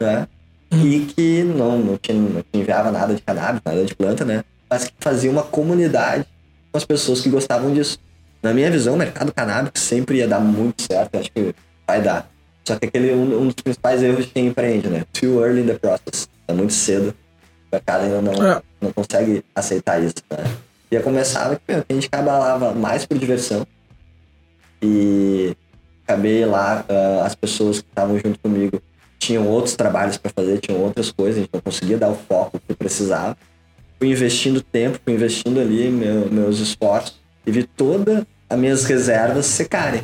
né? 0.00 0.26
E 0.72 1.06
que 1.14 1.44
não, 1.44 1.78
não, 1.78 1.96
tinha, 1.96 2.18
não 2.18 2.42
enviava 2.52 2.90
nada 2.90 3.14
de 3.14 3.22
cannabis, 3.22 3.62
nada 3.64 3.84
de 3.84 3.94
planta, 3.94 4.24
né? 4.24 4.42
Mas 4.68 4.84
que 4.84 4.94
fazia 5.00 5.30
uma 5.30 5.42
comunidade 5.42 6.26
com 6.72 6.78
as 6.78 6.84
pessoas 6.84 7.20
que 7.20 7.28
gostavam 7.28 7.72
disso. 7.72 7.98
Na 8.42 8.52
minha 8.52 8.70
visão, 8.70 8.94
o 8.94 8.96
mercado 8.96 9.32
canábico 9.32 9.78
sempre 9.78 10.18
ia 10.18 10.28
dar 10.28 10.40
muito 10.40 10.82
certo, 10.82 11.16
acho 11.16 11.30
que 11.32 11.54
vai 11.86 12.02
dar. 12.02 12.28
Só 12.64 12.76
que 12.76 12.86
aquele 12.86 13.12
um, 13.12 13.42
um 13.42 13.44
dos 13.46 13.54
principais 13.54 14.02
erros 14.02 14.26
de 14.26 14.32
quem 14.32 14.48
empreende, 14.48 14.88
né? 14.88 15.04
Too 15.12 15.44
early 15.44 15.62
in 15.62 15.66
the 15.66 15.74
process. 15.74 16.28
É 16.48 16.52
muito 16.52 16.72
cedo. 16.72 17.14
O 17.70 17.76
mercado 17.76 18.04
ainda 18.04 18.20
não, 18.20 18.32
é. 18.44 18.62
não 18.80 18.92
consegue 18.92 19.44
aceitar 19.54 20.02
isso, 20.02 20.16
né? 20.30 20.44
E 20.90 21.00
começava 21.00 21.56
que, 21.56 21.62
meu, 21.68 21.84
a 21.88 21.92
gente 21.92 22.08
cabalava 22.08 22.72
mais 22.72 23.04
por 23.04 23.18
diversão. 23.18 23.66
E 24.82 25.56
acabei 26.04 26.44
lá, 26.44 26.84
uh, 26.88 27.24
as 27.24 27.34
pessoas 27.34 27.80
que 27.80 27.88
estavam 27.88 28.18
junto 28.18 28.38
comigo 28.38 28.80
tinham 29.18 29.48
outros 29.48 29.74
trabalhos 29.74 30.16
para 30.16 30.30
fazer, 30.30 30.58
tinham 30.58 30.80
outras 30.80 31.10
coisas, 31.10 31.38
a 31.38 31.40
gente 31.40 31.50
não 31.52 31.60
conseguia 31.60 31.98
dar 31.98 32.10
o 32.10 32.14
foco 32.14 32.60
que 32.60 32.74
precisava. 32.74 33.36
Fui 33.98 34.10
investindo 34.10 34.60
tempo, 34.60 34.98
fui 35.02 35.14
investindo 35.14 35.60
ali 35.60 35.88
meu, 35.88 36.30
meus 36.30 36.58
esforços 36.58 37.18
e 37.46 37.50
vi 37.50 37.64
todas 37.64 38.24
as 38.48 38.58
minhas 38.58 38.84
reservas 38.84 39.46
secarem. 39.46 40.02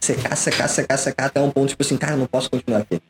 Secar, 0.00 0.36
secar, 0.36 0.68
secar, 0.68 0.96
secar, 0.96 1.26
até 1.26 1.40
um 1.40 1.50
ponto, 1.50 1.70
tipo 1.70 1.82
assim, 1.82 1.96
cara, 1.96 2.16
não 2.16 2.26
posso 2.26 2.50
continuar 2.50 2.80
aqui. 2.80 3.00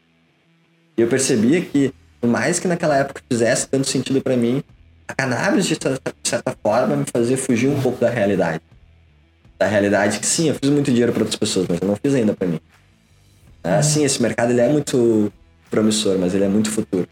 E 0.96 1.00
eu 1.00 1.08
percebia 1.08 1.60
que, 1.60 1.92
por 2.20 2.28
mais 2.28 2.58
que 2.58 2.66
naquela 2.66 2.96
época 2.96 3.22
fizesse 3.30 3.68
tanto 3.68 3.88
sentido 3.88 4.20
para 4.20 4.36
mim, 4.36 4.62
a 5.06 5.14
cannabis, 5.14 5.66
de 5.66 5.76
certa, 5.80 6.14
de 6.22 6.28
certa 6.28 6.56
forma, 6.62 6.96
me 6.96 7.04
fazia 7.12 7.36
fugir 7.36 7.68
um 7.68 7.80
pouco 7.80 8.00
da 8.00 8.10
realidade. 8.10 8.60
Da 9.58 9.66
realidade 9.66 10.18
que, 10.18 10.26
sim, 10.26 10.48
eu 10.48 10.54
fiz 10.54 10.70
muito 10.70 10.90
dinheiro 10.90 11.12
para 11.12 11.22
outras 11.22 11.38
pessoas, 11.38 11.66
mas 11.68 11.80
eu 11.80 11.88
não 11.88 11.96
fiz 11.96 12.14
ainda 12.14 12.34
para 12.34 12.46
mim. 12.46 12.60
É, 13.62 13.82
sim, 13.82 14.04
esse 14.04 14.20
mercado 14.22 14.50
ele 14.50 14.60
é 14.60 14.68
muito 14.68 15.32
promissor, 15.70 16.18
mas 16.18 16.34
ele 16.34 16.44
é 16.44 16.48
muito 16.48 16.70
futuro. 16.70 17.08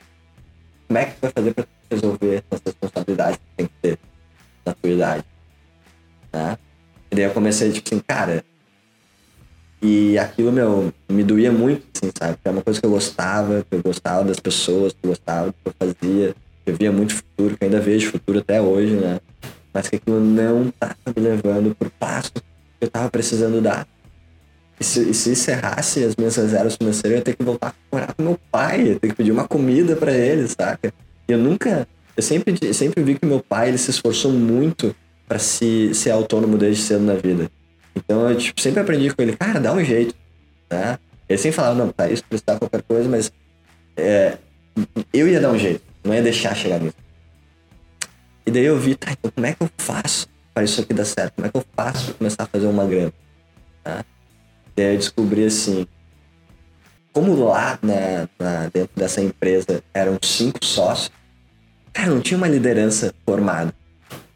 Como 0.87 0.99
é 0.99 1.05
que 1.07 1.12
tu 1.12 1.18
vai 1.22 1.30
fazer 1.32 1.55
para 1.55 1.66
resolver 1.91 2.45
as 2.51 2.61
responsabilidades 2.64 3.39
que 3.39 3.57
tem 3.57 3.66
que 3.66 3.72
ter 3.82 3.99
na 4.64 4.74
tua 4.74 4.91
idade? 4.91 5.24
Né? 6.32 6.59
E 7.11 7.16
daí 7.16 7.24
eu 7.24 7.30
comecei, 7.30 7.72
tipo 7.72 7.89
assim, 7.89 8.03
cara. 8.07 8.45
E 9.80 10.18
aquilo, 10.18 10.51
meu, 10.51 10.93
me 11.09 11.22
doía 11.22 11.53
muito, 11.53 11.87
assim, 11.95 12.11
sabe? 12.16 12.34
Porque 12.34 12.49
é 12.49 12.51
uma 12.51 12.62
coisa 12.62 12.80
que 12.80 12.87
eu 12.87 12.91
gostava, 12.91 13.64
que 13.68 13.76
eu 13.76 13.82
gostava 13.82 14.24
das 14.24 14.41
pessoas, 14.41 14.93
que 14.93 14.99
eu 15.05 15.11
gostava 15.11 15.49
do 15.49 15.53
que 15.53 15.66
eu 15.66 15.74
fazia, 15.78 16.34
que 16.64 16.70
eu 16.72 16.76
via 16.76 16.91
muito 16.91 17.14
futuro, 17.14 17.57
que 17.57 17.64
ainda 17.64 17.80
vejo 17.80 18.11
futuro 18.11 18.39
até 18.39 18.61
hoje, 18.61 18.95
né? 18.95 19.20
Mas 19.72 19.89
que 19.89 19.97
aquilo 19.97 20.20
não 20.20 20.70
tava 20.70 20.97
me 21.14 21.22
levando 21.22 21.74
pro 21.74 21.91
passo 21.91 22.32
que 22.32 22.43
eu 22.80 22.91
tava 22.91 23.11
precisando 23.11 23.61
dar. 23.61 23.87
E 24.78 24.84
se, 24.84 25.11
e 25.11 25.14
se 25.14 25.30
encerrasse 25.30 26.05
as 26.05 26.16
minhas 26.16 26.37
reservas 26.37 26.76
financeiras, 26.76 27.12
eu 27.12 27.18
ia 27.18 27.24
ter 27.24 27.37
que 27.37 27.43
voltar 27.43 27.68
a 27.68 27.97
morar 27.97 28.14
com 28.14 28.22
meu 28.22 28.39
pai, 28.51 28.89
ia 28.89 28.99
ter 28.99 29.09
que 29.09 29.14
pedir 29.14 29.32
uma 29.32 29.49
comida 29.49 29.97
para 29.97 30.12
ele, 30.12 30.47
saca? 30.49 30.93
E 31.29 31.33
eu 31.33 31.39
nunca. 31.39 31.87
Eu 32.16 32.22
sempre, 32.22 32.72
sempre 32.72 33.03
vi 33.03 33.18
que 33.18 33.27
meu 33.27 33.41
pai 33.41 33.68
ele 33.68 33.79
se 33.79 33.91
esforçou 33.91 34.33
muito 34.33 34.95
para 35.29 35.39
se 35.39 35.93
ser 35.95 36.11
autônomo 36.11 36.57
desde 36.57 36.83
cedo 36.83 37.03
na 37.03 37.14
vida. 37.14 37.51
Então 37.95 38.29
eu 38.31 38.37
tipo, 38.37 38.61
sempre 38.61 38.81
aprendi 38.81 39.12
com 39.12 39.22
ele, 39.22 39.37
cara, 39.37 39.59
dá 39.59 39.72
um 39.72 39.85
jeito, 39.85 40.14
né? 40.70 40.99
Ele 41.29 41.39
sempre 41.39 41.57
falava, 41.57 41.74
não, 41.74 41.91
tá, 41.91 42.09
isso 42.09 42.22
precisar 42.24 42.59
qualquer 42.59 42.83
coisa, 42.83 43.09
mas 43.09 43.33
é, 43.97 44.39
eu 45.12 45.27
ia 45.27 45.41
dar 45.41 45.51
um 45.51 45.59
jeito, 45.59 45.83
não 46.05 46.14
ia 46.14 46.22
deixar 46.22 46.55
chegar 46.55 46.79
nisso. 46.79 46.95
E 48.47 48.51
daí 48.51 48.64
eu 48.64 48.79
vi, 48.79 48.95
tá, 48.95 49.11
então 49.11 49.31
como 49.35 49.47
é 49.47 49.53
que 49.53 49.62
eu 49.62 49.70
faço 49.77 50.29
para 50.55 50.62
isso 50.62 50.81
aqui 50.81 50.95
dar 50.95 51.05
certo? 51.05 51.35
Como 51.35 51.47
é 51.47 51.51
que 51.51 51.57
eu 51.57 51.64
faço 51.74 52.05
para 52.07 52.14
começar 52.14 52.43
a 52.45 52.47
fazer 52.47 52.66
uma 52.66 52.87
grana? 52.87 53.12
Tá? 53.83 54.05
Daí 54.77 54.95
eu 54.95 54.99
descobri 54.99 55.45
assim, 55.45 55.87
como 57.12 57.35
lá 57.45 57.79
né, 57.83 58.29
na, 58.39 58.68
dentro 58.68 58.91
dessa 58.95 59.22
empresa 59.22 59.83
eram 59.93 60.18
cinco 60.22 60.64
sócios, 60.64 61.11
cara, 61.97 62.11
não 62.11 62.20
tinha 62.20 62.36
uma 62.36 62.47
liderança 62.47 63.14
formada. 63.24 63.72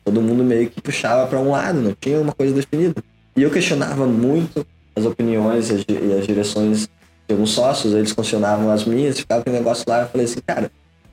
Todo 0.03 0.23
mundo 0.23 0.43
meio 0.43 0.71
que 0.71 0.81
puxava 0.81 1.27
para 1.27 1.39
um 1.39 1.51
lado, 1.51 1.79
não 1.79 1.95
tinha 2.01 2.19
uma 2.19 2.33
coisa 2.33 2.55
definida. 2.55 3.03
E 3.37 3.43
eu 3.43 3.51
questionava 3.51 4.07
muito 4.07 4.67
as 4.97 5.05
opiniões 5.05 5.69
e 5.69 5.75
as, 5.75 5.85
e 5.87 6.19
as 6.19 6.27
direções 6.27 6.89
de 7.29 7.35
alguns 7.35 7.51
sócios, 7.51 7.93
eles 7.93 8.13
questionavam 8.13 8.71
as 8.71 8.87
minhas, 8.87 9.21
ficava 9.21 9.43
aquele 9.43 9.59
negócio 9.59 9.85
lá. 9.87 10.01
Eu 10.01 10.09
falei 10.09 10.25
assim, 10.25 10.41
cara, 10.41 10.71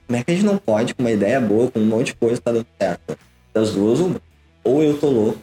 como 0.07 0.17
é 0.17 0.23
que 0.23 0.31
a 0.31 0.33
gente 0.33 0.45
não 0.45 0.57
pode, 0.57 0.95
com 0.95 1.03
uma 1.03 1.11
ideia 1.11 1.39
boa, 1.41 1.69
com 1.69 1.79
um 1.79 1.85
monte 1.85 2.07
de 2.07 2.15
coisa, 2.15 2.41
tá 2.41 2.53
dando 2.53 2.65
certo? 2.79 3.17
Das 3.53 3.71
duas, 3.71 3.99
uma. 3.99 4.21
Ou 4.63 4.81
eu 4.81 4.97
tô 4.97 5.09
louco, 5.09 5.39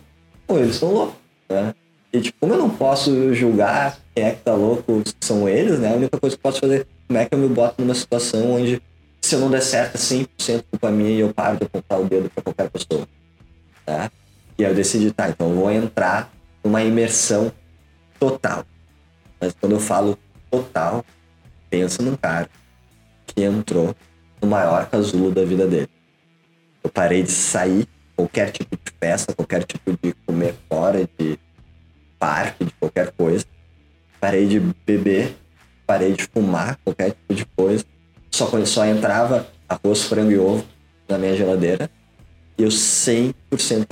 ou 0.48 0.59
eles 0.59 0.74
estão 0.74 0.90
loucos, 0.90 1.16
né? 1.50 1.74
E, 2.12 2.20
tipo, 2.20 2.38
como 2.40 2.55
eu 2.55 2.59
não 2.59 2.70
posso 2.70 3.34
julgar 3.34 3.98
quem 4.14 4.24
é 4.24 4.30
que 4.30 4.42
tá 4.42 4.55
louco, 4.55 5.02
são 5.20 5.48
eles, 5.48 5.78
né? 5.78 5.92
A 5.92 5.96
única 5.96 6.18
coisa 6.18 6.34
que 6.36 6.40
eu 6.40 6.50
posso 6.50 6.61
fazer, 6.61 6.80
é 6.80 6.86
como 7.07 7.18
é 7.18 7.24
que 7.26 7.34
eu 7.34 7.38
me 7.38 7.48
boto 7.48 7.74
numa 7.82 7.94
situação 7.94 8.52
onde, 8.52 8.80
se 9.25 9.35
eu 9.35 9.41
não 9.41 9.51
der 9.51 9.62
certo, 9.62 9.95
é 9.95 9.99
100% 9.99 10.64
culpa 10.70 10.91
minha 10.91 11.11
e 11.11 11.20
eu 11.20 11.33
paro 11.33 11.57
de 11.57 11.64
apontar 11.64 11.99
o 11.99 12.05
dedo 12.05 12.29
para 12.29 12.43
qualquer 12.43 12.68
pessoa, 12.68 13.09
tá? 13.87 14.11
E 14.59 14.64
aí 14.64 14.70
eu 14.70 14.75
decidi, 14.75 15.11
tá, 15.12 15.31
então 15.31 15.49
eu 15.49 15.57
vou 15.57 15.70
entrar 15.72 16.31
numa 16.62 16.83
imersão 16.83 17.51
total. 18.20 18.66
Mas 19.41 19.55
quando 19.59 19.72
eu 19.72 19.81
falo 19.81 20.18
total, 20.51 21.03
pensa 21.70 22.03
num 22.03 22.16
cara 22.16 22.51
que 23.27 23.43
entrou 23.43 23.97
no 24.43 24.49
maior 24.49 24.91
casulo 24.91 25.31
da 25.31 25.43
vida 25.43 25.66
dele. 25.66 25.89
Eu 26.83 26.91
parei 26.91 27.22
de 27.22 27.31
sair 27.31 27.89
qualquer 28.14 28.51
tipo 28.51 28.77
de 28.77 28.93
festa, 29.01 29.35
qualquer 29.35 29.64
tipo 29.64 29.99
de 30.03 30.12
comer 30.27 30.55
fora, 30.68 31.09
de 31.18 31.39
parque, 32.18 32.66
de 32.66 32.72
qualquer 32.72 33.11
coisa. 33.12 33.47
Parei 34.20 34.47
de 34.47 34.61
beber, 34.61 35.35
parei 35.87 36.12
de 36.12 36.25
fumar, 36.25 36.79
qualquer 36.85 37.12
tipo 37.12 37.35
de 37.35 37.47
coisa. 37.47 37.93
Só, 38.35 38.51
só 38.66 38.85
entrava 38.85 39.47
arroz, 39.68 40.03
frango 40.03 40.32
e 40.32 40.37
ovo 40.37 40.66
na 41.09 41.16
minha 41.16 41.37
geladeira 41.37 41.89
e 42.59 42.64
eu 42.64 42.68
100% 42.68 43.32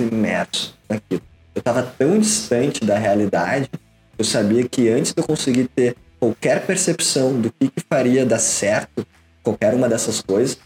imerso 0.01 0.77
naquilo. 0.89 1.21
Eu 1.55 1.59
estava 1.59 1.81
tão 1.81 2.19
distante 2.19 2.83
da 2.83 2.97
realidade, 2.97 3.69
eu 4.17 4.25
sabia 4.25 4.67
que 4.67 4.89
antes 4.89 5.13
de 5.13 5.21
eu 5.21 5.25
conseguir 5.25 5.69
ter 5.69 5.95
qualquer 6.19 6.65
percepção 6.65 7.39
do 7.39 7.49
que, 7.53 7.69
que 7.69 7.85
faria 7.89 8.25
dar 8.25 8.39
certo, 8.39 9.07
qualquer 9.41 9.73
uma 9.73 9.87
dessas 9.87 10.19
coisas, 10.19 10.57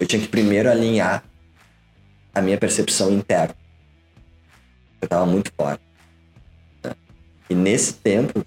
eu 0.00 0.04
tinha 0.08 0.20
que 0.20 0.26
primeiro 0.26 0.68
alinhar 0.68 1.22
a 2.34 2.42
minha 2.42 2.58
percepção 2.58 3.12
interna. 3.12 3.54
Eu 5.00 5.06
estava 5.06 5.24
muito 5.24 5.52
fora. 5.56 5.78
E 7.48 7.54
nesse 7.54 7.92
tempo, 7.92 8.44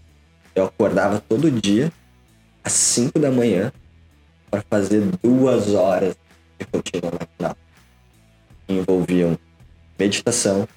eu 0.54 0.66
acordava 0.66 1.24
todo 1.30 1.49
dia, 1.49 1.89
às 2.62 2.74
5 2.74 3.18
da 3.18 3.32
manhã, 3.32 3.72
para 4.54 4.64
fazer 4.70 5.01
duas 5.24 5.74
horas 5.74 6.16
de 6.60 6.68
rotina 6.72 7.10
matinal. 7.12 7.58
Envolviam 8.70 9.36
meditação, 9.97 10.68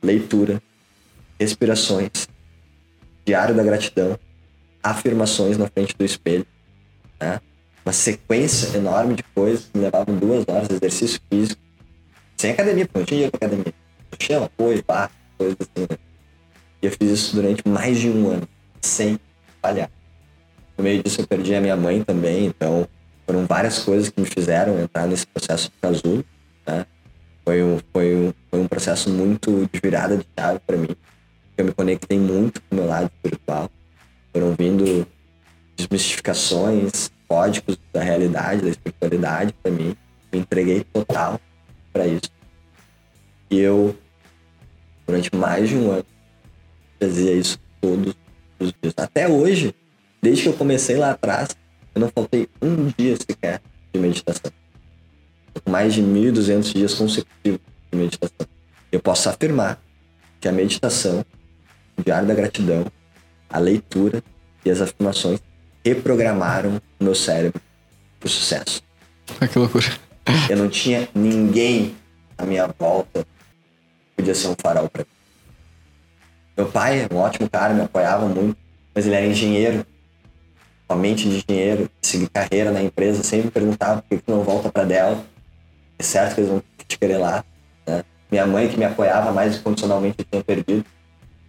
leitura, 0.00 0.62
respirações, 1.40 2.28
diário 3.26 3.52
da 3.52 3.64
gratidão, 3.64 4.16
afirmações 4.80 5.58
na 5.58 5.66
frente 5.66 5.96
do 5.98 6.04
espelho, 6.04 6.46
né? 7.20 7.40
uma 7.84 7.92
sequência 7.92 8.78
enorme 8.78 9.16
de 9.16 9.24
coisas 9.24 9.64
que 9.64 9.76
levavam 9.76 10.16
duas 10.16 10.44
horas 10.46 10.68
de 10.68 10.74
exercício 10.74 11.20
físico, 11.28 11.60
sem 12.36 12.52
academia, 12.52 12.86
porque 12.86 12.98
não 13.00 13.06
tinha 13.06 13.16
dinheiro 13.16 13.32
pra 13.32 13.46
academia. 13.48 13.74
Tinha 14.16 14.44
apoio, 14.44 14.84
pá, 14.84 15.10
coisas 15.36 15.56
assim, 15.60 15.86
né? 15.90 15.98
E 16.80 16.86
eu 16.86 16.92
fiz 16.92 17.10
isso 17.10 17.34
durante 17.34 17.66
mais 17.68 17.98
de 17.98 18.08
um 18.08 18.28
ano, 18.28 18.48
sem 18.80 19.18
falhar. 19.60 19.90
No 20.76 20.84
meio 20.84 21.02
disso 21.02 21.20
eu 21.20 21.26
perdi 21.26 21.54
a 21.54 21.60
minha 21.60 21.76
mãe 21.76 22.02
também, 22.02 22.46
então 22.46 22.88
foram 23.26 23.46
várias 23.46 23.78
coisas 23.78 24.10
que 24.10 24.20
me 24.20 24.26
fizeram 24.26 24.78
entrar 24.80 25.06
nesse 25.06 25.26
processo 25.26 25.70
de 25.70 25.74
casulo, 25.80 26.24
né? 26.66 26.86
Foi 27.44 27.62
um, 27.62 27.78
foi 27.92 28.16
um, 28.16 28.32
foi 28.50 28.60
um 28.60 28.66
processo 28.66 29.10
muito 29.10 29.68
de 29.70 29.80
virada 29.80 30.16
de 30.16 30.26
chave 30.38 30.58
para 30.66 30.76
mim. 30.76 30.96
Eu 31.56 31.66
me 31.66 31.72
conectei 31.72 32.18
muito 32.18 32.60
com 32.62 32.74
o 32.74 32.78
meu 32.78 32.86
lado 32.86 33.10
espiritual. 33.14 33.70
Foram 34.32 34.54
vindo 34.58 35.06
desmistificações, 35.76 37.10
códigos 37.28 37.78
da 37.92 38.02
realidade, 38.02 38.62
da 38.62 38.70
espiritualidade 38.70 39.52
para 39.62 39.70
mim. 39.70 39.94
Me 40.32 40.40
entreguei 40.40 40.84
total 40.84 41.40
para 41.92 42.06
isso. 42.06 42.32
E 43.50 43.60
eu, 43.60 43.96
durante 45.06 45.34
mais 45.36 45.68
de 45.68 45.76
um 45.76 45.90
ano, 45.90 46.06
fazia 46.98 47.32
isso 47.32 47.58
todos 47.80 48.14
os 48.58 48.72
dias. 48.80 48.94
Até 48.96 49.28
hoje, 49.28 49.74
desde 50.24 50.44
que 50.44 50.48
eu 50.48 50.54
comecei 50.54 50.96
lá 50.96 51.10
atrás, 51.10 51.50
eu 51.94 52.00
não 52.00 52.08
faltei 52.08 52.48
um 52.62 52.90
dia 52.96 53.14
sequer 53.14 53.60
de 53.92 54.00
meditação. 54.00 54.50
Mais 55.68 55.92
de 55.92 56.02
1.200 56.02 56.72
dias 56.72 56.94
consecutivos 56.94 57.60
de 57.92 57.98
meditação. 57.98 58.46
Eu 58.90 59.00
posso 59.00 59.28
afirmar 59.28 59.78
que 60.40 60.48
a 60.48 60.52
meditação, 60.52 61.24
o 61.98 62.02
diário 62.02 62.26
da 62.26 62.34
gratidão, 62.34 62.86
a 63.50 63.58
leitura 63.58 64.22
e 64.64 64.70
as 64.70 64.80
afirmações 64.80 65.40
reprogramaram 65.84 66.80
o 66.98 67.04
meu 67.04 67.14
cérebro 67.14 67.60
para 68.18 68.26
o 68.26 68.30
sucesso. 68.30 68.82
Ah, 69.38 69.46
que 69.46 69.58
loucura. 69.58 69.86
Eu 70.48 70.56
não 70.56 70.70
tinha 70.70 71.06
ninguém 71.14 71.94
à 72.38 72.46
minha 72.46 72.66
volta 72.78 73.24
que 73.24 74.16
podia 74.16 74.34
ser 74.34 74.48
um 74.48 74.54
farol 74.58 74.88
para 74.88 75.02
mim. 75.02 75.08
Meu 76.56 76.66
pai 76.66 77.02
é 77.02 77.14
um 77.14 77.18
ótimo 77.18 77.48
cara, 77.50 77.74
me 77.74 77.82
apoiava 77.82 78.26
muito, 78.26 78.56
mas 78.94 79.06
ele 79.06 79.16
era 79.16 79.26
engenheiro, 79.26 79.84
com 80.86 80.94
a 80.94 80.96
mente 80.96 81.28
de 81.28 81.36
engenheiro, 81.38 81.90
seguir 82.02 82.28
carreira 82.28 82.70
na 82.70 82.82
empresa, 82.82 83.22
sempre 83.22 83.50
perguntava 83.50 84.02
por 84.02 84.18
que, 84.18 84.30
não 84.30 84.42
volta 84.42 84.70
para 84.70 84.84
Dell. 84.84 85.24
É 85.98 86.02
certo 86.02 86.34
que 86.34 86.40
eles 86.40 86.50
vão 86.50 86.62
te 86.86 86.98
querer 86.98 87.18
lá. 87.18 87.44
Né? 87.86 88.04
Minha 88.30 88.46
mãe, 88.46 88.68
que 88.68 88.76
me 88.76 88.84
apoiava 88.84 89.32
mais 89.32 89.56
incondicionalmente, 89.56 90.16
eu 90.18 90.24
tinha 90.30 90.44
perdido. 90.44 90.84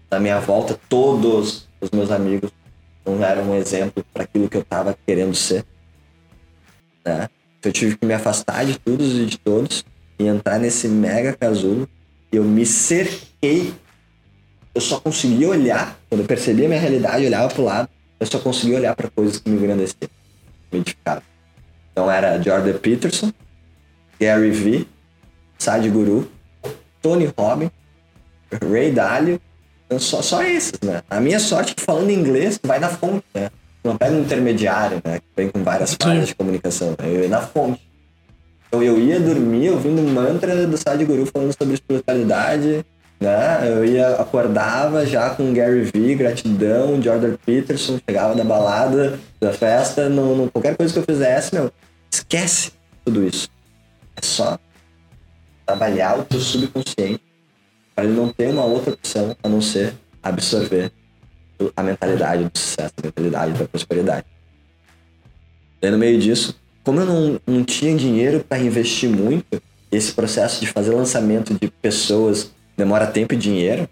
Na 0.10 0.20
minha 0.20 0.40
volta, 0.40 0.80
todos 0.88 1.68
os 1.82 1.90
meus 1.92 2.12
amigos 2.12 2.52
não 3.06 3.24
eram 3.24 3.44
um 3.44 3.56
exemplo 3.56 4.04
para 4.14 4.24
aquilo 4.24 4.50
que 4.50 4.58
eu 4.58 4.62
estava 4.62 4.98
querendo 5.06 5.36
ser. 5.36 5.66
Né? 7.06 7.30
Eu 7.64 7.72
tive 7.72 7.98
que 7.98 8.06
me 8.06 8.14
afastar 8.14 8.66
de 8.66 8.80
todos 8.80 9.16
e 9.16 9.26
de 9.26 9.38
todos 9.38 9.84
e 10.18 10.28
entrar 10.28 10.60
nesse 10.60 10.88
mega 10.88 11.34
casulo. 11.34 11.90
E 12.32 12.38
eu 12.38 12.44
me 12.44 12.66
cerquei. 12.66 13.74
Eu 14.74 14.82
só 14.82 15.00
conseguia 15.00 15.50
olhar, 15.50 15.98
quando 16.10 16.22
eu 16.22 16.28
percebia 16.28 16.66
a 16.66 16.70
minha 16.70 16.82
realidade, 16.82 17.26
olhava 17.26 17.48
pro 17.48 17.64
lado, 17.64 17.90
eu 18.20 18.26
só 18.28 18.40
conseguia 18.40 18.78
olhar 18.78 18.96
para 18.96 19.10
coisas 19.10 19.40
que 19.40 19.50
me 19.50 19.58
engrandeciam, 19.58 20.10
me 20.72 20.80
edificavam. 20.80 21.24
Então 21.92 22.10
era 22.10 22.42
Jordan 22.42 22.78
Peterson, 22.78 23.32
Gary 24.20 24.52
Vee, 24.52 24.88
Sadhguru, 25.58 26.30
Tony 27.02 27.32
Robbins, 27.38 27.72
Ray 28.62 28.92
Dalio 28.92 29.40
então, 29.86 30.00
só, 30.00 30.22
só 30.22 30.44
esses, 30.44 30.80
né? 30.84 31.02
A 31.10 31.20
minha 31.20 31.40
sorte 31.40 31.72
é 31.72 31.76
que 31.76 31.82
falando 31.82 32.10
inglês, 32.10 32.60
vai 32.64 32.80
na 32.80 32.90
fonte, 32.90 33.24
né? 33.34 33.50
Não 33.84 33.96
pega 33.96 34.16
um 34.16 34.22
intermediário, 34.22 35.00
né? 35.06 35.20
Que 35.20 35.26
vem 35.36 35.50
com 35.50 35.64
várias 35.64 35.94
falhas 35.94 36.28
de 36.28 36.36
comunicação. 36.36 36.90
Né? 37.00 37.08
Eu 37.08 37.22
ia 37.22 37.30
na 37.30 37.42
fonte. 37.42 37.82
Então 38.68 38.82
eu 38.82 38.98
ia 38.98 39.20
dormir 39.20 39.70
ouvindo 39.70 40.02
mantra 40.02 40.66
do 40.66 40.76
Sadhguru 40.76 41.28
falando 41.28 41.56
sobre 41.56 41.76
espiritualidade, 41.76 42.84
né? 43.26 43.68
Eu 43.68 43.84
ia, 43.84 44.16
acordava 44.16 45.06
já 45.06 45.32
com 45.32 45.52
Gary 45.52 45.90
Vee, 45.94 46.16
gratidão, 46.16 47.02
Jordan 47.02 47.36
Peterson, 47.44 48.00
chegava 48.08 48.36
da 48.36 48.44
balada, 48.44 49.20
da 49.40 49.52
festa, 49.52 50.08
não, 50.08 50.36
não, 50.36 50.48
qualquer 50.48 50.78
coisa 50.78 50.94
que 50.94 51.00
eu 51.00 51.04
fizesse, 51.04 51.54
meu, 51.54 51.72
esquece 52.12 52.72
tudo 53.04 53.28
isso. 53.28 53.50
É 54.16 54.24
só 54.24 54.58
trabalhar 55.66 56.20
o 56.20 56.24
teu 56.24 56.40
subconsciente 56.40 57.22
para 57.96 58.06
ele 58.06 58.14
não 58.14 58.32
ter 58.32 58.50
uma 58.50 58.64
outra 58.64 58.94
opção 58.94 59.36
a 59.42 59.50
não 59.50 59.62
ser 59.62 59.96
absorver 60.22 60.92
a 61.76 61.82
mentalidade 61.82 62.44
do 62.44 62.58
sucesso, 62.58 62.94
a 63.02 63.06
mentalidade 63.06 63.54
da 63.54 63.68
prosperidade. 63.68 64.26
E 65.82 65.90
no 65.90 65.98
meio 65.98 66.20
disso, 66.20 66.56
como 66.84 67.00
eu 67.00 67.06
não, 67.06 67.42
não 67.48 67.64
tinha 67.64 67.96
dinheiro 67.96 68.46
para 68.48 68.60
investir 68.60 69.10
muito, 69.10 69.62
esse 69.92 70.14
processo 70.14 70.60
de 70.60 70.68
fazer 70.68 70.94
lançamento 70.94 71.54
de 71.54 71.70
pessoas 71.70 72.52
demora 72.76 73.08
tempo 73.08 73.34
e 73.34 73.38
dinheiro, 73.38 73.88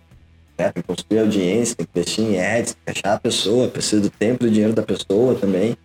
né? 0.58 0.72
Tem 0.72 0.82
que 0.82 0.84
construir 0.84 1.20
audiência, 1.20 1.76
tem 1.76 1.86
que 1.86 2.00
investir 2.00 2.26
em 2.26 2.40
ads, 2.40 2.74
tem 2.74 2.94
que 2.94 3.00
achar 3.00 3.16
a 3.16 3.20
pessoa, 3.20 3.68
precisa 3.68 4.02
do 4.02 4.10
tempo 4.10 4.44
e 4.44 4.48
do 4.48 4.52
dinheiro 4.52 4.74
da 4.74 4.84
pessoa 4.84 5.36
também. 5.36 5.76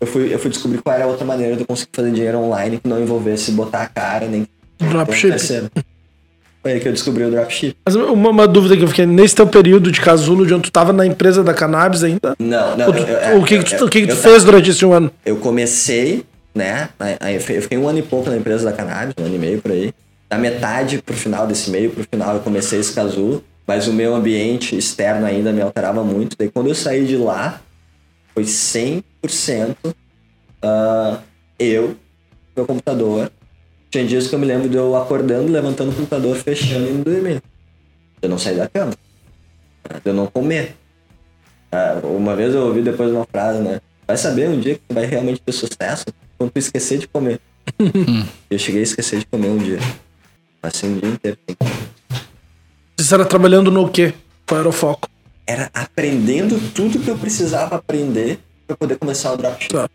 Eu 0.00 0.06
fui, 0.06 0.32
eu 0.32 0.38
fui 0.38 0.50
descobrir 0.50 0.80
qual 0.80 0.94
era 0.94 1.04
a 1.04 1.08
outra 1.08 1.24
maneira 1.24 1.56
de 1.56 1.62
eu 1.62 1.66
conseguir 1.66 1.90
fazer 1.92 2.12
dinheiro 2.12 2.38
online 2.38 2.78
que 2.78 2.88
não 2.88 3.00
envolvesse 3.00 3.50
botar 3.50 3.82
a 3.82 3.86
cara 3.86 4.28
nem 4.28 4.46
dropshipping. 4.78 5.68
Foi 6.62 6.72
aí 6.72 6.80
que 6.80 6.88
eu 6.88 6.92
descobri 6.92 7.24
o 7.24 7.30
dropship. 7.30 7.76
Mas 7.84 7.94
uma, 7.94 8.30
uma, 8.30 8.48
dúvida 8.48 8.76
que 8.76 8.82
eu 8.82 8.88
fiquei, 8.88 9.06
nesse 9.06 9.34
teu 9.34 9.46
período 9.46 9.92
de 9.92 10.00
casulo, 10.00 10.44
de 10.44 10.54
onde 10.54 10.64
tu 10.64 10.72
tava 10.72 10.92
na 10.92 11.06
empresa 11.06 11.42
da 11.42 11.54
cannabis 11.54 12.02
ainda? 12.02 12.34
Não, 12.38 12.76
não. 12.76 12.92
Tu, 12.92 12.98
eu, 12.98 13.06
eu, 13.06 13.40
o 13.40 13.44
que, 13.44 13.54
eu, 13.54 13.62
que 13.62 13.76
tu, 13.76 13.84
o 13.84 13.88
que, 13.88 14.00
que 14.02 14.06
tu 14.08 14.16
fez 14.16 14.42
durante 14.42 14.70
esse 14.70 14.84
um 14.84 14.92
ano? 14.92 15.10
Eu 15.24 15.36
comecei, 15.36 16.24
né? 16.54 16.88
Aí 17.20 17.36
eu 17.36 17.40
fiquei 17.40 17.78
um 17.78 17.88
ano 17.88 18.00
e 18.00 18.02
pouco 18.02 18.28
na 18.28 18.36
empresa 18.36 18.64
da 18.64 18.72
cannabis, 18.72 19.14
um 19.18 19.24
ano 19.24 19.34
e 19.34 19.38
meio 19.38 19.62
por 19.62 19.70
aí. 19.70 19.92
Da 20.28 20.36
metade 20.36 21.00
pro 21.00 21.16
final 21.16 21.46
desse 21.46 21.70
meio, 21.70 21.90
pro 21.90 22.04
final 22.04 22.34
eu 22.34 22.40
comecei 22.40 22.78
esse 22.78 22.92
casulo, 22.92 23.42
mas 23.66 23.88
o 23.88 23.92
meu 23.92 24.14
ambiente 24.14 24.76
externo 24.76 25.26
ainda 25.26 25.52
me 25.52 25.60
alterava 25.60 26.04
muito. 26.04 26.36
Daí 26.38 26.50
quando 26.50 26.68
eu 26.68 26.74
saí 26.74 27.06
de 27.06 27.16
lá, 27.16 27.60
foi 28.34 28.44
100% 28.44 29.02
uh, 29.84 31.18
eu, 31.58 31.96
meu 32.54 32.66
computador, 32.66 33.30
tinha 33.90 34.06
dias 34.06 34.26
que 34.26 34.34
eu 34.34 34.38
me 34.38 34.46
lembro 34.46 34.68
de 34.68 34.76
eu 34.76 34.94
acordando, 34.96 35.50
levantando 35.50 35.90
o 35.90 35.94
computador, 35.94 36.36
fechando 36.36 36.86
e 36.86 36.90
indo 36.90 37.10
dormir. 37.10 37.42
Eu 38.20 38.28
não 38.28 38.38
sair 38.38 38.56
da 38.56 38.68
cama. 38.68 38.92
De 38.92 40.10
eu 40.10 40.14
não 40.14 40.26
comer. 40.26 40.76
Ah, 41.72 42.00
uma 42.04 42.36
vez 42.36 42.54
eu 42.54 42.66
ouvi 42.66 42.82
depois 42.82 43.10
uma 43.10 43.26
frase, 43.26 43.60
né? 43.60 43.80
Vai 44.06 44.16
saber 44.16 44.48
um 44.48 44.60
dia 44.60 44.74
que 44.74 44.82
tu 44.86 44.94
vai 44.94 45.06
realmente 45.06 45.40
ter 45.40 45.52
sucesso 45.52 46.04
quando 46.36 46.50
tu 46.50 46.58
esquecer 46.58 46.98
de 46.98 47.08
comer. 47.08 47.40
eu 48.50 48.58
cheguei 48.58 48.80
a 48.80 48.84
esquecer 48.84 49.20
de 49.20 49.26
comer 49.26 49.48
um 49.48 49.58
dia. 49.58 49.78
Assim, 50.62 50.96
o 50.96 51.00
dia 51.00 51.10
inteiro. 51.10 51.38
Você 52.96 53.14
era 53.14 53.24
trabalhando 53.24 53.70
no 53.70 53.88
quê? 53.88 54.12
Qual 54.46 54.60
era 54.60 54.68
o 54.68 54.72
foco? 54.72 55.08
Era 55.46 55.70
aprendendo 55.72 56.60
tudo 56.74 56.98
que 56.98 57.08
eu 57.08 57.16
precisava 57.16 57.76
aprender 57.76 58.38
para 58.66 58.76
poder 58.76 58.96
começar 58.96 59.32
o 59.32 59.36
dropship. 59.36 59.72
Tá. 59.72 59.88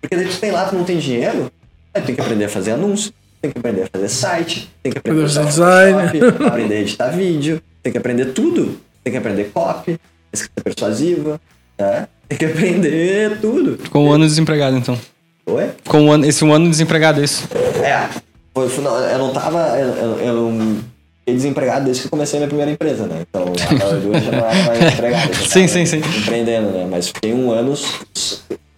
Porque 0.00 0.16
daí 0.16 0.26
tu 0.26 0.38
tem 0.38 0.50
lá, 0.50 0.64
tu 0.64 0.74
não 0.74 0.84
tem 0.84 0.98
dinheiro, 0.98 1.50
aí 1.92 2.02
tem 2.02 2.14
que 2.14 2.20
aprender 2.20 2.46
a 2.46 2.48
fazer 2.48 2.72
anúncio, 2.72 3.12
tem 3.40 3.50
que 3.50 3.58
aprender 3.58 3.82
a 3.82 3.86
fazer 3.86 4.08
site, 4.08 4.70
tem 4.82 4.90
que 4.90 4.98
aprender 4.98 5.24
a 5.24 5.28
fazer 5.28 5.44
design, 5.44 5.98
aprender 6.46 6.74
a 6.74 6.80
editar 6.80 7.10
vídeo, 7.14 7.62
tem 7.82 7.92
que 7.92 7.98
aprender 7.98 8.32
tudo. 8.32 8.80
Tem 9.02 9.12
que 9.12 9.18
aprender 9.18 9.50
copy, 9.52 9.98
escrita 10.32 10.62
persuasiva, 10.62 11.40
né? 11.78 12.06
Tem 12.28 12.38
que 12.38 12.44
aprender 12.44 13.38
tudo. 13.40 13.78
Ficou 13.82 14.04
um 14.04 14.12
ano 14.12 14.26
desempregado, 14.26 14.76
então. 14.76 14.98
Oi? 15.46 15.70
Ficou 15.82 16.00
um 16.00 16.12
ano, 16.12 16.26
esse 16.26 16.44
um 16.44 16.52
ano 16.52 16.68
desempregado, 16.68 17.20
é 17.20 17.24
isso? 17.24 17.48
É. 17.82 18.08
Foi, 18.54 18.68
foi- 18.68 18.84
não, 18.84 18.98
eu 18.98 19.18
não 19.18 19.32
tava. 19.32 19.58
Eu, 19.78 19.88
eu, 19.88 20.18
eu 20.20 20.34
não 20.34 20.76
fiquei 21.20 21.34
desempregado 21.36 21.84
desde 21.84 22.02
que 22.02 22.06
eu 22.08 22.10
comecei 22.10 22.38
a 22.38 22.40
minha 22.40 22.48
primeira 22.48 22.70
empresa, 22.72 23.06
né? 23.06 23.22
Então 23.28 23.42
agora 23.42 23.96
eu 23.96 24.20
já 24.20 24.30
não 24.32 24.38
era 24.46 24.64
mais 24.64 24.92
empregado. 24.94 25.32
já 25.34 25.40
Sim, 25.46 25.66
tava 25.66 25.68
sim, 25.68 25.86
sim. 25.86 25.98
Empreendendo, 26.18 26.70
né? 26.70 26.86
Mas 26.90 27.08
fiquei 27.08 27.32
um 27.32 27.50
ano 27.52 27.74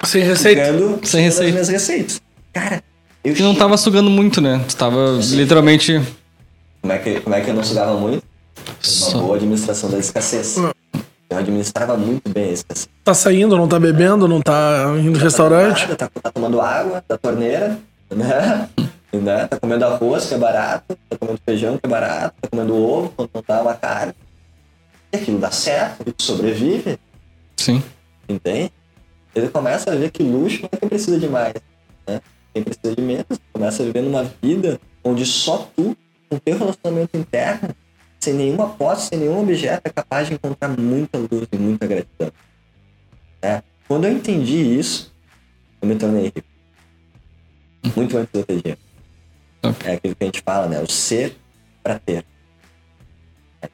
Sem 0.05 0.23
receita. 0.25 0.63
Sem 1.05 1.23
receita. 1.25 1.53
minhas 1.53 1.69
receitas. 1.69 2.21
Cara, 2.53 2.83
eu 3.25 3.35
E 3.35 3.41
não 3.43 3.55
tava 3.55 3.77
sugando 3.77 4.11
muito, 4.11 4.41
né? 4.41 4.63
Tu 4.69 4.77
tava 4.77 5.19
literalmente. 5.31 6.01
Como 6.81 6.93
é, 6.93 6.99
que, 6.99 7.21
como 7.21 7.35
é 7.37 7.41
que 7.41 7.49
eu 7.51 7.55
não 7.55 7.63
sugava 7.63 7.95
muito? 7.97 8.23
Uma 9.13 9.21
boa 9.23 9.37
administração 9.37 9.89
da 9.91 9.99
escassez. 9.99 10.57
Eu 11.31 11.39
administrava 11.39 11.97
muito 11.97 12.29
bem 12.29 12.51
a 12.51 12.53
escassez. 12.53 12.89
Tá 13.05 13.15
saindo, 13.15 13.57
não 13.57 13.67
tá 13.69 13.79
bebendo, 13.81 14.29
não 14.29 14.43
tá 14.43 14.93
indo 14.99 15.13
no 15.13 15.19
restaurante. 15.19 15.87
Tá, 15.97 16.11
tá 16.23 16.31
tomando 16.31 16.61
água 16.61 17.03
da 17.09 17.17
torneira, 17.17 17.79
né? 18.15 18.69
Né? 19.21 19.47
Tá 19.47 19.59
comendo 19.59 19.85
arroz, 19.85 20.27
que 20.27 20.35
é 20.35 20.39
barato. 20.39 20.97
Tá 21.09 21.19
comendo 21.19 21.41
feijão, 21.45 21.79
que 21.79 21.87
é 21.87 21.89
barato. 21.89 22.35
Tá 22.41 22.49
comendo 22.49 22.75
ovo, 22.77 23.11
quando 23.11 23.31
não 23.35 23.43
tá 23.43 23.63
uma 23.63 23.75
carne. 23.75 24.15
E 25.13 25.17
aquilo 25.17 25.39
dá 25.39 25.51
certo, 25.51 26.01
ele 26.01 26.15
sobrevive, 26.19 26.99
Sim. 27.57 27.83
entende? 28.27 28.73
Ele 29.35 29.49
começa 29.49 29.93
a 29.93 29.95
ver 29.95 30.11
que 30.11 30.23
luxo 30.23 30.63
não 30.63 30.71
é 30.73 30.77
quem 30.79 30.89
precisa 30.89 31.19
de 31.19 31.29
mais, 31.29 31.55
né? 32.07 32.21
Quem 32.55 32.63
precisa 32.63 32.95
de 32.97 33.03
menos. 33.03 33.27
Começa 33.53 33.83
a 33.83 33.87
viver 33.87 34.01
numa 34.03 34.25
vida 34.43 34.81
onde 35.05 35.27
só 35.27 35.69
tu, 35.77 35.97
com 36.31 36.39
teu 36.39 36.57
relacionamento 36.59 37.17
interno, 37.17 37.69
sem 38.21 38.35
nenhuma 38.35 38.71
posse, 38.71 39.09
sem 39.09 39.19
nenhum 39.19 39.41
objeto, 39.41 39.83
é 39.85 39.91
capaz 39.91 40.29
de 40.29 40.35
encontrar 40.35 40.69
muita 40.69 41.19
luz 41.19 41.47
e 41.53 41.57
muita 41.59 41.87
gratidão. 41.87 42.33
né? 43.43 43.63
Quando 43.89 44.05
eu 44.05 44.13
entendi 44.13 44.79
isso, 44.79 45.13
eu 45.81 45.89
me 45.89 45.97
tornei 45.97 46.25
rico. 46.25 46.45
Muito 47.97 48.17
antes 48.17 48.31
dinheiro. 48.47 48.79
Top. 48.79 48.92
É 49.85 49.93
aquilo 49.95 50.17
que 50.17 50.25
a 50.25 50.27
gente 50.27 50.43
fala, 50.43 50.67
né? 50.67 50.81
O 50.81 50.91
ser 50.91 51.37
para 51.83 51.99
ter. 51.99 52.25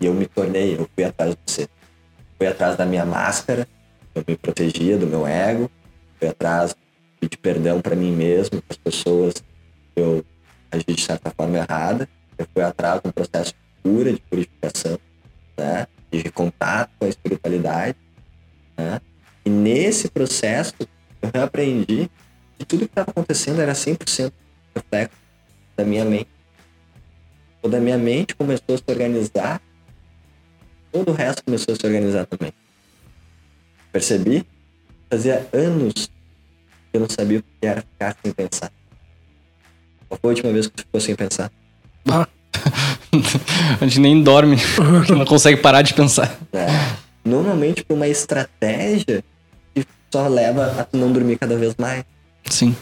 E 0.00 0.06
eu 0.06 0.12
me 0.12 0.26
tornei, 0.26 0.74
eu 0.74 0.88
fui 0.94 1.04
atrás 1.04 1.34
do 1.34 1.50
ser. 1.50 1.68
Fui 2.36 2.46
atrás 2.46 2.76
da 2.76 2.84
minha 2.84 3.04
máscara, 3.04 3.66
eu 4.14 4.22
me 4.26 4.36
protegia 4.36 4.96
do 4.96 5.06
meu 5.06 5.26
ego, 5.26 5.70
fui 6.18 6.28
atrás 6.28 6.76
de 7.20 7.36
perdão 7.36 7.80
para 7.80 7.96
mim 7.96 8.12
mesmo, 8.12 8.62
para 8.62 8.70
as 8.70 8.76
pessoas 8.76 9.34
que 9.34 10.00
eu 10.00 10.24
agi 10.70 10.84
de 10.86 11.00
certa 11.00 11.30
forma 11.30 11.58
errada. 11.58 12.08
Eu 12.36 12.46
fui 12.52 12.62
atrás 12.62 13.00
de 13.00 13.08
um 13.08 13.10
processo 13.10 13.54
de 13.54 13.82
cura, 13.82 14.12
de 14.12 14.20
purificação, 14.20 14.98
né? 15.56 15.86
de 16.12 16.30
contato 16.30 16.90
com 16.98 17.06
a 17.06 17.08
espiritualidade. 17.08 17.96
Né? 18.76 19.00
E 19.44 19.50
nesse 19.50 20.08
processo, 20.08 20.74
eu 21.22 21.30
reaprendi 21.34 22.08
que 22.58 22.64
tudo 22.64 22.80
que 22.80 22.92
estava 22.92 23.10
acontecendo 23.10 23.60
era 23.60 23.72
100% 23.72 24.32
reflexo 24.74 25.27
da 25.78 25.84
minha 25.84 26.04
mente. 26.04 26.28
Quando 27.62 27.74
a 27.76 27.80
minha 27.80 27.96
mente 27.96 28.34
começou 28.34 28.74
a 28.74 28.76
se 28.78 28.84
organizar, 28.88 29.62
todo 30.92 31.10
o 31.10 31.14
resto 31.14 31.44
começou 31.44 31.72
a 31.72 31.76
se 31.76 31.86
organizar 31.86 32.26
também. 32.26 32.52
Percebi? 33.92 34.44
Fazia 35.10 35.48
anos 35.52 36.10
que 36.90 36.96
eu 36.96 37.00
não 37.00 37.08
sabia 37.08 37.38
o 37.38 37.42
que 37.42 37.66
era 37.66 37.80
ficar 37.80 38.16
sem 38.22 38.32
pensar. 38.32 38.70
Qual 40.08 40.18
foi 40.20 40.30
a 40.30 40.34
última 40.34 40.52
vez 40.52 40.66
que 40.66 40.72
tu 40.74 40.82
ficou 40.82 41.00
sem 41.00 41.14
pensar? 41.14 41.50
Ah, 42.10 42.26
A 43.80 43.84
gente 43.86 44.00
nem 44.00 44.22
dorme. 44.22 44.56
não 45.08 45.24
consegue 45.24 45.60
parar 45.60 45.82
de 45.82 45.94
pensar. 45.94 46.36
né? 46.52 46.66
Normalmente 47.24 47.84
por 47.84 47.94
uma 47.94 48.08
estratégia 48.08 49.22
que 49.74 49.84
só 50.12 50.26
leva 50.28 50.80
a 50.80 50.84
tu 50.84 50.96
não 50.96 51.12
dormir 51.12 51.38
cada 51.38 51.56
vez 51.56 51.74
mais. 51.78 52.04
Sim. 52.46 52.74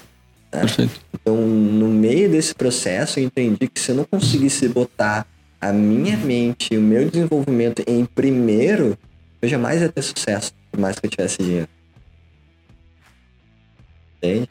Perfeito. 0.61 1.00
Então, 1.12 1.36
no 1.36 1.88
meio 1.88 2.30
desse 2.30 2.54
processo, 2.54 3.18
eu 3.18 3.24
entendi 3.24 3.68
que 3.68 3.80
se 3.80 3.90
eu 3.90 3.96
não 3.96 4.04
conseguisse 4.04 4.68
botar 4.68 5.26
a 5.61 5.72
minha 5.72 6.16
mente 6.16 6.74
e 6.74 6.78
o 6.78 6.80
meu 6.80 7.09
desenvolvimento 7.09 7.82
em 7.86 8.04
primeiro, 8.04 8.96
eu 9.40 9.48
jamais 9.48 9.80
ia 9.80 9.88
ter 9.88 10.02
sucesso, 10.02 10.52
por 10.70 10.78
mais 10.80 10.98
que 10.98 11.07
eu 11.07 11.11
tivesse 11.11 11.42
dinheiro. 11.42 11.68
Entende? 14.18 14.48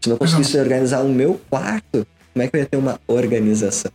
Se 0.00 0.08
eu 0.08 0.10
não 0.10 0.18
conseguisse 0.18 0.58
organizar 0.58 1.02
o 1.02 1.08
meu 1.08 1.40
quarto, 1.48 2.06
como 2.32 2.42
é 2.42 2.48
que 2.48 2.56
eu 2.56 2.60
ia 2.60 2.66
ter 2.66 2.76
uma 2.76 3.00
organização? 3.06 3.92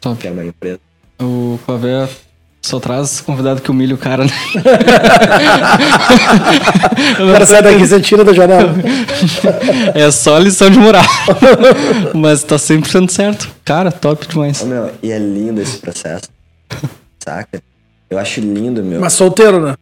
Top. 0.00 0.20
Que 0.20 0.28
é 0.28 0.30
uma 0.30 0.44
empresa. 0.44 0.80
O 1.20 1.58
Clavé 1.64 2.08
só 2.64 2.78
traz 2.78 3.20
convidado 3.20 3.60
que 3.60 3.70
humilha 3.70 3.94
o 3.94 3.98
cara, 3.98 4.24
né? 4.24 4.30
o 7.20 7.32
cara 7.32 7.46
sai 7.46 7.62
daqui 7.62 7.78
você 7.86 8.00
tira 8.00 8.24
da 8.24 8.32
janela. 8.32 8.72
É 9.94 10.10
só 10.10 10.38
lição 10.38 10.70
de 10.70 10.78
moral. 10.78 11.04
Mas 12.14 12.42
tá 12.44 12.56
100% 12.56 13.10
certo. 13.10 13.48
Cara, 13.64 13.90
top 13.90 14.26
demais. 14.28 14.62
Ô, 14.62 14.66
meu, 14.66 14.90
e 15.02 15.10
é 15.10 15.18
lindo 15.18 15.60
esse 15.60 15.78
processo. 15.78 16.28
Saca? 17.18 17.60
Eu 18.08 18.18
acho 18.18 18.40
lindo, 18.40 18.82
meu. 18.82 19.00
Mas 19.00 19.12
solteiro, 19.14 19.60
né? 19.60 19.74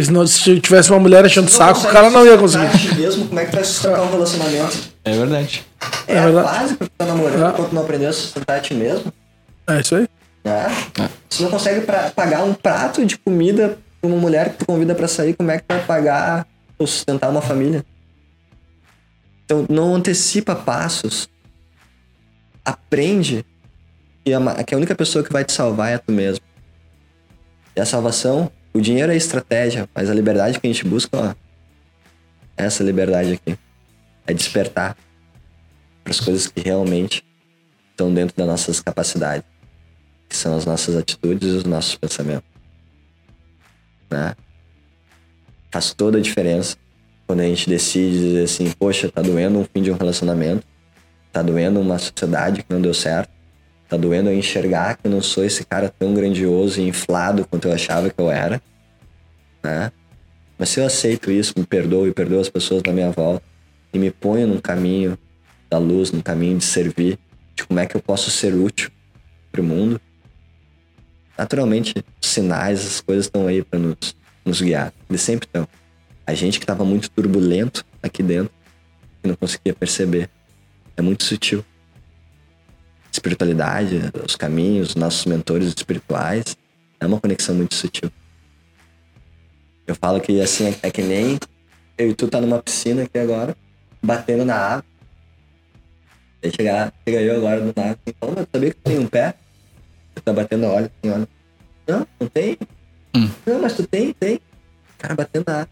Senão, 0.00 0.24
se 0.26 0.60
tivesse 0.60 0.90
uma 0.90 1.00
mulher 1.00 1.24
enchendo 1.26 1.48
o 1.48 1.50
saco, 1.50 1.80
o 1.80 1.90
cara 1.90 2.08
não 2.10 2.24
ia 2.24 2.38
conseguir. 2.38 2.94
Mesmo, 2.94 3.26
como 3.26 3.40
é 3.40 3.44
que 3.46 3.50
tu 3.50 3.54
vai 3.56 3.64
sustentar 3.64 4.00
um 4.02 4.10
relacionamento? 4.10 4.78
É 5.04 5.10
verdade. 5.12 5.64
É, 6.06 6.16
É 6.18 6.22
verdade. 6.22 6.46
base 6.46 6.74
pra 6.76 6.86
tu 6.86 6.92
tá 6.96 7.04
namorando 7.06 7.44
É. 7.44 7.48
enquanto 7.48 7.72
não 7.72 7.82
aprendeu 7.82 8.10
a 8.10 8.12
sustentar 8.12 8.58
a 8.58 8.60
ti 8.60 8.74
mesmo. 8.74 9.12
É 9.66 9.80
isso 9.80 9.96
aí. 9.96 10.06
Né? 10.44 10.66
É. 11.04 11.08
Se 11.28 11.42
não 11.42 11.50
consegue 11.50 11.84
pra- 11.84 12.10
pagar 12.10 12.42
um 12.44 12.54
prato 12.54 13.04
de 13.04 13.18
comida 13.18 13.78
pra 14.00 14.08
uma 14.08 14.18
mulher 14.18 14.52
que 14.52 14.58
tu 14.58 14.66
convida 14.66 14.94
pra 14.94 15.08
sair, 15.08 15.34
como 15.34 15.50
é 15.50 15.58
que 15.58 15.64
vai 15.68 15.84
pagar 15.84 16.46
ou 16.78 16.86
sustentar 16.86 17.28
uma 17.30 17.42
família? 17.42 17.84
Então, 19.44 19.66
não 19.68 19.94
antecipa 19.94 20.54
passos. 20.54 21.28
Aprende 22.64 23.44
que 24.24 24.32
a, 24.32 24.64
que 24.64 24.74
a 24.74 24.76
única 24.76 24.94
pessoa 24.94 25.24
que 25.24 25.32
vai 25.32 25.44
te 25.44 25.52
salvar 25.52 25.92
é 25.92 25.98
tu 25.98 26.12
mesmo. 26.12 26.44
E 27.74 27.80
a 27.80 27.86
salvação, 27.86 28.50
o 28.74 28.80
dinheiro 28.80 29.10
é 29.12 29.16
estratégia, 29.16 29.88
mas 29.94 30.10
a 30.10 30.14
liberdade 30.14 30.60
que 30.60 30.66
a 30.66 30.70
gente 30.72 30.84
busca, 30.86 31.16
ó, 31.16 31.34
é 32.56 32.64
essa 32.64 32.82
liberdade 32.84 33.32
aqui. 33.34 33.58
É 34.26 34.34
despertar 34.34 34.96
para 36.04 36.10
as 36.10 36.20
coisas 36.20 36.46
que 36.46 36.60
realmente 36.60 37.24
estão 37.90 38.12
dentro 38.12 38.36
das 38.36 38.46
nossas 38.46 38.80
capacidades, 38.80 39.44
que 40.28 40.36
são 40.36 40.56
as 40.56 40.64
nossas 40.64 40.96
atitudes 40.96 41.48
e 41.48 41.56
os 41.56 41.64
nossos 41.64 41.94
pensamentos. 41.94 42.48
Né? 44.10 44.34
Faz 45.70 45.92
toda 45.92 46.18
a 46.18 46.20
diferença 46.20 46.76
quando 47.26 47.40
a 47.40 47.44
gente 47.44 47.68
decide 47.68 48.18
dizer 48.18 48.44
assim, 48.44 48.70
poxa, 48.72 49.10
tá 49.10 49.20
doendo 49.20 49.58
um 49.58 49.64
fim 49.64 49.82
de 49.82 49.90
um 49.90 49.96
relacionamento, 49.96 50.66
tá 51.32 51.42
doendo 51.42 51.78
uma 51.80 51.98
sociedade 51.98 52.62
que 52.62 52.72
não 52.72 52.80
deu 52.80 52.94
certo, 52.94 53.30
tá 53.88 53.96
doendo 53.96 54.30
eu 54.30 54.38
enxergar 54.38 54.96
que 54.96 55.06
eu 55.06 55.10
não 55.10 55.20
sou 55.20 55.44
esse 55.44 55.64
cara 55.64 55.88
tão 55.88 56.14
grandioso 56.14 56.80
e 56.80 56.88
inflado 56.88 57.46
quanto 57.46 57.68
eu 57.68 57.74
achava 57.74 58.08
que 58.08 58.20
eu 58.20 58.30
era, 58.30 58.62
né? 59.62 59.92
Mas 60.58 60.70
se 60.70 60.80
eu 60.80 60.86
aceito 60.86 61.30
isso, 61.30 61.54
me 61.56 61.64
perdoo 61.64 62.06
e 62.06 62.12
perdoo 62.12 62.40
as 62.40 62.48
pessoas 62.48 62.82
da 62.82 62.92
minha 62.92 63.10
volta 63.10 63.44
e 63.92 63.98
me 63.98 64.10
ponho 64.10 64.46
num 64.46 64.60
caminho 64.60 65.16
da 65.70 65.78
luz, 65.78 66.10
num 66.10 66.20
caminho 66.20 66.58
de 66.58 66.64
servir, 66.64 67.18
de 67.54 67.64
como 67.64 67.78
é 67.78 67.86
que 67.86 67.96
eu 67.96 68.02
posso 68.02 68.30
ser 68.30 68.54
útil 68.54 68.90
pro 69.52 69.62
mundo, 69.62 70.00
naturalmente, 71.38 71.94
os 72.20 72.28
sinais, 72.28 72.84
as 72.84 73.00
coisas 73.00 73.26
estão 73.26 73.46
aí 73.46 73.62
para 73.62 73.78
nos, 73.78 74.16
nos 74.44 74.60
guiar. 74.60 74.92
Eles 75.08 75.22
sempre 75.22 75.46
estão. 75.46 75.66
A 76.26 76.34
gente 76.34 76.58
que 76.58 76.64
estava 76.64 76.84
muito 76.84 77.08
turbulento 77.10 77.86
aqui 78.02 78.22
dentro, 78.22 78.52
que 79.22 79.28
não 79.28 79.36
conseguia 79.36 79.72
perceber, 79.72 80.28
é 80.96 81.00
muito 81.00 81.22
sutil. 81.22 81.64
Espiritualidade, 83.10 84.00
os 84.26 84.36
caminhos, 84.36 84.90
os 84.90 84.94
nossos 84.96 85.24
mentores 85.24 85.68
espirituais, 85.68 86.56
é 87.00 87.06
uma 87.06 87.20
conexão 87.20 87.54
muito 87.54 87.74
sutil. 87.74 88.10
Eu 89.86 89.94
falo 89.94 90.20
que 90.20 90.40
assim, 90.40 90.66
é, 90.66 90.76
é 90.82 90.90
que 90.90 91.00
nem 91.00 91.38
eu 91.96 92.10
e 92.10 92.14
tu 92.14 92.28
tá 92.28 92.40
numa 92.40 92.62
piscina 92.62 93.04
aqui 93.04 93.18
agora, 93.18 93.56
batendo 94.02 94.44
na 94.44 94.56
água. 94.56 94.84
Aí 96.42 96.52
chegar, 96.54 96.92
chega 97.06 97.22
eu 97.22 97.36
agora 97.36 97.60
do 97.60 97.72
nada 97.74 97.98
assim, 98.06 98.16
"Ô, 98.20 98.26
mas 98.26 98.44
tu 98.46 98.48
sabia 98.52 98.70
que 98.74 98.80
tem 98.80 98.98
um 98.98 99.06
pé? 99.06 99.34
Tá 100.24 100.32
batendo 100.32 100.66
a 100.66 100.72
olho 100.72 100.86
assim, 100.86 101.12
olha. 101.12 101.28
Não, 101.86 102.06
não 102.20 102.28
tem. 102.28 102.58
Hum. 103.14 103.30
Não, 103.46 103.62
mas 103.62 103.74
tu 103.74 103.86
tem, 103.86 104.12
tem. 104.12 104.40
Cara, 104.98 105.14
batendo 105.14 105.48
água. 105.48 105.68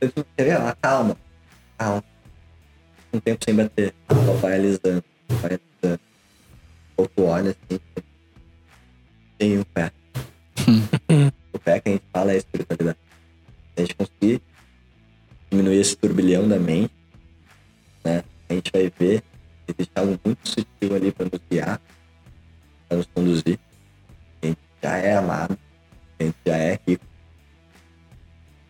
Eu 0.00 0.12
ver? 0.36 0.52
Ah, 0.52 0.76
calma. 0.80 1.16
Calma. 1.76 2.04
Um 3.12 3.20
tempo 3.20 3.44
sem 3.44 3.54
bater. 3.54 3.94
Só 4.08 4.32
vai 4.34 4.54
alisando. 4.54 5.04
Vai 5.28 5.58
alisando. 5.58 6.00
Ou 6.96 7.08
tu 7.08 7.24
olha 7.24 7.50
assim. 7.50 7.80
Tem 9.38 9.58
um 9.58 9.64
pé. 9.64 9.90
o 11.52 11.58
pé 11.58 11.80
que 11.80 11.88
a 11.88 11.92
gente 11.92 12.04
fala 12.12 12.32
é 12.32 12.34
a 12.34 12.38
espiritualidade. 12.38 12.98
Se 13.74 13.74
a 13.76 13.80
gente 13.80 13.94
conseguir 13.94 14.42
diminuir 15.50 15.80
esse 15.80 15.96
turbilhão 15.96 16.48
da 16.48 16.58
mente, 16.58 16.92
né? 18.04 18.22
A 18.48 18.54
gente 18.54 18.70
vai 18.72 18.92
ver 18.98 19.22
existe 19.68 19.92
algo 19.94 20.18
muito 20.24 20.48
sutil 20.48 20.94
ali 20.94 21.12
para 21.12 21.26
nos 21.26 21.40
guiar, 21.50 21.80
para 22.88 22.96
nos 22.96 23.06
conduzir. 23.14 23.58
Já 24.82 24.96
é 24.96 25.16
amado, 25.16 25.58
a 26.18 26.24
gente 26.24 26.36
já 26.46 26.56
é 26.56 26.78
rico. 26.86 27.04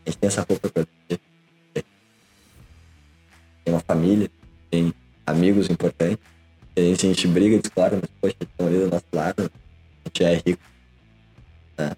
A 0.07 0.11
gente 0.11 0.19
tem 0.19 0.29
essa 0.29 0.41
roupa 0.49 0.71
para 0.71 0.87
proteger. 0.87 1.21
Tem 3.65 3.75
uma 3.75 3.81
família, 3.81 4.31
tem 4.71 4.95
amigos 5.27 5.69
importantes, 5.69 6.19
A 6.77 6.81
gente, 6.81 7.07
a 7.07 7.09
gente 7.11 7.29
briga, 7.29 7.59
discorda, 7.59 7.99
mas 8.01 8.11
poxa, 8.21 8.37
estão 8.41 8.67
ali 8.67 8.79
do 8.79 8.89
nosso 8.89 9.05
lado, 9.13 9.51
a 10.05 10.09
gente 10.09 10.25
é 10.25 10.35
rico. 10.35 10.63
Né? 11.77 11.93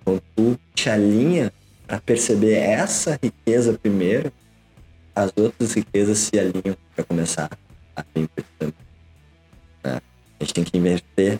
Então 0.00 0.20
tu 0.34 0.58
te 0.74 0.90
alinha 0.90 1.52
para 1.86 2.00
perceber 2.00 2.54
essa 2.54 3.18
riqueza 3.22 3.78
primeiro, 3.78 4.32
as 5.14 5.30
outras 5.36 5.74
riquezas 5.74 6.18
se 6.18 6.38
alinham 6.38 6.76
para 6.94 7.04
começar 7.04 7.50
a 7.94 8.02
vir 8.14 8.28
também. 8.58 8.74
Né? 9.84 10.00
A 10.40 10.44
gente 10.44 10.54
tem 10.54 10.64
que 10.64 10.76
inverter 10.76 11.38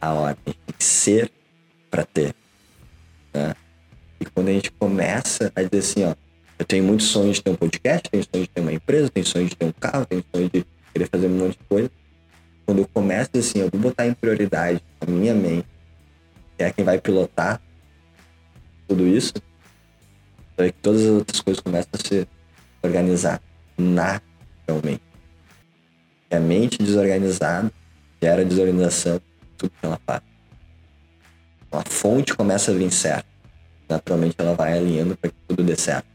a 0.00 0.12
ordem, 0.12 0.42
a 0.46 0.50
gente 0.50 0.60
tem 0.66 0.74
que 0.76 0.84
ser 0.84 1.30
para 1.94 2.04
ter. 2.04 2.34
Né? 3.32 3.54
E 4.18 4.24
quando 4.24 4.48
a 4.48 4.52
gente 4.52 4.72
começa 4.72 5.52
a 5.54 5.62
dizer 5.62 5.78
assim, 5.78 6.04
ó, 6.04 6.16
eu 6.58 6.64
tenho 6.64 6.82
muitos 6.82 7.06
sonhos 7.06 7.36
de 7.36 7.44
ter 7.44 7.50
um 7.50 7.54
podcast, 7.54 8.10
tenho 8.10 8.24
sonho 8.24 8.42
de 8.42 8.50
ter 8.50 8.60
uma 8.60 8.72
empresa, 8.72 9.08
tenho 9.10 9.24
sonho 9.24 9.48
de 9.48 9.54
ter 9.54 9.64
um 9.64 9.72
carro, 9.72 10.04
tenho 10.04 10.24
sonho 10.34 10.50
de 10.52 10.66
querer 10.92 11.08
fazer 11.08 11.28
um 11.28 11.38
monte 11.38 11.52
de 11.56 11.64
coisa. 11.68 11.90
Quando 12.66 12.78
eu 12.78 12.88
começo 12.92 13.30
assim, 13.36 13.60
eu 13.60 13.68
vou 13.70 13.80
botar 13.80 14.08
em 14.08 14.12
prioridade 14.12 14.82
a 15.00 15.06
minha 15.08 15.34
mente, 15.34 15.68
que 16.58 16.64
é 16.64 16.72
quem 16.72 16.84
vai 16.84 17.00
pilotar 17.00 17.60
tudo 18.88 19.06
isso, 19.06 19.34
para 20.56 20.72
que 20.72 20.78
todas 20.80 21.00
as 21.02 21.10
outras 21.10 21.40
coisas 21.40 21.62
começam 21.62 21.90
a 21.92 21.98
se 21.98 22.28
organizar 22.82 23.40
naturalmente. 23.78 25.02
E 26.28 26.34
a 26.34 26.40
mente 26.40 26.78
desorganizada 26.78 27.70
gera 28.20 28.44
desorganização 28.44 29.20
tudo 29.56 29.70
que 29.70 29.86
ela 29.86 30.00
faz. 30.04 30.33
A 31.76 31.82
fonte 31.84 32.34
começa 32.34 32.70
a 32.70 32.74
vir 32.74 32.90
certo. 32.90 33.26
Naturalmente 33.88 34.34
ela 34.38 34.54
vai 34.54 34.76
alinhando 34.76 35.16
para 35.16 35.30
que 35.30 35.36
tudo 35.46 35.62
dê 35.62 35.76
certo 35.76 36.06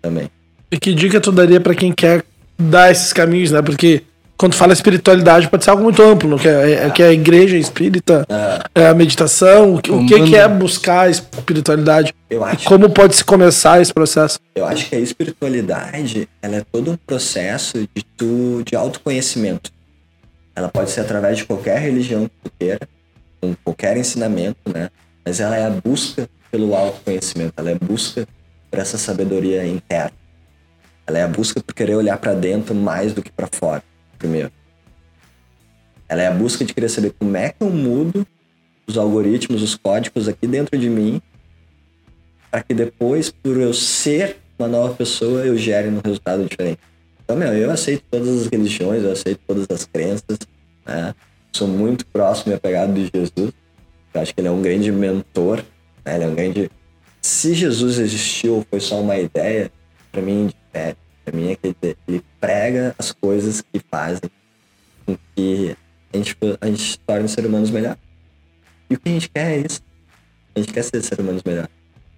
também. 0.00 0.30
E 0.70 0.78
que 0.78 0.94
dica 0.94 1.20
tu 1.20 1.30
daria 1.30 1.60
para 1.60 1.74
quem 1.74 1.92
quer 1.92 2.24
dar 2.58 2.90
esses 2.90 3.12
caminhos, 3.12 3.50
né? 3.50 3.62
Porque 3.62 4.02
quando 4.36 4.54
fala 4.54 4.72
espiritualidade 4.72 5.48
pode 5.48 5.64
ser 5.64 5.70
algo 5.70 5.82
muito 5.82 6.02
amplo, 6.02 6.28
não? 6.28 6.38
Que, 6.38 6.48
é, 6.48 6.72
é, 6.86 6.90
que 6.90 7.02
é 7.02 7.06
a 7.06 7.12
igreja 7.12 7.56
espírita, 7.56 8.26
é, 8.74 8.82
é 8.82 8.88
a 8.88 8.94
meditação, 8.94 9.74
o, 9.74 9.82
que, 9.82 9.90
o 9.90 10.06
que, 10.06 10.22
que, 10.24 10.36
é 10.36 10.46
buscar 10.46 11.02
a 11.02 11.10
espiritualidade 11.10 12.14
eu 12.28 12.44
acho, 12.44 12.62
e 12.62 12.64
como 12.66 12.90
pode 12.90 13.16
se 13.16 13.24
começar 13.24 13.80
esse 13.80 13.92
processo? 13.92 14.38
Eu 14.54 14.66
acho 14.66 14.88
que 14.88 14.96
a 14.96 15.00
espiritualidade 15.00 16.28
ela 16.42 16.56
é 16.56 16.64
todo 16.70 16.90
um 16.90 16.96
processo 16.96 17.78
de, 17.94 18.04
tu, 18.16 18.62
de 18.64 18.76
autoconhecimento. 18.76 19.70
Ela 20.54 20.68
pode 20.68 20.90
ser 20.90 21.00
através 21.00 21.38
de 21.38 21.44
qualquer 21.44 21.78
religião 21.78 22.24
que 22.24 22.34
tu 22.44 22.52
queira, 22.58 22.80
com 23.54 23.56
qualquer 23.64 23.96
ensinamento, 23.96 24.58
né? 24.72 24.90
Mas 25.24 25.40
ela 25.40 25.56
é 25.56 25.66
a 25.66 25.70
busca 25.70 26.28
pelo 26.50 26.74
autoconhecimento, 26.74 27.54
ela 27.56 27.70
é 27.70 27.74
a 27.74 27.78
busca 27.78 28.26
por 28.70 28.78
essa 28.78 28.96
sabedoria 28.96 29.66
interna. 29.66 30.12
Ela 31.06 31.18
é 31.18 31.22
a 31.22 31.28
busca 31.28 31.62
por 31.62 31.74
querer 31.74 31.94
olhar 31.94 32.16
para 32.18 32.34
dentro 32.34 32.74
mais 32.74 33.12
do 33.12 33.22
que 33.22 33.30
para 33.30 33.48
fora, 33.52 33.82
primeiro. 34.18 34.50
Ela 36.08 36.22
é 36.22 36.26
a 36.26 36.32
busca 36.32 36.64
de 36.64 36.72
querer 36.72 36.88
saber 36.88 37.12
como 37.18 37.36
é 37.36 37.50
que 37.50 37.62
eu 37.62 37.70
mudo 37.70 38.26
os 38.86 38.96
algoritmos, 38.96 39.62
os 39.62 39.74
códigos 39.74 40.28
aqui 40.28 40.46
dentro 40.46 40.78
de 40.78 40.88
mim, 40.88 41.20
para 42.50 42.62
que 42.62 42.72
depois, 42.72 43.30
por 43.30 43.56
eu 43.56 43.74
ser 43.74 44.36
uma 44.58 44.68
nova 44.68 44.94
pessoa, 44.94 45.44
eu 45.44 45.56
gere 45.56 45.88
um 45.88 46.00
resultado 46.02 46.44
diferente. 46.44 46.78
Então, 47.24 47.36
meu, 47.36 47.52
eu 47.52 47.70
aceito 47.70 48.04
todas 48.08 48.28
as 48.28 48.46
religiões, 48.46 49.02
eu 49.02 49.12
aceito 49.12 49.40
todas 49.46 49.66
as 49.68 49.84
crenças, 49.84 50.38
né? 50.86 51.14
Sou 51.56 51.66
muito 51.66 52.04
próximo 52.08 52.52
e 52.52 52.54
apegado 52.54 52.92
de 52.92 53.10
Jesus. 53.14 53.50
Eu 54.12 54.20
acho 54.20 54.34
que 54.34 54.42
ele 54.42 54.48
é 54.48 54.50
um 54.50 54.60
grande 54.60 54.92
mentor, 54.92 55.64
né? 56.04 56.16
Ele 56.16 56.24
é 56.24 56.26
um 56.26 56.34
grande... 56.34 56.70
Se 57.22 57.54
Jesus 57.54 57.98
existiu 57.98 58.56
ou 58.56 58.66
foi 58.68 58.78
só 58.78 59.00
uma 59.00 59.16
ideia, 59.16 59.72
para 60.12 60.20
mim, 60.20 60.52
é, 60.74 60.94
para 61.24 61.34
mim 61.34 61.50
é 61.52 61.56
que 61.56 61.74
ele 62.06 62.22
prega 62.38 62.94
as 62.98 63.10
coisas 63.10 63.62
que 63.62 63.80
fazem 63.90 64.28
com 65.06 65.16
que 65.34 65.74
a 66.12 66.16
gente, 66.18 66.36
a 66.60 66.66
gente 66.66 66.92
se 66.92 66.98
torne 66.98 67.26
seres 67.26 67.48
humanos 67.48 67.70
melhor. 67.70 67.96
E 68.90 68.94
o 68.94 69.00
que 69.00 69.08
a 69.08 69.12
gente 69.12 69.30
quer 69.30 69.52
é 69.52 69.58
isso. 69.60 69.80
A 70.54 70.60
gente 70.60 70.74
quer 70.74 70.82
ser 70.84 71.02
seres 71.02 71.24
humanos 71.24 71.42
melhor. 71.42 71.70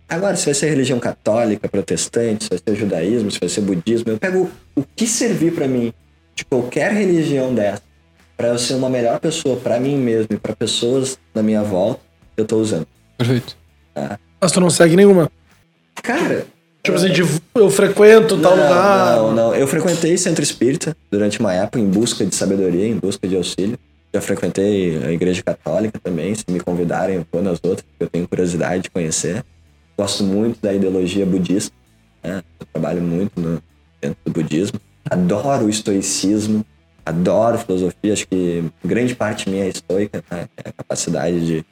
Agora, 0.08 0.34
se 0.34 0.46
vai 0.46 0.54
ser 0.54 0.68
religião 0.68 0.98
católica, 0.98 1.68
protestante, 1.68 2.42
se 2.42 2.50
vai 2.50 2.58
ser 2.58 2.74
judaísmo, 2.74 3.30
se 3.30 3.38
vai 3.38 3.48
ser 3.48 3.60
budismo, 3.60 4.10
eu 4.10 4.18
pego 4.18 4.50
o 4.74 4.82
que 4.82 5.06
servir 5.06 5.54
para 5.54 5.68
mim 5.68 5.92
de 6.34 6.44
qualquer 6.44 6.92
religião 6.92 7.54
dessa, 7.54 7.82
para 8.38 8.48
eu 8.48 8.58
ser 8.58 8.74
uma 8.74 8.88
melhor 8.88 9.18
pessoa 9.18 9.56
para 9.56 9.80
mim 9.80 9.96
mesmo 9.96 10.28
e 10.30 10.36
para 10.36 10.54
pessoas 10.54 11.18
na 11.34 11.42
minha 11.42 11.62
volta, 11.64 12.00
eu 12.36 12.44
tô 12.44 12.56
usando. 12.56 12.86
Perfeito. 13.18 13.56
Tá? 13.92 14.16
Mas 14.40 14.52
tu 14.52 14.60
não 14.60 14.70
segue 14.70 14.94
nenhuma? 14.94 15.28
Cara. 15.96 16.46
Tipo 16.84 16.96
assim, 16.96 17.10
de, 17.10 17.22
eu 17.56 17.68
frequento 17.68 18.36
não, 18.36 18.42
tal 18.42 18.52
lugar. 18.52 19.16
Não, 19.16 19.34
não. 19.34 19.54
Eu 19.54 19.66
frequentei 19.66 20.16
centro 20.16 20.40
espírita 20.40 20.96
durante 21.10 21.40
uma 21.40 21.52
época 21.52 21.80
em 21.80 21.86
busca 21.86 22.24
de 22.24 22.32
sabedoria, 22.32 22.86
em 22.86 22.96
busca 22.96 23.26
de 23.26 23.34
auxílio. 23.34 23.76
Já 24.14 24.20
frequentei 24.20 24.96
a 25.04 25.10
igreja 25.10 25.42
católica 25.42 25.98
também. 25.98 26.32
Se 26.36 26.44
me 26.48 26.60
convidarem, 26.60 27.16
eu 27.16 27.26
vou 27.30 27.42
nas 27.42 27.58
outras, 27.64 27.82
porque 27.82 28.04
eu 28.04 28.08
tenho 28.08 28.28
curiosidade 28.28 28.84
de 28.84 28.90
conhecer. 28.90 29.44
Gosto 29.98 30.22
muito 30.22 30.62
da 30.62 30.72
ideologia 30.72 31.26
budista. 31.26 31.74
Né? 32.22 32.40
Eu 32.60 32.66
trabalho 32.72 33.02
muito 33.02 33.38
no, 33.38 33.60
dentro 34.00 34.18
do 34.24 34.30
budismo. 34.30 34.80
Adoro 35.10 35.66
o 35.66 35.68
estoicismo, 35.68 36.64
adoro 37.08 37.58
filosofia. 37.58 38.12
Acho 38.12 38.28
que 38.28 38.64
grande 38.84 39.14
parte 39.14 39.48
minha 39.48 39.64
é 39.64 39.68
estoica, 39.68 40.22
né? 40.30 40.48
é 40.56 40.68
a 40.68 40.72
capacidade 40.72 41.46
de 41.46 41.64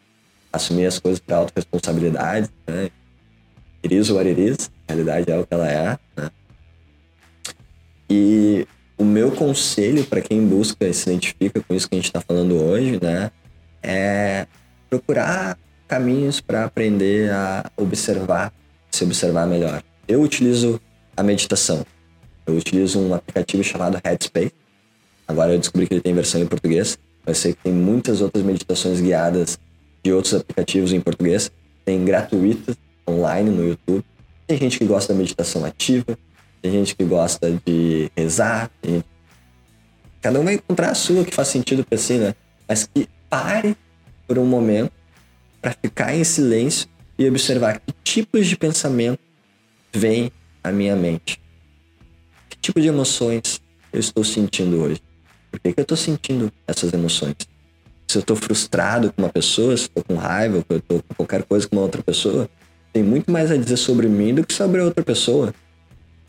assumir 0.53 0.87
as 0.87 0.99
coisas 0.99 1.21
para 1.21 1.37
autorresponsabilidade. 1.37 2.49
Né? 2.67 2.91
Iris 3.83 4.11
ou 4.11 4.19
ariris, 4.19 4.71
a 4.89 4.93
realidade 4.93 5.31
é 5.31 5.39
o 5.39 5.47
que 5.47 5.55
ela 5.55 5.71
é. 5.71 5.99
Né? 6.17 6.31
E 8.09 8.67
o 8.97 9.05
meu 9.05 9.31
conselho 9.33 10.05
para 10.05 10.21
quem 10.21 10.47
busca 10.47 10.87
e 10.87 10.95
se 10.95 11.11
identifica 11.11 11.61
com 11.61 11.75
isso 11.75 11.89
que 11.89 11.95
a 11.95 11.99
gente 11.99 12.07
está 12.07 12.21
falando 12.21 12.57
hoje, 12.57 12.99
né, 13.03 13.31
é 13.83 14.47
procurar 14.89 15.59
caminhos 15.87 16.41
para 16.41 16.65
aprender 16.65 17.31
a 17.31 17.71
observar, 17.77 18.53
se 18.91 19.05
observar 19.05 19.47
melhor. 19.47 19.83
Eu 20.09 20.23
utilizo 20.23 20.81
a 21.17 21.23
meditação. 21.23 21.85
Eu 22.47 22.55
utilizo 22.55 23.01
um 23.01 23.15
aplicativo 23.15 23.63
chamado 23.63 24.01
Headspace. 24.05 24.53
Agora 25.27 25.53
eu 25.53 25.59
descobri 25.59 25.87
que 25.87 25.95
ele 25.95 26.01
tem 26.01 26.15
versão 26.15 26.41
em 26.41 26.47
português. 26.47 26.99
Eu 27.27 27.35
sei 27.35 27.53
que 27.53 27.63
tem 27.63 27.73
muitas 27.73 28.21
outras 28.21 28.45
meditações 28.45 29.01
guiadas 29.01 29.59
de 30.03 30.13
outros 30.13 30.35
aplicativos 30.35 30.93
em 30.93 31.01
português. 31.01 31.51
Tem 31.85 32.05
gratuitas 32.05 32.77
online 33.09 33.51
no 33.51 33.67
YouTube. 33.67 34.05
Tem 34.47 34.57
gente 34.59 34.79
que 34.79 34.85
gosta 34.85 35.13
da 35.13 35.19
meditação 35.19 35.65
ativa, 35.65 36.17
tem 36.63 36.71
gente 36.71 36.95
que 36.95 37.05
gosta 37.05 37.61
de 37.67 38.11
rezar. 38.17 38.71
Gente... 38.85 39.05
Cada 40.23 40.39
um 40.39 40.45
vai 40.45 40.55
encontrar 40.55 40.91
a 40.91 40.95
sua 40.95 41.25
que 41.25 41.35
faz 41.35 41.49
sentido 41.49 41.85
para 41.85 41.99
si, 41.99 42.15
né? 42.15 42.35
Mas 42.69 42.87
que 42.87 43.09
pare 43.29 43.77
por 44.27 44.39
um 44.39 44.47
momento 44.47 44.93
para 45.61 45.73
ficar 45.73 46.15
em 46.15 46.23
silêncio 46.23 46.89
e 47.19 47.29
observar 47.29 47.81
que 47.81 47.93
tipos 48.05 48.47
de 48.47 48.57
pensamento 48.57 49.19
vêm 49.93 50.31
à 50.63 50.71
minha 50.71 50.95
mente. 50.95 51.41
Que 52.49 52.57
tipo 52.59 52.81
de 52.81 52.87
emoções 52.87 53.61
eu 53.93 53.99
estou 53.99 54.23
sentindo 54.23 54.81
hoje? 54.81 55.01
Por 55.57 55.63
que, 55.63 55.73
que 55.73 55.81
eu 55.81 55.83
estou 55.83 55.97
sentindo 55.97 56.53
essas 56.67 56.93
emoções? 56.93 57.35
Se 58.09 58.19
eu 58.19 58.21
estou 58.21 58.37
frustrado 58.37 59.13
com 59.13 59.23
uma 59.23 59.29
pessoa, 59.29 59.77
se 59.77 59.85
eu 59.85 59.87
estou 59.87 60.05
com 60.05 60.15
raiva, 60.15 60.59
se 60.59 60.67
eu 60.69 60.79
estou 60.79 61.03
com 61.03 61.15
qualquer 61.15 61.43
coisa 61.43 61.67
com 61.69 61.77
uma 61.77 61.83
outra 61.83 62.03
pessoa, 62.03 62.49
tem 62.93 63.03
muito 63.03 63.31
mais 63.31 63.51
a 63.51 63.57
dizer 63.57 63.77
sobre 63.77 64.09
mim 64.09 64.35
do 64.35 64.47
que 64.47 64.55
sobre 64.55 64.81
a 64.81 64.85
outra 64.85 65.03
pessoa. 65.03 65.53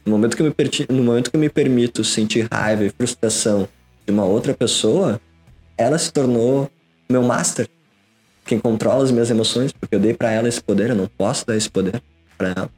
No 0.06 0.12
momento 0.12 0.36
que 0.36 0.42
eu 0.42 0.46
me, 0.46 0.56
no 0.90 1.04
momento 1.04 1.30
que 1.30 1.36
eu 1.36 1.42
me 1.42 1.50
permito 1.50 2.04
sentir 2.04 2.48
raiva 2.52 2.86
e 2.86 2.90
frustração 2.90 3.68
de 4.06 4.12
uma 4.12 4.26
outra 4.26 4.54
pessoa, 4.54 5.20
ela 5.78 5.98
se 5.98 6.12
tornou 6.12 6.70
meu 7.10 7.22
master 7.22 7.68
quem 8.48 8.58
controla 8.60 9.04
as 9.04 9.12
minhas 9.12 9.30
emoções, 9.30 9.74
porque 9.74 9.94
eu 9.94 10.00
dei 10.00 10.14
para 10.14 10.32
ela 10.32 10.48
esse 10.48 10.64
poder, 10.64 10.92
eu 10.92 10.96
não 10.96 11.08
posso 11.08 11.46
dar 11.46 11.56
esse 11.56 11.70
poder 11.70 12.02
para 12.38 12.54
ela. 12.56 12.70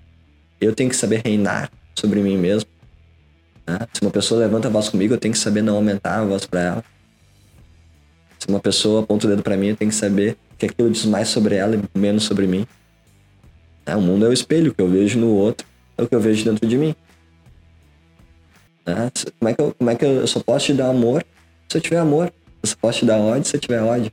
Eu 0.59 0.73
tenho 0.73 0.89
que 0.89 0.95
saber 0.95 1.21
reinar 1.23 1.71
sobre 1.95 2.21
mim 2.21 2.37
mesmo. 2.37 2.67
Né? 3.69 3.77
Se 3.93 4.01
uma 4.01 4.09
pessoa 4.09 4.39
levanta 4.39 4.67
a 4.67 4.71
voz 4.71 4.89
comigo, 4.89 5.13
eu 5.13 5.17
tenho 5.19 5.31
que 5.31 5.39
saber 5.39 5.61
não 5.61 5.75
aumentar 5.75 6.19
a 6.19 6.25
voz 6.25 6.45
para 6.45 6.61
ela. 6.61 6.83
Se 8.39 8.47
uma 8.47 8.59
pessoa 8.59 9.03
aponta 9.03 9.27
o 9.27 9.29
dedo 9.29 9.43
para 9.43 9.55
mim, 9.55 9.67
eu 9.67 9.75
tenho 9.75 9.91
que 9.91 9.97
saber 9.97 10.37
que 10.57 10.65
aquilo 10.65 10.89
diz 10.89 11.05
mais 11.05 11.27
sobre 11.27 11.55
ela 11.55 11.75
e 11.75 11.99
menos 11.99 12.23
sobre 12.23 12.47
mim. 12.47 12.65
É, 13.85 13.95
o 13.95 14.01
mundo 14.01 14.25
é 14.25 14.29
o 14.29 14.33
espelho, 14.33 14.71
o 14.71 14.73
que 14.73 14.81
eu 14.81 14.89
vejo 14.89 15.19
no 15.19 15.29
outro 15.29 15.67
é 15.97 16.01
o 16.01 16.07
que 16.07 16.15
eu 16.15 16.19
vejo 16.19 16.43
dentro 16.45 16.67
de 16.67 16.77
mim. 16.77 16.95
É, 18.85 19.11
como, 19.39 19.49
é 19.49 19.53
que 19.53 19.61
eu, 19.61 19.75
como 19.77 19.89
é 19.89 19.95
que 19.95 20.05
eu 20.05 20.25
só 20.25 20.39
posso 20.39 20.65
te 20.67 20.73
dar 20.73 20.89
amor 20.89 21.23
se 21.67 21.77
eu 21.77 21.81
tiver 21.81 21.99
amor? 21.99 22.33
Eu 22.63 22.69
só 22.69 22.75
posso 22.81 22.99
te 22.99 23.05
dar 23.05 23.17
ódio 23.17 23.45
se 23.45 23.55
eu 23.55 23.59
tiver 23.59 23.81
ódio. 23.81 24.11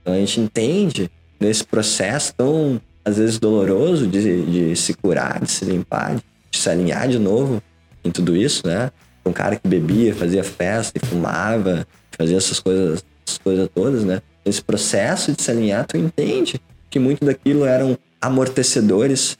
Então 0.00 0.14
a 0.14 0.18
gente 0.18 0.40
entende 0.40 1.10
nesse 1.38 1.64
processo 1.64 2.32
tão, 2.34 2.80
às 3.04 3.18
vezes, 3.18 3.38
doloroso 3.38 4.06
de, 4.06 4.70
de 4.70 4.76
se 4.76 4.94
curar, 4.94 5.40
de 5.40 5.50
se 5.50 5.64
limpar, 5.64 6.16
de 6.50 6.58
se 6.58 6.70
alinhar 6.70 7.08
de 7.08 7.18
novo 7.18 7.62
em 8.06 8.10
tudo 8.10 8.36
isso, 8.36 8.66
né? 8.66 8.90
Um 9.24 9.32
cara 9.32 9.56
que 9.56 9.66
bebia, 9.66 10.14
fazia 10.14 10.44
festa 10.44 10.98
e 11.02 11.06
fumava, 11.06 11.86
fazia 12.16 12.36
essas 12.36 12.60
coisas, 12.60 13.04
essas 13.26 13.38
coisas 13.38 13.68
todas, 13.74 14.04
né? 14.04 14.22
Nesse 14.44 14.62
processo 14.62 15.32
de 15.32 15.42
se 15.42 15.50
alinhar, 15.50 15.84
tu 15.86 15.96
entende 15.96 16.60
que 16.88 16.98
muito 16.98 17.24
daquilo 17.24 17.64
eram 17.64 17.98
amortecedores 18.20 19.36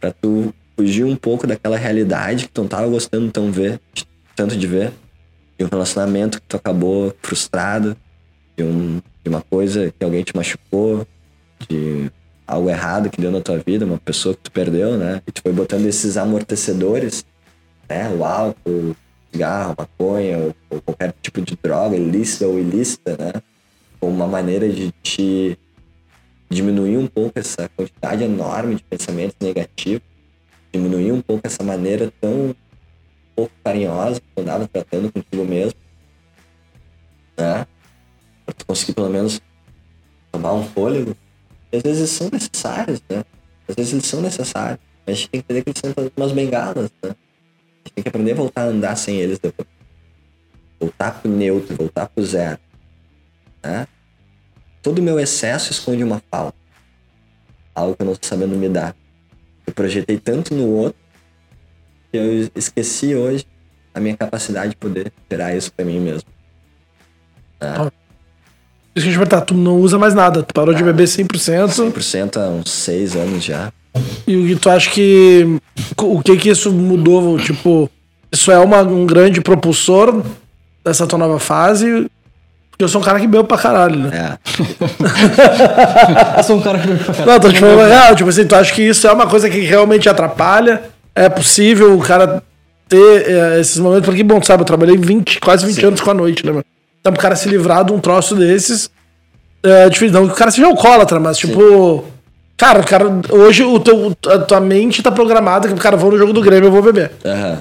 para 0.00 0.10
tu 0.10 0.54
fugir 0.76 1.04
um 1.04 1.16
pouco 1.16 1.46
daquela 1.46 1.76
realidade 1.76 2.46
que 2.46 2.52
tu 2.52 2.62
não 2.62 2.68
tava 2.68 2.86
gostando 2.88 3.30
tão 3.30 3.50
ver, 3.52 3.80
tanto 4.34 4.56
de 4.56 4.66
ver. 4.66 4.92
de 5.58 5.64
um 5.64 5.68
relacionamento 5.68 6.40
que 6.40 6.46
tu 6.46 6.56
acabou 6.56 7.14
frustrado, 7.22 7.96
de, 8.56 8.62
um, 8.62 9.00
de 9.24 9.28
uma 9.28 9.40
coisa 9.40 9.92
que 9.98 10.04
alguém 10.04 10.22
te 10.22 10.36
machucou, 10.36 11.06
de 11.68 12.10
algo 12.46 12.70
errado 12.70 13.10
que 13.10 13.20
deu 13.20 13.30
na 13.30 13.40
tua 13.40 13.58
vida, 13.58 13.84
uma 13.84 13.98
pessoa 13.98 14.34
que 14.34 14.42
tu 14.42 14.52
perdeu, 14.52 14.96
né? 14.96 15.20
E 15.26 15.32
tu 15.32 15.42
foi 15.42 15.52
botando 15.52 15.86
esses 15.86 16.16
amortecedores, 16.16 17.24
né? 17.88 18.08
O 18.10 18.24
álcool, 18.24 18.94
cigarro, 19.32 19.74
maconha, 19.76 20.38
ou, 20.38 20.54
ou 20.70 20.80
qualquer 20.80 21.14
tipo 21.20 21.40
de 21.40 21.58
droga, 21.60 21.96
ilícita 21.96 22.46
ou 22.46 22.58
ilícita, 22.58 23.16
né? 23.18 23.32
Como 23.98 24.14
uma 24.14 24.26
maneira 24.26 24.68
de 24.68 24.92
te 25.02 25.58
diminuir 26.48 26.96
um 26.96 27.06
pouco 27.06 27.38
essa 27.38 27.68
quantidade 27.70 28.22
enorme 28.22 28.76
de 28.76 28.82
pensamentos 28.84 29.36
negativos, 29.40 30.02
diminuir 30.72 31.12
um 31.12 31.20
pouco 31.20 31.46
essa 31.46 31.64
maneira 31.64 32.12
tão 32.20 32.54
pouco 33.34 33.52
carinhosa 33.64 34.20
que 34.20 34.26
tu 34.34 34.42
andava 34.42 34.68
tratando 34.68 35.12
contigo 35.12 35.44
mesmo, 35.44 35.78
né? 37.36 37.66
Pra 38.44 38.54
tu 38.54 38.64
conseguir 38.64 38.94
pelo 38.94 39.10
menos 39.10 39.40
tomar 40.30 40.52
um 40.52 40.64
fôlego. 40.64 41.16
Às 41.76 41.82
vezes 41.82 42.10
são 42.10 42.28
necessários, 42.32 43.02
né? 43.08 43.24
Às 43.68 43.74
vezes 43.74 43.92
eles 43.92 44.06
são 44.06 44.20
necessários. 44.20 44.80
A 45.06 45.12
gente 45.12 45.30
tem 45.30 45.40
que 45.40 45.44
entender 45.44 45.62
que 45.62 45.70
eles 45.70 45.94
são 45.94 46.12
umas 46.16 46.32
bengalas, 46.32 46.90
né? 47.02 47.10
A 47.10 47.88
gente 47.88 47.94
tem 47.94 48.02
que 48.02 48.08
aprender 48.08 48.32
a 48.32 48.34
voltar 48.34 48.62
a 48.62 48.66
andar 48.66 48.96
sem 48.96 49.16
eles 49.16 49.38
depois. 49.38 49.68
Voltar 50.80 51.20
pro 51.20 51.30
neutro, 51.30 51.76
voltar 51.76 52.08
pro 52.08 52.24
zero. 52.24 52.58
Né? 53.62 53.86
Todo 54.82 55.02
meu 55.02 55.18
excesso 55.18 55.72
esconde 55.72 56.02
uma 56.02 56.22
falta. 56.30 56.56
Algo 57.74 57.96
que 57.96 58.02
eu 58.02 58.06
não 58.06 58.12
estou 58.12 58.28
sabendo 58.28 58.56
me 58.56 58.68
dar. 58.68 58.94
Eu 59.66 59.72
projetei 59.72 60.18
tanto 60.18 60.54
no 60.54 60.66
outro 60.68 60.98
que 62.10 62.16
eu 62.16 62.50
esqueci 62.54 63.14
hoje 63.14 63.46
a 63.92 64.00
minha 64.00 64.16
capacidade 64.16 64.70
de 64.70 64.76
poder 64.76 65.12
gerar 65.30 65.54
isso 65.54 65.72
para 65.72 65.84
mim 65.84 66.00
mesmo. 66.00 66.28
Né? 67.60 67.90
Isso 68.96 69.04
que 69.04 69.10
a 69.10 69.12
gente 69.12 69.28
vai 69.28 69.40
tu 69.42 69.52
não 69.52 69.76
usa 69.78 69.98
mais 69.98 70.14
nada, 70.14 70.42
tu 70.42 70.54
parou 70.54 70.72
de 70.72 70.82
beber 70.82 71.04
100%. 71.04 71.68
100% 71.68 72.36
há 72.38 72.48
uns 72.48 72.70
seis 72.70 73.14
anos 73.14 73.44
já. 73.44 73.70
E 74.26 74.56
tu 74.56 74.70
acha 74.70 74.88
que. 74.88 75.60
O 75.98 76.22
que 76.22 76.34
que 76.38 76.48
isso 76.48 76.72
mudou? 76.72 77.38
Tipo, 77.38 77.90
isso 78.32 78.50
é 78.50 78.58
uma, 78.58 78.80
um 78.80 79.04
grande 79.04 79.42
propulsor 79.42 80.22
dessa 80.82 81.06
tua 81.06 81.18
nova 81.18 81.38
fase? 81.38 82.10
Porque 82.70 82.84
eu 82.84 82.88
sou 82.88 83.02
um 83.02 83.04
cara 83.04 83.20
que 83.20 83.26
bebo 83.26 83.44
pra 83.44 83.58
caralho, 83.58 83.98
né? 83.98 84.10
É. 84.14 84.38
eu 86.40 86.42
sou 86.42 86.56
um 86.56 86.62
cara 86.62 86.78
que 86.78 86.86
bebe 86.86 87.04
pra 87.04 87.12
caralho. 87.12 87.32
Não, 87.32 87.40
tô 87.40 87.52
te 87.52 87.60
falando 87.60 87.86
real. 87.86 88.16
Tipo 88.16 88.30
assim, 88.30 88.46
tu 88.46 88.54
acha 88.54 88.72
que 88.72 88.82
isso 88.82 89.06
é 89.06 89.12
uma 89.12 89.26
coisa 89.26 89.50
que 89.50 89.60
realmente 89.60 90.08
atrapalha? 90.08 90.84
É 91.14 91.28
possível 91.28 91.98
o 91.98 92.00
cara 92.00 92.42
ter 92.88 93.30
é, 93.30 93.60
esses 93.60 93.78
momentos? 93.78 94.06
Porque, 94.06 94.22
bom, 94.22 94.40
tu 94.40 94.46
sabe, 94.46 94.62
eu 94.62 94.66
trabalhei 94.66 94.96
20, 94.96 95.38
quase 95.40 95.66
20 95.66 95.74
Sim. 95.74 95.86
anos 95.86 96.00
com 96.00 96.10
a 96.10 96.14
noite, 96.14 96.44
né, 96.46 96.52
mano? 96.52 96.64
Então, 97.06 97.12
pro 97.12 97.22
cara 97.22 97.36
se 97.36 97.48
livrar 97.48 97.84
de 97.84 97.92
um 97.92 98.00
troço 98.00 98.34
desses, 98.34 98.90
é 99.62 99.88
difícil. 99.88 100.12
Não 100.12 100.26
que 100.26 100.32
o 100.32 100.36
cara 100.36 100.50
seja 100.50 100.66
alcoólatra, 100.66 101.20
mas 101.20 101.38
tipo. 101.38 101.60
Sim. 101.60 102.12
Cara, 102.56 102.82
cara, 102.82 103.04
hoje 103.30 103.62
o 103.62 103.78
teu, 103.78 104.16
a 104.28 104.38
tua 104.38 104.58
mente 104.60 105.02
tá 105.02 105.12
programada 105.12 105.68
que, 105.68 105.74
o 105.74 105.76
cara, 105.76 105.96
vou 105.96 106.10
no 106.10 106.18
jogo 106.18 106.32
do 106.32 106.40
Grêmio, 106.40 106.66
eu 106.66 106.72
vou 106.72 106.82
beber. 106.82 107.12
Uhum. 107.24 107.58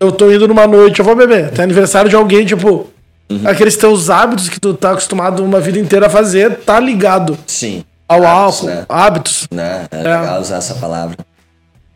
Eu 0.00 0.10
tô 0.10 0.32
indo 0.32 0.48
numa 0.48 0.66
noite, 0.66 0.98
eu 0.98 1.04
vou 1.04 1.14
beber. 1.14 1.50
Tem 1.50 1.62
aniversário 1.62 2.10
de 2.10 2.16
alguém, 2.16 2.44
tipo. 2.44 2.88
Uhum. 3.30 3.42
Aqueles 3.44 3.76
teus 3.76 4.10
hábitos 4.10 4.48
que 4.48 4.58
tu 4.58 4.74
tá 4.74 4.92
acostumado 4.92 5.44
uma 5.44 5.60
vida 5.60 5.78
inteira 5.78 6.06
a 6.06 6.10
fazer, 6.10 6.56
tá 6.60 6.80
ligado. 6.80 7.38
Sim. 7.46 7.84
Ao 8.08 8.26
hábitos, 8.26 8.34
álcool, 8.34 8.66
né? 8.66 8.86
hábitos. 8.88 9.48
Né? 9.48 9.86
É, 9.92 9.96
é 9.96 10.02
legal 10.02 10.40
usar 10.40 10.56
essa 10.56 10.74
palavra. 10.74 11.16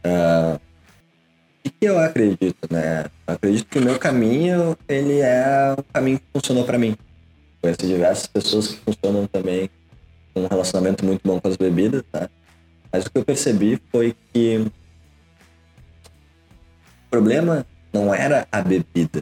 Uh, 0.07 0.61
o 1.68 1.70
que 1.70 1.84
eu 1.86 1.98
acredito, 1.98 2.68
né? 2.70 3.04
Eu 3.26 3.34
acredito 3.34 3.66
que 3.66 3.78
o 3.78 3.82
meu 3.82 3.98
caminho, 3.98 4.76
ele 4.88 5.20
é 5.20 5.74
um 5.78 5.82
caminho 5.92 6.18
que 6.18 6.26
funcionou 6.32 6.64
para 6.64 6.78
mim. 6.78 6.96
Conheço 7.60 7.86
diversas 7.86 8.26
pessoas 8.26 8.68
que 8.68 8.76
funcionam 8.80 9.26
também 9.26 9.70
com 10.34 10.42
um 10.42 10.46
relacionamento 10.46 11.04
muito 11.04 11.20
bom 11.24 11.40
com 11.40 11.48
as 11.48 11.56
bebidas, 11.56 12.02
tá? 12.10 12.28
Mas 12.92 13.06
o 13.06 13.10
que 13.10 13.18
eu 13.18 13.24
percebi 13.24 13.80
foi 13.90 14.16
que 14.32 14.58
o 14.58 14.72
problema 17.10 17.66
não 17.92 18.12
era 18.12 18.46
a 18.50 18.60
bebida. 18.60 19.20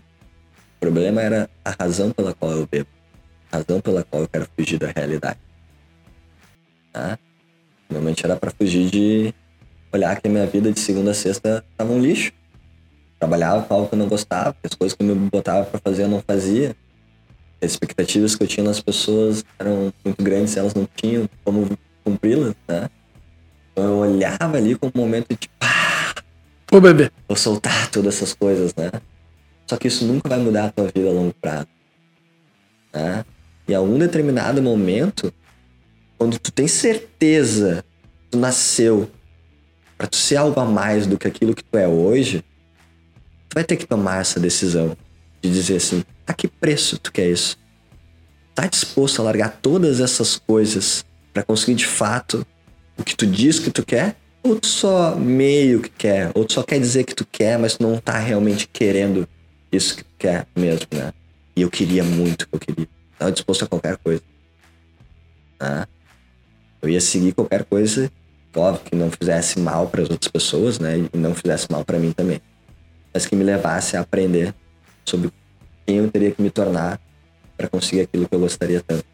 O 0.77 0.81
problema 0.81 1.21
era 1.21 1.51
a 1.65 1.71
razão 1.79 2.11
pela 2.11 2.33
qual 2.33 2.53
eu 2.53 2.67
bebo. 2.67 2.89
A 3.53 3.59
razão 3.59 3.81
pela 3.81 4.03
qual 4.05 4.23
eu 4.23 4.29
quero 4.29 4.49
fugir 4.57 4.79
da 4.79 4.91
realidade. 4.91 5.39
Tá? 6.93 7.19
Normalmente 7.89 8.25
era 8.25 8.37
para 8.37 8.51
fugir 8.51 8.89
de 8.91 9.35
olhar 9.93 10.21
que 10.21 10.29
a 10.29 10.31
minha 10.31 10.47
vida 10.47 10.73
de 10.73 10.81
segunda 10.81 11.11
a 11.11 11.15
sexta 11.15 11.65
estava 11.71 11.93
um 11.93 12.01
lixo. 12.01 12.33
Trabalhava 13.19 13.63
com 13.63 13.75
algo 13.75 13.89
que 13.89 13.95
eu 13.95 13.99
não 13.99 14.09
gostava, 14.09 14.57
as 14.63 14.75
coisas 14.75 14.97
que 14.97 15.03
eu 15.03 15.15
me 15.15 15.29
botava 15.29 15.67
para 15.67 15.79
fazer 15.81 16.05
eu 16.05 16.09
não 16.09 16.23
fazia. 16.27 16.75
As 17.63 17.73
expectativas 17.73 18.35
que 18.35 18.43
eu 18.43 18.47
tinha 18.47 18.65
nas 18.65 18.81
pessoas 18.81 19.45
eram 19.59 19.93
muito 20.05 20.23
grandes, 20.23 20.57
elas 20.57 20.75
não 20.75 20.89
tinham 20.97 21.29
como 21.45 21.69
cumpri-las, 22.03 22.55
né? 22.67 22.89
Então 23.73 23.85
eu 23.85 23.97
olhava 23.99 24.57
ali 24.57 24.75
como 24.75 24.93
um 24.95 24.99
momento 24.99 25.37
de 25.39 25.49
pá, 25.59 26.15
Vou 26.71 26.81
beber. 26.81 27.13
Vou 27.27 27.37
soltar 27.37 27.91
todas 27.91 28.15
essas 28.15 28.33
coisas, 28.33 28.75
né? 28.77 28.91
Só 29.67 29.77
que 29.77 29.89
isso 29.89 30.05
nunca 30.05 30.29
vai 30.29 30.39
mudar 30.39 30.67
a 30.67 30.71
tua 30.71 30.87
vida 30.87 31.09
a 31.09 31.13
longo 31.13 31.35
prazo. 31.35 31.67
Né? 32.93 33.25
E 33.67 33.75
a 33.75 33.81
um 33.81 33.99
determinado 33.99 34.63
momento, 34.63 35.33
quando 36.17 36.39
tu 36.39 36.53
tem 36.53 36.69
certeza 36.69 37.85
que 38.25 38.31
tu 38.31 38.39
nasceu 38.39 39.11
para 40.01 40.07
tu 40.07 40.17
ser 40.17 40.37
algo 40.37 40.59
a 40.59 40.65
mais 40.65 41.07
do 41.07 41.19
que 41.19 41.29
aquilo 41.29 41.55
que 41.55 41.63
tu 41.63 41.77
é 41.77 41.87
hoje, 41.87 42.43
tu 43.51 43.55
vai 43.55 43.63
ter 43.63 43.77
que 43.77 43.87
tomar 43.87 44.23
essa 44.23 44.41
decisão 44.41 44.97
de 45.43 45.51
dizer 45.51 45.77
assim: 45.77 46.03
a 46.27 46.33
que 46.33 46.49
preço 46.49 46.99
tu 46.99 47.13
quer 47.13 47.29
isso? 47.29 47.59
Tá 48.55 48.67
disposto 48.67 49.21
a 49.21 49.25
largar 49.25 49.59
todas 49.61 50.01
essas 50.01 50.39
coisas 50.39 51.05
para 51.35 51.43
conseguir 51.43 51.75
de 51.75 51.87
fato 51.87 52.47
o 52.97 53.05
que 53.05 53.15
tu 53.15 53.27
diz 53.27 53.59
que 53.59 53.71
tu 53.71 53.85
quer? 53.85 54.17
Ou 54.43 54.59
tu 54.59 54.69
só 54.69 55.17
meio 55.17 55.83
que 55.83 55.91
quer? 55.91 56.31
Ou 56.35 56.47
tu 56.47 56.55
só 56.55 56.63
quer 56.63 56.81
dizer 56.81 57.05
que 57.05 57.15
tu 57.15 57.27
quer, 57.31 57.59
mas 57.59 57.77
tu 57.77 57.83
não 57.83 57.99
tá 57.99 58.19
realmente 58.19 58.67
querendo 58.73 59.29
isso 59.71 59.97
que 59.97 60.03
tu 60.03 60.15
quer 60.19 60.47
mesmo, 60.57 60.87
né? 60.93 61.13
E 61.55 61.61
eu 61.61 61.69
queria 61.69 62.03
muito 62.03 62.49
que 62.49 62.55
eu 62.55 62.59
queria. 62.59 62.89
Tava 63.19 63.33
disposto 63.33 63.67
a 63.67 63.69
qualquer 63.69 63.99
coisa. 63.99 64.23
Né? 65.61 65.87
Eu 66.81 66.89
ia 66.89 67.03
seguir 67.03 67.35
qualquer 67.35 67.65
coisa, 67.65 68.11
óbvio, 68.57 68.85
que 68.85 68.97
não 68.97 69.11
fizesse 69.11 69.61
mal 69.61 69.87
para 69.87 70.03
as 70.03 70.11
outras 70.11 70.31
pessoas, 70.31 70.79
né? 70.79 71.09
E 71.13 71.17
não 71.17 71.35
fizesse 71.35 71.67
mal 71.71 71.85
para 71.85 71.99
mim 71.99 72.13
também. 72.13 72.41
Mas 73.13 73.27
que 73.27 73.37
me 73.37 73.45
levasse 73.45 73.97
a 73.97 74.01
aprender 74.01 74.55
sobre 75.05 75.31
quem 75.87 75.97
eu 75.97 76.11
teria 76.11 76.31
que 76.31 76.43
me 76.43 76.51
tornar 76.51 77.01
para 77.57 77.69
conseguir 77.69 78.03
aquilo 78.03 78.29
que 78.29 78.35
eu 78.35 78.41
gostaria 78.41 78.81
tanto. 78.81 79.05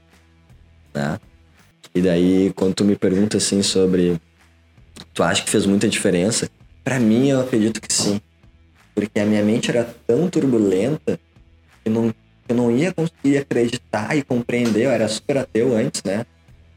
Né? 0.94 1.18
E 1.94 2.00
daí, 2.00 2.52
quando 2.54 2.74
tu 2.74 2.84
me 2.84 2.96
pergunta 2.96 3.36
assim 3.36 3.62
sobre. 3.62 4.20
Tu 5.12 5.22
acha 5.22 5.42
que 5.42 5.50
fez 5.50 5.66
muita 5.66 5.88
diferença? 5.88 6.48
Para 6.84 7.00
mim, 7.00 7.28
eu 7.28 7.40
acredito 7.40 7.80
que 7.80 7.92
sim. 7.92 8.20
Porque 8.94 9.18
a 9.18 9.26
minha 9.26 9.42
mente 9.42 9.70
era 9.70 9.84
tão 10.06 10.28
turbulenta 10.28 11.18
que 11.82 11.90
não, 11.90 12.14
eu 12.48 12.54
não 12.54 12.70
ia 12.70 12.92
conseguir 12.92 13.38
acreditar 13.38 14.16
e 14.16 14.22
compreender. 14.22 14.84
Eu 14.84 14.90
era 14.90 15.08
super 15.08 15.38
ateu 15.38 15.76
antes, 15.76 16.02
né? 16.02 16.24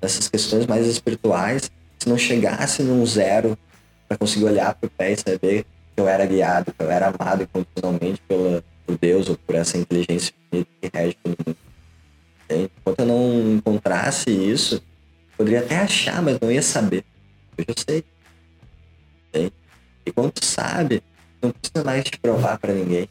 Nessas 0.01 0.27
questões 0.27 0.65
mais 0.65 0.85
espirituais. 0.87 1.69
Se 1.99 2.07
não 2.07 2.17
chegasse 2.17 2.81
num 2.81 3.05
zero 3.05 3.57
para 4.07 4.17
conseguir 4.17 4.45
olhar 4.45 4.73
pro 4.75 4.89
pé 4.89 5.11
e 5.11 5.17
saber 5.17 5.65
que 5.95 6.01
eu 6.01 6.07
era 6.07 6.25
guiado, 6.25 6.73
que 6.73 6.83
eu 6.83 6.89
era 6.89 7.07
amado 7.07 7.43
incondicionalmente 7.43 8.21
pela, 8.27 8.63
por 8.85 8.97
Deus 8.97 9.29
ou 9.29 9.37
por 9.37 9.55
essa 9.55 9.77
inteligência 9.77 10.33
que 10.49 10.65
rege 10.93 11.17
todo 11.23 11.35
mundo. 11.45 11.57
Enquanto 12.49 12.99
eu 13.01 13.05
não 13.05 13.55
encontrasse 13.55 14.31
isso, 14.31 14.81
Poderia 15.39 15.61
até 15.61 15.77
achar, 15.77 16.21
mas 16.21 16.37
não 16.37 16.51
ia 16.51 16.61
saber. 16.61 17.05
Hoje 17.57 17.67
eu 17.69 17.75
sei. 17.77 18.03
Entende? 19.29 19.53
E 20.05 20.11
quando 20.11 20.33
tu 20.33 20.43
sabe, 20.43 21.01
não 21.41 21.51
precisa 21.51 21.81
mais 21.85 22.03
te 22.03 22.19
provar 22.19 22.59
para 22.59 22.73
ninguém. 22.73 23.07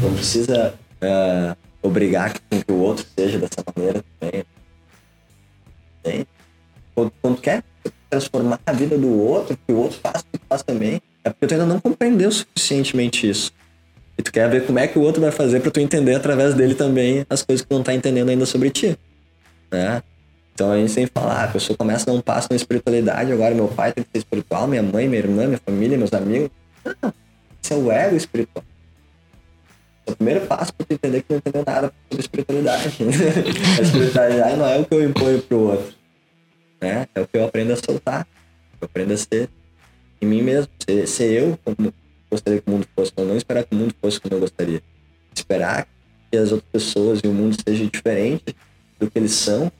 Não 0.00 0.14
precisa 0.14 0.78
uh, 1.02 1.56
obrigar 1.82 2.38
com 2.38 2.62
que 2.62 2.70
o 2.70 2.76
outro 2.76 3.04
seja 3.18 3.36
dessa 3.36 3.64
maneira 3.74 4.04
também. 4.20 4.44
Entende? 5.98 6.28
Quando, 6.94 7.12
quando 7.20 7.40
quer 7.40 7.64
transformar 8.12 8.60
a 8.66 8.72
vida 8.72 8.98
do 8.98 9.08
outro, 9.08 9.56
que 9.66 9.72
o 9.72 9.76
outro 9.78 9.98
faça 9.98 10.18
o 10.18 10.38
que 10.38 10.44
faz 10.46 10.62
também, 10.62 11.00
é 11.24 11.30
porque 11.30 11.46
tu 11.46 11.54
ainda 11.54 11.64
não 11.64 11.80
compreendeu 11.80 12.30
suficientemente 12.30 13.28
isso. 13.28 13.50
E 14.18 14.22
tu 14.22 14.30
quer 14.30 14.50
ver 14.50 14.66
como 14.66 14.78
é 14.78 14.86
que 14.86 14.98
o 14.98 15.02
outro 15.02 15.22
vai 15.22 15.30
fazer 15.30 15.60
para 15.60 15.70
tu 15.70 15.80
entender 15.80 16.14
através 16.14 16.52
dele 16.54 16.74
também 16.74 17.24
as 17.30 17.42
coisas 17.42 17.62
que 17.62 17.68
tu 17.68 17.74
não 17.74 17.82
tá 17.82 17.94
entendendo 17.94 18.28
ainda 18.28 18.44
sobre 18.44 18.68
ti. 18.68 18.98
Né? 19.70 20.02
Então 20.52 20.70
a 20.70 20.76
gente 20.76 20.92
sempre 20.92 21.10
fala, 21.14 21.32
ah, 21.32 21.44
a 21.44 21.48
pessoa 21.48 21.74
começa 21.74 22.04
a 22.04 22.12
dar 22.12 22.18
um 22.18 22.20
passo 22.20 22.48
na 22.50 22.56
espiritualidade, 22.56 23.32
agora 23.32 23.54
meu 23.54 23.68
pai 23.68 23.92
tem 23.92 24.04
que 24.04 24.10
ser 24.12 24.18
espiritual, 24.18 24.68
minha 24.68 24.82
mãe, 24.82 25.08
minha 25.08 25.20
irmã, 25.20 25.46
minha 25.46 25.60
família, 25.64 25.96
meus 25.96 26.12
amigos. 26.12 26.50
Não, 26.84 27.14
esse 27.64 27.72
é 27.72 27.76
o 27.76 27.90
ego 27.90 28.14
espiritual. 28.14 28.62
É 30.06 30.10
o 30.10 30.16
primeiro 30.16 30.42
passo 30.42 30.74
para 30.74 30.84
tu 30.84 30.92
entender 30.92 31.22
que 31.22 31.26
não 31.30 31.38
entendeu 31.38 31.64
nada 31.66 31.90
sobre 32.10 32.20
espiritualidade. 32.20 32.98
a 33.78 33.82
espiritualidade 33.82 34.56
não 34.56 34.66
é 34.66 34.78
o 34.78 34.84
que 34.84 34.94
eu 34.94 35.02
imponho 35.02 35.40
pro 35.40 35.58
outro. 35.58 36.01
Né? 36.82 37.06
É 37.14 37.20
o 37.20 37.28
que 37.28 37.38
eu 37.38 37.44
aprendo 37.44 37.72
a 37.72 37.76
soltar. 37.76 38.26
Eu 38.80 38.86
aprendo 38.86 39.12
a 39.12 39.16
ser 39.16 39.48
em 40.20 40.26
mim 40.26 40.42
mesmo. 40.42 40.68
Ser, 40.84 41.06
ser 41.06 41.32
eu 41.32 41.58
como 41.64 41.94
gostaria 42.28 42.60
que 42.60 42.68
o 42.68 42.72
mundo 42.72 42.86
fosse. 42.96 43.12
Não 43.16 43.36
esperar 43.36 43.64
que 43.64 43.74
o 43.74 43.78
mundo 43.78 43.94
fosse 44.02 44.20
como 44.20 44.34
eu 44.34 44.40
gostaria. 44.40 44.82
Esperar 45.32 45.86
que 46.30 46.36
as 46.36 46.50
outras 46.50 46.68
pessoas 46.72 47.20
e 47.22 47.28
o 47.28 47.32
mundo 47.32 47.56
seja 47.64 47.86
diferente 47.86 48.56
do 48.98 49.08
que 49.08 49.18
eles 49.18 49.32
são, 49.32 49.70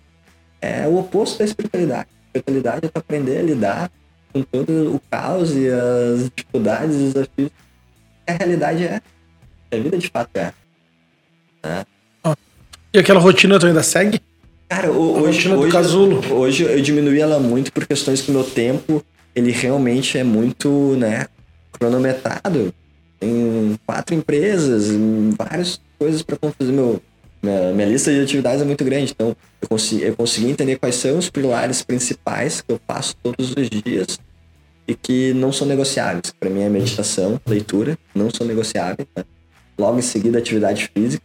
é 0.61 0.87
o 0.87 0.99
oposto 0.99 1.39
da 1.39 1.45
espiritualidade. 1.45 2.09
A 2.13 2.39
espiritualidade 2.39 2.87
é 2.87 2.89
tu 2.89 2.99
aprender 2.99 3.39
a 3.39 3.43
lidar 3.43 3.91
com 4.33 4.43
todo 4.43 4.95
o 4.95 5.01
caos 5.11 5.55
e 5.55 5.69
as 5.69 6.31
dificuldades 6.31 6.97
e 6.97 6.99
os 6.99 7.13
desafios 7.15 7.51
que 7.51 8.33
a 8.33 8.33
realidade 8.33 8.85
é. 8.85 9.01
A 9.71 9.77
vida 9.77 9.99
de 9.99 10.09
fato 10.09 10.37
é. 10.37 10.53
Né? 11.65 11.85
E 12.95 12.99
aquela 12.99 13.19
rotina 13.19 13.59
tu 13.59 13.67
ainda 13.67 13.83
segue? 13.83 14.21
Cara, 14.75 14.91
o- 14.91 15.21
hoje, 15.23 15.49
hoje, 15.53 15.71
casulo. 15.71 16.21
hoje 16.35 16.63
eu 16.63 16.81
diminuí 16.81 17.21
ela 17.21 17.39
muito 17.39 17.71
por 17.71 17.87
questões 17.87 18.23
que 18.23 18.31
meu 18.33 18.43
tempo, 18.43 19.05
ele 19.35 19.51
realmente 19.53 20.17
é 20.17 20.25
muito, 20.25 20.97
né, 20.97 21.27
cronometrado. 21.73 22.73
Tem 23.21 23.79
quatro 23.87 24.15
empresas, 24.15 24.89
várias 25.39 25.79
coisas 25.99 26.23
para 26.23 26.39
fazer. 26.59 26.73
Meu, 26.73 27.03
minha, 27.43 27.73
minha 27.75 27.87
lista 27.87 28.11
de 28.11 28.21
atividades 28.23 28.63
é 28.63 28.65
muito 28.65 28.83
grande, 28.83 29.13
então 29.13 29.37
eu 29.61 29.69
consegui, 29.69 30.05
eu 30.05 30.17
consegui 30.17 30.49
entender 30.49 30.77
quais 30.79 30.95
são 30.95 31.19
os 31.19 31.29
pilares 31.29 31.83
principais 31.83 32.63
que 32.63 32.73
eu 32.73 32.81
faço 32.89 33.15
todos 33.23 33.51
os 33.55 33.69
dias 33.69 34.19
e 34.89 34.95
que 34.95 35.35
não 35.35 35.53
são 35.53 35.67
negociáveis. 35.67 36.33
Para 36.41 36.49
mim 36.49 36.63
é 36.63 36.71
meditação, 36.71 37.39
leitura, 37.47 37.99
não 38.15 38.31
são 38.31 38.47
negociáveis. 38.47 39.07
né? 39.15 39.23
Logo 39.79 39.99
em 39.99 40.03
seguida, 40.03 40.39
atividade 40.39 40.91
física. 40.97 41.23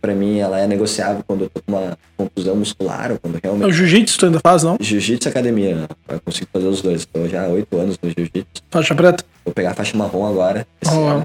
Para 0.00 0.14
mim, 0.14 0.38
ela 0.38 0.58
é 0.58 0.66
negociável 0.66 1.22
quando 1.26 1.44
eu 1.44 1.50
tô 1.50 1.60
com 1.60 1.72
uma 1.72 1.98
contusão 2.16 2.56
muscular 2.56 3.12
ou 3.12 3.18
quando 3.18 3.38
realmente 3.42 3.68
O 3.68 3.72
jiu-jitsu 3.72 4.18
tu 4.18 4.26
ainda 4.26 4.40
faz, 4.40 4.62
não? 4.62 4.76
Jiu-jitsu 4.80 5.28
e 5.28 5.30
academia, 5.30 5.74
né? 5.74 5.86
eu 6.08 6.20
consigo 6.20 6.48
fazer 6.52 6.66
os 6.68 6.80
dois. 6.80 7.00
Estou 7.00 7.28
já 7.28 7.44
há 7.44 7.48
oito 7.48 7.76
anos 7.76 7.98
no 8.02 8.08
jiu-jitsu. 8.08 8.62
Faixa 8.70 8.94
preta? 8.94 9.24
Vou 9.44 9.52
pegar 9.52 9.72
a 9.72 9.74
faixa 9.74 9.96
marrom 9.96 10.26
agora. 10.26 10.66
Oh. 10.86 11.22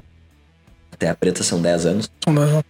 Até 0.92 1.08
a 1.08 1.14
preta 1.14 1.42
são 1.42 1.60
10 1.60 1.86
anos. 1.86 2.10
São 2.24 2.34
dez 2.34 2.48
anos. 2.50 2.64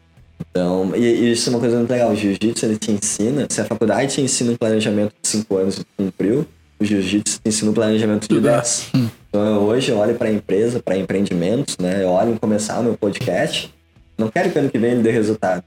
Então, 0.50 0.92
e, 0.94 1.00
e 1.00 1.32
isso 1.32 1.48
é 1.48 1.52
uma 1.52 1.60
coisa 1.60 1.76
muito 1.76 1.90
legal. 1.90 2.10
O 2.10 2.16
jiu-jitsu 2.16 2.66
ele 2.66 2.76
te 2.76 2.90
ensina. 2.92 3.46
Se 3.48 3.60
a 3.60 3.64
faculdade 3.64 4.14
te 4.14 4.20
ensina 4.20 4.52
um 4.52 4.56
planejamento 4.56 5.12
de 5.22 5.28
5 5.28 5.56
anos 5.56 5.78
e 5.78 5.84
tu 5.84 5.86
cumpriu, 5.96 6.46
o 6.78 6.84
jiu-jitsu 6.84 7.40
te 7.40 7.48
ensina 7.48 7.70
um 7.70 7.74
planejamento 7.74 8.28
de 8.28 8.34
De 8.34 8.40
10. 8.40 8.92
Então 9.28 9.44
eu, 9.44 9.62
hoje 9.62 9.90
eu 9.90 9.98
olho 9.98 10.14
para 10.14 10.28
a 10.28 10.32
empresa, 10.32 10.80
para 10.80 10.96
empreendimentos, 10.96 11.76
né? 11.78 12.02
Eu 12.02 12.08
olho 12.08 12.32
em 12.32 12.36
começar 12.36 12.78
o 12.80 12.82
meu 12.82 12.96
podcast. 12.96 13.72
Não 14.16 14.28
quero 14.28 14.50
que 14.50 14.58
ano 14.58 14.70
que 14.70 14.78
vem 14.78 14.92
ele 14.92 15.02
dê 15.02 15.10
resultado. 15.10 15.62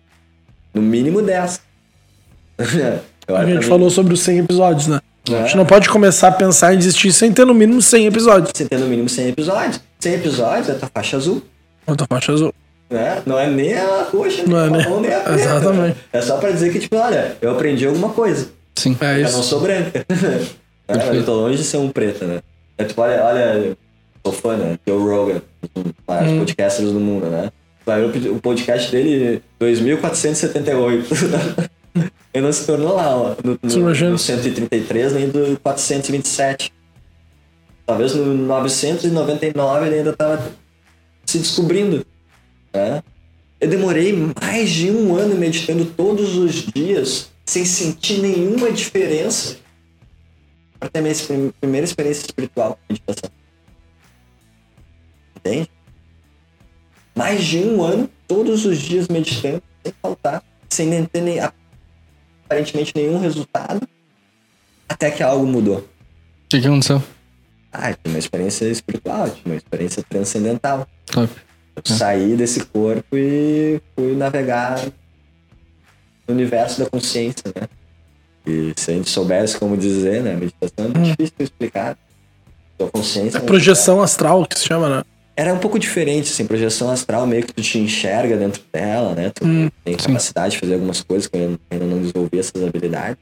No 0.74 0.82
mínimo 0.82 1.22
10. 1.22 1.62
Eu 3.28 3.36
A 3.38 3.46
gente 3.46 3.66
falou 3.66 3.90
sobre 3.90 4.14
os 4.14 4.22
100 4.22 4.40
episódios, 4.40 4.88
né? 4.88 5.00
A 5.30 5.34
É. 5.34 5.44
gente 5.44 5.58
não 5.58 5.66
pode 5.66 5.88
começar 5.90 6.30
a 6.30 6.32
pensar 6.32 6.74
em 6.74 6.78
desistir 6.78 7.12
sem 7.14 7.32
ter 7.32 7.46
no 7.46 7.54
mínimo 7.54 7.82
100 7.82 8.08
episódios. 8.08 8.52
Você 8.56 8.66
tem 8.66 8.80
no 8.80 8.88
mínimo 8.88 9.08
100 9.08 9.28
episódios. 9.30 9.80
100 10.00 10.14
episódios 10.16 10.70
é 10.70 10.74
tua 10.74 10.90
faixa 10.94 11.18
azul. 11.18 11.44
Outra 11.86 12.08
faixa 12.10 12.32
azul. 12.34 12.54
Né? 12.90 13.22
Não 13.26 13.38
é 13.38 13.48
nem 13.48 13.74
a 13.76 14.08
roxa, 14.12 14.38
nem 14.44 14.48
Não 14.48 14.58
é 14.60 14.64
a 14.66 14.70
nem- 14.72 14.82
marrom, 14.82 15.00
nem 15.02 15.14
a 15.14 15.20
preta. 15.20 15.40
Exatamente. 15.40 15.98
É 16.12 16.22
só 16.22 16.38
pra 16.38 16.50
dizer 16.50 16.72
que, 16.72 16.80
tipo, 16.80 16.96
olha, 16.96 17.38
eu 17.40 17.52
aprendi 17.52 17.86
alguma 17.86 18.10
coisa. 18.10 18.50
Sim. 18.76 18.98
É 19.00 19.18
Eu 19.18 19.22
não 19.24 19.30
isso. 19.30 19.44
sou 19.44 19.62
branca. 19.62 20.06
É, 20.92 21.16
eu 21.16 21.24
tô 21.24 21.36
longe 21.36 21.56
de 21.60 21.64
ser 21.64 21.78
um 21.78 21.90
preta, 21.92 22.26
né? 22.26 22.40
É 22.76 22.84
tipo, 22.84 23.00
olha, 23.00 23.24
olha, 23.24 23.78
sou 24.26 24.34
fã, 24.34 24.58
né? 24.58 24.80
Joe 24.88 24.98
Rogan, 24.98 25.40
um 25.76 25.84
dos 25.84 25.94
maiores 26.08 26.32
Hum. 26.32 26.40
podcasters 26.40 26.92
do 26.92 27.00
mundo, 27.00 27.28
né? 27.28 27.52
Vai, 27.90 28.04
o- 28.06 28.40
podcast 28.40 28.92
dele, 28.92 29.42
2478. 29.60 31.10
Ele 32.32 32.46
não 32.46 32.54
se 32.54 32.68
tornou 32.68 32.94
lá, 32.96 33.16
ó, 33.18 33.36
no, 33.44 33.58
no, 33.64 34.10
no 34.12 34.18
133, 34.20 35.14
nem 35.14 35.30
do 35.30 35.60
427. 35.60 36.72
Talvez 37.88 38.14
no 38.14 38.26
999 38.36 39.88
ele 39.88 39.96
ainda 39.96 40.16
tava 40.16 40.52
se 41.26 41.40
descobrindo. 41.40 42.06
Né? 42.72 43.02
Eu 43.60 43.68
demorei 43.68 44.14
mais 44.40 44.70
de 44.70 44.92
um 44.92 45.16
ano 45.16 45.34
meditando 45.34 45.84
todos 45.86 46.38
os 46.38 46.54
dias, 46.54 47.32
sem 47.44 47.66
sentir 47.66 48.20
nenhuma 48.20 48.72
diferença, 48.72 49.58
para 50.80 50.90
ter 50.90 51.02
minha 51.02 51.16
primeira 51.60 51.86
experiência 51.86 52.28
espiritual 52.28 52.74
com 52.88 52.94
meditação. 52.94 53.32
Entende? 55.38 55.72
Mais 57.16 57.44
de 57.44 57.60
um 57.60 57.84
ano, 57.84 58.10
todos 58.28 58.66
os 58.66 58.78
dias 58.78 59.08
meditando, 59.08 59.62
sem 59.84 59.94
faltar, 60.02 60.44
sem 60.70 60.88
nem 60.88 61.06
ter 61.06 61.22
nem, 61.22 61.40
aparentemente 62.46 62.94
nenhum 62.96 63.20
resultado, 63.20 63.88
até 64.88 65.12
que 65.12 65.22
algo 65.22 65.46
mudou. 65.46 65.78
O 65.78 65.84
que, 66.50 66.62
que 66.62 66.68
aconteceu? 66.68 67.04
Ah, 67.72 67.94
tive 67.94 68.10
uma 68.10 68.20
experiência 68.20 68.66
espiritual, 68.66 69.30
tive 69.30 69.50
uma 69.50 69.56
experiência 69.56 70.04
transcendental. 70.08 70.88
Top. 71.06 71.30
Eu 71.76 71.96
saí 71.96 72.36
desse 72.36 72.66
corpo 72.66 73.16
e 73.16 73.80
fui 73.96 74.16
navegar 74.16 74.84
no 76.28 76.34
universo 76.34 76.80
da 76.80 76.90
consciência, 76.90 77.52
né? 77.56 77.68
E 78.46 78.74
se 78.76 78.92
a 78.92 78.94
gente 78.96 79.10
soubesse 79.10 79.58
como 79.58 79.78
dizer, 79.78 80.24
né? 80.24 80.36
Meditação 80.36 80.86
é 80.86 80.88
muito 80.88 81.02
difícil 81.02 81.34
de 81.38 81.44
explicar. 81.44 81.98
Sua 82.80 82.90
consciência. 82.90 83.38
É 83.38 83.42
projeção 83.42 84.02
astral 84.02 84.46
que 84.46 84.58
se 84.58 84.66
chama, 84.66 84.90
né? 84.90 85.04
Era 85.40 85.54
um 85.54 85.58
pouco 85.58 85.80
diferente, 85.80 86.30
assim, 86.34 86.46
projeção 86.46 86.90
astral, 86.92 87.26
meio 87.26 87.46
que 87.46 87.54
tu 87.54 87.62
te 87.62 87.80
enxerga 87.80 88.36
dentro 88.36 88.62
dela, 88.74 89.16
né? 89.16 89.30
Tu 89.30 89.46
Hum, 89.46 89.70
tem 89.86 89.96
capacidade 89.96 90.52
de 90.56 90.60
fazer 90.60 90.74
algumas 90.74 91.02
coisas 91.02 91.28
que 91.28 91.38
eu 91.38 91.58
ainda- 91.72 91.86
não 91.86 92.02
desenvolvi 92.02 92.40
essas 92.40 92.62
habilidades. 92.62 93.16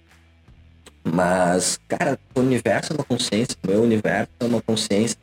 Mas, 1.04 1.80
cara, 1.88 2.18
o 2.34 2.40
universo 2.40 2.92
é 2.92 2.96
uma 2.96 3.04
consciência, 3.04 3.56
o 3.64 3.70
meu 3.70 3.84
universo 3.84 4.32
é 4.40 4.46
uma 4.46 4.60
consciência, 4.64 5.16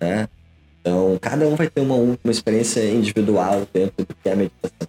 né? 0.00 0.28
Então, 0.80 1.18
cada 1.20 1.44
um 1.44 1.56
vai 1.56 1.68
ter 1.68 1.80
uma, 1.80 1.96
uma 1.96 2.16
experiência 2.30 2.88
individual 2.88 3.66
dentro 3.74 4.06
do 4.06 4.14
que 4.14 4.28
é 4.28 4.36
meditação. 4.36 4.88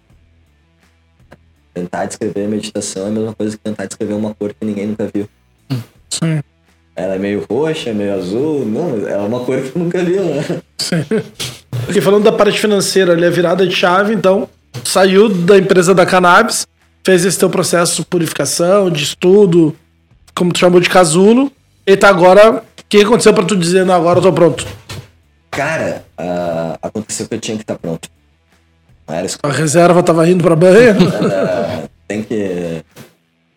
Tentar 1.74 2.04
descrever 2.06 2.44
a 2.44 2.48
meditação 2.48 3.06
é 3.06 3.08
a 3.08 3.10
mesma 3.10 3.34
coisa 3.34 3.56
que 3.56 3.62
tentar 3.64 3.86
descrever 3.86 4.14
uma 4.14 4.32
cor 4.36 4.54
que 4.54 4.64
ninguém 4.64 4.86
nunca 4.86 5.10
viu. 5.12 5.28
Sim. 6.10 6.40
Ela 6.98 7.14
é 7.14 7.18
meio 7.18 7.46
roxa, 7.48 7.94
meio 7.94 8.12
azul, 8.12 8.66
não, 8.66 8.88
ela 9.06 9.22
é 9.22 9.26
uma 9.26 9.38
cor 9.38 9.62
que 9.62 9.70
tu 9.70 9.78
nunca 9.78 10.02
viu, 10.02 10.24
né? 10.24 10.44
Sim. 10.78 11.04
E 11.94 12.00
falando 12.00 12.24
da 12.24 12.32
parte 12.32 12.58
financeira, 12.58 13.12
ali 13.12 13.24
a 13.24 13.30
virada 13.30 13.64
de 13.64 13.72
chave, 13.72 14.12
então, 14.12 14.48
saiu 14.82 15.28
da 15.28 15.56
empresa 15.56 15.94
da 15.94 16.04
cannabis, 16.04 16.66
fez 17.04 17.24
esse 17.24 17.38
teu 17.38 17.48
processo 17.48 18.02
de 18.02 18.06
purificação, 18.06 18.90
de 18.90 19.04
estudo, 19.04 19.76
como 20.34 20.52
tu 20.52 20.58
chamou 20.58 20.80
de 20.80 20.90
casulo, 20.90 21.52
e 21.86 21.96
tá 21.96 22.08
agora. 22.08 22.64
O 22.64 22.88
que 22.88 23.02
aconteceu 23.02 23.32
pra 23.32 23.44
tu 23.44 23.54
dizer, 23.54 23.86
não, 23.86 23.94
agora 23.94 24.18
eu 24.18 24.22
tô 24.22 24.32
pronto? 24.32 24.66
Cara, 25.52 26.04
ah, 26.16 26.78
aconteceu 26.82 27.28
que 27.28 27.34
eu 27.36 27.40
tinha 27.40 27.56
que 27.56 27.62
estar 27.62 27.78
pronto. 27.78 28.08
Não 29.06 29.14
era 29.14 29.28
A 29.40 29.52
reserva 29.52 30.02
tava 30.02 30.28
indo 30.28 30.42
pra 30.42 30.56
banho. 30.56 30.96
Tem 32.08 32.22
que 32.22 32.82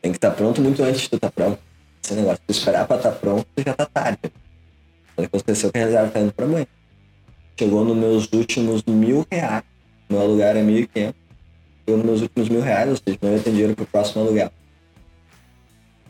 tem 0.02 0.12
que 0.12 0.18
estar 0.18 0.32
pronto 0.32 0.62
muito 0.62 0.84
antes 0.84 1.02
de 1.02 1.10
tu 1.10 1.16
estar 1.16 1.32
pronto. 1.32 1.58
Esse 2.04 2.14
negócio, 2.16 2.42
tu 2.46 2.52
esperar 2.52 2.88
pra 2.88 2.98
estar 2.98 3.12
pronto, 3.12 3.46
tu 3.56 3.64
já 3.66 3.74
tá 3.74 3.86
tarde. 3.86 4.20
Quando 5.16 5.26
aconteceu 5.28 5.72
que 5.72 5.78
a 5.78 5.86
reserva 5.86 6.10
tá 6.12 6.20
indo 6.20 6.34
pra 6.34 6.46
mãe. 6.48 6.68
Chegou 7.60 7.84
nos 7.86 7.96
meus 7.98 8.28
últimos 8.34 8.84
mil 8.84 9.26
reais. 9.32 9.64
Meu 10.10 10.20
aluguel 10.22 10.48
era 10.48 10.64
mil 10.64 10.80
e 10.80 10.88
quinhentos. 10.88 11.22
Chegou 11.86 11.98
nos 11.98 12.06
meus 12.06 12.22
últimos 12.22 12.50
mil 12.50 12.62
reais, 12.62 12.90
ou 12.90 12.96
seja, 12.98 13.18
não 13.22 13.32
ia 13.34 13.40
ter 13.40 13.52
dinheiro 13.52 13.76
pro 13.76 13.86
próximo 13.86 14.24
aluguel. 14.24 14.52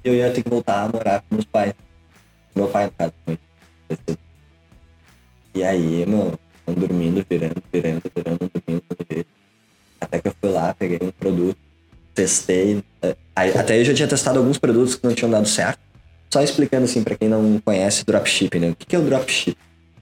E 0.03 0.07
eu 0.07 0.15
ia 0.15 0.31
ter 0.31 0.43
que 0.43 0.49
voltar 0.49 0.83
a 0.83 0.87
morar 0.89 1.21
com 1.21 1.35
meus 1.35 1.45
pais. 1.45 1.73
Meu 2.55 2.67
pai, 2.67 2.85
no 2.85 2.91
caso, 2.91 3.13
foi. 3.25 3.37
E 5.53 5.63
aí, 5.63 6.05
mano, 6.05 6.39
tão 6.65 6.73
dormindo, 6.73 7.25
virando, 7.29 7.61
virando, 7.71 8.01
virando, 8.15 8.39
dormindo, 8.53 8.83
dormindo. 8.97 9.25
Até 9.99 10.19
que 10.21 10.27
eu 10.29 10.35
fui 10.39 10.49
lá, 10.49 10.73
peguei 10.73 10.99
um 11.01 11.11
produto, 11.11 11.57
testei. 12.15 12.81
aí- 13.35 13.57
Até 13.57 13.79
eu 13.79 13.85
já 13.85 13.93
tinha 13.93 14.07
testado 14.07 14.39
alguns 14.39 14.57
produtos 14.57 14.95
que 14.95 15.05
não 15.05 15.13
tinham 15.13 15.29
dado 15.29 15.47
certo. 15.47 15.79
Só 16.33 16.41
explicando 16.41 16.85
assim 16.85 17.03
pra 17.03 17.15
quem 17.15 17.27
não 17.27 17.59
conhece 17.59 18.05
dropshipping, 18.05 18.59
né? 18.59 18.69
O 18.69 18.75
que 18.75 18.95
é 18.95 18.99
o 18.99 19.03
dropship? 19.03 19.57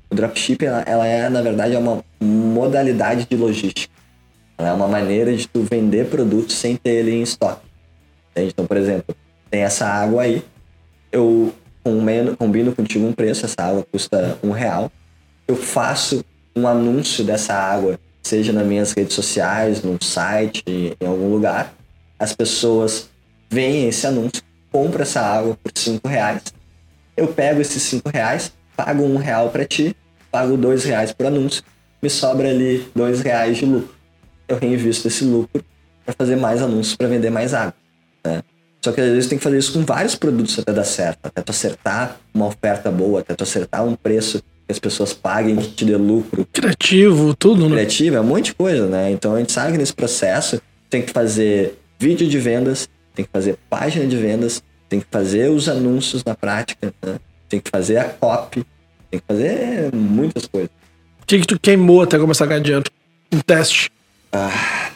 O 0.10 0.16
dropshipping, 0.16 0.66
ela, 0.66 0.82
ela 0.82 1.08
é, 1.08 1.28
na 1.30 1.42
verdade, 1.42 1.74
é 1.74 1.80
uma 1.80 2.04
modalidade 2.22 3.26
de 3.30 3.36
logística. 3.36 3.94
Ela 4.58 4.70
é 4.70 4.74
uma 4.74 4.88
maneira 4.88 5.36
de 5.36 5.48
tu 5.48 5.64
vender 5.64 6.08
produtos 6.08 6.56
sem 6.56 6.76
ter 6.76 6.92
ele 6.92 7.12
em 7.12 7.24
estoque. 7.24 7.66
Entende? 8.32 8.50
Então, 8.50 8.66
por 8.66 8.78
exemplo, 8.78 9.16
tem 9.50 9.62
essa 9.62 9.88
água 9.88 10.24
aí, 10.24 10.44
eu 11.12 11.54
combino, 12.38 12.76
contigo 12.76 13.08
um 13.08 13.14
preço, 13.14 13.46
essa 13.46 13.64
água 13.64 13.86
custa 13.92 14.38
um 14.44 14.52
real. 14.52 14.92
Eu 15.48 15.56
faço 15.56 16.24
um 16.56 16.68
anúncio 16.68 17.24
dessa 17.24 17.54
água, 17.54 18.00
seja 18.22 18.54
nas 18.54 18.68
minhas 18.68 18.92
redes 18.92 19.14
sociais, 19.16 19.82
num 19.82 19.98
site, 20.00 20.64
em 20.68 21.08
algum 21.08 21.32
lugar. 21.32 21.74
As 22.20 22.34
pessoas 22.34 23.10
veem 23.50 23.88
esse 23.88 24.06
anúncio, 24.06 24.44
compram 24.72 25.02
essa 25.02 25.22
água 25.22 25.58
por 25.62 25.72
cinco 25.76 26.08
reais. 26.08 26.44
Eu 27.16 27.28
pego 27.28 27.62
esses 27.62 27.82
cinco 27.84 28.10
reais, 28.10 28.54
pago 28.76 29.04
um 29.04 29.18
real 29.18 29.50
para 29.50 29.66
ti, 29.66 29.96
pago 30.32 30.56
dois 30.56 30.84
reais 30.84 31.12
por 31.12 31.26
anúncio, 31.26 31.64
me 32.02 32.10
sobra 32.10 32.50
ali 32.50 32.88
dois 32.96 33.22
reais 33.22 33.58
de 33.58 33.66
lucro. 33.66 33.94
Eu 34.48 34.58
reinvisto 34.58 35.08
esse 35.08 35.24
lucro 35.24 35.64
para 36.06 36.16
fazer 36.18 36.36
mais 36.36 36.62
anúncios 36.62 36.96
para 36.96 37.08
vender 37.08 37.30
mais 37.30 37.54
água. 37.54 37.76
Né? 38.26 38.42
Só 38.82 38.92
que 38.92 39.02
às 39.02 39.10
vezes 39.10 39.28
tem 39.28 39.38
que 39.38 39.44
fazer 39.44 39.58
isso 39.58 39.74
com 39.74 39.84
vários 39.84 40.16
produtos 40.16 40.58
até 40.58 40.72
dar 40.72 40.86
certo, 40.86 41.20
até 41.24 41.42
tu 41.42 41.52
acertar 41.52 42.18
uma 42.34 42.48
oferta 42.48 42.90
boa, 42.90 43.20
até 43.20 43.36
tu 43.36 43.44
acertar 43.44 43.86
um 43.86 43.96
preço 43.96 44.40
que 44.40 44.72
as 44.72 44.80
pessoas 44.80 45.14
paguem 45.14 45.58
que 45.58 45.72
te 45.72 45.86
dê 45.86 45.98
lucro 45.98 46.48
Criativo, 46.54 47.36
tudo, 47.36 47.68
né? 47.68 47.76
criativo, 47.76 48.16
é 48.16 48.22
um 48.22 48.26
monte 48.26 48.46
de 48.46 48.54
coisa, 48.54 48.88
né? 48.88 49.12
Então 49.12 49.36
a 49.36 49.40
gente 49.40 49.52
sabe 49.52 49.74
que 49.74 49.78
nesse 49.78 49.94
processo 49.94 50.62
tem 50.90 51.02
que 51.02 51.12
fazer 51.12 51.78
vídeo 52.00 52.28
de 52.28 52.40
vendas, 52.40 52.88
tem 53.20 53.26
que 53.26 53.32
fazer 53.34 53.58
página 53.70 54.08
de 54.08 54.16
vendas, 54.16 54.64
tem 54.88 55.02
que 55.02 55.08
fazer 55.12 55.50
os 55.50 55.68
anúncios 55.68 56.24
na 56.24 56.34
prática, 56.36 56.94
né? 57.04 57.20
tem 57.50 57.60
que 57.60 57.70
fazer 57.70 57.98
a 57.98 58.06
copy, 58.06 58.66
tem 59.12 59.20
que 59.20 59.26
fazer 59.28 59.94
muitas 59.94 60.46
coisas. 60.46 60.70
O 61.22 61.26
que, 61.26 61.40
que 61.40 61.46
tu 61.46 61.60
queimou 61.60 62.02
até 62.02 62.18
começar 62.18 62.46
a 62.46 62.48
ganhar 62.48 62.62
dinheiro? 62.62 62.86
Um 63.30 63.42
teste. 63.42 63.92
Ah, 64.32 64.92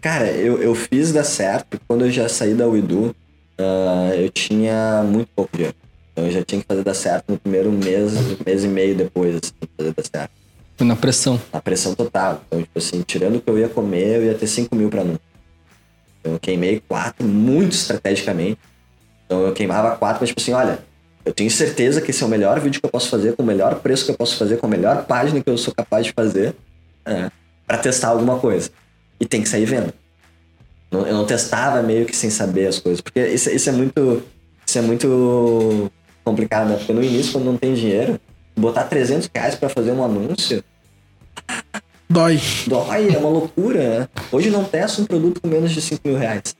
cara, 0.00 0.32
eu, 0.32 0.60
eu 0.60 0.74
fiz 0.74 1.12
dar 1.12 1.22
certo, 1.22 1.80
quando 1.86 2.06
eu 2.06 2.10
já 2.10 2.28
saí 2.28 2.54
da 2.54 2.66
Uidu, 2.66 3.14
uh, 3.60 4.14
eu 4.18 4.28
tinha 4.30 5.04
muito 5.04 5.28
pouco 5.36 5.56
dinheiro. 5.56 5.76
Então 6.12 6.26
eu 6.26 6.32
já 6.32 6.42
tinha 6.42 6.60
que 6.60 6.66
fazer 6.66 6.82
dar 6.82 6.94
certo 6.94 7.30
no 7.30 7.38
primeiro 7.38 7.70
mês, 7.70 8.14
mês 8.44 8.64
e 8.64 8.68
meio 8.68 8.96
depois, 8.96 9.36
assim, 9.36 9.52
fazer 9.76 9.94
dar 9.94 10.04
certo. 10.04 10.32
Foi 10.76 10.86
na 10.88 10.96
pressão. 10.96 11.40
Na 11.52 11.60
pressão 11.60 11.94
total. 11.94 12.42
Então, 12.48 12.62
tipo 12.62 12.78
assim, 12.78 13.02
tirando 13.02 13.36
o 13.36 13.40
que 13.40 13.48
eu 13.48 13.58
ia 13.58 13.68
comer, 13.68 14.16
eu 14.16 14.24
ia 14.24 14.34
ter 14.34 14.48
5 14.48 14.74
mil 14.74 14.88
pra 14.88 15.02
anúncio. 15.02 15.29
Então 16.20 16.34
eu 16.34 16.40
queimei 16.40 16.82
quatro 16.86 17.26
muito 17.26 17.72
estrategicamente. 17.72 18.58
Então 19.26 19.46
eu 19.46 19.52
queimava 19.52 19.96
quatro, 19.96 20.20
mas 20.20 20.28
tipo 20.28 20.40
assim, 20.40 20.52
olha, 20.52 20.78
eu 21.24 21.32
tenho 21.32 21.50
certeza 21.50 22.00
que 22.00 22.10
esse 22.10 22.22
é 22.22 22.26
o 22.26 22.28
melhor 22.28 22.60
vídeo 22.60 22.80
que 22.80 22.86
eu 22.86 22.90
posso 22.90 23.08
fazer, 23.08 23.36
com 23.36 23.42
o 23.42 23.46
melhor 23.46 23.76
preço 23.76 24.04
que 24.04 24.10
eu 24.10 24.16
posso 24.16 24.36
fazer, 24.36 24.58
com 24.58 24.66
a 24.66 24.70
melhor 24.70 25.04
página 25.06 25.42
que 25.42 25.50
eu 25.50 25.58
sou 25.58 25.74
capaz 25.74 26.06
de 26.06 26.12
fazer, 26.12 26.54
é, 27.04 27.30
para 27.66 27.78
testar 27.78 28.08
alguma 28.08 28.38
coisa. 28.38 28.70
E 29.18 29.26
tem 29.26 29.42
que 29.42 29.48
sair 29.48 29.64
vendo. 29.64 29.92
Eu 30.90 31.14
não 31.14 31.24
testava 31.24 31.82
meio 31.82 32.04
que 32.04 32.16
sem 32.16 32.30
saber 32.30 32.66
as 32.66 32.78
coisas, 32.78 33.00
porque 33.00 33.24
isso, 33.26 33.48
isso 33.50 33.68
é 33.68 33.72
muito 33.72 34.24
isso 34.66 34.78
é 34.78 34.82
muito 34.82 35.90
complicado, 36.24 36.68
né? 36.68 36.76
Porque 36.76 36.92
no 36.92 37.02
início, 37.02 37.32
quando 37.32 37.44
não 37.44 37.56
tem 37.56 37.74
dinheiro, 37.74 38.20
botar 38.56 38.84
300 38.84 39.28
reais 39.34 39.54
pra 39.54 39.68
fazer 39.68 39.92
um 39.92 40.04
anúncio. 40.04 40.62
Dói. 42.10 42.40
Dói, 42.66 43.14
é 43.14 43.18
uma 43.18 43.28
loucura? 43.28 44.10
Hoje 44.32 44.50
não 44.50 44.64
testo 44.64 45.00
um 45.00 45.04
produto 45.04 45.40
com 45.40 45.46
menos 45.46 45.70
de 45.70 45.80
5 45.80 46.00
mil 46.04 46.18
reais. 46.18 46.56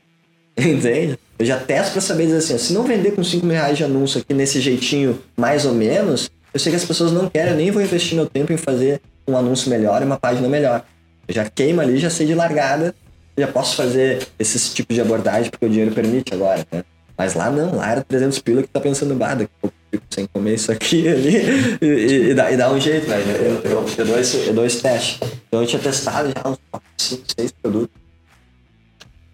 Entende? 0.56 1.18
Eu 1.38 1.44
já 1.44 1.60
testo 1.60 1.92
pra 1.92 2.00
saber 2.00 2.24
dizer 2.24 2.38
assim, 2.38 2.54
ó, 2.54 2.58
se 2.58 2.72
não 2.72 2.84
vender 2.84 3.10
com 3.10 3.22
5 3.22 3.44
mil 3.44 3.54
reais 3.54 3.76
de 3.76 3.84
anúncio 3.84 4.18
aqui 4.18 4.32
nesse 4.32 4.62
jeitinho, 4.62 5.20
mais 5.36 5.66
ou 5.66 5.74
menos, 5.74 6.30
eu 6.54 6.58
sei 6.58 6.70
que 6.70 6.76
as 6.76 6.86
pessoas 6.86 7.12
não 7.12 7.28
querem, 7.28 7.50
eu 7.50 7.56
nem 7.58 7.70
vou 7.70 7.82
investir 7.82 8.16
meu 8.16 8.24
tempo 8.24 8.50
em 8.50 8.56
fazer 8.56 8.98
um 9.28 9.36
anúncio 9.36 9.68
melhor 9.68 10.00
e 10.00 10.06
uma 10.06 10.18
página 10.18 10.48
melhor. 10.48 10.82
Eu 11.28 11.34
já 11.34 11.50
queima 11.50 11.82
ali, 11.82 11.98
já 11.98 12.08
sei 12.08 12.26
de 12.26 12.34
largada, 12.34 12.94
já 13.36 13.46
posso 13.46 13.76
fazer 13.76 14.26
esses 14.38 14.72
tipos 14.72 14.94
de 14.94 15.02
abordagem 15.02 15.50
porque 15.50 15.66
o 15.66 15.68
dinheiro 15.68 15.92
permite 15.94 16.32
agora, 16.32 16.66
né? 16.72 16.82
Mas 17.14 17.34
lá 17.34 17.50
não, 17.50 17.76
lá 17.76 17.90
era 17.90 18.02
300 18.02 18.38
pila 18.38 18.62
que 18.62 18.68
tá 18.68 18.80
pensando, 18.80 19.14
bah, 19.14 19.34
daqui 19.34 19.50
a 19.58 19.60
pouco 19.60 19.76
fico 19.94 20.04
sem 20.10 20.26
comer 20.26 20.54
isso 20.54 20.72
aqui 20.72 21.06
ali 21.08 21.36
e, 21.80 21.86
e, 21.86 22.30
e, 22.30 22.34
dá, 22.34 22.50
e 22.50 22.56
dá 22.56 22.70
um 22.70 22.80
jeito, 22.80 23.06
velho. 23.06 23.30
Eu, 23.30 23.70
eu, 23.70 23.86
eu, 23.98 24.06
dou 24.06 24.18
esse, 24.18 24.46
eu 24.46 24.54
dou 24.54 24.66
esse 24.66 24.82
teste. 24.82 25.20
Então 25.48 25.60
eu 25.60 25.66
tinha 25.66 25.80
testado 25.80 26.28
já 26.28 26.50
uns 26.50 26.58
5, 26.98 27.22
6 27.38 27.52
produtos. 27.62 27.96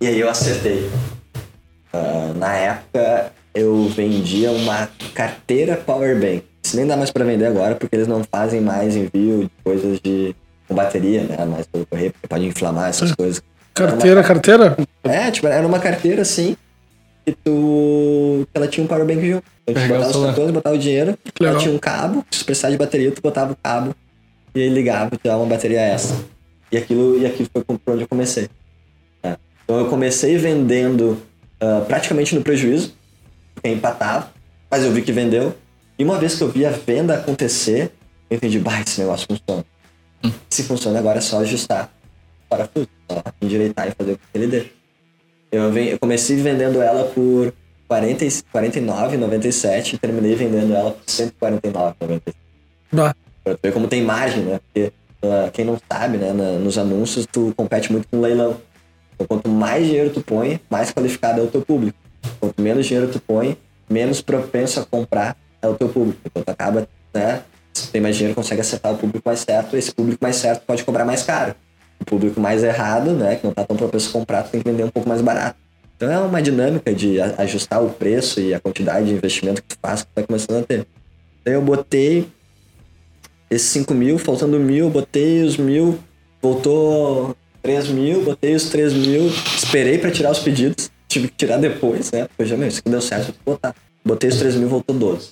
E 0.01 0.07
aí 0.07 0.21
eu 0.21 0.29
acertei. 0.29 0.91
Uh, 1.93 2.39
na 2.39 2.55
época 2.55 3.33
eu 3.55 3.89
vendia 3.89 4.51
uma 4.53 4.89
carteira 5.15 5.77
Powerbank. 5.77 6.45
Isso 6.63 6.77
nem 6.77 6.87
dá 6.87 6.97
mais 6.97 7.11
para 7.11 7.25
vender 7.25 7.47
agora 7.47 7.75
porque 7.75 7.97
eles 7.97 8.07
não 8.07 8.23
fazem 8.23 8.61
mais 8.61 8.95
envio 8.95 9.45
de 9.45 9.51
coisas 9.65 10.01
de 10.01 10.35
com 10.69 10.75
bateria, 10.75 11.25
né? 11.25 11.45
Mais 11.45 11.67
pelo 11.67 11.85
correio, 11.87 12.13
porque 12.13 12.29
pode 12.29 12.47
inflamar 12.47 12.91
essas 12.91 13.13
coisas. 13.13 13.43
Carteira, 13.75 14.21
uma... 14.21 14.27
carteira? 14.27 14.77
É, 15.03 15.31
tipo, 15.31 15.47
era 15.49 15.67
uma 15.67 15.81
carteira 15.81 16.23
assim 16.23 16.57
que 17.33 17.39
tu. 17.45 18.47
ela 18.55 18.67
tinha 18.69 18.85
um 18.85 18.87
powerbank 18.87 19.29
junto. 19.29 19.45
Então, 19.67 19.83
tu 19.83 19.89
botava 19.89 20.11
os 20.11 20.27
cartões, 20.27 20.51
botava 20.51 20.77
o 20.77 20.79
dinheiro, 20.79 21.19
ela 21.41 21.59
tinha 21.59 21.73
um 21.73 21.79
cabo, 21.79 22.25
se 22.31 22.45
precisar 22.45 22.71
de 22.71 22.77
bateria, 22.77 23.11
tu 23.13 23.23
botava 23.23 23.53
o 23.53 23.57
cabo 23.57 23.95
e 24.55 24.69
ligava 24.69 25.11
dava 25.23 25.43
uma 25.43 25.47
bateria 25.47 25.81
essa. 25.81 26.15
E 26.73 26.77
aquilo, 26.77 27.19
e 27.19 27.27
aquilo 27.27 27.49
foi 27.53 27.63
por 27.65 27.81
onde 27.95 28.03
eu 28.03 28.09
comecei. 28.09 28.49
É. 29.23 29.37
Então 29.65 29.79
eu 29.79 29.89
comecei 29.89 30.37
vendendo 30.37 31.21
uh, 31.61 31.85
praticamente 31.87 32.35
no 32.35 32.43
prejuízo, 32.43 32.95
empatava, 33.65 34.33
mas 34.71 34.85
eu 34.85 34.93
vi 34.93 35.03
que 35.03 35.13
vendeu. 35.13 35.55
E 35.99 36.05
uma 36.05 36.19
vez 36.19 36.35
que 36.35 36.43
eu 36.43 36.49
vi 36.49 36.65
a 36.65 36.71
venda 36.71 37.15
acontecer, 37.15 37.93
eu 38.29 38.37
entendi, 38.37 38.59
bah, 38.59 38.81
esse 38.81 39.01
negócio 39.01 39.27
funciona. 39.29 39.65
Hum. 40.25 40.33
Se 40.49 40.63
funciona 40.63 40.99
agora 40.99 41.19
é 41.19 41.21
só 41.21 41.41
ajustar 41.41 41.93
para 42.49 42.67
tudo, 42.67 42.89
só 43.11 43.23
endireitar 43.41 43.89
e 43.89 43.93
fazer 43.93 44.13
o 44.13 44.17
que 44.17 44.23
ele 44.35 44.47
dê. 44.47 44.80
Eu, 45.53 45.99
comecei 45.99 46.37
vendendo 46.37 46.81
ela 46.81 47.05
por 47.05 47.53
40, 47.89 48.25
49,97 48.25 49.95
e 49.95 49.99
terminei 49.99 50.35
vendendo 50.37 50.73
ela 50.75 50.93
por 50.93 51.05
149,97. 51.05 52.35
Bah. 52.93 53.15
Pra 53.43 53.57
ver 53.61 53.73
como 53.73 53.89
tem 53.89 54.03
margem, 54.03 54.45
né? 54.45 54.61
Porque 54.61 54.93
uh, 55.25 55.51
quem 55.53 55.65
não 55.65 55.79
sabe, 55.91 56.19
né? 56.19 56.33
Na, 56.33 56.53
nos 56.53 56.79
anúncios 56.79 57.27
tu 57.27 57.53
compete 57.57 57.91
muito 57.91 58.07
com 58.09 58.21
leilão. 58.21 58.57
Então 59.15 59.27
quanto 59.27 59.49
mais 59.49 59.87
dinheiro 59.87 60.11
tu 60.11 60.21
põe, 60.21 60.61
mais 60.71 60.93
qualificado 60.93 61.41
é 61.41 61.45
o 61.45 61.49
teu 61.49 61.63
público. 61.63 61.99
Quanto 62.39 62.61
menos 62.63 62.87
dinheiro 62.87 63.11
tu 63.11 63.21
põe, 63.21 63.59
menos 63.89 64.21
propenso 64.21 64.79
a 64.79 64.85
comprar 64.85 65.37
é 65.61 65.67
o 65.67 65.75
teu 65.75 65.89
público. 65.89 66.21
Então 66.25 66.43
tu 66.45 66.51
acaba, 66.51 66.89
né? 67.13 67.43
Se 67.73 67.87
tu 67.87 67.93
tem 67.93 68.01
mais 68.01 68.15
dinheiro, 68.15 68.37
consegue 68.37 68.61
acertar 68.61 68.93
o 68.93 68.99
público 68.99 69.23
mais 69.25 69.41
certo, 69.41 69.77
esse 69.77 69.93
público 69.93 70.19
mais 70.23 70.37
certo 70.37 70.65
pode 70.65 70.85
cobrar 70.85 71.05
mais 71.05 71.23
caro 71.23 71.55
público 72.05 72.41
mais 72.41 72.63
errado, 72.63 73.13
né, 73.13 73.37
que 73.37 73.45
não 73.45 73.51
está 73.51 73.65
tão 73.65 73.77
propenso 73.77 74.09
a 74.11 74.13
comprar, 74.13 74.43
tu 74.43 74.51
tem 74.51 74.63
que 74.63 74.71
vender 74.71 74.85
um 74.85 74.91
pouco 74.91 75.09
mais 75.09 75.21
barato. 75.21 75.57
Então 75.97 76.11
é 76.11 76.19
uma 76.19 76.41
dinâmica 76.41 76.95
de 76.95 77.21
ajustar 77.21 77.83
o 77.85 77.91
preço 77.91 78.41
e 78.41 78.55
a 78.55 78.61
quantidade 78.61 79.07
de 79.07 79.13
investimento 79.13 79.63
que 79.63 79.69
tu 79.69 79.79
faz 79.83 80.03
que 80.03 80.09
tu 80.09 80.13
vai 80.15 80.25
começando 80.25 80.63
a 80.63 80.67
ter. 80.67 80.87
Então 81.43 81.53
eu 81.53 81.61
botei 81.61 82.27
esses 83.51 83.69
5 83.69 83.93
mil, 83.93 84.19
faltando 84.19 84.59
mil, 84.59 84.89
botei 84.89 85.43
os 85.43 85.59
mil, 85.59 85.99
voltou 86.41 87.37
3 87.63 87.89
mil, 87.89 88.25
botei 88.25 88.55
os 88.55 88.71
3 88.71 88.95
mil, 88.95 89.27
esperei 89.27 89.99
para 89.99 90.11
tirar 90.11 90.31
os 90.31 90.39
pedidos, 90.39 90.91
tive 91.07 91.29
que 91.29 91.35
tirar 91.37 91.59
depois, 91.59 92.11
né? 92.13 92.27
Porque 92.29 92.47
já, 92.47 92.57
meu, 92.57 92.69
isso 92.69 92.79
aqui 92.79 92.89
deu 92.89 93.01
certo, 93.03 93.35
vou 93.45 93.57
botar. 93.57 93.75
Botei 94.03 94.31
os 94.31 94.37
3 94.39 94.55
mil, 94.55 94.69
voltou 94.69 94.97
12. 94.97 95.31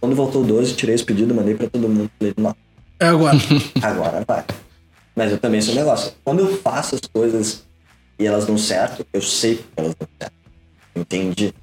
Quando 0.00 0.16
voltou 0.16 0.42
12, 0.42 0.74
tirei 0.74 0.94
os 0.94 1.02
pedidos, 1.02 1.36
mandei 1.36 1.54
para 1.54 1.68
todo 1.68 1.86
mundo. 1.86 2.10
Falei, 2.18 2.32
não. 2.38 2.56
É 2.98 3.06
agora. 3.06 3.36
agora 3.82 4.24
vai. 4.26 4.44
Mas 5.20 5.32
eu 5.32 5.38
também 5.38 5.60
sou 5.60 5.74
um 5.74 5.76
negócio. 5.76 6.14
Quando 6.24 6.38
eu 6.38 6.56
faço 6.56 6.94
as 6.94 7.02
coisas 7.02 7.66
e 8.18 8.26
elas 8.26 8.46
dão 8.46 8.56
certo, 8.56 9.06
eu 9.12 9.20
sei 9.20 9.56
que 9.56 9.64
elas 9.76 9.94
dão 9.94 10.08
certo. 10.18 10.32
Entendi. 10.96 11.54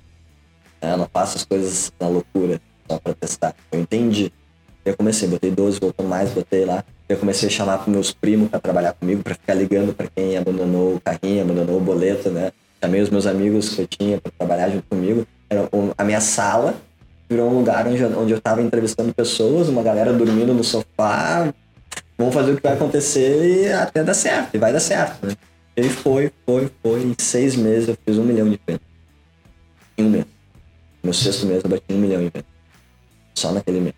É, 0.79 0.91
eu 0.91 0.97
não 0.97 1.09
faço 1.11 1.37
as 1.37 1.43
coisas 1.43 1.91
na 1.99 2.07
loucura 2.07 2.61
só 2.87 2.99
pra 2.99 3.15
testar. 3.15 3.55
Eu 3.71 3.79
entendi. 3.79 4.31
Eu 4.85 4.95
comecei, 4.95 5.27
botei 5.27 5.49
12, 5.49 5.79
voltou 5.79 6.05
mais, 6.05 6.29
botei 6.29 6.65
lá. 6.65 6.85
Eu 7.09 7.17
comecei 7.17 7.49
a 7.49 7.51
chamar 7.51 7.79
pros 7.79 7.87
meus 7.87 8.13
primos 8.13 8.47
para 8.47 8.59
trabalhar 8.59 8.93
comigo, 8.93 9.23
para 9.23 9.33
ficar 9.33 9.55
ligando 9.55 9.91
para 9.91 10.05
quem 10.05 10.37
abandonou 10.37 10.93
o 10.93 11.01
carrinho, 11.01 11.41
abandonou 11.41 11.77
o 11.77 11.81
boleto, 11.81 12.29
né? 12.29 12.51
Chamei 12.79 13.01
os 13.01 13.09
meus 13.09 13.25
amigos 13.25 13.73
que 13.73 13.81
eu 13.81 13.87
tinha 13.87 14.21
para 14.21 14.31
trabalhar 14.37 14.69
junto 14.69 14.87
comigo. 14.87 15.25
Era 15.49 15.67
a 15.97 16.03
minha 16.03 16.21
sala 16.21 16.75
virou 17.29 17.49
um 17.49 17.57
lugar 17.57 17.87
onde, 17.87 18.03
onde 18.05 18.33
eu 18.33 18.39
tava 18.39 18.61
entrevistando 18.61 19.13
pessoas, 19.13 19.67
uma 19.67 19.83
galera 19.83 20.13
dormindo 20.13 20.53
no 20.53 20.63
sofá, 20.63 21.53
vamos 22.17 22.33
fazer 22.33 22.51
o 22.51 22.55
que 22.55 22.63
vai 22.63 22.73
acontecer 22.73 23.65
e 23.65 23.71
até 23.71 24.03
dar 24.03 24.13
certo, 24.13 24.55
e 24.55 24.57
vai 24.57 24.73
dar 24.73 24.79
certo, 24.79 25.27
né? 25.27 25.33
E 25.75 25.83
foi, 25.83 26.31
foi, 26.43 26.71
foi. 26.81 27.03
Em 27.03 27.15
seis 27.19 27.55
meses 27.55 27.89
eu 27.89 27.97
fiz 28.03 28.17
um 28.17 28.23
milhão 28.23 28.49
de 28.49 28.59
vendas. 28.65 28.81
Em 29.95 30.05
um 30.05 30.09
mês. 30.09 30.25
No 31.03 31.13
sexto 31.13 31.45
mês 31.45 31.63
eu 31.63 31.69
bati 31.69 31.83
um 31.91 31.97
milhão 31.97 32.19
de 32.19 32.31
vendas. 32.33 32.45
Só 33.35 33.51
naquele 33.51 33.79
mês. 33.79 33.95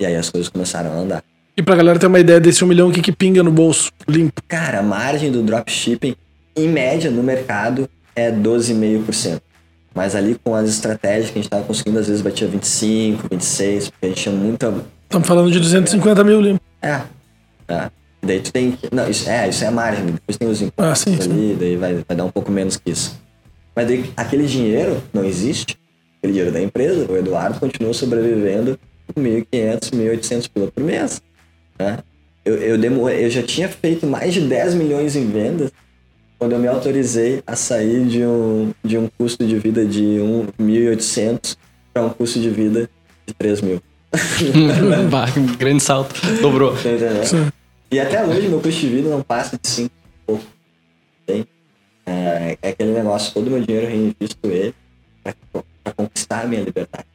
E 0.00 0.04
aí 0.04 0.16
as 0.16 0.28
coisas 0.28 0.48
começaram 0.48 0.90
a 0.90 0.94
andar. 0.94 1.24
E 1.56 1.62
pra 1.62 1.76
galera 1.76 1.98
ter 2.00 2.06
uma 2.06 2.18
ideia 2.18 2.40
desse 2.40 2.64
um 2.64 2.68
milhão, 2.68 2.88
o 2.88 2.92
que, 2.92 3.00
que 3.00 3.12
pinga 3.12 3.44
no 3.44 3.52
bolso 3.52 3.92
limpo? 4.08 4.42
Cara, 4.48 4.80
a 4.80 4.82
margem 4.82 5.30
do 5.30 5.42
dropshipping, 5.42 6.16
em 6.56 6.68
média, 6.68 7.10
no 7.10 7.22
mercado, 7.22 7.88
é 8.14 8.30
12,5%. 8.32 9.40
Mas 9.94 10.14
ali 10.16 10.36
com 10.42 10.54
as 10.54 10.68
estratégias 10.68 11.30
que 11.30 11.38
a 11.38 11.42
gente 11.42 11.50
tava 11.50 11.64
conseguindo, 11.64 11.98
às 11.98 12.08
vezes 12.08 12.22
batia 12.22 12.46
25, 12.46 13.28
26, 13.30 13.90
porque 13.90 14.06
a 14.06 14.08
gente 14.08 14.22
tinha 14.22 14.34
muita. 14.34 14.74
Estamos 15.04 15.26
falando 15.26 15.50
de 15.50 15.58
250 15.60 16.24
mil 16.24 16.40
limpo. 16.40 16.60
É, 16.82 17.02
Tá? 17.68 17.92
Daí 18.22 18.40
tu 18.40 18.50
tem 18.50 18.72
que. 18.72 18.92
Não, 18.92 19.08
isso 19.08 19.28
é, 19.28 19.48
isso 19.48 19.62
é 19.62 19.68
a 19.68 19.70
margem. 19.70 20.06
Depois 20.06 20.36
tem 20.36 20.48
os 20.48 20.60
impostos 20.62 21.14
ah, 21.14 21.22
sim, 21.22 21.30
ali, 21.30 21.50
sim. 21.50 21.56
daí 21.60 21.76
vai, 21.76 21.94
vai 21.94 22.16
dar 22.16 22.24
um 22.24 22.30
pouco 22.30 22.50
menos 22.50 22.76
que 22.76 22.90
isso. 22.90 23.16
Mas 23.76 23.86
daí 23.86 24.10
aquele 24.16 24.46
dinheiro 24.46 25.00
não 25.12 25.24
existe. 25.24 25.78
Aquele 26.18 26.32
dinheiro 26.32 26.52
da 26.52 26.60
empresa, 26.60 27.06
o 27.08 27.16
Eduardo 27.16 27.60
continua 27.60 27.94
sobrevivendo 27.94 28.76
com 29.14 29.20
1.500, 29.20 29.90
1.800 29.92 30.50
pila 30.52 30.66
por 30.72 30.82
mês. 30.82 31.22
Né? 31.78 31.98
Eu, 32.44 32.56
eu, 32.56 32.78
demo, 32.78 33.08
eu 33.08 33.30
já 33.30 33.42
tinha 33.42 33.68
feito 33.68 34.04
mais 34.04 34.34
de 34.34 34.40
10 34.40 34.74
milhões 34.74 35.14
em 35.14 35.30
vendas 35.30 35.70
quando 36.38 36.52
eu 36.52 36.58
me 36.58 36.66
autorizei 36.66 37.42
a 37.46 37.54
sair 37.54 38.04
de 38.04 38.24
um, 38.24 38.72
de 38.82 38.98
um 38.98 39.08
custo 39.16 39.46
de 39.46 39.56
vida 39.58 39.84
de 39.84 40.02
1.800 40.02 41.56
para 41.92 42.02
um 42.02 42.10
custo 42.10 42.40
de 42.40 42.50
vida 42.50 42.90
de 43.26 43.34
3 43.34 43.60
mil. 43.60 43.82
grande 45.56 45.82
salto, 45.82 46.14
dobrou. 46.40 46.74
E 47.90 47.98
até 47.98 48.22
hoje 48.24 48.48
meu 48.48 48.60
custo 48.60 48.80
de 48.80 48.88
vida 48.88 49.08
não 49.08 49.22
passa 49.22 49.58
de 49.58 49.66
5 49.66 49.94
pouco. 50.26 50.44
É, 51.26 51.44
é, 52.06 52.68
aquele 52.68 52.92
negócio, 52.92 53.32
todo 53.32 53.50
meu 53.50 53.62
dinheiro 53.62 53.86
eu 53.86 53.90
reinvisto 53.90 54.46
ele 54.46 54.74
para 55.22 55.94
conquistar 55.94 56.42
a 56.42 56.46
minha 56.46 56.62
liberdade. 56.62 57.06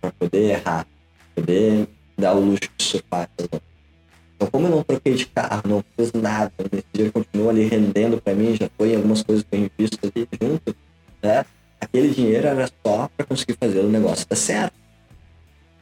Para 0.00 0.10
poder 0.12 0.50
errar, 0.52 0.86
poder 1.34 1.86
dar 2.16 2.34
o 2.34 2.40
luxo 2.40 2.70
de 2.78 2.84
surfar 2.84 3.28
Então 3.38 4.48
como 4.50 4.66
eu 4.66 4.70
não 4.70 4.82
troquei 4.82 5.14
de 5.14 5.26
carro, 5.26 5.62
não 5.66 5.84
fiz 5.96 6.12
nada, 6.12 6.52
esse 6.72 6.84
dinheiro 6.92 7.12
continua 7.12 7.50
ali 7.50 7.64
rendendo 7.64 8.20
para 8.20 8.34
mim, 8.34 8.56
já 8.56 8.70
foi 8.78 8.92
em 8.92 8.96
algumas 8.96 9.22
coisas 9.22 9.44
que 9.44 9.54
eu 9.54 9.60
invisto 9.60 9.98
ali 10.02 10.28
junto, 10.40 10.74
né? 11.22 11.44
Aquele 11.78 12.08
dinheiro 12.10 12.46
era 12.46 12.70
só 12.86 13.08
para 13.14 13.26
conseguir 13.26 13.56
fazer 13.58 13.80
o 13.80 13.88
negócio 13.88 14.26
dar 14.28 14.36
certo. 14.36 14.74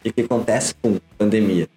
E 0.05 0.11
o 0.11 0.13
que 0.13 0.23
acontece 0.23 0.75
com 0.81 0.99
pandemia? 1.17 1.69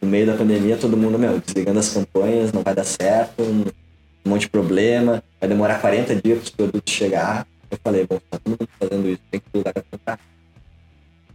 No 0.00 0.08
meio 0.08 0.26
da 0.26 0.34
pandemia, 0.34 0.76
todo 0.76 0.96
mundo, 0.96 1.18
meu, 1.18 1.38
desligando 1.40 1.78
as 1.78 1.90
campanhas, 1.90 2.52
não 2.52 2.62
vai 2.62 2.74
dar 2.74 2.84
certo, 2.84 3.42
um 3.42 3.64
monte 4.24 4.42
de 4.42 4.48
problema, 4.48 5.22
vai 5.38 5.48
demorar 5.48 5.80
40 5.80 6.16
dias 6.16 6.38
para 6.38 6.44
os 6.44 6.50
produtos 6.50 6.92
chegar. 6.92 7.46
Eu 7.70 7.78
falei, 7.82 8.06
bom, 8.06 8.18
tá 8.30 8.38
todo 8.38 8.58
mundo 8.58 8.68
fazendo 8.78 9.08
isso, 9.08 9.20
tem 9.30 9.40
que 9.40 9.50
ter 9.50 9.58
lugar 9.58 9.72
para 9.74 9.82
comprar. 9.90 10.20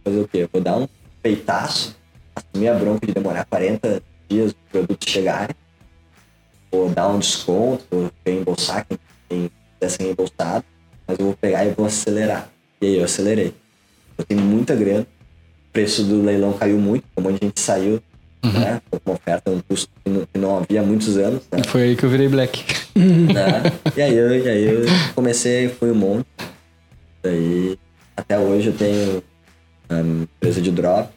Fazer 0.04 0.20
o 0.20 0.28
quê? 0.28 0.38
Eu 0.38 0.48
vou 0.52 0.60
dar 0.60 0.76
um 0.76 0.88
peitaço, 1.22 1.96
assumir 2.34 2.68
a 2.68 2.74
bronca 2.74 3.06
de 3.06 3.12
demorar 3.12 3.44
40 3.44 4.02
dias 4.28 4.52
para 4.52 4.80
os 4.80 4.86
produtos 4.86 5.12
chegarem, 5.12 5.54
vou 6.70 6.88
dar 6.88 7.08
um 7.08 7.18
desconto, 7.18 7.84
vou 7.90 8.10
reembolsar 8.24 8.86
quem, 9.28 9.50
quiser 9.78 9.90
ser 9.90 10.02
reembolsado, 10.04 10.64
mas 11.06 11.18
eu 11.18 11.26
vou 11.26 11.36
pegar 11.36 11.64
e 11.64 11.70
vou 11.70 11.86
acelerar. 11.86 12.50
E 12.80 12.86
aí 12.86 12.96
eu 12.96 13.04
acelerei. 13.04 13.54
Eu 14.18 14.24
tenho 14.24 14.40
muita 14.40 14.74
grana, 14.74 15.02
o 15.68 15.72
preço 15.72 16.04
do 16.04 16.22
leilão 16.22 16.52
caiu 16.52 16.78
muito, 16.78 17.04
como 17.14 17.28
a 17.28 17.32
gente 17.32 17.60
saiu, 17.60 18.02
uhum. 18.44 18.52
né? 18.52 18.80
Uma 19.04 19.14
oferta, 19.14 19.50
um 19.50 19.60
custo 19.60 19.90
que 20.04 20.10
não, 20.10 20.26
que 20.26 20.38
não 20.38 20.58
havia 20.58 20.80
há 20.80 20.84
muitos 20.84 21.16
anos. 21.16 21.42
Né? 21.52 21.62
Foi 21.66 21.82
aí 21.82 21.96
que 21.96 22.04
eu 22.04 22.10
virei 22.10 22.28
black. 22.28 22.64
Né? 22.96 23.62
E, 23.94 24.00
aí 24.00 24.16
eu, 24.16 24.34
e 24.42 24.48
aí 24.48 24.64
eu 24.64 24.80
comecei, 25.14 25.68
fui 25.68 25.90
um 25.90 25.94
monte. 25.94 26.26
Daí 27.22 27.78
até 28.16 28.38
hoje 28.38 28.68
eu 28.68 28.72
tenho 28.72 29.22
uma 29.90 30.22
empresa 30.22 30.62
de 30.62 30.70
drop, 30.70 31.10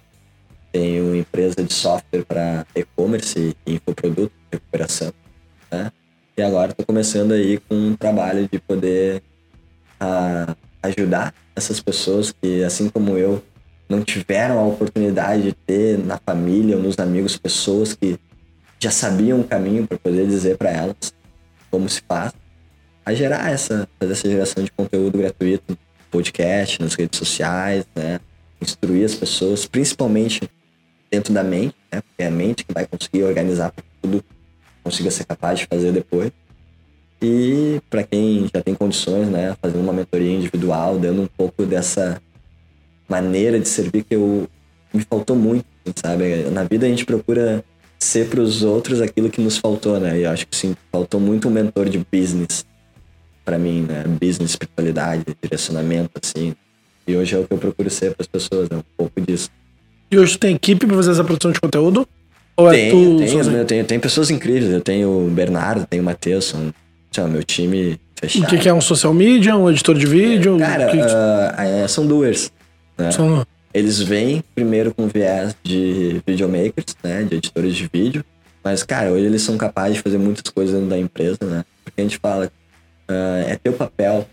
tenho 0.73 1.15
empresa 1.15 1.63
de 1.63 1.73
software 1.73 2.25
para 2.25 2.65
e-commerce 2.75 3.55
e 3.65 3.75
infoproduto, 3.75 4.33
recuperação. 4.51 5.13
Né? 5.71 5.89
E 6.37 6.41
agora 6.41 6.71
estou 6.71 6.85
começando 6.85 7.31
aí 7.31 7.57
com 7.57 7.75
um 7.75 7.95
trabalho 7.95 8.47
de 8.51 8.59
poder 8.59 9.23
uh, 10.01 10.55
ajudar 10.83 11.33
essas 11.55 11.79
pessoas 11.79 12.31
que, 12.31 12.63
assim 12.63 12.89
como 12.89 13.17
eu, 13.17 13.43
não 13.89 14.03
tiveram 14.03 14.59
a 14.59 14.63
oportunidade 14.63 15.41
de 15.41 15.53
ter 15.53 15.97
na 15.97 16.17
família 16.17 16.77
ou 16.77 16.83
nos 16.83 16.97
amigos 16.99 17.35
pessoas 17.35 17.93
que 17.93 18.19
já 18.79 18.91
sabiam 18.91 19.41
o 19.41 19.43
caminho 19.43 19.87
para 19.87 19.97
poder 19.97 20.27
dizer 20.27 20.57
para 20.57 20.69
elas 20.69 21.13
como 21.71 21.89
se 21.89 22.01
faz, 22.07 22.33
a 23.05 23.13
gerar 23.13 23.51
essa, 23.51 23.87
fazer 23.99 24.13
essa 24.13 24.29
geração 24.29 24.63
de 24.63 24.71
conteúdo 24.71 25.17
gratuito, 25.17 25.77
podcast, 26.09 26.81
nas 26.81 26.95
redes 26.95 27.17
sociais, 27.17 27.85
né? 27.95 28.19
Instruir 28.61 29.05
as 29.05 29.13
pessoas, 29.13 29.65
principalmente 29.65 30.49
dentro 31.11 31.33
da 31.33 31.43
mente, 31.43 31.75
né? 31.91 32.01
Porque 32.01 32.23
é 32.23 32.27
a 32.27 32.31
mente 32.31 32.65
que 32.65 32.73
vai 32.73 32.85
conseguir 32.87 33.23
organizar 33.23 33.71
tudo 34.01 34.23
consiga 34.83 35.11
ser 35.11 35.25
capaz 35.25 35.59
de 35.59 35.67
fazer 35.67 35.91
depois. 35.91 36.31
E 37.21 37.81
para 37.89 38.03
quem 38.03 38.49
já 38.53 38.61
tem 38.61 38.73
condições, 38.73 39.27
né, 39.27 39.55
fazer 39.61 39.77
uma 39.77 39.93
mentoria 39.93 40.33
individual, 40.33 40.97
dando 40.97 41.21
um 41.21 41.27
pouco 41.27 41.65
dessa 41.65 42.21
maneira 43.09 43.59
de 43.59 43.67
servir 43.67 44.03
que 44.03 44.15
eu 44.15 44.47
me 44.93 45.03
faltou 45.09 45.35
muito, 45.35 45.65
sabe? 45.95 46.45
Na 46.51 46.63
vida 46.63 46.85
a 46.85 46.89
gente 46.89 47.05
procura 47.05 47.63
ser 47.99 48.27
para 48.27 48.39
os 48.39 48.63
outros 48.63 49.01
aquilo 49.01 49.29
que 49.29 49.41
nos 49.41 49.57
faltou, 49.57 49.99
né? 49.99 50.19
E 50.19 50.23
eu 50.23 50.29
acho 50.29 50.47
que 50.47 50.55
sim, 50.55 50.75
faltou 50.91 51.19
muito 51.19 51.47
um 51.47 51.51
mentor 51.51 51.89
de 51.89 52.03
business 52.11 52.65
para 53.43 53.57
mim, 53.57 53.85
né? 53.87 54.03
Business, 54.21 54.51
espiritualidade, 54.51 55.23
direcionamento, 55.41 56.11
assim. 56.23 56.55
E 57.07 57.15
hoje 57.15 57.35
é 57.35 57.39
o 57.39 57.45
que 57.45 57.53
eu 57.53 57.57
procuro 57.57 57.89
ser 57.89 58.13
para 58.13 58.21
as 58.21 58.27
pessoas, 58.27 58.69
né? 58.69 58.77
Um 58.77 58.83
pouco 58.95 59.19
disso. 59.19 59.49
E 60.11 60.17
hoje 60.17 60.33
tu 60.33 60.39
tem 60.39 60.55
equipe 60.55 60.85
para 60.85 60.95
fazer 60.95 61.11
essa 61.11 61.23
produção 61.23 61.51
de 61.51 61.59
conteúdo? 61.59 62.07
Ou 62.55 62.71
é 62.71 62.75
tenho, 62.75 62.91
tu 62.91 63.17
tenho, 63.17 63.57
eu 63.57 63.65
tenho, 63.65 63.85
tenho 63.85 64.01
pessoas 64.01 64.29
incríveis. 64.29 64.71
Eu 64.71 64.81
tenho 64.81 65.27
o 65.27 65.29
Bernardo, 65.29 65.85
tenho 65.87 66.03
o 66.03 66.05
Matheus, 66.05 66.45
são, 66.45 66.73
são 67.11 67.27
meu 67.27 67.43
time 67.43 67.99
fechado. 68.15 68.43
O 68.43 68.47
que, 68.47 68.57
que, 68.57 68.69
é 68.69 68.73
um 68.73 68.81
social 68.81 69.13
media, 69.13 69.55
um 69.55 69.69
editor 69.69 69.97
de 69.97 70.05
vídeo? 70.05 70.57
Cara, 70.57 70.87
que... 70.87 70.97
uh, 70.97 71.87
são 71.87 72.05
doers. 72.05 72.51
Né? 72.99 73.11
São... 73.11 73.45
Eles 73.73 73.99
vêm 73.99 74.43
primeiro 74.53 74.93
com 74.93 75.07
viés 75.07 75.55
de 75.63 76.21
videomakers, 76.25 76.95
né? 77.03 77.23
De 77.23 77.35
editores 77.35 77.75
de 77.75 77.89
vídeo. 77.91 78.25
Mas, 78.63 78.83
cara, 78.83 79.11
hoje 79.11 79.25
eles 79.25 79.41
são 79.41 79.57
capazes 79.57 79.97
de 79.97 80.03
fazer 80.03 80.17
muitas 80.17 80.51
coisas 80.51 80.73
dentro 80.75 80.89
da 80.89 80.97
empresa, 80.97 81.37
né? 81.43 81.63
Porque 81.83 82.01
a 82.01 82.03
gente 82.03 82.17
fala, 82.17 82.51
uh, 83.09 83.47
é 83.47 83.55
teu 83.55 83.73
papel 83.73 84.27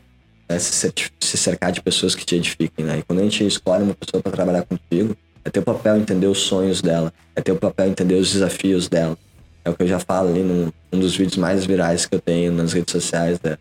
né, 0.48 0.58
se, 0.58 0.92
se 1.20 1.36
cercar 1.36 1.70
de 1.70 1.80
pessoas 1.80 2.14
que 2.14 2.24
te 2.24 2.34
edifiquem, 2.34 2.84
né? 2.84 2.98
E 2.98 3.02
quando 3.02 3.20
a 3.20 3.22
gente 3.22 3.46
escolhe 3.46 3.82
uma 3.82 3.94
pessoa 3.94 4.22
para 4.22 4.32
trabalhar 4.32 4.62
contigo, 4.62 5.16
é 5.44 5.50
teu 5.50 5.62
papel 5.62 5.96
entender 5.96 6.26
os 6.26 6.38
sonhos 6.38 6.82
dela. 6.82 7.12
É 7.34 7.40
teu 7.40 7.56
papel 7.56 7.88
entender 7.88 8.14
os 8.14 8.32
desafios 8.32 8.88
dela. 8.88 9.16
É 9.64 9.70
o 9.70 9.74
que 9.74 9.82
eu 9.82 9.88
já 9.88 9.98
falo 9.98 10.28
ali 10.28 10.42
num 10.42 10.72
um 10.92 10.98
dos 10.98 11.16
vídeos 11.16 11.36
mais 11.36 11.64
virais 11.64 12.06
que 12.06 12.14
eu 12.14 12.20
tenho 12.20 12.52
nas 12.52 12.72
redes 12.72 12.92
sociais. 12.92 13.38
Né? 13.42 13.56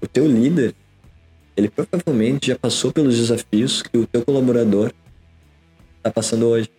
O 0.00 0.06
teu 0.06 0.26
líder, 0.26 0.74
ele 1.56 1.68
provavelmente 1.68 2.48
já 2.48 2.58
passou 2.58 2.92
pelos 2.92 3.16
desafios 3.16 3.82
que 3.82 3.96
o 3.96 4.06
teu 4.06 4.24
colaborador 4.24 4.92
está 5.98 6.10
passando 6.10 6.46
hoje. 6.46 6.70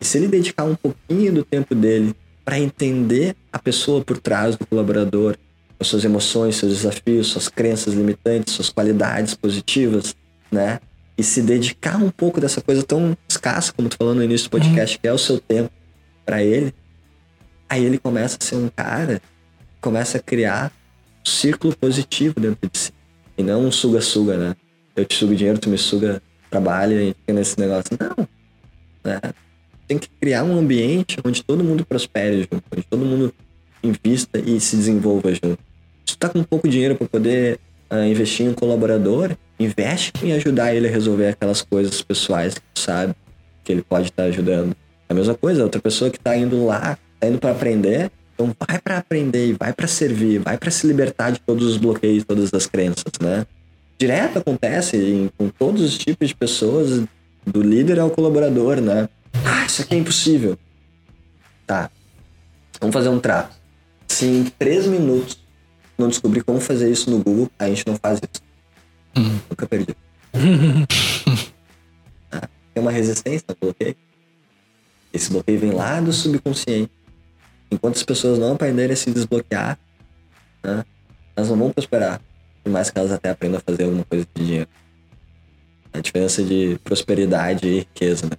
E 0.00 0.04
se 0.04 0.18
ele 0.18 0.28
dedicar 0.28 0.64
um 0.64 0.74
pouquinho 0.74 1.32
do 1.32 1.44
tempo 1.44 1.74
dele 1.74 2.14
para 2.44 2.58
entender 2.58 3.36
a 3.52 3.58
pessoa 3.58 4.04
por 4.04 4.18
trás 4.18 4.56
do 4.56 4.66
colaborador, 4.66 5.36
as 5.78 5.86
suas 5.86 6.04
emoções, 6.04 6.56
seus 6.56 6.72
desafios, 6.76 7.28
suas 7.28 7.48
crenças 7.48 7.94
limitantes, 7.94 8.54
suas 8.54 8.70
qualidades 8.70 9.34
positivas, 9.34 10.14
né? 10.50 10.80
e 11.18 11.22
se 11.22 11.40
dedicar 11.40 11.96
um 11.96 12.10
pouco 12.10 12.40
dessa 12.40 12.60
coisa 12.60 12.82
tão 12.82 13.16
escassa, 13.28 13.72
como 13.72 13.88
tu 13.88 13.96
falou 13.96 14.14
no 14.14 14.22
início 14.22 14.48
do 14.48 14.50
podcast, 14.50 14.96
uhum. 14.96 15.00
que 15.00 15.08
é 15.08 15.12
o 15.12 15.18
seu 15.18 15.40
tempo 15.40 15.70
para 16.24 16.42
ele, 16.42 16.74
aí 17.68 17.84
ele 17.84 17.98
começa 17.98 18.36
a 18.40 18.44
ser 18.44 18.56
um 18.56 18.68
cara, 18.68 19.20
começa 19.80 20.18
a 20.18 20.20
criar 20.20 20.70
um 21.26 21.30
círculo 21.30 21.74
positivo 21.76 22.38
dentro 22.38 22.68
de 22.70 22.78
si. 22.78 22.92
E 23.36 23.42
não 23.42 23.66
um 23.66 23.72
suga-suga, 23.72 24.36
né? 24.36 24.56
Eu 24.94 25.04
te 25.04 25.14
sugo 25.14 25.34
dinheiro, 25.34 25.58
tu 25.58 25.68
me 25.68 25.76
suga 25.76 26.22
trabalho 26.50 27.00
e 27.00 27.08
fica 27.08 27.32
nesse 27.32 27.58
negócio. 27.58 27.96
Não. 27.98 28.28
Né? 29.04 29.20
Tem 29.86 29.98
que 29.98 30.08
criar 30.20 30.42
um 30.42 30.58
ambiente 30.58 31.18
onde 31.24 31.44
todo 31.44 31.62
mundo 31.62 31.84
prospere 31.84 32.40
junto, 32.40 32.64
onde 32.72 32.82
todo 32.84 33.04
mundo 33.04 33.34
invista 33.82 34.38
e 34.38 34.58
se 34.58 34.76
desenvolva 34.76 35.32
junto. 35.32 35.58
Se 36.04 36.16
tu 36.16 36.18
tá 36.18 36.28
com 36.28 36.42
pouco 36.42 36.68
dinheiro 36.68 36.96
para 36.96 37.06
poder 37.06 37.60
uh, 37.90 38.04
investir 38.04 38.46
em 38.46 38.50
um 38.50 38.54
colaborador, 38.54 39.36
investe 39.58 40.12
em 40.22 40.32
ajudar 40.32 40.74
ele 40.74 40.88
a 40.88 40.90
resolver 40.90 41.28
aquelas 41.28 41.62
coisas 41.62 42.02
pessoais 42.02 42.54
que 42.54 42.60
tu 42.74 42.80
sabe 42.80 43.14
que 43.62 43.72
ele 43.72 43.82
pode 43.82 44.08
estar 44.08 44.22
tá 44.22 44.28
ajudando. 44.28 44.74
É 45.08 45.12
a 45.12 45.14
mesma 45.14 45.34
coisa, 45.34 45.62
outra 45.62 45.80
pessoa 45.80 46.10
que 46.10 46.16
está 46.16 46.36
indo 46.36 46.64
lá, 46.64 46.98
está 47.14 47.28
indo 47.28 47.38
para 47.38 47.50
aprender, 47.50 48.10
então 48.36 48.54
vai 48.68 48.78
para 48.78 48.98
aprender, 48.98 49.56
vai 49.58 49.72
para 49.72 49.88
servir, 49.88 50.40
vai 50.40 50.58
para 50.58 50.70
se 50.70 50.86
libertar 50.86 51.30
de 51.30 51.40
todos 51.40 51.66
os 51.66 51.78
bloqueios, 51.78 52.22
todas 52.22 52.52
as 52.52 52.66
crenças, 52.66 53.04
né? 53.18 53.46
Direto 53.98 54.38
acontece 54.38 54.98
em, 54.98 55.30
com 55.38 55.48
todos 55.48 55.80
os 55.80 55.96
tipos 55.96 56.28
de 56.28 56.34
pessoas, 56.34 57.02
do 57.46 57.62
líder 57.62 57.98
ao 57.98 58.10
colaborador, 58.10 58.78
né? 58.78 59.08
Ah, 59.42 59.64
isso 59.64 59.80
aqui 59.80 59.94
é 59.94 59.98
impossível. 59.98 60.58
Tá. 61.66 61.90
Vamos 62.78 62.92
fazer 62.92 63.08
um 63.08 63.18
trato. 63.18 63.56
Se 64.06 64.26
em 64.26 64.44
três 64.44 64.86
minutos 64.86 65.38
não 65.96 66.08
descobrir 66.08 66.44
como 66.44 66.60
fazer 66.60 66.90
isso 66.90 67.10
no 67.10 67.18
Google, 67.22 67.50
a 67.58 67.68
gente 67.68 67.86
não 67.86 67.96
faz 67.96 68.18
isso. 68.18 68.42
Hum. 69.16 69.38
Nunca 69.48 69.66
perdi. 69.66 69.96
ah, 72.30 72.48
tem 72.74 72.82
uma 72.82 72.90
resistência 72.90 73.46
ao 73.48 73.56
bloqueio. 73.58 73.96
Esse 75.10 75.30
bloqueio 75.30 75.58
vem 75.58 75.70
lá 75.70 75.98
do 76.02 76.12
subconsciente. 76.12 76.90
Enquanto 77.70 77.96
as 77.96 78.02
pessoas 78.02 78.38
não 78.38 78.52
aprenderem 78.52 78.92
a 78.92 78.96
se 78.96 79.10
desbloquear, 79.10 79.78
né, 80.62 80.84
elas 81.34 81.50
não 81.50 81.56
vão 81.56 81.70
prosperar. 81.70 82.20
Por 82.62 82.70
mais 82.70 82.90
que 82.90 82.98
elas 82.98 83.12
até 83.12 83.30
aprendam 83.30 83.58
a 83.58 83.60
fazer 83.60 83.84
alguma 83.84 84.04
coisa 84.04 84.26
de 84.34 84.44
dinheiro. 84.44 84.68
A 85.92 86.00
diferença 86.00 86.42
de 86.42 86.78
prosperidade 86.84 87.66
e 87.66 87.78
riqueza, 87.80 88.26
né? 88.26 88.36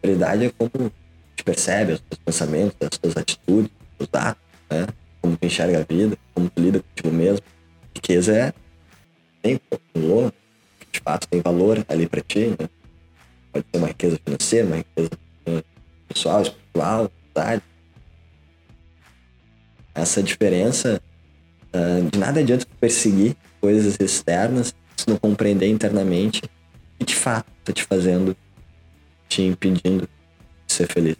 Prosperidade 0.00 0.46
é 0.46 0.50
como 0.50 0.92
gente 1.36 1.44
percebe 1.44 1.92
os 1.92 1.98
seus 1.98 2.18
pensamentos, 2.24 2.76
as 2.80 2.98
suas 2.98 3.16
atitudes, 3.16 3.70
os 3.98 4.08
atos, 4.12 4.42
né? 4.70 4.86
Como 5.20 5.36
tu 5.36 5.46
enxerga 5.46 5.80
a 5.80 5.82
vida, 5.82 6.16
como 6.34 6.48
tu 6.48 6.62
lida 6.62 6.80
contigo 6.80 7.14
mesmo. 7.14 7.44
Riqueza 7.94 8.34
é 8.34 8.52
tem 9.42 9.60
valor, 9.94 10.32
que 10.80 10.86
de 10.92 11.00
fato 11.00 11.28
tem 11.28 11.40
valor 11.40 11.84
ali 11.88 12.08
para 12.08 12.20
ti, 12.22 12.56
né? 12.58 12.68
Pode 13.52 13.66
ser 13.70 13.78
uma 13.78 13.88
riqueza 13.88 14.20
financeira, 14.24 14.66
uma 14.66 14.76
riqueza 14.76 15.10
né, 15.46 15.62
pessoal, 16.08 16.42
espiritual, 16.42 17.10
verdade. 17.34 17.62
Essa 19.96 20.22
diferença, 20.22 21.00
uh, 21.74 22.10
de 22.10 22.18
nada 22.18 22.40
adianta 22.40 22.66
perseguir 22.78 23.34
coisas 23.60 23.96
externas 23.98 24.74
se 24.96 25.08
não 25.08 25.16
compreender 25.16 25.68
internamente 25.68 26.42
que 26.98 27.04
de 27.04 27.14
fato 27.14 27.46
tá 27.64 27.72
te 27.72 27.82
fazendo, 27.82 28.36
te 29.28 29.42
impedindo 29.42 30.08
de 30.66 30.72
ser 30.72 30.86
feliz. 30.86 31.16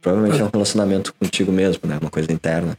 Provavelmente 0.00 0.40
é 0.40 0.44
um 0.44 0.50
relacionamento 0.52 1.14
contigo 1.14 1.50
mesmo, 1.50 1.88
né? 1.88 1.98
Uma 2.00 2.10
coisa 2.10 2.30
interna. 2.32 2.76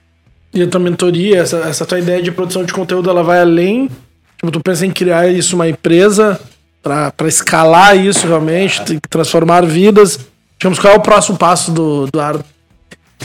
E 0.53 0.62
a 0.62 0.68
tua 0.68 0.80
mentoria, 0.80 1.40
essa, 1.40 1.57
essa 1.60 1.86
tua 1.86 1.99
ideia 1.99 2.22
de 2.22 2.32
produção 2.32 2.64
de 2.64 2.72
conteúdo, 2.72 3.10
ela 3.10 3.24
vai 3.24 3.41
além. 3.41 3.90
Tipo, 4.38 4.52
tu 4.52 4.62
pensa 4.62 4.86
em 4.86 4.91
criar 4.91 5.28
isso 5.28 5.56
uma 5.56 5.68
empresa 5.68 6.40
para 6.82 7.28
escalar 7.28 7.98
isso 7.98 8.28
realmente, 8.28 8.99
transformar 9.10 9.66
vidas. 9.66 10.20
Digamos, 10.60 10.78
qual 10.78 10.94
é 10.94 10.98
o 10.98 11.02
próximo 11.02 11.38
passo 11.38 11.72
do, 11.72 12.07
do 12.07 12.20
Ardo? 12.20 12.45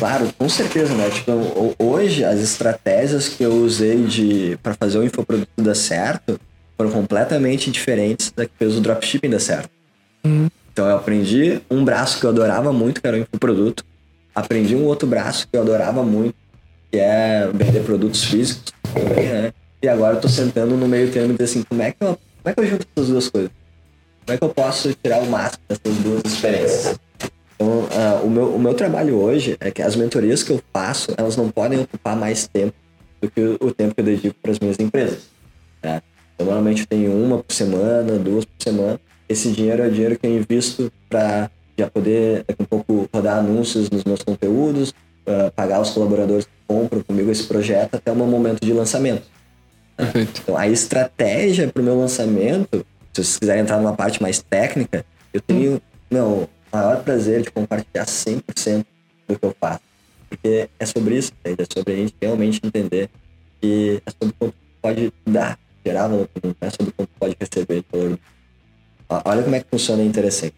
Claro, 0.00 0.32
com 0.38 0.48
certeza, 0.48 0.94
né? 0.94 1.10
Tipo, 1.10 1.30
ho- 1.32 1.74
hoje 1.78 2.24
as 2.24 2.40
estratégias 2.40 3.28
que 3.28 3.42
eu 3.44 3.52
usei 3.52 4.02
de 4.04 4.58
para 4.62 4.72
fazer 4.74 4.98
o 4.98 5.04
infoproduto 5.04 5.48
dar 5.58 5.74
certo 5.74 6.40
foram 6.76 6.90
completamente 6.90 7.70
diferentes 7.70 8.32
da 8.34 8.46
que 8.46 8.52
fez 8.58 8.76
o 8.76 8.80
dropshipping 8.80 9.28
dar 9.28 9.38
certo. 9.40 9.68
Então 10.72 10.88
eu 10.88 10.96
aprendi 10.96 11.60
um 11.70 11.84
braço 11.84 12.18
que 12.18 12.24
eu 12.24 12.30
adorava 12.30 12.72
muito, 12.72 13.02
que 13.02 13.06
era 13.06 13.18
o 13.18 13.20
infoproduto. 13.20 13.84
Aprendi 14.34 14.74
um 14.74 14.84
outro 14.86 15.06
braço 15.06 15.46
que 15.46 15.54
eu 15.56 15.60
adorava 15.60 16.02
muito, 16.02 16.34
que 16.90 16.98
é 16.98 17.46
vender 17.52 17.84
produtos 17.84 18.24
físicos 18.24 18.72
também, 18.94 19.26
né? 19.28 19.52
E 19.82 19.88
agora 19.88 20.16
eu 20.16 20.20
tô 20.20 20.28
sentando 20.28 20.76
no 20.76 20.88
meio 20.88 21.10
termo 21.12 21.30
e 21.30 21.36
dizer 21.36 21.44
assim, 21.44 21.62
como 21.68 21.82
é 21.82 21.90
que 21.92 21.98
eu, 22.02 22.18
como 22.42 22.46
é 22.46 22.54
que 22.54 22.60
eu 22.60 22.66
junto 22.66 22.86
essas 22.96 23.10
duas 23.10 23.28
coisas? 23.28 23.50
Como 24.24 24.34
é 24.34 24.38
que 24.38 24.44
eu 24.44 24.48
posso 24.48 24.94
tirar 25.02 25.18
o 25.20 25.26
máximo 25.26 25.62
dessas 25.68 25.98
duas 25.98 26.22
experiências? 26.24 26.98
Então, 27.60 27.86
ah, 27.92 28.22
o, 28.24 28.30
meu, 28.30 28.54
o 28.54 28.58
meu 28.58 28.72
trabalho 28.72 29.16
hoje 29.16 29.54
é 29.60 29.70
que 29.70 29.82
as 29.82 29.94
mentorias 29.94 30.42
que 30.42 30.50
eu 30.50 30.62
faço, 30.72 31.12
elas 31.18 31.36
não 31.36 31.50
podem 31.50 31.80
ocupar 31.80 32.16
mais 32.16 32.48
tempo 32.48 32.72
do 33.20 33.30
que 33.30 33.38
o, 33.38 33.58
o 33.60 33.74
tempo 33.74 33.94
que 33.94 34.00
eu 34.00 34.04
dedico 34.04 34.34
para 34.40 34.52
as 34.52 34.58
minhas 34.58 34.78
empresas. 34.80 35.28
Eu 36.38 36.46
normalmente 36.46 36.86
tenho 36.86 37.12
uma 37.12 37.42
por 37.42 37.52
semana, 37.52 38.18
duas 38.18 38.46
por 38.46 38.62
semana. 38.62 38.98
Esse 39.28 39.52
dinheiro 39.52 39.82
é 39.82 39.88
o 39.88 39.90
dinheiro 39.90 40.18
que 40.18 40.26
eu 40.26 40.34
invisto 40.38 40.90
para 41.06 41.50
já 41.78 41.90
poder, 41.90 42.44
daqui 42.48 42.62
a 42.62 42.66
pouco, 42.66 43.06
rodar 43.12 43.36
anúncios 43.36 43.90
nos 43.90 44.04
meus 44.04 44.22
conteúdos, 44.22 44.94
ah, 45.26 45.52
pagar 45.54 45.82
os 45.82 45.90
colaboradores 45.90 46.46
que 46.46 46.52
compram 46.66 47.02
comigo 47.02 47.30
esse 47.30 47.44
projeto 47.44 47.96
até 47.96 48.10
o 48.10 48.16
meu 48.16 48.26
momento 48.26 48.64
de 48.64 48.72
lançamento. 48.72 49.24
Perfeito. 49.98 50.40
Então, 50.42 50.56
a 50.56 50.66
estratégia 50.66 51.68
para 51.68 51.82
o 51.82 51.84
meu 51.84 51.98
lançamento, 51.98 52.86
se 53.12 53.22
vocês 53.22 53.38
quiserem 53.38 53.62
entrar 53.62 53.76
numa 53.76 53.92
parte 53.92 54.22
mais 54.22 54.42
técnica, 54.42 55.04
eu 55.34 55.42
tenho 55.42 55.78
meu 56.10 56.48
maior 56.72 57.02
prazer 57.02 57.42
de 57.42 57.50
compartilhar 57.50 58.04
100% 58.04 58.84
do 59.28 59.38
que 59.38 59.44
eu 59.44 59.54
faço. 59.60 59.80
Porque 60.28 60.68
é 60.78 60.86
sobre 60.86 61.16
isso, 61.16 61.32
é 61.42 61.54
sobre 61.72 61.94
a 61.94 61.96
gente 61.96 62.14
realmente 62.20 62.60
entender 62.64 63.10
que 63.60 64.02
é 64.06 64.10
sobre 64.10 64.34
quanto 64.38 64.54
pode 64.80 65.12
dar, 65.26 65.58
gerar 65.84 66.08
valor 66.08 66.28
para 66.28 66.48
mundo, 66.48 66.56
não 66.60 66.68
é 66.68 66.70
sobre 66.70 66.92
quanto 66.92 67.10
pode 67.18 67.36
receber 67.38 67.84
valor. 67.92 68.18
Olha 69.24 69.42
como 69.42 69.56
é 69.56 69.60
que 69.60 69.68
funciona 69.68 70.02
interessante. 70.02 70.54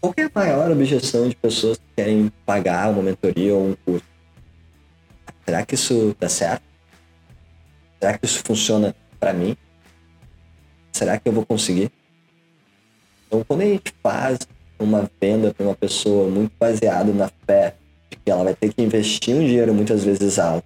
Qual 0.00 0.14
é 0.16 0.22
a 0.22 0.30
maior 0.34 0.70
objeção 0.70 1.28
de 1.28 1.36
pessoas 1.36 1.78
que 1.78 1.84
querem 1.94 2.32
pagar 2.44 2.90
uma 2.90 3.02
mentoria 3.02 3.54
ou 3.54 3.70
um 3.70 3.76
curso? 3.84 4.06
Será 5.44 5.64
que 5.64 5.74
isso 5.74 6.16
dá 6.18 6.28
certo? 6.28 6.62
Será 8.00 8.18
que 8.18 8.24
isso 8.24 8.42
funciona 8.44 8.96
para 9.20 9.32
mim? 9.32 9.56
Será 10.92 11.18
que 11.18 11.28
eu 11.28 11.32
vou 11.32 11.46
conseguir? 11.46 11.92
Então, 13.26 13.44
quando 13.44 13.60
a 13.60 13.66
gente 13.66 13.94
faz 14.02 14.38
uma 14.78 15.08
venda 15.20 15.52
para 15.54 15.66
uma 15.66 15.74
pessoa 15.74 16.28
muito 16.28 16.52
baseado 16.58 17.12
na 17.14 17.30
fé 17.46 17.74
de 18.10 18.16
que 18.16 18.30
ela 18.30 18.44
vai 18.44 18.54
ter 18.54 18.72
que 18.72 18.82
investir 18.82 19.34
um 19.34 19.44
dinheiro 19.44 19.72
muitas 19.72 20.04
vezes 20.04 20.38
alto, 20.38 20.64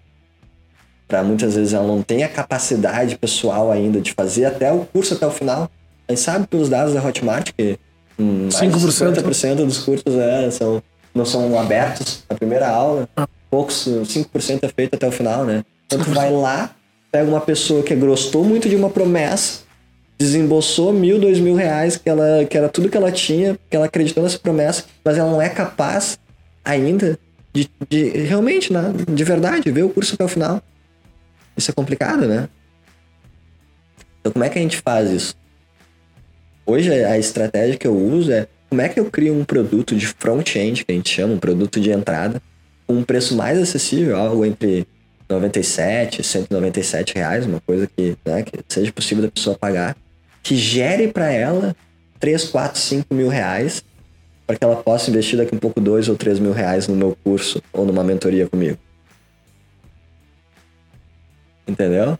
para 1.06 1.22
muitas 1.22 1.54
vezes 1.54 1.72
ela 1.72 1.86
não 1.86 2.02
tem 2.02 2.24
a 2.24 2.28
capacidade 2.28 3.16
pessoal 3.16 3.70
ainda 3.70 4.00
de 4.00 4.12
fazer 4.12 4.46
até 4.46 4.72
o 4.72 4.84
curso 4.86 5.14
até 5.14 5.26
o 5.26 5.30
final. 5.30 5.70
A 6.08 6.12
gente 6.12 6.20
sabe 6.20 6.46
pelos 6.46 6.68
dados 6.68 6.94
da 6.94 7.04
Hotmart 7.04 7.50
que 7.56 7.78
hum, 8.18 8.48
mais 8.52 8.72
de 8.72 8.78
5%. 8.78 9.22
50% 9.22 9.54
dos 9.64 9.78
cursos 9.78 10.14
é, 10.14 10.50
são, 10.50 10.82
não 11.14 11.24
são 11.24 11.58
abertos 11.58 12.24
na 12.28 12.36
primeira 12.36 12.68
aula, 12.68 13.08
poucos, 13.50 13.86
5% 13.86 14.60
é 14.62 14.68
feito 14.68 14.94
até 14.94 15.06
o 15.06 15.12
final, 15.12 15.44
né? 15.44 15.64
Então 15.86 16.02
tu 16.02 16.10
vai 16.10 16.32
lá, 16.32 16.74
pega 17.10 17.28
uma 17.28 17.40
pessoa 17.40 17.82
que 17.82 17.94
gostou 17.94 18.44
muito 18.44 18.68
de 18.68 18.76
uma 18.76 18.90
promessa, 18.90 19.60
desembolsou 20.18 20.92
mil, 20.92 21.18
dois 21.18 21.38
mil 21.38 21.54
reais, 21.54 21.96
que, 21.96 22.08
ela, 22.08 22.44
que 22.44 22.56
era 22.56 22.68
tudo 22.68 22.88
que 22.88 22.96
ela 22.96 23.12
tinha, 23.12 23.58
que 23.68 23.76
ela 23.76 23.86
acreditou 23.86 24.22
nessa 24.22 24.38
promessa, 24.38 24.84
mas 25.04 25.18
ela 25.18 25.30
não 25.30 25.42
é 25.42 25.48
capaz 25.48 26.18
ainda 26.64 27.18
de, 27.52 27.68
de 27.88 28.08
realmente, 28.20 28.72
né, 28.72 28.92
de 29.08 29.24
verdade, 29.24 29.70
ver 29.70 29.84
o 29.84 29.90
curso 29.90 30.14
até 30.14 30.24
o 30.24 30.28
final. 30.28 30.62
Isso 31.56 31.70
é 31.70 31.74
complicado, 31.74 32.26
né? 32.26 32.48
Então 34.20 34.32
como 34.32 34.44
é 34.44 34.48
que 34.48 34.58
a 34.58 34.62
gente 34.62 34.78
faz 34.78 35.10
isso? 35.10 35.34
Hoje 36.64 36.92
a 36.92 37.18
estratégia 37.18 37.76
que 37.76 37.86
eu 37.86 37.96
uso 37.96 38.32
é 38.32 38.48
como 38.68 38.80
é 38.80 38.88
que 38.88 38.98
eu 38.98 39.04
crio 39.06 39.34
um 39.34 39.44
produto 39.44 39.94
de 39.94 40.06
front-end, 40.06 40.84
que 40.84 40.92
a 40.92 40.94
gente 40.94 41.08
chama, 41.08 41.34
um 41.34 41.38
produto 41.38 41.80
de 41.80 41.90
entrada, 41.90 42.42
com 42.86 42.94
um 42.94 43.04
preço 43.04 43.36
mais 43.36 43.58
acessível, 43.58 44.16
algo 44.16 44.44
entre 44.44 44.86
97, 45.28 46.22
197 46.22 47.14
reais, 47.14 47.46
uma 47.46 47.60
coisa 47.60 47.86
que, 47.86 48.16
né, 48.24 48.42
que 48.42 48.58
seja 48.68 48.92
possível 48.92 49.24
da 49.24 49.30
pessoa 49.30 49.56
pagar, 49.56 49.96
que 50.46 50.54
gere 50.54 51.08
para 51.08 51.32
ela 51.32 51.74
3, 52.20 52.44
4, 52.44 52.78
5 52.80 53.12
mil 53.12 53.28
reais, 53.28 53.84
para 54.46 54.56
que 54.56 54.64
ela 54.64 54.76
possa 54.76 55.10
investir 55.10 55.36
daqui 55.36 55.52
um 55.52 55.58
pouco 55.58 55.80
2 55.80 56.08
ou 56.08 56.16
3 56.16 56.38
mil 56.38 56.52
reais 56.52 56.86
no 56.86 56.94
meu 56.94 57.18
curso 57.24 57.60
ou 57.72 57.84
numa 57.84 58.04
mentoria 58.04 58.48
comigo. 58.48 58.78
Entendeu? 61.66 62.16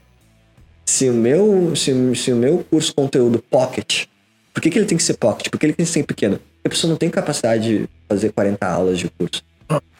Se 0.85 1.09
o 1.09 1.13
meu, 1.13 1.73
se, 1.73 2.15
se 2.15 2.33
o 2.33 2.35
meu 2.35 2.65
curso 2.69 2.93
conteúdo 2.93 3.41
pocket, 3.49 4.07
por 4.53 4.61
que, 4.61 4.69
que 4.71 4.77
ele 4.77 4.85
tem 4.85 4.97
que 4.97 5.03
ser 5.05 5.13
pocket? 5.13 5.49
Por 5.49 5.57
que 5.57 5.65
ele 5.65 5.73
tem 5.73 5.85
que 5.85 5.91
ser 5.91 6.03
pequeno? 6.03 6.37
Porque 6.37 6.67
a 6.67 6.69
pessoa 6.69 6.91
não 6.91 6.97
tem 6.97 7.09
capacidade 7.09 7.63
de 7.63 7.89
fazer 8.09 8.33
40 8.33 8.67
aulas 8.67 8.99
de 8.99 9.09
curso. 9.09 9.41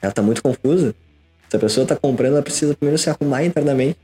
Ela 0.01 0.11
tá 0.11 0.21
muito 0.21 0.43
confusa. 0.43 0.93
Se 1.47 1.55
a 1.55 1.59
pessoa 1.59 1.87
tá 1.87 1.95
comprando, 1.95 2.33
ela 2.33 2.43
precisa 2.43 2.75
primeiro 2.75 2.97
se 2.97 3.09
arrumar 3.09 3.45
internamente. 3.45 3.97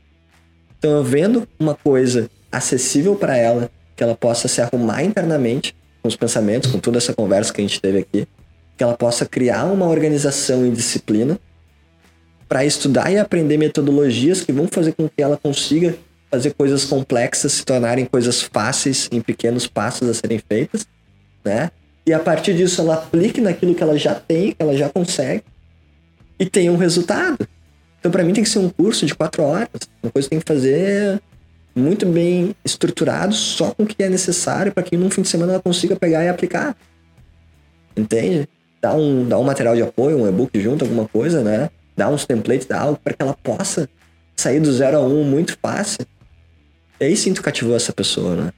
Então, 0.78 0.92
eu 0.92 1.04
vendo 1.04 1.46
uma 1.58 1.74
coisa 1.74 2.30
acessível 2.50 3.16
para 3.16 3.36
ela, 3.36 3.70
que 3.96 4.02
ela 4.02 4.14
possa 4.14 4.48
se 4.48 4.60
arrumar 4.60 5.02
internamente, 5.02 5.74
com 6.02 6.08
os 6.08 6.16
pensamentos, 6.16 6.70
com 6.70 6.78
toda 6.78 6.98
essa 6.98 7.14
conversa 7.14 7.52
que 7.52 7.60
a 7.60 7.64
gente 7.64 7.80
teve 7.80 7.98
aqui, 7.98 8.28
que 8.76 8.84
ela 8.84 8.96
possa 8.96 9.24
criar 9.24 9.64
uma 9.64 9.86
organização 9.86 10.66
e 10.66 10.70
disciplina 10.70 11.38
para 12.48 12.64
estudar 12.64 13.10
e 13.10 13.18
aprender 13.18 13.56
metodologias 13.56 14.40
que 14.42 14.52
vão 14.52 14.68
fazer 14.68 14.92
com 14.92 15.08
que 15.08 15.22
ela 15.22 15.36
consiga 15.36 15.96
fazer 16.30 16.52
coisas 16.54 16.84
complexas 16.84 17.52
se 17.52 17.64
tornarem 17.64 18.04
coisas 18.04 18.42
fáceis 18.42 19.08
em 19.12 19.20
pequenos 19.20 19.66
passos 19.66 20.08
a 20.08 20.14
serem 20.14 20.38
feitas, 20.38 20.86
né? 21.44 21.70
E 22.06 22.12
a 22.12 22.18
partir 22.18 22.54
disso 22.54 22.80
ela 22.80 22.94
aplique 22.94 23.40
naquilo 23.40 23.74
que 23.74 23.82
ela 23.82 23.96
já 23.96 24.14
tem, 24.14 24.52
que 24.52 24.56
ela 24.58 24.76
já 24.76 24.88
consegue 24.88 25.44
e 26.38 26.44
tenha 26.44 26.70
um 26.72 26.76
resultado. 26.76 27.48
Então 27.98 28.10
para 28.10 28.22
mim 28.22 28.32
tem 28.32 28.44
que 28.44 28.50
ser 28.50 28.58
um 28.58 28.68
curso 28.68 29.06
de 29.06 29.14
quatro 29.14 29.42
horas, 29.42 29.68
uma 30.02 30.10
coisa 30.10 30.26
que 30.26 30.30
tem 30.30 30.40
que 30.40 30.46
fazer 30.46 31.20
muito 31.74 32.06
bem 32.06 32.54
estruturado, 32.64 33.34
só 33.34 33.72
com 33.72 33.82
o 33.82 33.86
que 33.86 34.02
é 34.02 34.08
necessário 34.08 34.72
para 34.72 34.82
que 34.82 34.96
num 34.96 35.10
fim 35.10 35.22
de 35.22 35.28
semana 35.28 35.54
ela 35.54 35.62
consiga 35.62 35.96
pegar 35.96 36.24
e 36.24 36.28
aplicar. 36.28 36.76
Entende? 37.96 38.48
Dá 38.80 38.94
um, 38.94 39.26
dá 39.26 39.38
um 39.38 39.44
material 39.44 39.74
de 39.74 39.82
apoio, 39.82 40.18
um 40.18 40.28
e-book 40.28 40.60
junto, 40.60 40.84
alguma 40.84 41.08
coisa, 41.08 41.42
né? 41.42 41.70
Dá 41.96 42.08
uns 42.08 42.26
templates, 42.26 42.66
dá 42.66 42.80
algo 42.80 42.98
para 43.02 43.14
que 43.14 43.22
ela 43.22 43.34
possa 43.34 43.88
sair 44.36 44.60
do 44.60 44.72
zero 44.72 44.98
a 44.98 45.00
um 45.00 45.24
muito 45.24 45.56
fácil. 45.60 46.06
E 47.00 47.04
aí 47.04 47.16
sim 47.16 47.32
tu 47.32 47.42
cativou 47.42 47.74
essa 47.74 47.92
pessoa, 47.92 48.36
né? 48.36 48.52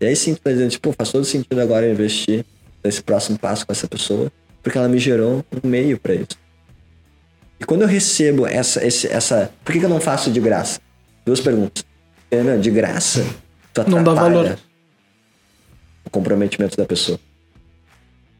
E 0.00 0.06
aí 0.06 0.16
sim 0.16 0.34
tu 0.34 0.40
tá 0.40 0.50
dizendo, 0.50 0.70
tipo, 0.70 0.92
faz 0.92 1.12
todo 1.12 1.24
sentido 1.24 1.60
agora 1.60 1.88
investir 1.88 2.44
nesse 2.82 3.02
próximo 3.02 3.38
passo 3.38 3.66
com 3.66 3.72
essa 3.72 3.86
pessoa, 3.86 4.30
porque 4.62 4.76
ela 4.76 4.88
me 4.88 4.98
gerou 4.98 5.44
um 5.62 5.68
meio 5.68 5.98
para 5.98 6.14
isso. 6.14 6.38
E 7.60 7.64
quando 7.64 7.82
eu 7.82 7.88
recebo 7.88 8.46
essa, 8.46 8.84
esse, 8.84 9.06
essa. 9.06 9.50
Por 9.64 9.72
que, 9.72 9.78
que 9.78 9.84
eu 9.84 9.90
não 9.90 10.00
faço 10.00 10.30
de 10.30 10.40
graça? 10.40 10.80
Duas 11.24 11.40
perguntas. 11.40 11.84
Meu, 12.42 12.58
de 12.58 12.70
graça, 12.70 13.24
tu 13.72 13.88
Não 13.88 14.02
dá 14.02 14.12
valor. 14.14 14.58
o 16.04 16.10
comprometimento 16.10 16.76
da 16.76 16.84
pessoa. 16.84 17.18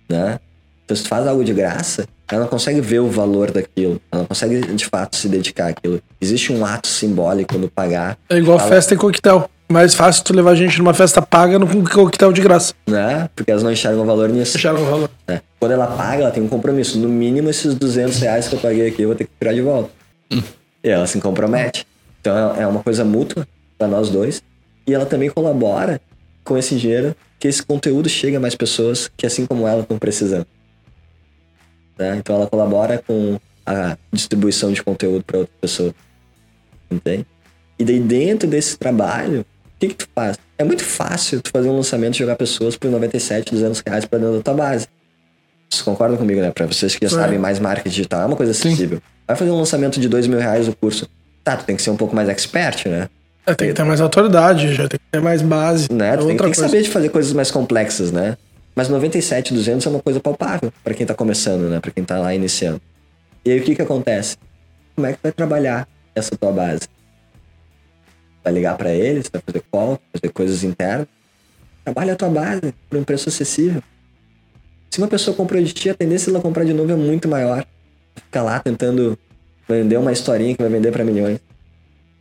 Né? 0.09 0.39
Então, 0.85 0.97
se 0.97 1.03
tu 1.05 1.09
faz 1.09 1.27
algo 1.27 1.43
de 1.45 1.53
graça, 1.55 2.07
ela 2.31 2.43
não 2.43 2.49
consegue 2.49 2.81
ver 2.81 2.99
o 3.01 3.09
valor 3.09 3.51
daquilo. 3.51 4.01
Ela 4.13 4.23
não 4.23 4.27
consegue, 4.27 4.61
de 4.61 4.85
fato, 4.87 5.17
se 5.17 5.29
dedicar 5.29 5.69
àquilo. 5.69 6.01
Existe 6.21 6.53
um 6.53 6.65
ato 6.65 6.87
simbólico 6.89 7.57
no 7.57 7.69
pagar, 7.71 8.19
É 8.29 8.37
igual 8.37 8.59
Fala. 8.59 8.71
festa 8.71 8.95
e 8.95 8.97
coquetel. 8.97 9.49
Mais 9.67 9.95
fácil 9.95 10.23
tu 10.23 10.35
levar 10.35 10.55
gente 10.55 10.77
numa 10.79 10.93
festa 10.93 11.23
paga 11.23 11.59
no 11.59 11.65
um 11.65 11.83
coquetel 11.85 12.33
de 12.35 12.43
graça. 12.43 12.75
né? 12.87 13.31
Porque 13.35 13.51
elas 13.51 13.63
não 13.63 13.73
enxergam 13.73 14.05
valor 14.05 14.29
nisso. 14.29 14.59
O 14.59 14.85
valor. 14.85 15.11
né? 15.27 15.41
Quando 15.59 15.73
ela 15.73 15.87
paga, 15.87 16.23
ela 16.25 16.31
tem 16.31 16.43
um 16.43 16.49
compromisso. 16.49 16.99
No 16.99 17.09
mínimo, 17.09 17.49
esses 17.49 17.75
200 17.75 18.19
reais 18.21 18.47
que 18.47 18.55
eu 18.57 18.61
paguei 18.61 18.89
aqui, 18.89 19.03
eu 19.03 19.09
vou 19.09 19.17
ter 19.17 19.25
que 19.25 19.31
tirar 19.41 19.55
de 19.55 19.63
volta. 19.63 19.91
E 20.31 20.89
ela 20.91 21.07
se 21.07 21.19
compromete. 21.19 21.87
Então, 22.21 22.55
é 22.57 22.63
é 22.63 22.67
uma 22.67 22.83
coisa 22.83 23.05
mútua 23.07 23.49
para 23.79 23.89
nós 23.89 24.09
dois. 24.11 24.43
E 24.87 24.95
ela 24.95 25.07
também 25.07 25.31
colabora 25.31 26.01
com 26.45 26.57
esse 26.59 26.77
dinheiro 26.77 27.15
que 27.39 27.49
esse 27.49 27.63
conteúdo 27.63 28.09
chegue 28.09 28.37
a 28.37 28.41
mais 28.41 28.55
pessoas 28.55 29.11
que, 29.17 29.27
assim 29.27 29.47
como 29.47 29.67
ela, 29.67 29.83
estão 29.83 29.99
precisando. 29.99 30.47
Né? 31.99 32.17
Então, 32.17 32.37
ela 32.37 32.47
colabora 32.47 33.03
com 33.07 33.39
a 33.67 33.97
distribuição 34.13 34.73
de 34.73 34.83
conteúdo 34.83 35.25
para 35.25 35.39
outra 35.39 35.55
pessoa. 35.61 35.95
Entende? 36.91 37.27
E 37.79 37.85
daí, 37.85 38.01
dentro 38.01 38.49
desse 38.49 38.77
trabalho, 38.79 39.41
o 39.41 39.47
que, 39.81 39.89
que 39.89 39.95
tu 39.95 40.09
faz? 40.15 40.39
É 40.59 40.65
muito 40.65 40.85
fácil 40.85 41.41
tu 41.41 41.51
fazer 41.51 41.69
um 41.69 41.77
lançamento 41.77 42.15
e 42.15 42.19
jogar 42.19 42.37
pessoas 42.37 42.77
por 42.77 42.91
97, 42.91 43.53
200 43.53 43.83
reais 43.87 44.05
pra 44.05 44.19
dentro 44.19 44.37
da 44.37 44.43
tua 44.43 44.55
base. 44.55 44.87
Vocês 45.69 45.83
concordam 45.83 46.17
comigo, 46.17 46.41
né? 46.41 46.51
Pra 46.53 46.67
vocês 46.67 46.95
que 46.95 47.07
já 47.09 47.17
É. 47.17 47.21
sabem 47.23 47.39
mais 47.39 47.59
marketing 47.59 47.89
digital, 47.89 48.23
é 48.23 48.27
uma 48.27 48.37
coisa 48.37 48.53
acessível. 48.53 49.03
Vai 49.27 49.37
fazer 49.37 49.51
um 49.51 49.57
lançamento 49.57 49.99
de 49.99 50.09
2 50.09 50.27
mil 50.27 50.39
reais 50.39 50.69
o 50.69 50.77
curso. 50.77 51.09
Tá, 51.43 51.57
tu 51.57 51.65
tem 51.65 51.75
que 51.75 51.83
ser 51.83 51.91
um 51.91 51.97
pouco 51.97 52.15
mais 52.15 52.29
expert, 52.29 52.87
né? 52.89 53.09
É, 53.47 53.55
tem 53.55 53.69
que 53.69 53.75
ter 53.75 53.85
mais 53.85 54.01
autoridade, 54.01 54.75
já 54.75 54.89
tem 54.89 54.99
que 54.99 55.07
ter 55.11 55.21
mais 55.21 55.43
base. 55.43 55.93
né? 55.93 56.15
é 56.15 56.17
tem, 56.17 56.37
tem 56.37 56.51
que 56.51 56.57
saber 56.57 56.83
de 56.83 56.89
fazer 56.89 57.11
coisas 57.11 57.33
mais 57.33 57.51
complexas, 57.51 58.11
né? 58.11 58.39
Mas 58.75 58.89
97, 58.89 59.53
200 59.53 59.87
é 59.87 59.91
uma 59.91 60.01
coisa 60.01 60.19
palpável 60.19 60.73
pra 60.83 60.95
quem 60.95 61.07
tá 61.07 61.15
começando, 61.15 61.69
né? 61.69 61.79
Pra 61.79 61.91
quem 61.91 62.03
tá 62.03 62.19
lá 62.19 62.35
iniciando. 62.35 62.81
E 63.45 63.53
aí 63.53 63.61
o 63.61 63.63
que 63.63 63.77
que 63.77 63.83
acontece? 63.83 64.37
Como 64.95 65.07
é 65.07 65.13
que 65.13 65.19
tu 65.19 65.23
vai 65.23 65.33
trabalhar 65.33 65.87
essa 66.15 66.37
tua 66.37 66.51
base? 66.51 66.89
Vai 68.43 68.53
ligar 68.53 68.77
para 68.77 68.93
eles, 68.93 69.31
vai 69.31 69.43
fazer 69.45 69.63
call, 69.71 70.01
fazer 70.13 70.33
coisas 70.33 70.65
internas. 70.65 71.07
Trabalha 71.85 72.15
a 72.15 72.17
tua 72.17 72.31
base 72.31 72.75
por 72.89 72.99
um 72.99 73.05
preço 73.05 73.29
acessível. 73.29 73.83
Se 74.91 74.99
uma 74.99 75.09
pessoa 75.09 75.37
comprou 75.37 75.63
de 75.63 75.73
ti, 75.73 75.91
a 75.91 75.95
tendência 75.95 76.33
dela 76.33 76.43
comprar 76.43 76.65
de 76.65 76.73
novo 76.73 76.91
é 76.91 76.97
muito 76.97 77.29
maior. 77.29 77.65
Fica 78.17 78.43
lá 78.43 78.59
tentando 78.59 79.19
vender 79.69 79.99
uma 79.99 80.13
historinha 80.13 80.55
que 80.55 80.63
vai 80.63 80.71
vender 80.71 80.91
para 80.93 81.05
milhões. 81.05 81.39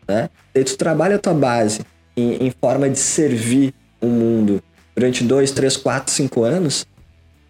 Né? 0.08 0.30
Tu 0.54 0.78
trabalha 0.78 1.16
a 1.16 1.20
tua 1.20 1.34
base 1.34 1.82
em, 2.16 2.48
em 2.48 2.52
forma 2.52 2.90
de 2.90 3.00
servir 3.00 3.74
o 4.02 4.08
mundo 4.08 4.62
durante 4.96 5.24
dois, 5.24 5.52
três, 5.52 5.76
quatro, 5.76 6.14
cinco 6.14 6.44
anos, 6.44 6.86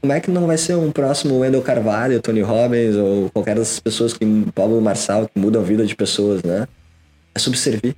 como 0.03 0.11
é 0.11 0.19
que 0.19 0.29
não 0.29 0.47
vai 0.47 0.57
ser 0.57 0.75
um 0.75 0.91
próximo 0.91 1.39
Wendell 1.39 1.61
Carvalho, 1.61 2.21
Tony 2.21 2.41
Robbins 2.41 2.95
ou 2.95 3.29
qualquer 3.29 3.55
dessas 3.55 3.79
pessoas 3.79 4.13
que 4.13 4.25
Paulo 4.53 4.81
Marçal 4.81 5.29
que 5.29 5.39
mudam 5.39 5.61
a 5.61 5.65
vida 5.65 5.85
de 5.85 5.95
pessoas, 5.95 6.43
né? 6.43 6.67
É 7.33 7.39
subservir. 7.39 7.95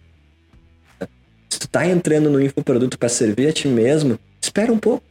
Se 1.50 1.60
tu 1.60 1.68
tá 1.68 1.88
entrando 1.88 2.30
no 2.30 2.40
infoproduto 2.40 2.98
para 3.00 3.10
servir 3.10 3.48
a 3.48 3.52
ti 3.52 3.68
mesmo, 3.68 4.20
espera 4.40 4.72
um 4.72 4.78
pouco. 4.78 5.04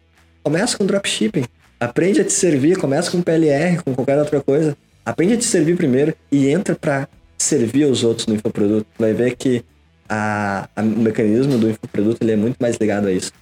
Começa 0.45 0.79
com 0.79 0.87
dropshipping. 0.87 1.45
Aprende 1.81 2.21
a 2.21 2.25
te 2.25 2.33
servir, 2.33 2.79
começa 2.79 3.11
com 3.11 3.21
PLR, 3.21 3.83
com 3.83 3.93
qualquer 3.93 4.19
outra 4.19 4.41
coisa. 4.41 4.77
Aprende 5.05 5.35
a 5.35 5.37
te 5.37 5.45
servir 5.45 5.77
primeiro 5.77 6.15
e 6.31 6.49
entra 6.49 6.77
para 6.77 7.09
servir 7.39 7.87
os 7.87 8.05
outros 8.05 8.27
no 8.27 8.35
infoproduto. 8.35 8.87
Vai 8.99 9.13
ver 9.13 9.37
que 9.37 9.65
a, 10.09 10.69
a, 10.75 10.83
o 10.83 10.85
mecanismo 10.85 11.59
do 11.59 11.71
infoproduto 11.71 12.23
ele 12.23 12.33
é 12.33 12.37
muito 12.37 12.57
mais 12.61 12.77
ligado 12.77 13.07
a 13.07 13.13
isso. 13.13 13.33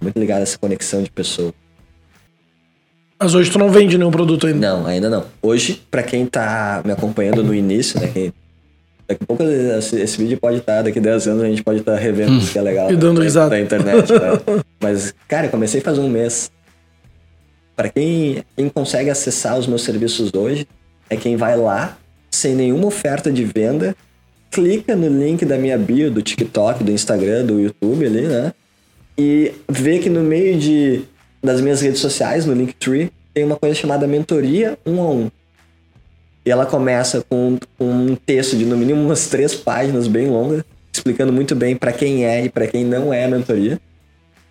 Muito 0.00 0.18
ligado 0.18 0.40
a 0.40 0.42
essa 0.42 0.58
conexão 0.58 1.02
de 1.02 1.10
pessoa. 1.10 1.52
Mas 3.18 3.34
hoje 3.34 3.52
tu 3.52 3.58
não 3.58 3.70
vende 3.70 3.96
nenhum 3.96 4.10
produto 4.10 4.48
ainda? 4.48 4.58
Não, 4.58 4.86
ainda 4.86 5.08
não. 5.08 5.24
Hoje, 5.40 5.80
para 5.90 6.02
quem 6.02 6.26
tá 6.26 6.82
me 6.84 6.90
acompanhando 6.90 7.44
no 7.44 7.54
início, 7.54 8.00
né? 8.00 8.08
Quem, 8.08 8.32
daqui 9.06 9.22
a 9.22 9.26
pouco 9.26 9.44
esse, 9.44 10.00
esse 10.00 10.18
vídeo 10.18 10.38
pode 10.40 10.58
estar, 10.58 10.78
tá, 10.78 10.82
daqui 10.82 10.98
a 10.98 11.02
10 11.02 11.28
anos 11.28 11.42
a 11.44 11.46
gente 11.46 11.62
pode 11.62 11.80
estar 11.80 11.92
tá 11.92 11.98
revendo 11.98 12.32
isso 12.38 12.52
que 12.52 12.58
é 12.58 12.62
legal. 12.62 12.90
E 12.90 12.96
dando 12.96 13.18
da, 13.18 13.24
risada. 13.24 13.50
Da 13.50 13.60
internet, 13.60 14.12
né? 14.12 14.62
Mas, 14.80 15.14
cara, 15.28 15.46
eu 15.46 15.50
comecei 15.50 15.80
faz 15.80 15.98
um 15.98 16.08
mês. 16.08 16.50
Para 17.76 17.88
quem, 17.88 18.44
quem 18.56 18.68
consegue 18.68 19.08
acessar 19.08 19.56
os 19.56 19.68
meus 19.68 19.82
serviços 19.82 20.32
hoje, 20.34 20.66
é 21.08 21.16
quem 21.16 21.36
vai 21.36 21.56
lá, 21.56 21.96
sem 22.32 22.54
nenhuma 22.54 22.86
oferta 22.86 23.30
de 23.30 23.44
venda, 23.44 23.94
clica 24.50 24.96
no 24.96 25.08
link 25.08 25.44
da 25.44 25.56
minha 25.56 25.78
bio, 25.78 26.10
do 26.10 26.22
TikTok, 26.22 26.82
do 26.82 26.90
Instagram, 26.90 27.44
do 27.44 27.60
YouTube 27.60 28.06
ali, 28.06 28.22
né? 28.22 28.52
E 29.16 29.52
vê 29.68 29.98
que 29.98 30.08
no 30.08 30.22
meio 30.22 30.58
de, 30.58 31.02
das 31.42 31.60
minhas 31.60 31.80
redes 31.80 32.00
sociais, 32.00 32.46
no 32.46 32.54
Linktree, 32.54 33.12
tem 33.34 33.44
uma 33.44 33.56
coisa 33.56 33.74
chamada 33.74 34.06
mentoria 34.06 34.78
um 34.84 35.00
a 35.00 35.10
um. 35.10 35.30
E 36.44 36.50
ela 36.50 36.66
começa 36.66 37.24
com, 37.28 37.58
um 37.78 38.16
texto 38.16 38.56
de 38.56 38.64
no 38.64 38.76
mínimo 38.76 39.00
umas 39.04 39.26
três 39.28 39.54
páginas 39.54 40.08
bem 40.08 40.28
longas, 40.28 40.64
explicando 40.92 41.32
muito 41.32 41.54
bem 41.54 41.76
para 41.76 41.92
quem 41.92 42.24
é 42.24 42.44
e 42.44 42.48
para 42.48 42.66
quem 42.66 42.84
não 42.84 43.12
é 43.12 43.24
a 43.24 43.28
mentoria. 43.28 43.80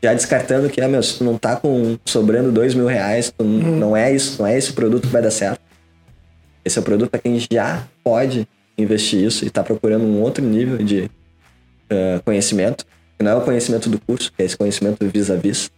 Já 0.03 0.14
descartando 0.14 0.68
que, 0.68 0.82
ah, 0.82 0.88
meu, 0.88 1.03
se 1.03 1.20
tu 1.20 1.24
não 1.24 1.38
tá 1.38 1.56
com 1.56 1.95
sobrando 2.06 2.52
dois 2.52 2.74
mil 2.74 2.88
reais, 2.88 3.32
tu 3.36 3.44
uhum. 3.44 3.78
não 3.78 3.95
é 3.95 4.14
isso, 4.14 4.41
não 4.41 4.48
é 4.48 4.58
esse 4.58 4.74
produto 4.74 5.03
que 5.03 5.14
vai 5.14 5.22
dar 5.22 5.30
certo. 5.30 5.60
Esse 6.63 6.77
é 6.77 6.81
o 6.81 6.83
produto 6.83 7.09
para 7.09 7.19
quem 7.19 7.39
já 7.51 7.88
pode 8.03 8.47
investir 8.77 9.23
isso 9.23 9.43
e 9.43 9.47
está 9.47 9.63
procurando 9.63 10.03
um 10.03 10.21
outro 10.21 10.43
nível 10.43 10.77
de 10.77 11.01
uh, 11.01 12.21
conhecimento, 12.23 12.85
que 13.17 13.23
não 13.23 13.31
é 13.31 13.35
o 13.35 13.41
conhecimento 13.41 13.89
do 13.89 13.99
curso, 13.99 14.31
que 14.31 14.41
é 14.41 14.45
esse 14.45 14.57
conhecimento 14.57 15.05
vis-a-vis, 15.07 15.71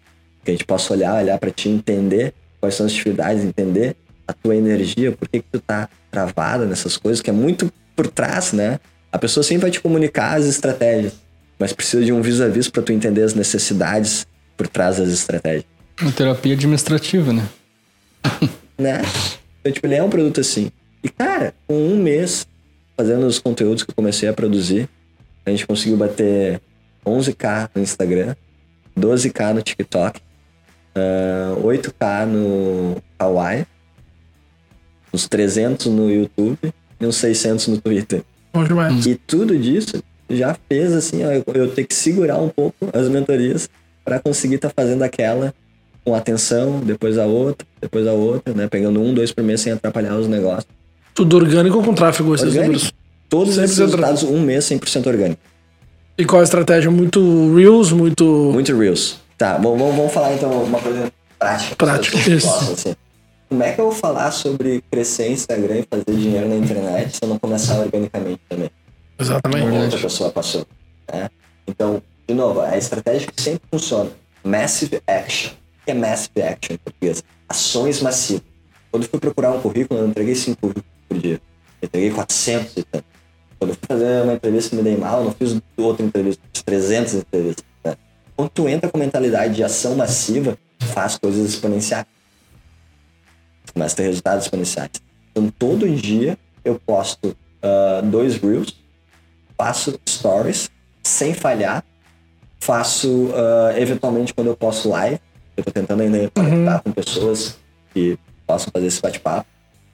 que 0.43 0.51
a 0.51 0.53
gente 0.53 0.65
possa 0.65 0.93
olhar, 0.93 1.15
olhar 1.21 1.37
para 1.37 1.51
ti, 1.51 1.69
entender 1.69 2.33
quais 2.59 2.75
são 2.75 2.85
as 2.85 2.91
dificuldades, 2.91 3.43
entender 3.43 3.95
a 4.27 4.33
tua 4.33 4.55
energia, 4.55 5.11
por 5.11 5.27
que, 5.27 5.39
que 5.39 5.47
tu 5.51 5.59
tá 5.59 5.89
travada 6.09 6.65
nessas 6.65 6.97
coisas, 6.97 7.21
que 7.21 7.29
é 7.29 7.33
muito 7.33 7.71
por 7.95 8.07
trás, 8.07 8.53
né? 8.53 8.79
A 9.11 9.19
pessoa 9.19 9.43
sempre 9.43 9.63
vai 9.63 9.71
te 9.71 9.79
comunicar 9.79 10.37
as 10.37 10.45
estratégias, 10.45 11.13
mas 11.59 11.73
precisa 11.73 12.03
de 12.03 12.11
um 12.11 12.21
vis-a-vis 12.21 12.69
para 12.69 12.81
tu 12.81 12.91
entender 12.91 13.23
as 13.23 13.33
necessidades 13.33 14.25
por 14.57 14.67
trás 14.67 14.97
das 14.97 15.09
estratégias. 15.09 15.65
Uma 16.01 16.11
terapia 16.11 16.53
administrativa, 16.53 17.31
né? 17.31 17.47
né? 18.77 19.01
Então, 19.63 19.71
tipo, 19.71 19.87
ele 19.87 19.95
é 19.95 20.03
um 20.03 20.09
produto 20.09 20.41
assim. 20.41 20.69
E, 21.01 21.07
cara, 21.07 21.53
com 21.65 21.73
um 21.73 21.95
mês 21.95 22.45
fazendo 22.97 23.25
os 23.25 23.39
conteúdos 23.39 23.81
que 23.81 23.91
eu 23.91 23.95
comecei 23.95 24.27
a 24.27 24.33
produzir, 24.33 24.89
a 25.45 25.49
gente 25.49 25.65
conseguiu 25.65 25.95
bater 25.95 26.61
11k 27.05 27.69
no 27.73 27.81
Instagram, 27.81 28.35
12k 28.99 29.53
no 29.53 29.61
TikTok, 29.61 30.19
uh, 30.19 30.21
ah, 30.95 31.61
8k 31.63 32.25
no 32.25 33.01
Hawaii, 33.17 33.65
uns 35.13 35.27
300 35.29 35.87
no 35.87 36.11
YouTube 36.11 36.73
e 36.99 37.05
uns 37.05 37.15
600 37.15 37.67
no 37.69 37.79
Twitter. 37.79 38.23
Demais. 38.67 39.05
E 39.05 39.15
tudo 39.15 39.57
disso 39.57 40.03
já 40.29 40.57
fez 40.67 40.91
assim, 40.91 41.23
ó, 41.23 41.31
eu, 41.31 41.43
eu 41.53 41.71
ter 41.73 41.85
que 41.85 41.95
segurar 41.95 42.37
um 42.37 42.49
pouco 42.49 42.89
as 42.93 43.07
mentorias 43.07 43.69
para 44.03 44.19
conseguir 44.19 44.55
estar 44.55 44.69
tá 44.69 44.73
fazendo 44.75 45.03
aquela 45.03 45.53
com 46.03 46.15
atenção, 46.15 46.79
depois 46.79 47.17
a 47.17 47.25
outra, 47.25 47.65
depois 47.81 48.07
a 48.07 48.13
outra, 48.13 48.53
né? 48.53 48.67
Pegando 48.67 49.01
um, 49.01 49.13
dois 49.13 49.31
por 49.31 49.43
mês 49.43 49.61
sem 49.61 49.73
atrapalhar 49.73 50.15
os 50.15 50.27
negócios. 50.27 50.67
Tudo 51.13 51.37
orgânico 51.37 51.77
ou 51.77 51.83
com 51.83 51.93
tráfego, 51.93 52.33
esses 52.33 52.47
orgânico. 52.47 52.73
números? 52.73 52.93
Todos 53.29 53.57
esses 53.57 53.77
resultados, 53.77 54.23
um 54.23 54.41
mês 54.41 54.65
100% 54.65 55.07
orgânico. 55.07 55.41
E 56.17 56.25
qual 56.25 56.41
a 56.41 56.43
estratégia? 56.43 56.91
Muito 56.91 57.55
Reels, 57.55 57.91
muito... 57.91 58.23
Muito 58.53 58.77
Reels. 58.77 59.19
Tá, 59.37 59.57
bom, 59.57 59.77
vamos, 59.77 59.95
vamos 59.95 60.13
falar 60.13 60.33
então 60.33 60.51
uma 60.63 60.79
coisa 60.79 61.11
prática. 61.39 61.75
Prática, 61.75 62.17
isso. 62.29 62.47
assim. 62.47 62.95
Como 63.49 63.63
é 63.63 63.71
que 63.71 63.81
eu 63.81 63.85
vou 63.85 63.93
falar 63.93 64.31
sobre 64.31 64.83
crescer 64.91 65.31
Instagram 65.31 65.79
e 65.79 65.87
fazer 65.89 66.19
dinheiro 66.19 66.47
na 66.47 66.55
internet 66.55 67.17
se 67.17 67.19
eu 67.23 67.29
não 67.29 67.37
começar 67.37 67.79
organicamente 67.79 68.41
também? 68.49 68.69
Exatamente. 69.19 69.61
Como 69.61 69.81
outra 69.81 69.99
pessoa 69.99 70.29
passou. 70.31 70.65
Né? 71.11 71.29
Então, 71.67 72.01
de 72.27 72.33
novo, 72.33 72.61
a 72.61 72.77
estratégia 72.77 73.27
que 73.27 73.41
sempre 73.41 73.61
funciona. 73.71 74.09
Massive 74.43 75.01
Action. 75.07 75.51
Que 75.85 75.91
é 75.91 75.93
Massive 75.93 76.41
Action 76.41 76.75
em 76.75 76.77
português? 76.77 77.23
Ações 77.47 78.01
massivas. 78.01 78.43
Quando 78.91 79.07
fui 79.07 79.19
procurar 79.19 79.51
um 79.51 79.61
currículo, 79.61 79.99
eu 79.99 80.07
entreguei 80.07 80.35
5 80.35 80.59
currículos 80.59 80.85
por 81.09 81.17
dia. 81.17 81.41
Eu 81.81 81.87
entreguei 81.87 82.11
400 82.11 82.77
e 82.77 82.83
tanto. 82.83 83.05
Quando 83.59 83.71
eu 83.71 83.75
fui 83.75 83.87
fazer 83.87 84.23
uma 84.23 84.33
entrevista 84.33 84.75
me 84.75 84.83
dei 84.83 84.97
mal, 84.97 85.23
não 85.23 85.31
fiz 85.31 85.57
outra 85.77 86.05
entrevista, 86.05 86.41
fiz 86.53 86.63
300 86.63 87.13
entrevistas. 87.15 87.65
Né? 87.83 87.95
Quando 88.35 88.49
tu 88.49 88.67
entra 88.67 88.89
com 88.89 88.97
mentalidade 88.97 89.55
de 89.55 89.63
ação 89.63 89.95
massiva, 89.95 90.57
faz 90.79 91.17
coisas 91.17 91.49
exponenciais. 91.49 92.05
A 93.75 93.89
ter 93.89 94.03
resultados 94.03 94.45
exponenciais. 94.45 94.91
Então, 95.31 95.49
todo 95.49 95.89
dia 95.89 96.37
eu 96.63 96.79
posto 96.79 97.29
uh, 97.29 98.05
dois 98.05 98.37
reels, 98.37 98.75
faço 99.57 99.99
stories 100.07 100.69
sem 101.01 101.33
falhar, 101.33 101.83
faço 102.59 103.09
uh, 103.09 103.75
eventualmente 103.75 104.33
quando 104.33 104.47
eu 104.47 104.55
posto 104.55 104.89
live, 104.89 105.19
eu 105.55 105.63
tô 105.63 105.71
tentando 105.71 106.01
ainda 106.01 106.31
conectar 106.33 106.75
uhum. 106.75 106.79
com 106.83 106.91
pessoas 106.91 107.57
que 107.93 108.17
possam 108.45 108.69
fazer 108.71 108.87
esse 108.87 109.01
bate-papo. 109.01 109.47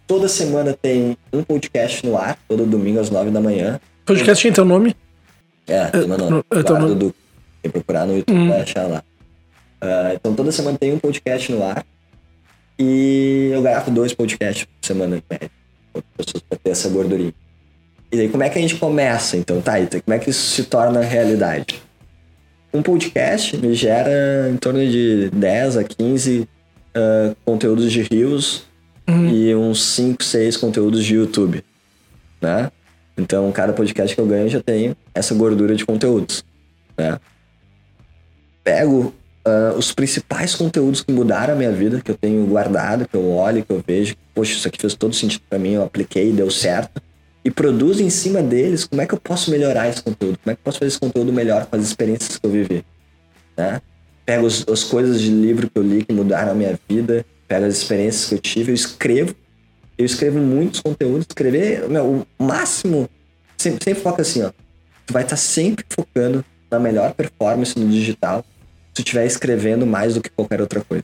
Toda 0.07 0.27
semana 0.27 0.75
tem 0.79 1.17
um 1.31 1.43
podcast 1.43 2.05
no 2.05 2.17
ar, 2.17 2.37
todo 2.47 2.65
domingo 2.65 2.99
às 2.99 3.09
nove 3.09 3.29
da 3.29 3.39
manhã. 3.39 3.79
Podcast 4.05 4.41
tem 4.41 4.51
teu 4.51 4.65
nome? 4.65 4.95
É, 5.67 5.85
tem 5.85 6.07
meu 6.07 6.17
nome. 6.17 6.43
É, 6.51 6.59
Eduardo 6.59 6.95
Duque. 6.95 7.19
Tem 7.61 7.71
procurar 7.71 8.05
no 8.05 8.15
YouTube, 8.17 8.37
hum. 8.37 8.49
vai 8.49 8.61
achar 8.61 8.87
lá. 8.87 9.03
Uh, 9.81 10.13
então 10.15 10.33
toda 10.33 10.51
semana 10.51 10.77
tem 10.77 10.93
um 10.93 10.99
podcast 10.99 11.51
no 11.51 11.63
ar. 11.63 11.85
E 12.77 13.49
eu 13.53 13.61
gravo 13.61 13.91
dois 13.91 14.13
podcasts 14.13 14.65
por 14.65 14.85
semana 14.85 15.17
em 15.17 15.23
média. 15.29 15.51
Pessoas 16.15 16.41
pra 16.47 16.57
ter 16.57 16.69
essa 16.71 16.89
gordurinha. 16.89 17.33
E 18.11 18.17
daí 18.17 18.29
como 18.29 18.41
é 18.41 18.49
que 18.49 18.57
a 18.57 18.61
gente 18.61 18.77
começa, 18.77 19.37
então, 19.37 19.61
tá? 19.61 19.79
Então, 19.79 19.99
como 19.99 20.15
é 20.15 20.19
que 20.19 20.29
isso 20.29 20.55
se 20.55 20.63
torna 20.63 21.01
realidade? 21.01 21.81
Um 22.71 22.83
podcast 22.83 23.57
me 23.57 23.73
gera 23.73 24.49
em 24.49 24.57
torno 24.57 24.79
de 24.79 25.29
10 25.31 25.77
a 25.77 25.83
15 25.83 26.47
uh, 26.95 27.35
conteúdos 27.43 27.91
de 27.91 28.03
rios 28.03 28.63
uhum. 29.07 29.29
e 29.29 29.55
uns 29.55 29.83
5, 29.83 30.23
6 30.23 30.57
conteúdos 30.57 31.03
de 31.03 31.15
YouTube, 31.15 31.63
né? 32.39 32.71
Então, 33.17 33.51
cada 33.51 33.73
podcast 33.73 34.15
que 34.15 34.21
eu 34.21 34.27
ganho 34.27 34.47
já 34.47 34.61
tenho 34.61 34.95
essa 35.13 35.33
gordura 35.33 35.75
de 35.75 35.85
conteúdos, 35.85 36.45
né? 36.97 37.19
Pego 38.63 39.13
uh, 39.45 39.77
os 39.77 39.91
principais 39.91 40.53
conteúdos 40.53 41.01
que 41.01 41.11
mudaram 41.11 41.53
a 41.53 41.57
minha 41.57 41.71
vida, 41.71 42.01
que 42.01 42.11
eu 42.11 42.15
tenho 42.15 42.45
guardado, 42.45 43.07
que 43.07 43.15
eu 43.15 43.29
olho, 43.31 43.65
que 43.65 43.73
eu 43.73 43.83
vejo, 43.85 44.15
poxa, 44.33 44.53
isso 44.53 44.67
aqui 44.67 44.79
fez 44.79 44.93
todo 44.93 45.13
sentido 45.13 45.41
para 45.49 45.57
mim, 45.57 45.73
eu 45.73 45.83
apliquei, 45.83 46.31
deu 46.31 46.51
certo, 46.51 47.01
e 47.43 47.49
produzo 47.49 48.03
em 48.03 48.09
cima 48.09 48.41
deles 48.41 48.85
como 48.85 49.01
é 49.01 49.05
que 49.05 49.13
eu 49.13 49.19
posso 49.19 49.49
melhorar 49.49 49.87
esse 49.87 50.01
conteúdo, 50.01 50.37
como 50.43 50.51
é 50.51 50.55
que 50.55 50.59
eu 50.59 50.63
posso 50.63 50.79
fazer 50.79 50.89
esse 50.89 50.99
conteúdo 50.99 51.31
melhor 51.31 51.65
com 51.65 51.75
as 51.75 51.83
experiências 51.83 52.37
que 52.37 52.45
eu 52.45 52.51
vivi, 52.51 52.85
né? 53.57 53.81
Pego 54.25 54.45
os, 54.45 54.65
as 54.67 54.83
coisas 54.83 55.19
de 55.19 55.29
livro 55.29 55.69
que 55.69 55.77
eu 55.77 55.83
li 55.83 56.03
que 56.03 56.13
mudaram 56.13 56.51
a 56.51 56.55
minha 56.55 56.79
vida, 56.87 57.25
pego 57.47 57.65
as 57.65 57.77
experiências 57.77 58.29
que 58.29 58.35
eu 58.35 58.39
tive, 58.39 58.71
eu 58.71 58.75
escrevo. 58.75 59.35
Eu 59.97 60.05
escrevo 60.05 60.37
muitos 60.37 60.79
conteúdos. 60.79 61.25
Escrever, 61.27 61.89
meu, 61.89 62.25
o 62.37 62.43
máximo. 62.43 63.09
Sempre, 63.57 63.83
sempre 63.83 64.01
foca 64.01 64.21
assim, 64.21 64.43
ó. 64.43 64.51
Tu 65.05 65.11
vai 65.11 65.23
estar 65.23 65.35
sempre 65.35 65.83
focando 65.89 66.45
na 66.69 66.79
melhor 66.79 67.13
performance 67.13 67.77
no 67.77 67.89
digital 67.89 68.45
se 68.89 68.93
tu 68.93 68.99
estiver 68.99 69.25
escrevendo 69.25 69.85
mais 69.85 70.13
do 70.13 70.21
que 70.21 70.29
qualquer 70.29 70.61
outra 70.61 70.81
coisa. 70.81 71.03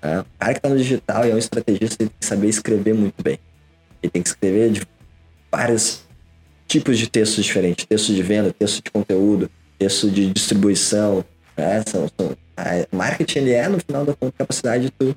É, 0.00 0.20
o 0.20 0.26
cara 0.38 0.54
que 0.54 0.60
tá 0.60 0.68
no 0.68 0.78
digital 0.78 1.26
e 1.26 1.30
é 1.30 1.34
um 1.34 1.38
estrategista 1.38 1.96
tem 1.98 2.08
que 2.08 2.24
saber 2.24 2.48
escrever 2.48 2.94
muito 2.94 3.22
bem. 3.22 3.38
Ele 4.02 4.10
tem 4.10 4.22
que 4.22 4.28
escrever 4.28 4.70
de 4.70 4.82
vários 5.50 6.02
tipos 6.66 6.98
de 6.98 7.08
textos 7.08 7.44
diferentes. 7.44 7.84
Texto 7.84 8.14
de 8.14 8.22
venda, 8.22 8.52
texto 8.52 8.82
de 8.82 8.90
conteúdo, 8.90 9.50
texto 9.78 10.10
de 10.10 10.30
distribuição. 10.32 11.24
Né? 11.56 11.82
São, 11.86 12.08
são, 12.18 12.36
marketing 12.92 13.38
ele 13.40 13.52
é, 13.52 13.68
no 13.68 13.78
final 13.80 14.04
da 14.04 14.14
conta, 14.14 14.34
capacidade 14.38 14.84
de 14.84 14.90
tu 14.90 15.16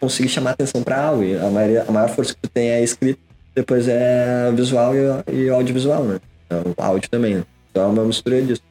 conseguir 0.00 0.28
chamar 0.28 0.50
atenção 0.50 0.82
para 0.82 1.00
algo. 1.00 1.22
E 1.24 1.36
a, 1.36 1.50
maioria, 1.50 1.84
a 1.88 1.92
maior 1.92 2.08
força 2.08 2.34
que 2.34 2.40
tu 2.40 2.48
tem 2.48 2.68
é 2.68 2.82
escrito, 2.82 3.20
depois 3.54 3.88
é 3.88 4.50
visual 4.52 4.92
e, 4.94 5.32
e 5.32 5.48
audiovisual, 5.48 6.04
né? 6.04 6.20
Então, 6.46 6.74
áudio 6.76 7.08
também, 7.08 7.36
né? 7.36 7.44
Então 7.70 7.84
é 7.84 7.86
uma 7.86 8.04
mistura 8.04 8.40
disso. 8.42 8.62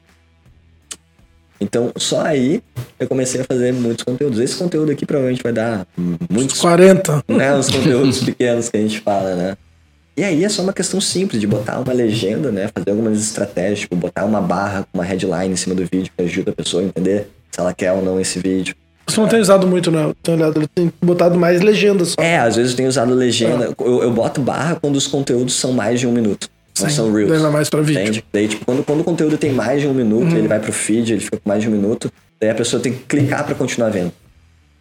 Então, 1.64 1.90
só 1.96 2.20
aí 2.20 2.62
eu 3.00 3.08
comecei 3.08 3.40
a 3.40 3.44
fazer 3.44 3.72
muitos 3.72 4.04
conteúdos. 4.04 4.38
Esse 4.38 4.56
conteúdo 4.56 4.92
aqui 4.92 5.06
provavelmente 5.06 5.42
vai 5.42 5.52
dar 5.52 5.86
muitos. 6.30 6.60
40. 6.60 7.24
Né, 7.26 7.56
os 7.56 7.70
conteúdos 7.70 8.22
pequenos 8.22 8.68
que 8.68 8.76
a 8.76 8.80
gente 8.80 9.00
fala, 9.00 9.34
né? 9.34 9.56
E 10.16 10.22
aí 10.22 10.44
é 10.44 10.48
só 10.48 10.62
uma 10.62 10.72
questão 10.72 11.00
simples 11.00 11.40
de 11.40 11.46
botar 11.46 11.80
uma 11.80 11.92
legenda, 11.92 12.52
né? 12.52 12.68
Fazer 12.72 12.90
algumas 12.90 13.18
estratégias, 13.18 13.80
tipo, 13.80 13.96
botar 13.96 14.24
uma 14.24 14.40
barra 14.40 14.82
com 14.82 14.98
uma 14.98 15.04
headline 15.04 15.52
em 15.52 15.56
cima 15.56 15.74
do 15.74 15.84
vídeo 15.90 16.12
que 16.16 16.22
ajuda 16.22 16.52
a 16.52 16.54
pessoa 16.54 16.82
a 16.82 16.86
entender 16.86 17.28
se 17.50 17.58
ela 17.58 17.72
quer 17.72 17.92
ou 17.92 18.02
não 18.02 18.20
esse 18.20 18.38
vídeo. 18.38 18.76
Você 19.06 19.20
não 19.20 19.28
tem 19.28 19.40
usado 19.40 19.66
muito, 19.66 19.90
né? 19.90 20.12
Tem, 20.22 20.34
olhado, 20.34 20.68
tem 20.68 20.92
botado 21.02 21.38
mais 21.38 21.60
legendas. 21.60 22.14
É, 22.18 22.38
às 22.38 22.56
vezes 22.56 22.72
eu 22.72 22.76
tenho 22.76 22.88
usado 22.88 23.12
legenda. 23.12 23.70
Ah. 23.70 23.82
Eu, 23.82 24.02
eu 24.02 24.10
boto 24.12 24.40
barra 24.40 24.76
quando 24.76 24.96
os 24.96 25.06
conteúdos 25.06 25.54
são 25.54 25.72
mais 25.72 25.98
de 25.98 26.06
um 26.06 26.12
minuto. 26.12 26.48
Sim, 26.74 26.88
são 26.88 27.12
reels. 27.12 27.40
vai 27.40 27.50
mais 27.52 27.70
pra 27.70 27.80
vídeo. 27.80 28.02
Entende? 28.02 28.24
Daí, 28.32 28.48
tipo, 28.48 28.64
quando, 28.64 28.84
quando 28.84 29.00
o 29.00 29.04
conteúdo 29.04 29.36
tem 29.38 29.52
mais 29.52 29.80
de 29.80 29.86
um 29.86 29.94
minuto, 29.94 30.32
Uhum. 30.32 30.36
ele 30.38 30.48
vai 30.48 30.58
pro 30.58 30.72
feed, 30.72 31.12
ele 31.12 31.20
fica 31.20 31.36
com 31.36 31.48
mais 31.48 31.62
de 31.62 31.68
um 31.68 31.72
minuto, 31.72 32.10
daí 32.40 32.50
a 32.50 32.54
pessoa 32.54 32.82
tem 32.82 32.92
que 32.92 33.04
clicar 33.04 33.44
pra 33.44 33.54
continuar 33.54 33.90
vendo. 33.90 34.12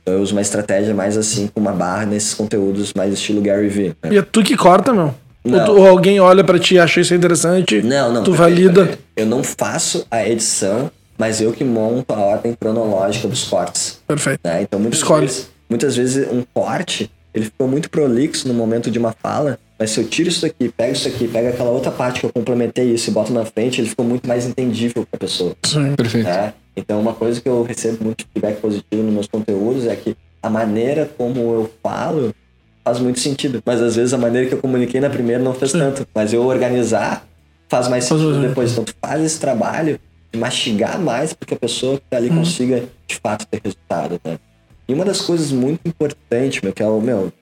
Então 0.01 0.15
eu 0.15 0.21
uso 0.21 0.33
uma 0.33 0.41
estratégia 0.41 0.93
mais 0.93 1.15
assim, 1.17 1.47
com 1.47 1.59
uma 1.61 1.71
barra 1.71 2.05
nesses 2.05 2.33
conteúdos 2.33 2.93
mais 2.93 3.13
estilo 3.13 3.41
Gary 3.41 3.67
Vee. 3.69 3.95
né? 4.03 4.09
E 4.11 4.17
é 4.17 4.21
tu 4.21 4.41
que 4.43 4.57
corta, 4.57 4.91
meu? 4.91 5.13
Ou, 5.45 5.51
Não. 5.51 5.65
tu- 5.65 5.71
ou 5.73 5.87
alguém 5.87 6.19
olha 6.19 6.43
pra 6.43 6.57
ti 6.57 6.75
e 6.75 6.79
acha 6.79 6.99
isso 7.01 7.13
interessante, 7.13 7.81
Não, 7.81 8.11
não. 8.11 8.23
tu 8.23 8.33
valida. 8.33 8.97
Eu 9.15 9.25
não 9.25 9.43
faço 9.43 10.05
a 10.09 10.27
edição, 10.27 10.89
mas 11.17 11.41
eu 11.41 11.51
que 11.53 11.63
monto 11.63 12.11
a 12.13 12.17
ordem 12.19 12.53
cronológica 12.59 13.27
dos 13.27 13.43
cortes. 13.43 13.99
Perfeito. 14.07 14.39
né? 14.43 14.61
Então 14.63 14.79
muitas 14.79 14.99
Escolhe. 14.99 15.27
vezes, 15.27 15.49
muitas 15.69 15.95
vezes 15.95 16.27
um 16.31 16.43
corte, 16.53 17.09
ele 17.33 17.45
ficou 17.45 17.67
muito 17.67 17.89
prolixo 17.89 18.47
no 18.47 18.53
momento 18.53 18.89
de 18.89 18.97
uma 18.99 19.13
fala, 19.21 19.59
mas 19.83 19.91
se 19.91 19.99
eu 19.99 20.07
tiro 20.07 20.29
isso 20.29 20.45
aqui, 20.45 20.69
pego 20.69 20.93
isso 20.93 21.09
aqui, 21.09 21.27
pego 21.27 21.49
aquela 21.49 21.69
outra 21.69 21.91
parte 21.91 22.21
que 22.21 22.25
eu 22.25 22.31
complementei 22.31 22.85
isso 22.93 23.09
e 23.09 23.13
boto 23.13 23.33
na 23.33 23.43
frente, 23.43 23.81
ele 23.81 23.89
ficou 23.89 24.05
muito 24.05 24.25
mais 24.25 24.45
entendível 24.45 25.05
pra 25.11 25.19
pessoa. 25.19 25.53
Sim. 25.65 25.93
Perfeito. 25.97 26.23
né? 26.25 26.53
Então 26.73 27.01
uma 27.01 27.13
coisa 27.13 27.41
que 27.41 27.49
eu 27.49 27.63
recebo 27.63 28.01
muito 28.05 28.23
feedback 28.33 28.61
positivo 28.61 29.03
nos 29.03 29.13
meus 29.13 29.27
conteúdos 29.27 29.85
é 29.85 29.93
que 29.97 30.15
a 30.41 30.49
maneira 30.49 31.11
como 31.17 31.37
eu 31.39 31.69
falo 31.83 32.33
faz 32.81 32.99
muito 32.99 33.19
sentido, 33.19 33.61
mas 33.65 33.81
às 33.81 33.97
vezes 33.97 34.13
a 34.13 34.17
maneira 34.17 34.47
que 34.47 34.53
eu 34.55 34.59
comuniquei 34.59 35.01
na 35.01 35.09
primeira 35.09 35.43
não 35.43 35.53
fez 35.53 35.71
Sim. 35.71 35.79
tanto, 35.79 36.07
mas 36.15 36.31
eu 36.31 36.43
organizar 36.45 37.27
faz 37.67 37.89
mais 37.89 38.05
sentido 38.05 38.39
depois. 38.41 38.71
Então 38.71 38.85
tu 38.85 38.95
faz 39.01 39.21
esse 39.21 39.37
trabalho 39.37 39.99
de 40.31 40.39
mastigar 40.39 40.97
mais 40.97 41.33
para 41.33 41.45
que 41.45 41.53
a 41.55 41.57
pessoa 41.57 41.97
que 41.97 42.03
tá 42.09 42.15
ali 42.15 42.29
Uhum. 42.29 42.37
consiga 42.37 42.85
de 43.05 43.15
fato 43.21 43.45
ter 43.47 43.59
resultado, 43.61 44.17
né? 44.23 44.39
E 44.87 44.93
uma 44.93 45.03
das 45.03 45.19
coisas 45.19 45.51
muito 45.51 45.81
importantes, 45.85 46.61
meu, 46.61 46.71
que 46.71 46.81
é 46.81 46.87
o 46.87 47.01
meu 47.01 47.33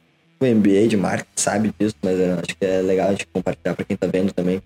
o 0.45 0.55
MBA 0.55 0.87
de 0.87 0.97
marketing 0.97 1.29
sabe 1.35 1.73
disso, 1.79 1.95
mas 2.01 2.19
eu 2.19 2.33
acho 2.33 2.55
que 2.57 2.65
é 2.65 2.81
legal 2.81 3.09
a 3.09 3.11
gente 3.11 3.27
compartilhar 3.27 3.75
para 3.75 3.85
quem 3.85 3.95
tá 3.95 4.07
vendo 4.07 4.33
também. 4.33 4.61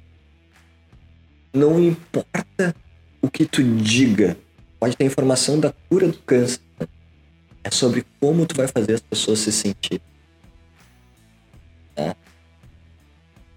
Não 1.53 1.79
importa 1.81 2.75
o 3.21 3.29
que 3.29 3.45
tu 3.45 3.63
diga, 3.63 4.37
pode 4.79 4.95
ter 4.95 5.05
informação 5.05 5.59
da 5.59 5.73
cura 5.89 6.07
do 6.07 6.17
câncer. 6.19 6.59
né? 6.79 6.87
É 7.63 7.71
sobre 7.71 8.05
como 8.19 8.45
tu 8.45 8.55
vai 8.55 8.67
fazer 8.67 8.93
as 8.93 9.01
pessoas 9.01 9.39
se 9.39 9.51
sentir. 9.51 10.01
Né? 11.97 12.15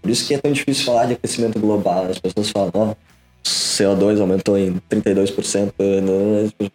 Por 0.01 0.09
isso 0.09 0.25
que 0.27 0.33
é 0.33 0.37
tão 0.37 0.51
difícil 0.51 0.85
falar 0.85 1.05
de 1.05 1.13
aquecimento 1.13 1.59
global. 1.59 2.05
né? 2.05 2.11
As 2.11 2.19
pessoas 2.19 2.49
falam, 2.49 2.71
ó, 2.73 2.95
CO2 3.43 4.19
aumentou 4.19 4.57
em 4.57 4.79
32%. 4.89 5.73
né? 5.77 6.69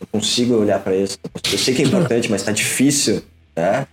Eu 0.00 0.06
consigo 0.12 0.54
olhar 0.54 0.78
para 0.82 0.96
isso. 0.96 1.18
Eu 1.52 1.58
sei 1.58 1.74
que 1.74 1.82
é 1.82 1.84
importante, 1.84 2.30
mas 2.30 2.42
tá 2.42 2.52
difícil, 2.52 3.22
né? 3.56 3.86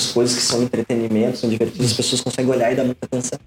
Quantas 0.00 0.12
coisas 0.12 0.36
que 0.36 0.42
são 0.42 0.62
entretenimento, 0.62 1.36
são 1.36 1.50
divertidas, 1.50 1.90
as 1.90 1.96
pessoas 1.96 2.22
conseguem 2.22 2.50
olhar 2.50 2.72
e 2.72 2.74
dar 2.74 2.84
muita 2.84 3.04
atenção. 3.04 3.38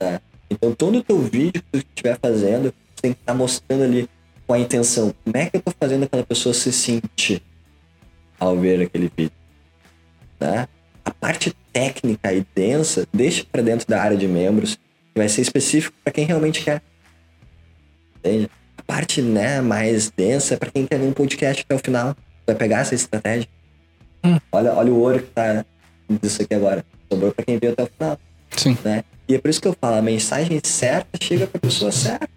Né? 0.00 0.18
Então, 0.48 0.74
todo 0.74 0.98
o 0.98 1.02
teu 1.02 1.20
vídeo 1.20 1.62
que 1.62 1.70
tu 1.72 1.78
estiver 1.78 2.18
fazendo, 2.18 2.72
você 2.94 3.02
tem 3.02 3.12
que 3.12 3.20
estar 3.20 3.34
mostrando 3.34 3.84
ali 3.84 4.08
com 4.46 4.54
a 4.54 4.58
intenção. 4.58 5.14
Como 5.22 5.36
é 5.36 5.50
que 5.50 5.58
eu 5.58 5.60
tô 5.60 5.72
fazendo 5.78 6.04
aquela 6.04 6.24
pessoa 6.24 6.54
se 6.54 6.72
sentir 6.72 7.42
ao 8.40 8.56
ver 8.56 8.80
aquele 8.80 9.12
vídeo? 9.14 9.36
Né? 10.40 10.66
A 11.04 11.10
parte 11.10 11.54
técnica 11.70 12.32
e 12.32 12.46
densa, 12.54 13.06
deixa 13.12 13.44
para 13.44 13.60
dentro 13.60 13.86
da 13.86 14.00
área 14.00 14.16
de 14.16 14.26
membros, 14.26 14.76
que 14.76 15.18
vai 15.18 15.28
ser 15.28 15.42
específico 15.42 15.94
para 16.02 16.14
quem 16.14 16.24
realmente 16.24 16.64
quer. 16.64 16.82
Entende? 18.16 18.48
A 18.78 18.82
parte 18.82 19.20
né, 19.20 19.60
mais 19.60 20.10
densa 20.10 20.54
é 20.54 20.56
para 20.56 20.70
quem 20.70 20.86
quer 20.86 20.98
ver 20.98 21.06
um 21.06 21.12
podcast 21.12 21.62
até 21.62 21.74
o 21.74 21.78
final. 21.78 22.16
Vai 22.46 22.56
pegar 22.56 22.78
essa 22.78 22.94
estratégia. 22.94 23.48
Hum. 24.24 24.38
Olha, 24.50 24.72
olha 24.72 24.90
o 24.90 24.98
ouro 24.98 25.20
que 25.20 25.30
tá 25.30 25.64
disso 26.08 26.42
aqui 26.42 26.54
agora. 26.54 26.84
Sobrou 27.10 27.32
para 27.32 27.44
quem 27.44 27.58
veio 27.58 27.72
até 27.72 27.84
o 27.84 27.86
final 27.86 28.18
Sim. 28.56 28.76
né? 28.84 29.04
E 29.28 29.34
é 29.34 29.38
por 29.38 29.48
isso 29.48 29.60
que 29.60 29.68
eu 29.68 29.76
falo, 29.80 29.96
a 29.96 30.02
mensagem 30.02 30.60
certa 30.62 31.18
chega 31.20 31.46
para 31.46 31.58
a 31.58 31.60
pessoa 31.60 31.90
certa. 31.90 32.28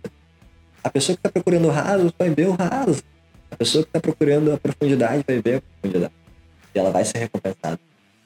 A 0.83 0.89
pessoa 0.89 1.15
que 1.15 1.19
está 1.19 1.29
procurando 1.29 1.67
o 1.67 1.71
raso 1.71 2.13
vai 2.17 2.29
ver 2.29 2.47
o 2.47 2.53
raso. 2.53 3.03
A 3.51 3.55
pessoa 3.55 3.83
que 3.83 3.89
está 3.89 3.99
procurando 3.99 4.53
a 4.53 4.57
profundidade 4.57 5.23
vai 5.27 5.41
ver 5.41 5.55
a 5.55 5.61
profundidade. 5.61 6.13
E 6.73 6.79
ela 6.79 6.91
vai 6.91 7.03
ser 7.03 7.17
recompensada. 7.17 7.79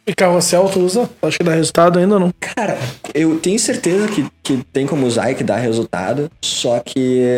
E 0.05 0.13
carrossel 0.13 0.67
tu 0.69 0.79
usa? 0.79 1.09
Acho 1.21 1.37
que 1.37 1.43
dá 1.43 1.53
resultado 1.53 1.99
ainda 1.99 2.19
não. 2.19 2.33
Cara, 2.39 2.77
eu 3.13 3.39
tenho 3.39 3.59
certeza 3.59 4.07
que, 4.07 4.27
que 4.43 4.63
tem 4.71 4.85
como 4.85 5.05
usar 5.05 5.31
e 5.31 5.35
que 5.35 5.43
dá 5.43 5.57
resultado, 5.57 6.29
só 6.41 6.79
que 6.79 7.29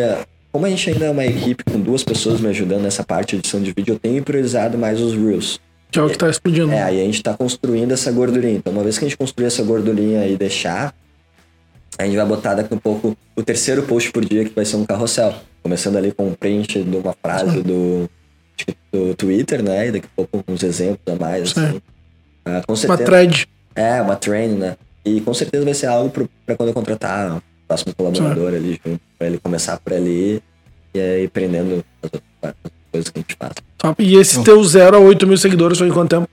como 0.50 0.66
a 0.66 0.70
gente 0.70 0.90
ainda 0.90 1.06
é 1.06 1.10
uma 1.10 1.26
equipe 1.26 1.64
com 1.64 1.80
duas 1.80 2.02
pessoas 2.02 2.40
me 2.40 2.48
ajudando 2.48 2.82
nessa 2.82 3.02
parte 3.02 3.30
de 3.30 3.36
edição 3.38 3.60
de 3.60 3.72
vídeo, 3.72 3.94
eu 3.94 3.98
tenho 3.98 4.22
priorizado 4.22 4.78
mais 4.78 5.00
os 5.00 5.14
Reels. 5.14 5.60
Que 5.94 6.00
é 6.00 6.02
o 6.02 6.10
que 6.10 6.18
tá 6.18 6.28
explodindo. 6.28 6.72
É, 6.72 6.82
aí 6.82 7.00
a 7.00 7.04
gente 7.04 7.22
tá 7.22 7.34
construindo 7.34 7.92
essa 7.92 8.10
gordurinha. 8.10 8.56
Então, 8.56 8.72
uma 8.72 8.82
vez 8.82 8.98
que 8.98 9.04
a 9.04 9.08
gente 9.08 9.16
construir 9.16 9.46
essa 9.46 9.62
gordurinha 9.62 10.26
e 10.26 10.36
deixar, 10.36 10.92
a 11.96 12.04
gente 12.04 12.16
vai 12.16 12.26
botar 12.26 12.54
daqui 12.54 12.74
a 12.74 12.76
um 12.76 12.80
pouco 12.80 13.16
o 13.36 13.42
terceiro 13.44 13.84
post 13.84 14.10
por 14.10 14.24
dia, 14.24 14.44
que 14.44 14.52
vai 14.54 14.64
ser 14.64 14.74
um 14.74 14.84
carrossel. 14.84 15.32
Começando 15.62 15.96
ali 15.96 16.10
com 16.10 16.26
um 16.26 16.34
print 16.34 16.82
de 16.82 16.96
uma 16.96 17.12
frase 17.12 17.62
do, 17.62 18.10
do 18.92 19.14
Twitter, 19.14 19.62
né? 19.62 19.86
E 19.86 19.92
daqui 19.92 20.06
a 20.06 20.16
pouco 20.16 20.44
uns 20.52 20.64
exemplos 20.64 21.06
a 21.06 21.16
mais, 21.16 21.50
Sim. 21.50 21.64
assim. 21.64 21.82
Ah, 22.44 22.60
com 22.66 22.72
Uma 22.72 22.76
certeza. 22.76 23.04
thread. 23.04 23.48
É, 23.76 24.02
uma 24.02 24.16
trend, 24.16 24.54
né? 24.58 24.76
E 25.04 25.20
com 25.20 25.32
certeza 25.32 25.64
vai 25.64 25.74
ser 25.74 25.86
algo 25.86 26.10
pro, 26.10 26.28
pra 26.44 26.56
quando 26.56 26.70
eu 26.70 26.74
contratar 26.74 27.36
o 27.36 27.42
próximo 27.68 27.94
colaborador 27.94 28.52
ali, 28.52 28.80
junto, 28.84 29.00
pra 29.16 29.28
ele 29.28 29.38
começar 29.38 29.78
por 29.78 29.92
ali 29.92 30.42
e 30.92 31.00
aí 31.00 31.24
aprendendo 31.26 31.84
as 32.02 32.10
outras 32.12 32.22
as 32.42 32.54
coisas 32.94 33.10
que 33.10 33.18
a 33.18 33.22
gente 33.22 33.36
faz. 33.36 33.52
Top. 33.78 34.02
E 34.02 34.14
esse 34.16 34.42
teu 34.44 34.62
0 34.62 34.96
a 34.96 35.00
8 35.00 35.26
mil 35.26 35.36
seguidores 35.36 35.78
foi 35.78 35.88
em 35.88 35.92
quanto 35.92 36.10
tempo? 36.10 36.28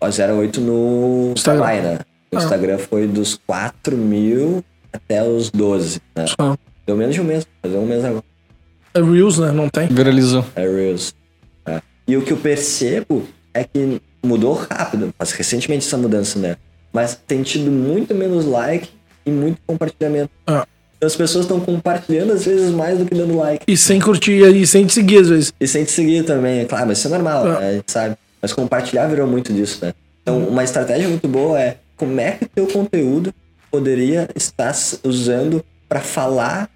Ó, 0.00 0.06
08 0.08 0.60
no 0.60 1.32
Instagram. 1.36 1.64
Instagram. 1.64 1.82
né? 1.92 1.98
No 2.32 2.38
Ah. 2.38 2.42
Instagram 2.42 2.78
foi 2.78 3.06
dos 3.06 3.40
4 3.46 3.96
mil 3.96 4.64
até 4.92 5.22
os 5.22 5.50
12, 5.50 6.00
né? 6.14 6.26
Só. 6.28 6.56
Deu 6.86 6.96
menos 6.96 7.14
de 7.14 7.20
um 7.20 7.24
mês, 7.24 7.46
fazer 7.62 7.76
um 7.76 7.86
mês 7.86 8.04
agora. 8.04 8.24
É 8.94 9.00
Reels, 9.02 9.38
né? 9.38 9.50
Não 9.52 9.68
tem. 9.68 9.88
Viralizou. 9.88 10.44
É 10.54 10.62
Reels. 10.62 11.14
É. 11.66 11.80
E 12.06 12.16
o 12.16 12.22
que 12.22 12.32
eu 12.32 12.36
percebo 12.36 13.26
é 13.52 13.64
que 13.64 14.00
mudou 14.24 14.54
rápido, 14.54 15.12
mas 15.18 15.32
recentemente 15.32 15.86
essa 15.86 15.96
mudança, 15.96 16.38
né? 16.38 16.56
Mas 16.92 17.14
tem 17.26 17.42
tido 17.42 17.70
muito 17.70 18.14
menos 18.14 18.44
like 18.46 18.88
e 19.24 19.30
muito 19.30 19.58
compartilhamento. 19.66 20.30
Ah. 20.46 20.66
Então 20.96 21.06
as 21.06 21.16
pessoas 21.16 21.44
estão 21.44 21.60
compartilhando 21.60 22.32
às 22.32 22.44
vezes 22.46 22.70
mais 22.70 22.98
do 22.98 23.04
que 23.04 23.14
dando 23.14 23.36
like. 23.36 23.64
E 23.68 23.76
sem 23.76 24.00
curtir 24.00 24.42
e 24.42 24.66
sem 24.66 24.86
te 24.86 24.94
seguir 24.94 25.18
às 25.18 25.28
vezes. 25.28 25.52
E 25.60 25.66
sem 25.68 25.84
te 25.84 25.90
seguir 25.90 26.24
também, 26.24 26.60
é 26.60 26.64
claro, 26.64 26.86
mas 26.86 26.98
isso 26.98 27.08
é 27.08 27.10
normal, 27.10 27.44
Ah. 27.46 27.60
né? 27.60 27.68
a 27.68 27.72
gente 27.74 27.92
sabe. 27.92 28.16
Mas 28.40 28.52
compartilhar 28.52 29.06
virou 29.06 29.26
muito 29.26 29.52
disso, 29.52 29.78
né? 29.84 29.92
Então, 30.22 30.38
uma 30.38 30.64
estratégia 30.64 31.08
muito 31.08 31.28
boa 31.28 31.60
é 31.60 31.76
como 31.96 32.18
é 32.20 32.32
que 32.32 32.44
o 32.44 32.48
teu 32.48 32.66
conteúdo 32.66 33.32
poderia 33.70 34.28
estar 34.34 34.74
usando 35.04 35.64
para 35.88 36.00
falar 36.00 36.68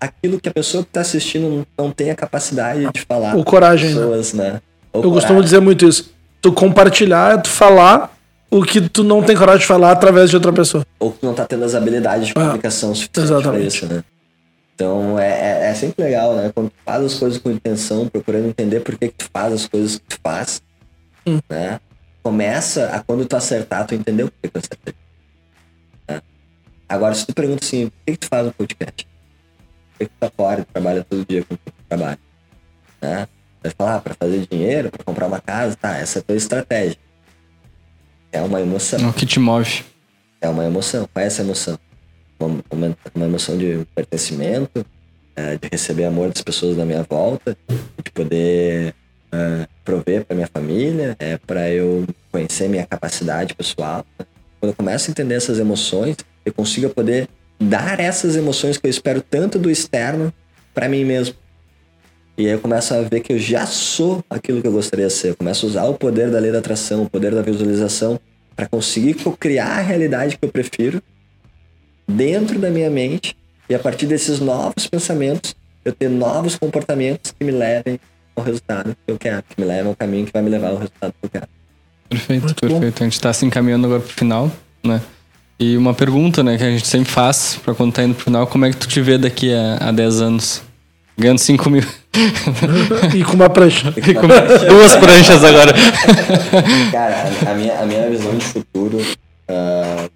aquilo 0.00 0.40
que 0.40 0.48
a 0.48 0.52
pessoa 0.52 0.82
que 0.82 0.90
está 0.90 1.00
assistindo 1.00 1.66
não, 1.76 1.90
tem 1.90 2.10
a 2.10 2.14
capacidade 2.14 2.86
de 2.92 3.00
falar. 3.02 3.36
Ou 3.36 3.44
coragem, 3.44 3.90
né? 3.90 3.94
pessoas, 3.94 4.32
né? 4.32 4.60
Ou 4.92 5.02
Eu 5.02 5.10
costumo 5.10 5.34
coragem. 5.34 5.42
dizer 5.44 5.60
muito 5.60 5.86
isso. 5.86 6.12
Tu 6.40 6.52
compartilhar 6.52 7.34
é 7.34 7.40
tu 7.40 7.48
falar 7.48 8.13
o 8.56 8.62
que 8.62 8.88
tu 8.88 9.02
não 9.02 9.22
tem 9.22 9.36
coragem 9.36 9.60
de 9.60 9.66
falar 9.66 9.90
através 9.92 10.30
de 10.30 10.36
outra 10.36 10.52
pessoa. 10.52 10.86
Ou 10.98 11.12
que 11.12 11.24
não 11.24 11.34
tá 11.34 11.44
tendo 11.44 11.64
as 11.64 11.74
habilidades 11.74 12.26
de 12.28 12.32
Ah, 12.32 12.40
comunicação 12.40 12.94
suficientes 12.94 13.30
para 13.30 13.40
exatamente. 13.40 13.66
isso, 13.66 13.86
né? 13.86 14.04
Então 14.74 15.18
é, 15.18 15.28
é, 15.28 15.70
é 15.70 15.74
sempre 15.74 16.04
legal, 16.04 16.34
né? 16.36 16.50
Quando 16.54 16.68
tu 16.68 16.76
faz 16.84 17.04
as 17.04 17.14
coisas 17.14 17.38
com 17.38 17.50
intenção, 17.50 18.08
procurando 18.08 18.46
entender 18.48 18.80
por 18.80 18.96
que, 18.98 19.08
que 19.08 19.14
tu 19.14 19.28
faz 19.32 19.52
as 19.52 19.66
coisas 19.66 19.96
que 19.98 20.04
tu 20.08 20.18
faz, 20.22 20.62
Hum. 21.26 21.38
né? 21.48 21.80
Começa 22.22 22.86
a 22.86 23.00
quando 23.02 23.24
tu 23.26 23.36
acertar, 23.36 23.86
tu 23.86 23.94
entendeu 23.94 24.28
por 24.28 24.34
que 24.50 24.56
eu 24.56 24.60
acertei. 24.60 24.94
Né? 26.08 26.22
Agora, 26.88 27.14
se 27.14 27.26
tu 27.26 27.34
pergunta 27.34 27.64
assim, 27.64 27.86
por 27.88 27.94
que, 28.06 28.12
que 28.12 28.18
tu 28.18 28.26
faz 28.28 28.46
um 28.46 28.50
podcast? 28.50 29.06
Por 29.06 29.98
que, 29.98 30.04
que 30.06 30.12
tu 30.20 30.24
acorda 30.26 30.62
e 30.62 30.64
trabalha 30.72 31.04
todo 31.08 31.24
dia 31.28 31.44
com 31.44 31.54
o 31.54 31.58
que 31.58 31.70
tu 31.70 31.84
trabalha? 31.88 32.18
Né? 33.00 33.28
Vai 33.62 33.72
falar, 33.76 33.96
ah, 33.96 34.00
pra 34.00 34.14
fazer 34.14 34.46
dinheiro, 34.50 34.90
pra 34.90 35.04
comprar 35.04 35.26
uma 35.26 35.40
casa, 35.40 35.76
tá, 35.80 35.96
essa 35.96 36.18
é 36.18 36.20
a 36.20 36.22
tua 36.22 36.36
estratégia. 36.36 36.96
É 38.34 38.40
uma 38.42 38.60
emoção. 38.60 39.08
O 39.08 39.12
que 39.12 39.24
te 39.24 39.38
move. 39.38 39.84
É 40.40 40.48
uma 40.48 40.64
emoção. 40.64 41.08
Qual 41.12 41.22
é 41.22 41.26
essa 41.26 41.42
emoção? 41.42 41.78
Uma, 42.38 42.60
uma, 42.70 42.98
uma 43.14 43.24
emoção 43.24 43.56
de 43.56 43.86
pertencimento, 43.94 44.84
é, 45.36 45.56
de 45.56 45.68
receber 45.70 46.04
amor 46.04 46.28
das 46.30 46.42
pessoas 46.42 46.76
da 46.76 46.84
minha 46.84 47.04
volta, 47.04 47.56
de 48.04 48.10
poder 48.10 48.94
é, 49.32 49.68
prover 49.84 50.24
para 50.24 50.34
minha 50.34 50.48
família, 50.52 51.16
é 51.20 51.38
para 51.38 51.70
eu 51.70 52.04
conhecer 52.32 52.68
minha 52.68 52.84
capacidade 52.84 53.54
pessoal. 53.54 54.04
Quando 54.60 54.70
eu 54.70 54.74
começo 54.74 55.08
a 55.08 55.12
entender 55.12 55.34
essas 55.34 55.60
emoções, 55.60 56.16
eu 56.44 56.52
consigo 56.52 56.90
poder 56.90 57.28
dar 57.60 58.00
essas 58.00 58.34
emoções 58.34 58.76
que 58.76 58.86
eu 58.86 58.90
espero 58.90 59.22
tanto 59.22 59.60
do 59.60 59.70
externo 59.70 60.34
para 60.74 60.88
mim 60.88 61.04
mesmo. 61.04 61.36
E 62.36 62.46
aí 62.46 62.52
eu 62.52 62.58
começo 62.58 62.92
a 62.92 63.00
ver 63.02 63.20
que 63.20 63.32
eu 63.32 63.38
já 63.38 63.64
sou 63.64 64.24
aquilo 64.28 64.60
que 64.60 64.66
eu 64.66 64.72
gostaria 64.72 65.06
de 65.06 65.12
ser. 65.12 65.30
Eu 65.30 65.36
começo 65.36 65.66
a 65.66 65.68
usar 65.68 65.84
o 65.84 65.94
poder 65.94 66.30
da 66.30 66.38
lei 66.38 66.50
da 66.50 66.58
atração, 66.58 67.04
o 67.04 67.10
poder 67.10 67.32
da 67.32 67.42
visualização, 67.42 68.18
para 68.56 68.66
conseguir 68.66 69.14
criar 69.38 69.78
a 69.78 69.80
realidade 69.80 70.36
que 70.36 70.44
eu 70.44 70.50
prefiro 70.50 71.02
dentro 72.08 72.58
da 72.58 72.70
minha 72.70 72.90
mente 72.90 73.36
e 73.68 73.74
a 73.74 73.78
partir 73.78 74.06
desses 74.06 74.40
novos 74.40 74.86
pensamentos 74.86 75.54
eu 75.84 75.92
ter 75.92 76.08
novos 76.08 76.56
comportamentos 76.56 77.32
que 77.38 77.44
me 77.44 77.52
levem 77.52 78.00
ao 78.34 78.44
resultado 78.44 78.96
que 79.06 79.12
eu 79.12 79.18
quero, 79.18 79.42
que 79.42 79.60
me 79.60 79.66
levem 79.66 79.86
ao 79.86 79.96
caminho 79.96 80.26
que 80.26 80.32
vai 80.32 80.42
me 80.42 80.50
levar 80.50 80.68
ao 80.68 80.78
resultado 80.78 81.14
que 81.20 81.26
eu 81.26 81.30
quero. 81.30 81.48
Perfeito, 82.08 82.44
Muito 82.44 82.60
perfeito. 82.60 82.98
Bom. 82.98 83.04
A 83.04 83.04
gente 83.04 83.12
está 83.12 83.32
se 83.32 83.46
encaminhando 83.46 83.86
agora 83.86 84.00
para 84.00 84.10
o 84.10 84.12
final, 84.12 84.50
né? 84.82 85.00
E 85.58 85.76
uma 85.76 85.94
pergunta, 85.94 86.42
né, 86.42 86.58
que 86.58 86.64
a 86.64 86.70
gente 86.70 86.86
sempre 86.86 87.10
faz 87.10 87.58
para 87.64 87.74
quando 87.74 87.92
tá 87.92 88.02
indo 88.02 88.14
pro 88.14 88.24
final, 88.24 88.46
como 88.46 88.64
é 88.64 88.70
que 88.70 88.76
tu 88.76 88.88
te 88.88 89.00
vê 89.00 89.16
daqui 89.16 89.54
a, 89.54 89.88
a 89.88 89.92
10 89.92 90.20
anos? 90.20 90.62
Ganhando 91.16 91.38
5 91.38 91.70
mil. 91.70 91.82
e 93.14 93.24
com 93.24 93.34
uma 93.34 93.48
prancha. 93.48 93.92
Com 93.92 94.68
duas 94.68 94.96
pranchas 94.96 95.44
agora. 95.44 95.72
Cara, 96.90 97.50
a, 97.50 97.54
minha, 97.54 97.78
a 97.80 97.86
minha 97.86 98.10
visão 98.10 98.36
de 98.36 98.44
futuro, 98.44 98.98
uh, 98.98 100.10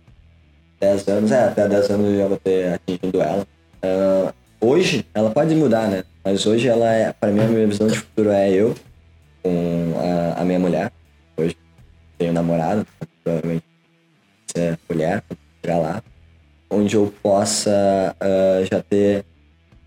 10 0.80 1.08
anos, 1.08 1.32
é, 1.32 1.44
até 1.44 1.68
10 1.68 1.90
anos 1.90 2.12
eu 2.12 2.18
já 2.18 2.26
vou 2.26 2.36
ter 2.36 2.74
atingido 2.74 3.20
ela. 3.20 3.46
Uh, 3.84 4.32
hoje, 4.60 5.06
ela 5.14 5.30
pode 5.30 5.54
mudar, 5.54 5.86
né? 5.88 6.02
Mas 6.24 6.46
hoje 6.46 6.68
ela 6.68 6.92
é, 6.92 7.12
pra 7.12 7.30
mim, 7.30 7.40
a 7.40 7.46
minha 7.46 7.66
visão 7.66 7.86
de 7.86 7.98
futuro 7.98 8.30
é 8.30 8.50
eu 8.50 8.74
com 9.42 9.94
a, 9.96 10.42
a 10.42 10.44
minha 10.44 10.58
mulher. 10.58 10.92
Hoje 11.36 11.56
tenho 12.18 12.32
namorado, 12.32 12.86
provavelmente 13.22 13.64
ser 14.52 14.78
mulher, 14.88 15.22
chegar 15.64 15.78
lá. 15.78 16.02
Onde 16.70 16.96
eu 16.96 17.12
possa 17.22 18.14
uh, 18.20 18.66
já 18.70 18.82
ter 18.82 19.24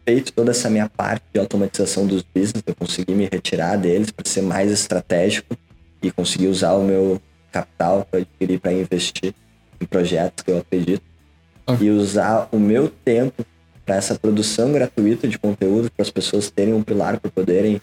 feito 0.05 0.33
toda 0.33 0.51
essa 0.51 0.69
minha 0.69 0.89
parte 0.89 1.23
de 1.33 1.39
automatização 1.39 2.05
dos 2.05 2.23
business, 2.23 2.63
eu 2.65 2.75
conseguir 2.75 3.13
me 3.13 3.29
retirar 3.31 3.77
deles 3.77 4.11
para 4.11 4.29
ser 4.29 4.41
mais 4.41 4.71
estratégico 4.71 5.55
e 6.01 6.11
conseguir 6.11 6.47
usar 6.47 6.73
o 6.73 6.83
meu 6.83 7.21
capital 7.51 8.07
para 8.09 8.21
adquirir, 8.21 8.59
para 8.59 8.73
investir 8.73 9.33
em 9.79 9.85
projetos 9.85 10.43
que 10.43 10.51
eu 10.51 10.59
acredito. 10.59 11.03
E 11.79 11.89
usar 11.89 12.49
o 12.51 12.59
meu 12.59 12.89
tempo 12.89 13.45
para 13.85 13.95
essa 13.95 14.15
produção 14.15 14.71
gratuita 14.71 15.27
de 15.27 15.37
conteúdo, 15.37 15.91
para 15.91 16.03
as 16.03 16.09
pessoas 16.09 16.49
terem 16.49 16.73
um 16.73 16.83
pilar 16.83 17.19
para 17.19 17.31
poderem 17.31 17.81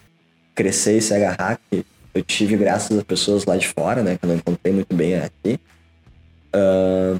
crescer 0.53 0.97
e 0.97 1.01
se 1.01 1.13
agarrar, 1.13 1.59
que 1.69 1.85
eu 2.13 2.23
tive 2.23 2.57
graças 2.57 2.97
a 2.97 3.03
pessoas 3.03 3.45
lá 3.45 3.55
de 3.55 3.67
fora, 3.67 4.03
né, 4.03 4.17
que 4.17 4.25
eu 4.25 4.29
não 4.29 4.35
encontrei 4.35 4.73
muito 4.73 4.93
bem 4.95 5.15
aqui. 5.15 5.59
Uh, 6.53 7.19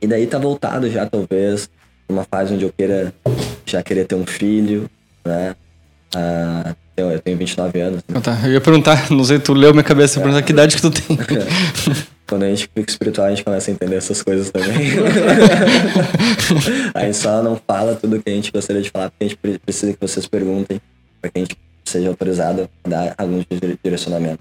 e 0.00 0.06
daí 0.06 0.26
tá 0.26 0.38
voltado 0.38 0.90
já, 0.90 1.06
talvez, 1.06 1.70
uma 2.08 2.24
fase 2.24 2.54
onde 2.54 2.64
eu 2.64 2.72
queira 2.76 3.12
já 3.64 3.82
querer 3.82 4.06
ter 4.06 4.14
um 4.14 4.26
filho, 4.26 4.88
né? 5.24 5.54
Uh, 6.14 6.74
eu, 6.96 7.10
eu 7.10 7.20
tenho 7.20 7.38
29 7.38 7.80
anos. 7.80 8.02
Né? 8.08 8.16
Ah, 8.16 8.20
tá. 8.20 8.38
Eu 8.44 8.52
ia 8.52 8.60
perguntar, 8.60 9.08
não 9.10 9.24
sei, 9.24 9.38
tu 9.38 9.54
leu 9.54 9.72
minha 9.72 9.82
cabeça, 9.82 10.18
é. 10.18 10.22
perguntar 10.22 10.42
que 10.42 10.52
idade 10.52 10.76
que 10.76 10.82
tu 10.82 10.90
tem. 10.90 11.18
Quando 12.26 12.44
a 12.44 12.48
gente 12.48 12.68
fica 12.74 12.90
espiritual, 12.90 13.26
a 13.26 13.30
gente 13.30 13.44
começa 13.44 13.70
a 13.70 13.74
entender 13.74 13.96
essas 13.96 14.22
coisas 14.22 14.50
também. 14.50 14.70
a 16.94 17.04
gente 17.04 17.16
só 17.16 17.42
não 17.42 17.60
fala 17.66 17.94
tudo 17.94 18.16
o 18.16 18.22
que 18.22 18.30
a 18.30 18.34
gente 18.34 18.50
gostaria 18.50 18.80
de 18.80 18.90
falar, 18.90 19.10
porque 19.10 19.24
a 19.24 19.28
gente 19.28 19.58
precisa 19.58 19.92
que 19.92 19.98
vocês 20.00 20.26
perguntem, 20.26 20.80
para 21.20 21.30
que 21.30 21.38
a 21.38 21.40
gente 21.40 21.58
seja 21.84 22.08
autorizado 22.08 22.70
a 22.84 22.88
dar 22.88 23.14
algum 23.18 23.42
direcionamento. 23.84 24.38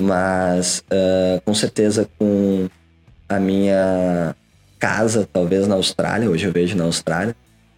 Mas, 0.00 0.82
uh, 0.92 1.40
com 1.44 1.54
certeza, 1.54 2.08
com 2.18 2.68
a 3.28 3.38
minha 3.38 4.34
casa, 4.78 5.28
talvez 5.32 5.66
na 5.66 5.74
Austrália, 5.74 6.30
hoje 6.30 6.46
eu 6.46 6.52
vejo 6.52 6.76
na 6.76 6.84
Austrália, 6.84 7.34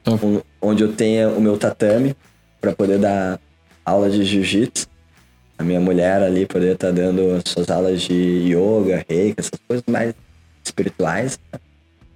um, 0.06 0.40
onde 0.60 0.82
eu 0.82 0.92
tenha 0.92 1.28
o 1.28 1.40
meu 1.40 1.56
tatame 1.56 2.16
para 2.60 2.72
poder 2.72 2.98
dar 2.98 3.38
aula 3.84 4.10
de 4.10 4.24
jiu-jitsu 4.24 4.90
a 5.60 5.62
minha 5.62 5.78
mulher 5.78 6.22
ali 6.22 6.46
poder 6.46 6.72
estar 6.72 6.86
tá 6.86 6.92
dando 6.92 7.32
as 7.32 7.42
suas 7.52 7.70
aulas 7.70 8.00
de 8.00 8.14
yoga, 8.14 9.04
reiki, 9.06 9.34
essas 9.38 9.60
coisas 9.68 9.84
mais 9.86 10.14
espirituais, 10.64 11.38
né? 11.52 11.60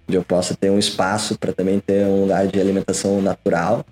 onde 0.08 0.16
eu 0.16 0.24
possa 0.24 0.56
ter 0.56 0.70
um 0.70 0.78
espaço 0.78 1.38
para 1.38 1.52
também 1.52 1.78
ter 1.78 2.06
um 2.06 2.22
lugar 2.22 2.46
de 2.46 2.58
alimentação 2.58 3.20
natural, 3.20 3.84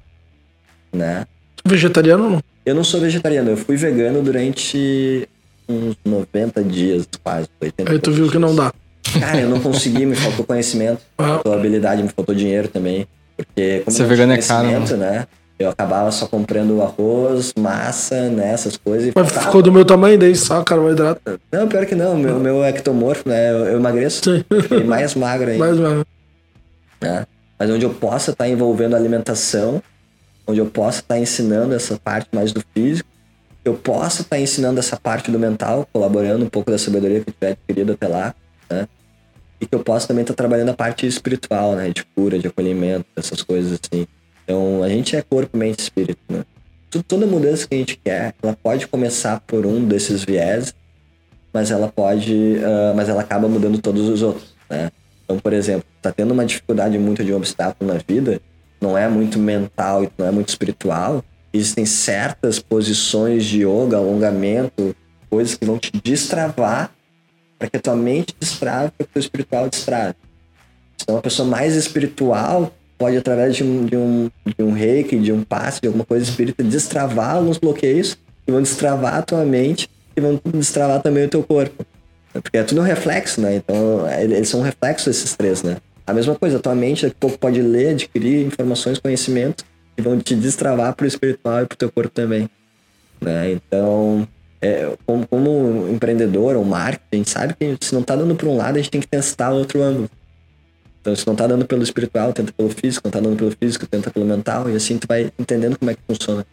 né? 0.90 1.26
Vegetariano 1.66 2.30
não? 2.30 2.42
Eu 2.64 2.74
não 2.74 2.82
sou 2.82 2.98
vegetariano, 2.98 3.50
eu 3.50 3.56
fui 3.58 3.76
vegano 3.76 4.22
durante 4.22 5.28
uns 5.68 5.96
90 6.02 6.64
dias, 6.64 7.06
quase. 7.22 7.48
80 7.60 7.92
Aí 7.92 7.98
tu 7.98 8.10
viu 8.10 8.30
que 8.30 8.38
não 8.38 8.54
dá. 8.54 8.72
Cara, 9.18 9.40
eu 9.40 9.48
não 9.48 9.60
consegui, 9.60 10.06
me 10.06 10.14
faltou 10.14 10.44
conhecimento, 10.44 11.00
me 11.18 11.24
ah. 11.24 11.28
faltou 11.28 11.52
habilidade, 11.52 12.02
me 12.02 12.08
faltou 12.08 12.34
dinheiro 12.34 12.68
também. 12.68 13.06
Porque 13.36 13.80
como 13.80 13.96
Ser 13.96 14.06
vegano 14.06 14.32
é 14.32 14.38
caro, 14.38 14.68
né? 14.96 15.26
Eu 15.58 15.70
acabava 15.70 16.10
só 16.10 16.26
comprando 16.26 16.82
arroz, 16.82 17.52
massa, 17.56 18.28
né, 18.30 18.52
essas 18.52 18.76
coisas. 18.76 19.12
Mas 19.14 19.26
faltava. 19.26 19.46
ficou 19.46 19.62
do 19.62 19.70
meu 19.70 19.84
tamanho 19.84 20.18
daí, 20.18 20.34
só 20.34 20.62
carboidrato? 20.64 21.20
Não, 21.52 21.68
pior 21.68 21.86
que 21.86 21.94
não. 21.94 22.16
Meu, 22.16 22.40
meu 22.40 22.64
ectomorfo, 22.64 23.28
né? 23.28 23.50
Eu, 23.50 23.66
eu 23.66 23.78
emagreço. 23.78 24.22
Sim. 24.24 24.44
Fiquei 24.62 24.82
mais 24.82 25.14
magro 25.14 25.50
ainda. 25.50 25.64
Mais 25.64 25.78
magro. 25.78 26.06
Né? 27.00 27.26
Mas 27.58 27.70
onde 27.70 27.84
eu 27.84 27.90
possa 27.90 28.32
estar 28.32 28.44
tá 28.44 28.50
envolvendo 28.50 28.94
a 28.94 28.96
alimentação, 28.96 29.80
onde 30.46 30.58
eu 30.58 30.66
possa 30.66 31.00
estar 31.00 31.14
tá 31.14 31.20
ensinando 31.20 31.74
essa 31.74 31.96
parte 31.96 32.28
mais 32.32 32.52
do 32.52 32.62
físico, 32.74 33.08
eu 33.64 33.74
possa 33.74 34.22
estar 34.22 34.36
tá 34.36 34.40
ensinando 34.40 34.80
essa 34.80 34.96
parte 34.96 35.30
do 35.30 35.38
mental, 35.38 35.86
colaborando 35.92 36.44
um 36.44 36.48
pouco 36.48 36.70
da 36.70 36.78
sabedoria 36.78 37.20
que 37.20 37.30
eu 37.30 37.34
tiver 37.34 37.52
adquirido 37.52 37.92
até 37.92 38.08
lá, 38.08 38.34
né? 38.72 38.88
E 39.60 39.66
que 39.66 39.74
eu 39.74 39.80
possa 39.80 40.08
também 40.08 40.22
estar 40.22 40.34
trabalhando 40.34 40.70
a 40.70 40.74
parte 40.74 41.06
espiritual, 41.06 41.76
né? 41.76 41.90
De 41.90 42.04
cura, 42.04 42.38
de 42.38 42.46
acolhimento, 42.48 43.06
essas 43.16 43.42
coisas 43.42 43.72
assim. 43.72 44.06
Então, 44.44 44.82
a 44.82 44.88
gente 44.88 45.14
é 45.14 45.22
corpo, 45.22 45.56
mente 45.56 45.80
e 45.80 45.82
espírito, 45.82 46.20
né? 46.28 46.44
Toda 47.06 47.26
mudança 47.26 47.66
que 47.66 47.74
a 47.74 47.78
gente 47.78 47.96
quer, 47.96 48.34
ela 48.42 48.56
pode 48.60 48.86
começar 48.86 49.40
por 49.46 49.64
um 49.64 49.86
desses 49.86 50.24
viés, 50.24 50.74
mas 51.52 51.70
ela 51.70 51.88
pode, 51.88 52.34
uh, 52.34 52.94
mas 52.94 53.08
ela 53.08 53.22
acaba 53.22 53.48
mudando 53.48 53.80
todos 53.80 54.08
os 54.08 54.20
outros, 54.20 54.54
né? 54.68 54.90
Então, 55.24 55.38
por 55.38 55.52
exemplo, 55.52 55.86
tá 56.02 56.12
tendo 56.12 56.32
uma 56.32 56.44
dificuldade 56.44 56.98
muito 56.98 57.24
de 57.24 57.32
um 57.32 57.36
obstáculo 57.36 57.92
na 57.92 58.00
vida, 58.06 58.40
não 58.80 58.98
é 58.98 59.08
muito 59.08 59.38
mental 59.38 60.04
e 60.04 60.10
não 60.18 60.26
é 60.26 60.30
muito 60.30 60.48
espiritual, 60.48 61.24
existem 61.52 61.86
certas 61.86 62.58
posições 62.58 63.44
de 63.44 63.60
yoga, 63.60 63.96
alongamento, 63.96 64.94
coisas 65.30 65.54
que 65.54 65.64
vão 65.64 65.78
te 65.78 65.92
destravar 66.02 66.92
para 67.62 67.70
que 67.70 67.76
a 67.76 67.80
tua 67.80 67.94
mente 67.94 68.34
destrave, 68.40 68.90
para 68.90 69.06
que 69.06 69.10
o 69.10 69.14
teu 69.14 69.20
espiritual 69.20 69.68
destrave. 69.68 70.16
Então, 71.00 71.14
uma 71.14 71.22
pessoa 71.22 71.48
mais 71.48 71.76
espiritual 71.76 72.74
pode, 72.98 73.16
através 73.16 73.54
de 73.54 73.62
um, 73.62 73.86
de 73.86 73.96
um, 73.96 74.30
de 74.44 74.64
um 74.64 74.72
reiki, 74.72 75.16
de 75.16 75.32
um 75.32 75.44
passe, 75.44 75.80
de 75.80 75.86
alguma 75.86 76.04
coisa 76.04 76.28
espírita, 76.28 76.64
destravar 76.64 77.36
alguns 77.36 77.58
bloqueios 77.58 78.18
que 78.44 78.50
vão 78.50 78.60
destravar 78.60 79.14
a 79.14 79.22
tua 79.22 79.44
mente 79.44 79.88
e 80.16 80.20
vão 80.20 80.40
destravar 80.52 81.00
também 81.02 81.24
o 81.24 81.28
teu 81.28 81.42
corpo. 81.44 81.86
Porque 82.32 82.58
é 82.58 82.64
tudo 82.64 82.80
um 82.80 82.84
reflexo, 82.84 83.40
né? 83.40 83.54
Então, 83.54 84.08
eles 84.10 84.48
são 84.48 84.58
um 84.58 84.64
reflexo 84.64 85.08
esses 85.08 85.36
três, 85.36 85.62
né? 85.62 85.76
A 86.04 86.12
mesma 86.12 86.34
coisa, 86.34 86.56
a 86.56 86.60
tua 86.60 86.74
mente 86.74 87.02
daqui 87.02 87.16
a 87.16 87.20
pouco 87.20 87.38
pode 87.38 87.62
ler, 87.62 87.90
adquirir 87.90 88.44
informações, 88.44 88.98
conhecimentos 88.98 89.64
que 89.94 90.02
vão 90.02 90.18
te 90.18 90.34
destravar 90.34 90.94
pro 90.96 91.06
espiritual 91.06 91.62
e 91.62 91.66
pro 91.66 91.78
teu 91.78 91.92
corpo 91.92 92.10
também. 92.10 92.50
Né? 93.20 93.52
Então, 93.52 94.26
é, 94.62 94.96
como, 95.04 95.26
como 95.26 95.88
empreendedor 95.90 96.56
ou 96.56 96.64
marketing, 96.64 97.04
a 97.12 97.16
gente 97.16 97.30
sabe 97.30 97.54
que 97.58 97.76
se 97.80 97.92
não 97.92 98.02
tá 98.02 98.14
dando 98.14 98.34
para 98.36 98.48
um 98.48 98.56
lado, 98.56 98.76
a 98.76 98.78
gente 98.78 98.90
tem 98.90 99.00
que 99.00 99.08
testar 99.08 99.50
outro 99.50 99.82
ângulo. 99.82 100.08
Então, 101.00 101.16
se 101.16 101.26
não 101.26 101.34
tá 101.34 101.48
dando 101.48 101.66
pelo 101.66 101.82
espiritual, 101.82 102.32
tenta 102.32 102.52
pelo 102.52 102.68
físico, 102.70 103.02
não 103.06 103.10
tá 103.10 103.18
dando 103.18 103.36
pelo 103.36 103.50
físico, 103.50 103.84
tenta 103.88 104.08
pelo 104.08 104.24
mental, 104.24 104.70
e 104.70 104.76
assim 104.76 104.96
tu 104.98 105.08
vai 105.08 105.32
entendendo 105.36 105.76
como 105.76 105.90
é 105.90 105.94
que 105.94 106.00
funciona 106.06 106.46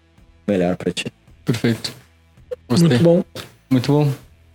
melhor 0.48 0.76
para 0.76 0.92
ti. 0.92 1.06
Perfeito. 1.46 1.94
Gostei. 2.68 2.90
Muito 2.90 3.04
bom. 3.04 3.24
Muito 3.70 3.92
bom. 3.92 4.12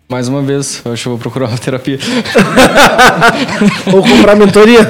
Mais 0.08 0.28
uma 0.28 0.42
vez, 0.42 0.82
eu 0.84 0.92
acho 0.92 1.02
que 1.02 1.08
eu 1.08 1.12
vou 1.12 1.18
procurar 1.20 1.46
uma 1.48 1.56
terapia. 1.56 1.98
Ou 3.94 4.02
comprar 4.02 4.36
mentoria. 4.36 4.80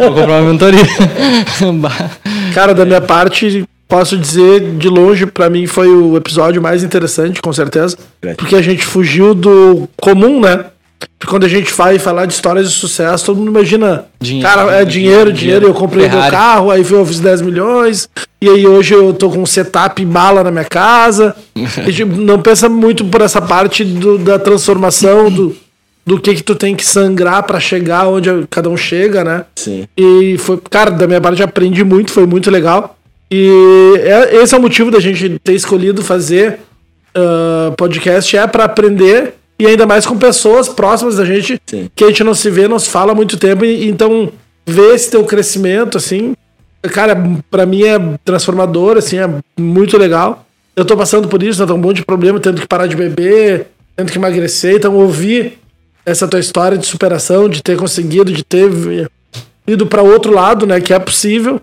Ou 0.00 0.14
comprar 0.14 0.42
uma 0.42 0.52
mentoria. 0.52 0.82
Cara, 2.52 2.74
da 2.74 2.84
minha 2.84 3.00
parte, 3.00 3.64
posso 3.92 4.16
dizer 4.16 4.76
de 4.78 4.88
longe, 4.88 5.26
para 5.26 5.50
mim 5.50 5.66
foi 5.66 5.86
o 5.86 6.16
episódio 6.16 6.62
mais 6.62 6.82
interessante, 6.82 7.42
com 7.42 7.52
certeza. 7.52 7.98
Porque 8.38 8.56
a 8.56 8.62
gente 8.62 8.86
fugiu 8.86 9.34
do 9.34 9.86
comum, 10.00 10.40
né? 10.40 10.64
Quando 11.26 11.44
a 11.44 11.48
gente 11.48 11.70
vai 11.74 11.98
falar 11.98 12.24
de 12.24 12.32
histórias 12.32 12.70
de 12.70 12.74
sucesso, 12.74 13.26
todo 13.26 13.36
mundo 13.36 13.50
imagina. 13.50 14.06
Dinheiro, 14.18 14.48
cara, 14.48 14.80
é 14.80 14.84
dinheiro, 14.86 15.30
dinheiro. 15.30 15.66
Eu 15.66 15.74
comprei 15.74 16.04
Ferrari. 16.04 16.22
meu 16.22 16.30
carro, 16.30 16.70
aí 16.70 16.82
eu 16.90 17.04
fiz 17.04 17.20
10 17.20 17.42
milhões. 17.42 18.08
E 18.40 18.48
aí 18.48 18.66
hoje 18.66 18.94
eu 18.94 19.12
tô 19.12 19.28
com 19.28 19.42
um 19.42 19.46
setup 19.46 20.02
bala 20.06 20.42
na 20.42 20.50
minha 20.50 20.64
casa. 20.64 21.36
a 21.54 21.84
gente 21.90 22.06
não 22.06 22.40
pensa 22.40 22.70
muito 22.70 23.04
por 23.04 23.20
essa 23.20 23.42
parte 23.42 23.84
do, 23.84 24.16
da 24.16 24.38
transformação 24.38 25.30
do, 25.30 25.54
do 26.06 26.18
que 26.18 26.34
que 26.34 26.42
tu 26.42 26.54
tem 26.54 26.74
que 26.74 26.86
sangrar 26.86 27.42
para 27.42 27.60
chegar 27.60 28.08
onde 28.08 28.30
cada 28.48 28.70
um 28.70 28.76
chega, 28.76 29.22
né? 29.22 29.44
Sim. 29.54 29.86
E 29.94 30.38
foi, 30.38 30.58
cara, 30.70 30.90
da 30.90 31.06
minha 31.06 31.20
parte 31.20 31.42
aprendi 31.42 31.84
muito, 31.84 32.10
foi 32.10 32.24
muito 32.24 32.50
legal. 32.50 32.96
E 33.34 33.94
é, 33.96 34.42
esse 34.42 34.54
é 34.54 34.58
o 34.58 34.60
motivo 34.60 34.90
da 34.90 35.00
gente 35.00 35.38
ter 35.38 35.54
escolhido 35.54 36.04
fazer 36.04 36.58
uh, 37.16 37.74
podcast, 37.76 38.36
é 38.36 38.46
para 38.46 38.64
aprender 38.64 39.32
e 39.58 39.66
ainda 39.66 39.86
mais 39.86 40.04
com 40.04 40.18
pessoas 40.18 40.68
próximas 40.68 41.16
da 41.16 41.24
gente 41.24 41.58
Sim. 41.64 41.88
que 41.96 42.04
a 42.04 42.08
gente 42.08 42.22
não 42.22 42.34
se 42.34 42.50
vê, 42.50 42.68
não 42.68 42.78
se 42.78 42.90
fala 42.90 43.12
há 43.12 43.14
muito 43.14 43.38
tempo. 43.38 43.64
E, 43.64 43.88
então, 43.88 44.30
ver 44.66 44.94
esse 44.94 45.10
teu 45.10 45.24
crescimento, 45.24 45.96
assim, 45.96 46.34
cara, 46.82 47.16
para 47.50 47.64
mim 47.64 47.84
é 47.84 47.98
transformador, 48.22 48.98
assim, 48.98 49.18
é 49.18 49.30
muito 49.58 49.96
legal. 49.96 50.44
Eu 50.76 50.84
tô 50.84 50.94
passando 50.94 51.26
por 51.26 51.42
isso, 51.42 51.58
né? 51.58 51.66
Tô 51.66 51.74
um 51.74 51.78
monte 51.78 51.96
de 51.96 52.04
problema, 52.04 52.38
tendo 52.38 52.60
que 52.60 52.66
parar 52.66 52.86
de 52.86 52.96
beber, 52.96 53.68
tendo 53.96 54.12
que 54.12 54.18
emagrecer. 54.18 54.76
Então, 54.76 54.94
ouvir 54.94 55.58
essa 56.04 56.28
tua 56.28 56.40
história 56.40 56.76
de 56.76 56.84
superação, 56.84 57.48
de 57.48 57.62
ter 57.62 57.78
conseguido, 57.78 58.30
de 58.30 58.44
ter 58.44 58.68
ido 59.66 59.86
para 59.86 60.02
outro 60.02 60.32
lado, 60.32 60.66
né? 60.66 60.80
Que 60.80 60.92
é 60.92 60.98
possível. 60.98 61.60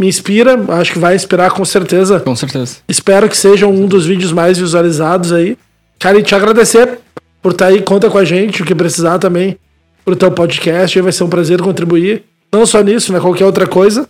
Me 0.00 0.08
inspira, 0.08 0.58
acho 0.74 0.92
que 0.92 0.98
vai 0.98 1.14
inspirar 1.14 1.50
com 1.50 1.64
certeza. 1.64 2.20
Com 2.20 2.34
certeza. 2.34 2.76
Espero 2.88 3.28
que 3.28 3.36
seja 3.36 3.66
um 3.66 3.86
dos 3.86 4.06
vídeos 4.06 4.32
mais 4.32 4.58
visualizados 4.58 5.32
aí. 5.32 5.56
Cara, 5.98 6.18
e 6.18 6.22
te 6.22 6.34
agradecer 6.34 6.98
por 7.42 7.52
estar 7.52 7.66
aí, 7.66 7.82
conta 7.82 8.08
com 8.08 8.18
a 8.18 8.24
gente, 8.24 8.62
o 8.62 8.64
que 8.64 8.74
precisar 8.74 9.18
também 9.18 9.56
pro 10.04 10.16
teu 10.16 10.30
podcast. 10.30 11.00
Vai 11.00 11.12
ser 11.12 11.24
um 11.24 11.28
prazer 11.28 11.60
contribuir. 11.60 12.24
Não 12.52 12.66
só 12.66 12.82
nisso, 12.82 13.12
né? 13.12 13.20
Qualquer 13.20 13.44
outra 13.44 13.66
coisa. 13.66 14.08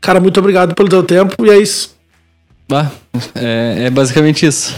Cara, 0.00 0.20
muito 0.20 0.38
obrigado 0.38 0.74
pelo 0.74 0.88
teu 0.88 1.02
tempo 1.02 1.44
e 1.44 1.50
é 1.50 1.58
isso. 1.58 1.96
Ah, 2.70 2.90
é, 3.34 3.84
é 3.86 3.90
basicamente 3.90 4.44
isso. 4.44 4.74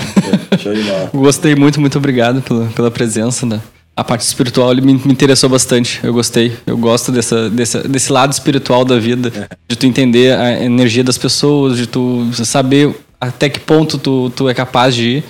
Show 0.58 0.74
de 0.74 0.82
bola. 0.82 1.10
Gostei 1.14 1.54
muito, 1.54 1.80
muito 1.80 1.96
obrigado 1.96 2.42
pela, 2.42 2.66
pela 2.66 2.90
presença. 2.90 3.46
Né? 3.46 3.60
A 3.98 4.04
parte 4.04 4.20
espiritual 4.20 4.70
ele 4.70 4.80
me, 4.80 4.92
me 4.92 5.12
interessou 5.12 5.50
bastante. 5.50 5.98
Eu 6.04 6.12
gostei. 6.12 6.52
Eu 6.64 6.78
gosto 6.78 7.10
dessa, 7.10 7.50
dessa, 7.50 7.82
desse 7.82 8.12
lado 8.12 8.32
espiritual 8.32 8.84
da 8.84 8.96
vida. 8.96 9.32
De 9.68 9.74
tu 9.74 9.86
entender 9.86 10.38
a 10.38 10.62
energia 10.62 11.02
das 11.02 11.18
pessoas, 11.18 11.76
de 11.76 11.88
tu 11.88 12.30
saber 12.32 12.94
até 13.20 13.48
que 13.48 13.58
ponto 13.58 13.98
tu, 13.98 14.30
tu 14.30 14.48
é 14.48 14.54
capaz 14.54 14.94
de 14.94 15.16
ir. 15.16 15.24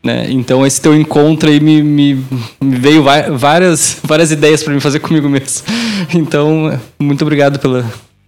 Né? 0.00 0.30
Então 0.30 0.64
esse 0.64 0.80
teu 0.80 0.94
encontro 0.94 1.50
aí 1.50 1.58
me, 1.58 1.82
me, 1.82 2.24
me 2.62 2.76
veio 2.76 3.02
várias, 3.02 3.98
várias 4.04 4.30
ideias 4.30 4.62
para 4.62 4.72
me 4.72 4.78
fazer 4.80 5.00
comigo 5.00 5.28
mesmo. 5.28 5.66
Então, 6.14 6.78
muito 7.00 7.22
obrigado 7.22 7.58
pela, 7.58 7.84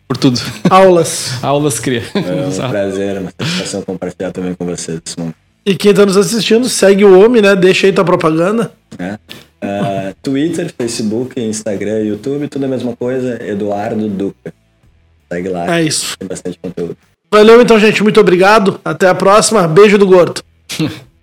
por 0.08 0.16
tudo. 0.16 0.40
Aulas. 0.68 1.34
Aulas 1.42 1.78
cria. 1.78 2.02
É 2.12 2.18
um 2.18 2.50
prazer, 2.68 3.18
uma 3.20 3.30
satisfação 3.38 3.82
compartilhar 3.82 4.32
também 4.32 4.54
com 4.54 4.66
vocês 4.66 5.00
esse 5.06 5.16
momento. 5.16 5.36
E 5.64 5.76
quem 5.76 5.94
tá 5.94 6.04
nos 6.06 6.16
assistindo, 6.16 6.68
segue 6.68 7.04
o 7.04 7.20
homem, 7.20 7.40
né? 7.42 7.54
Deixa 7.54 7.86
aí 7.86 7.92
tua 7.92 8.04
propaganda. 8.04 8.72
né? 8.98 9.18
Ah, 9.60 10.12
Twitter, 10.22 10.72
Facebook, 10.76 11.40
Instagram, 11.40 12.00
YouTube, 12.04 12.48
tudo 12.48 12.64
a 12.64 12.68
mesma 12.68 12.94
coisa. 12.96 13.42
Eduardo 13.42 14.08
Duca. 14.08 14.52
Segue 15.32 15.48
lá, 15.48 15.78
É 15.78 15.82
isso. 15.82 16.16
tem 16.18 16.28
bastante 16.28 16.58
conteúdo. 16.62 16.96
Valeu 17.32 17.60
então, 17.60 17.78
gente. 17.78 18.02
Muito 18.02 18.20
obrigado. 18.20 18.80
Até 18.84 19.08
a 19.08 19.14
próxima. 19.14 19.66
Beijo 19.66 19.98
do 19.98 20.06
gordo. 20.06 20.42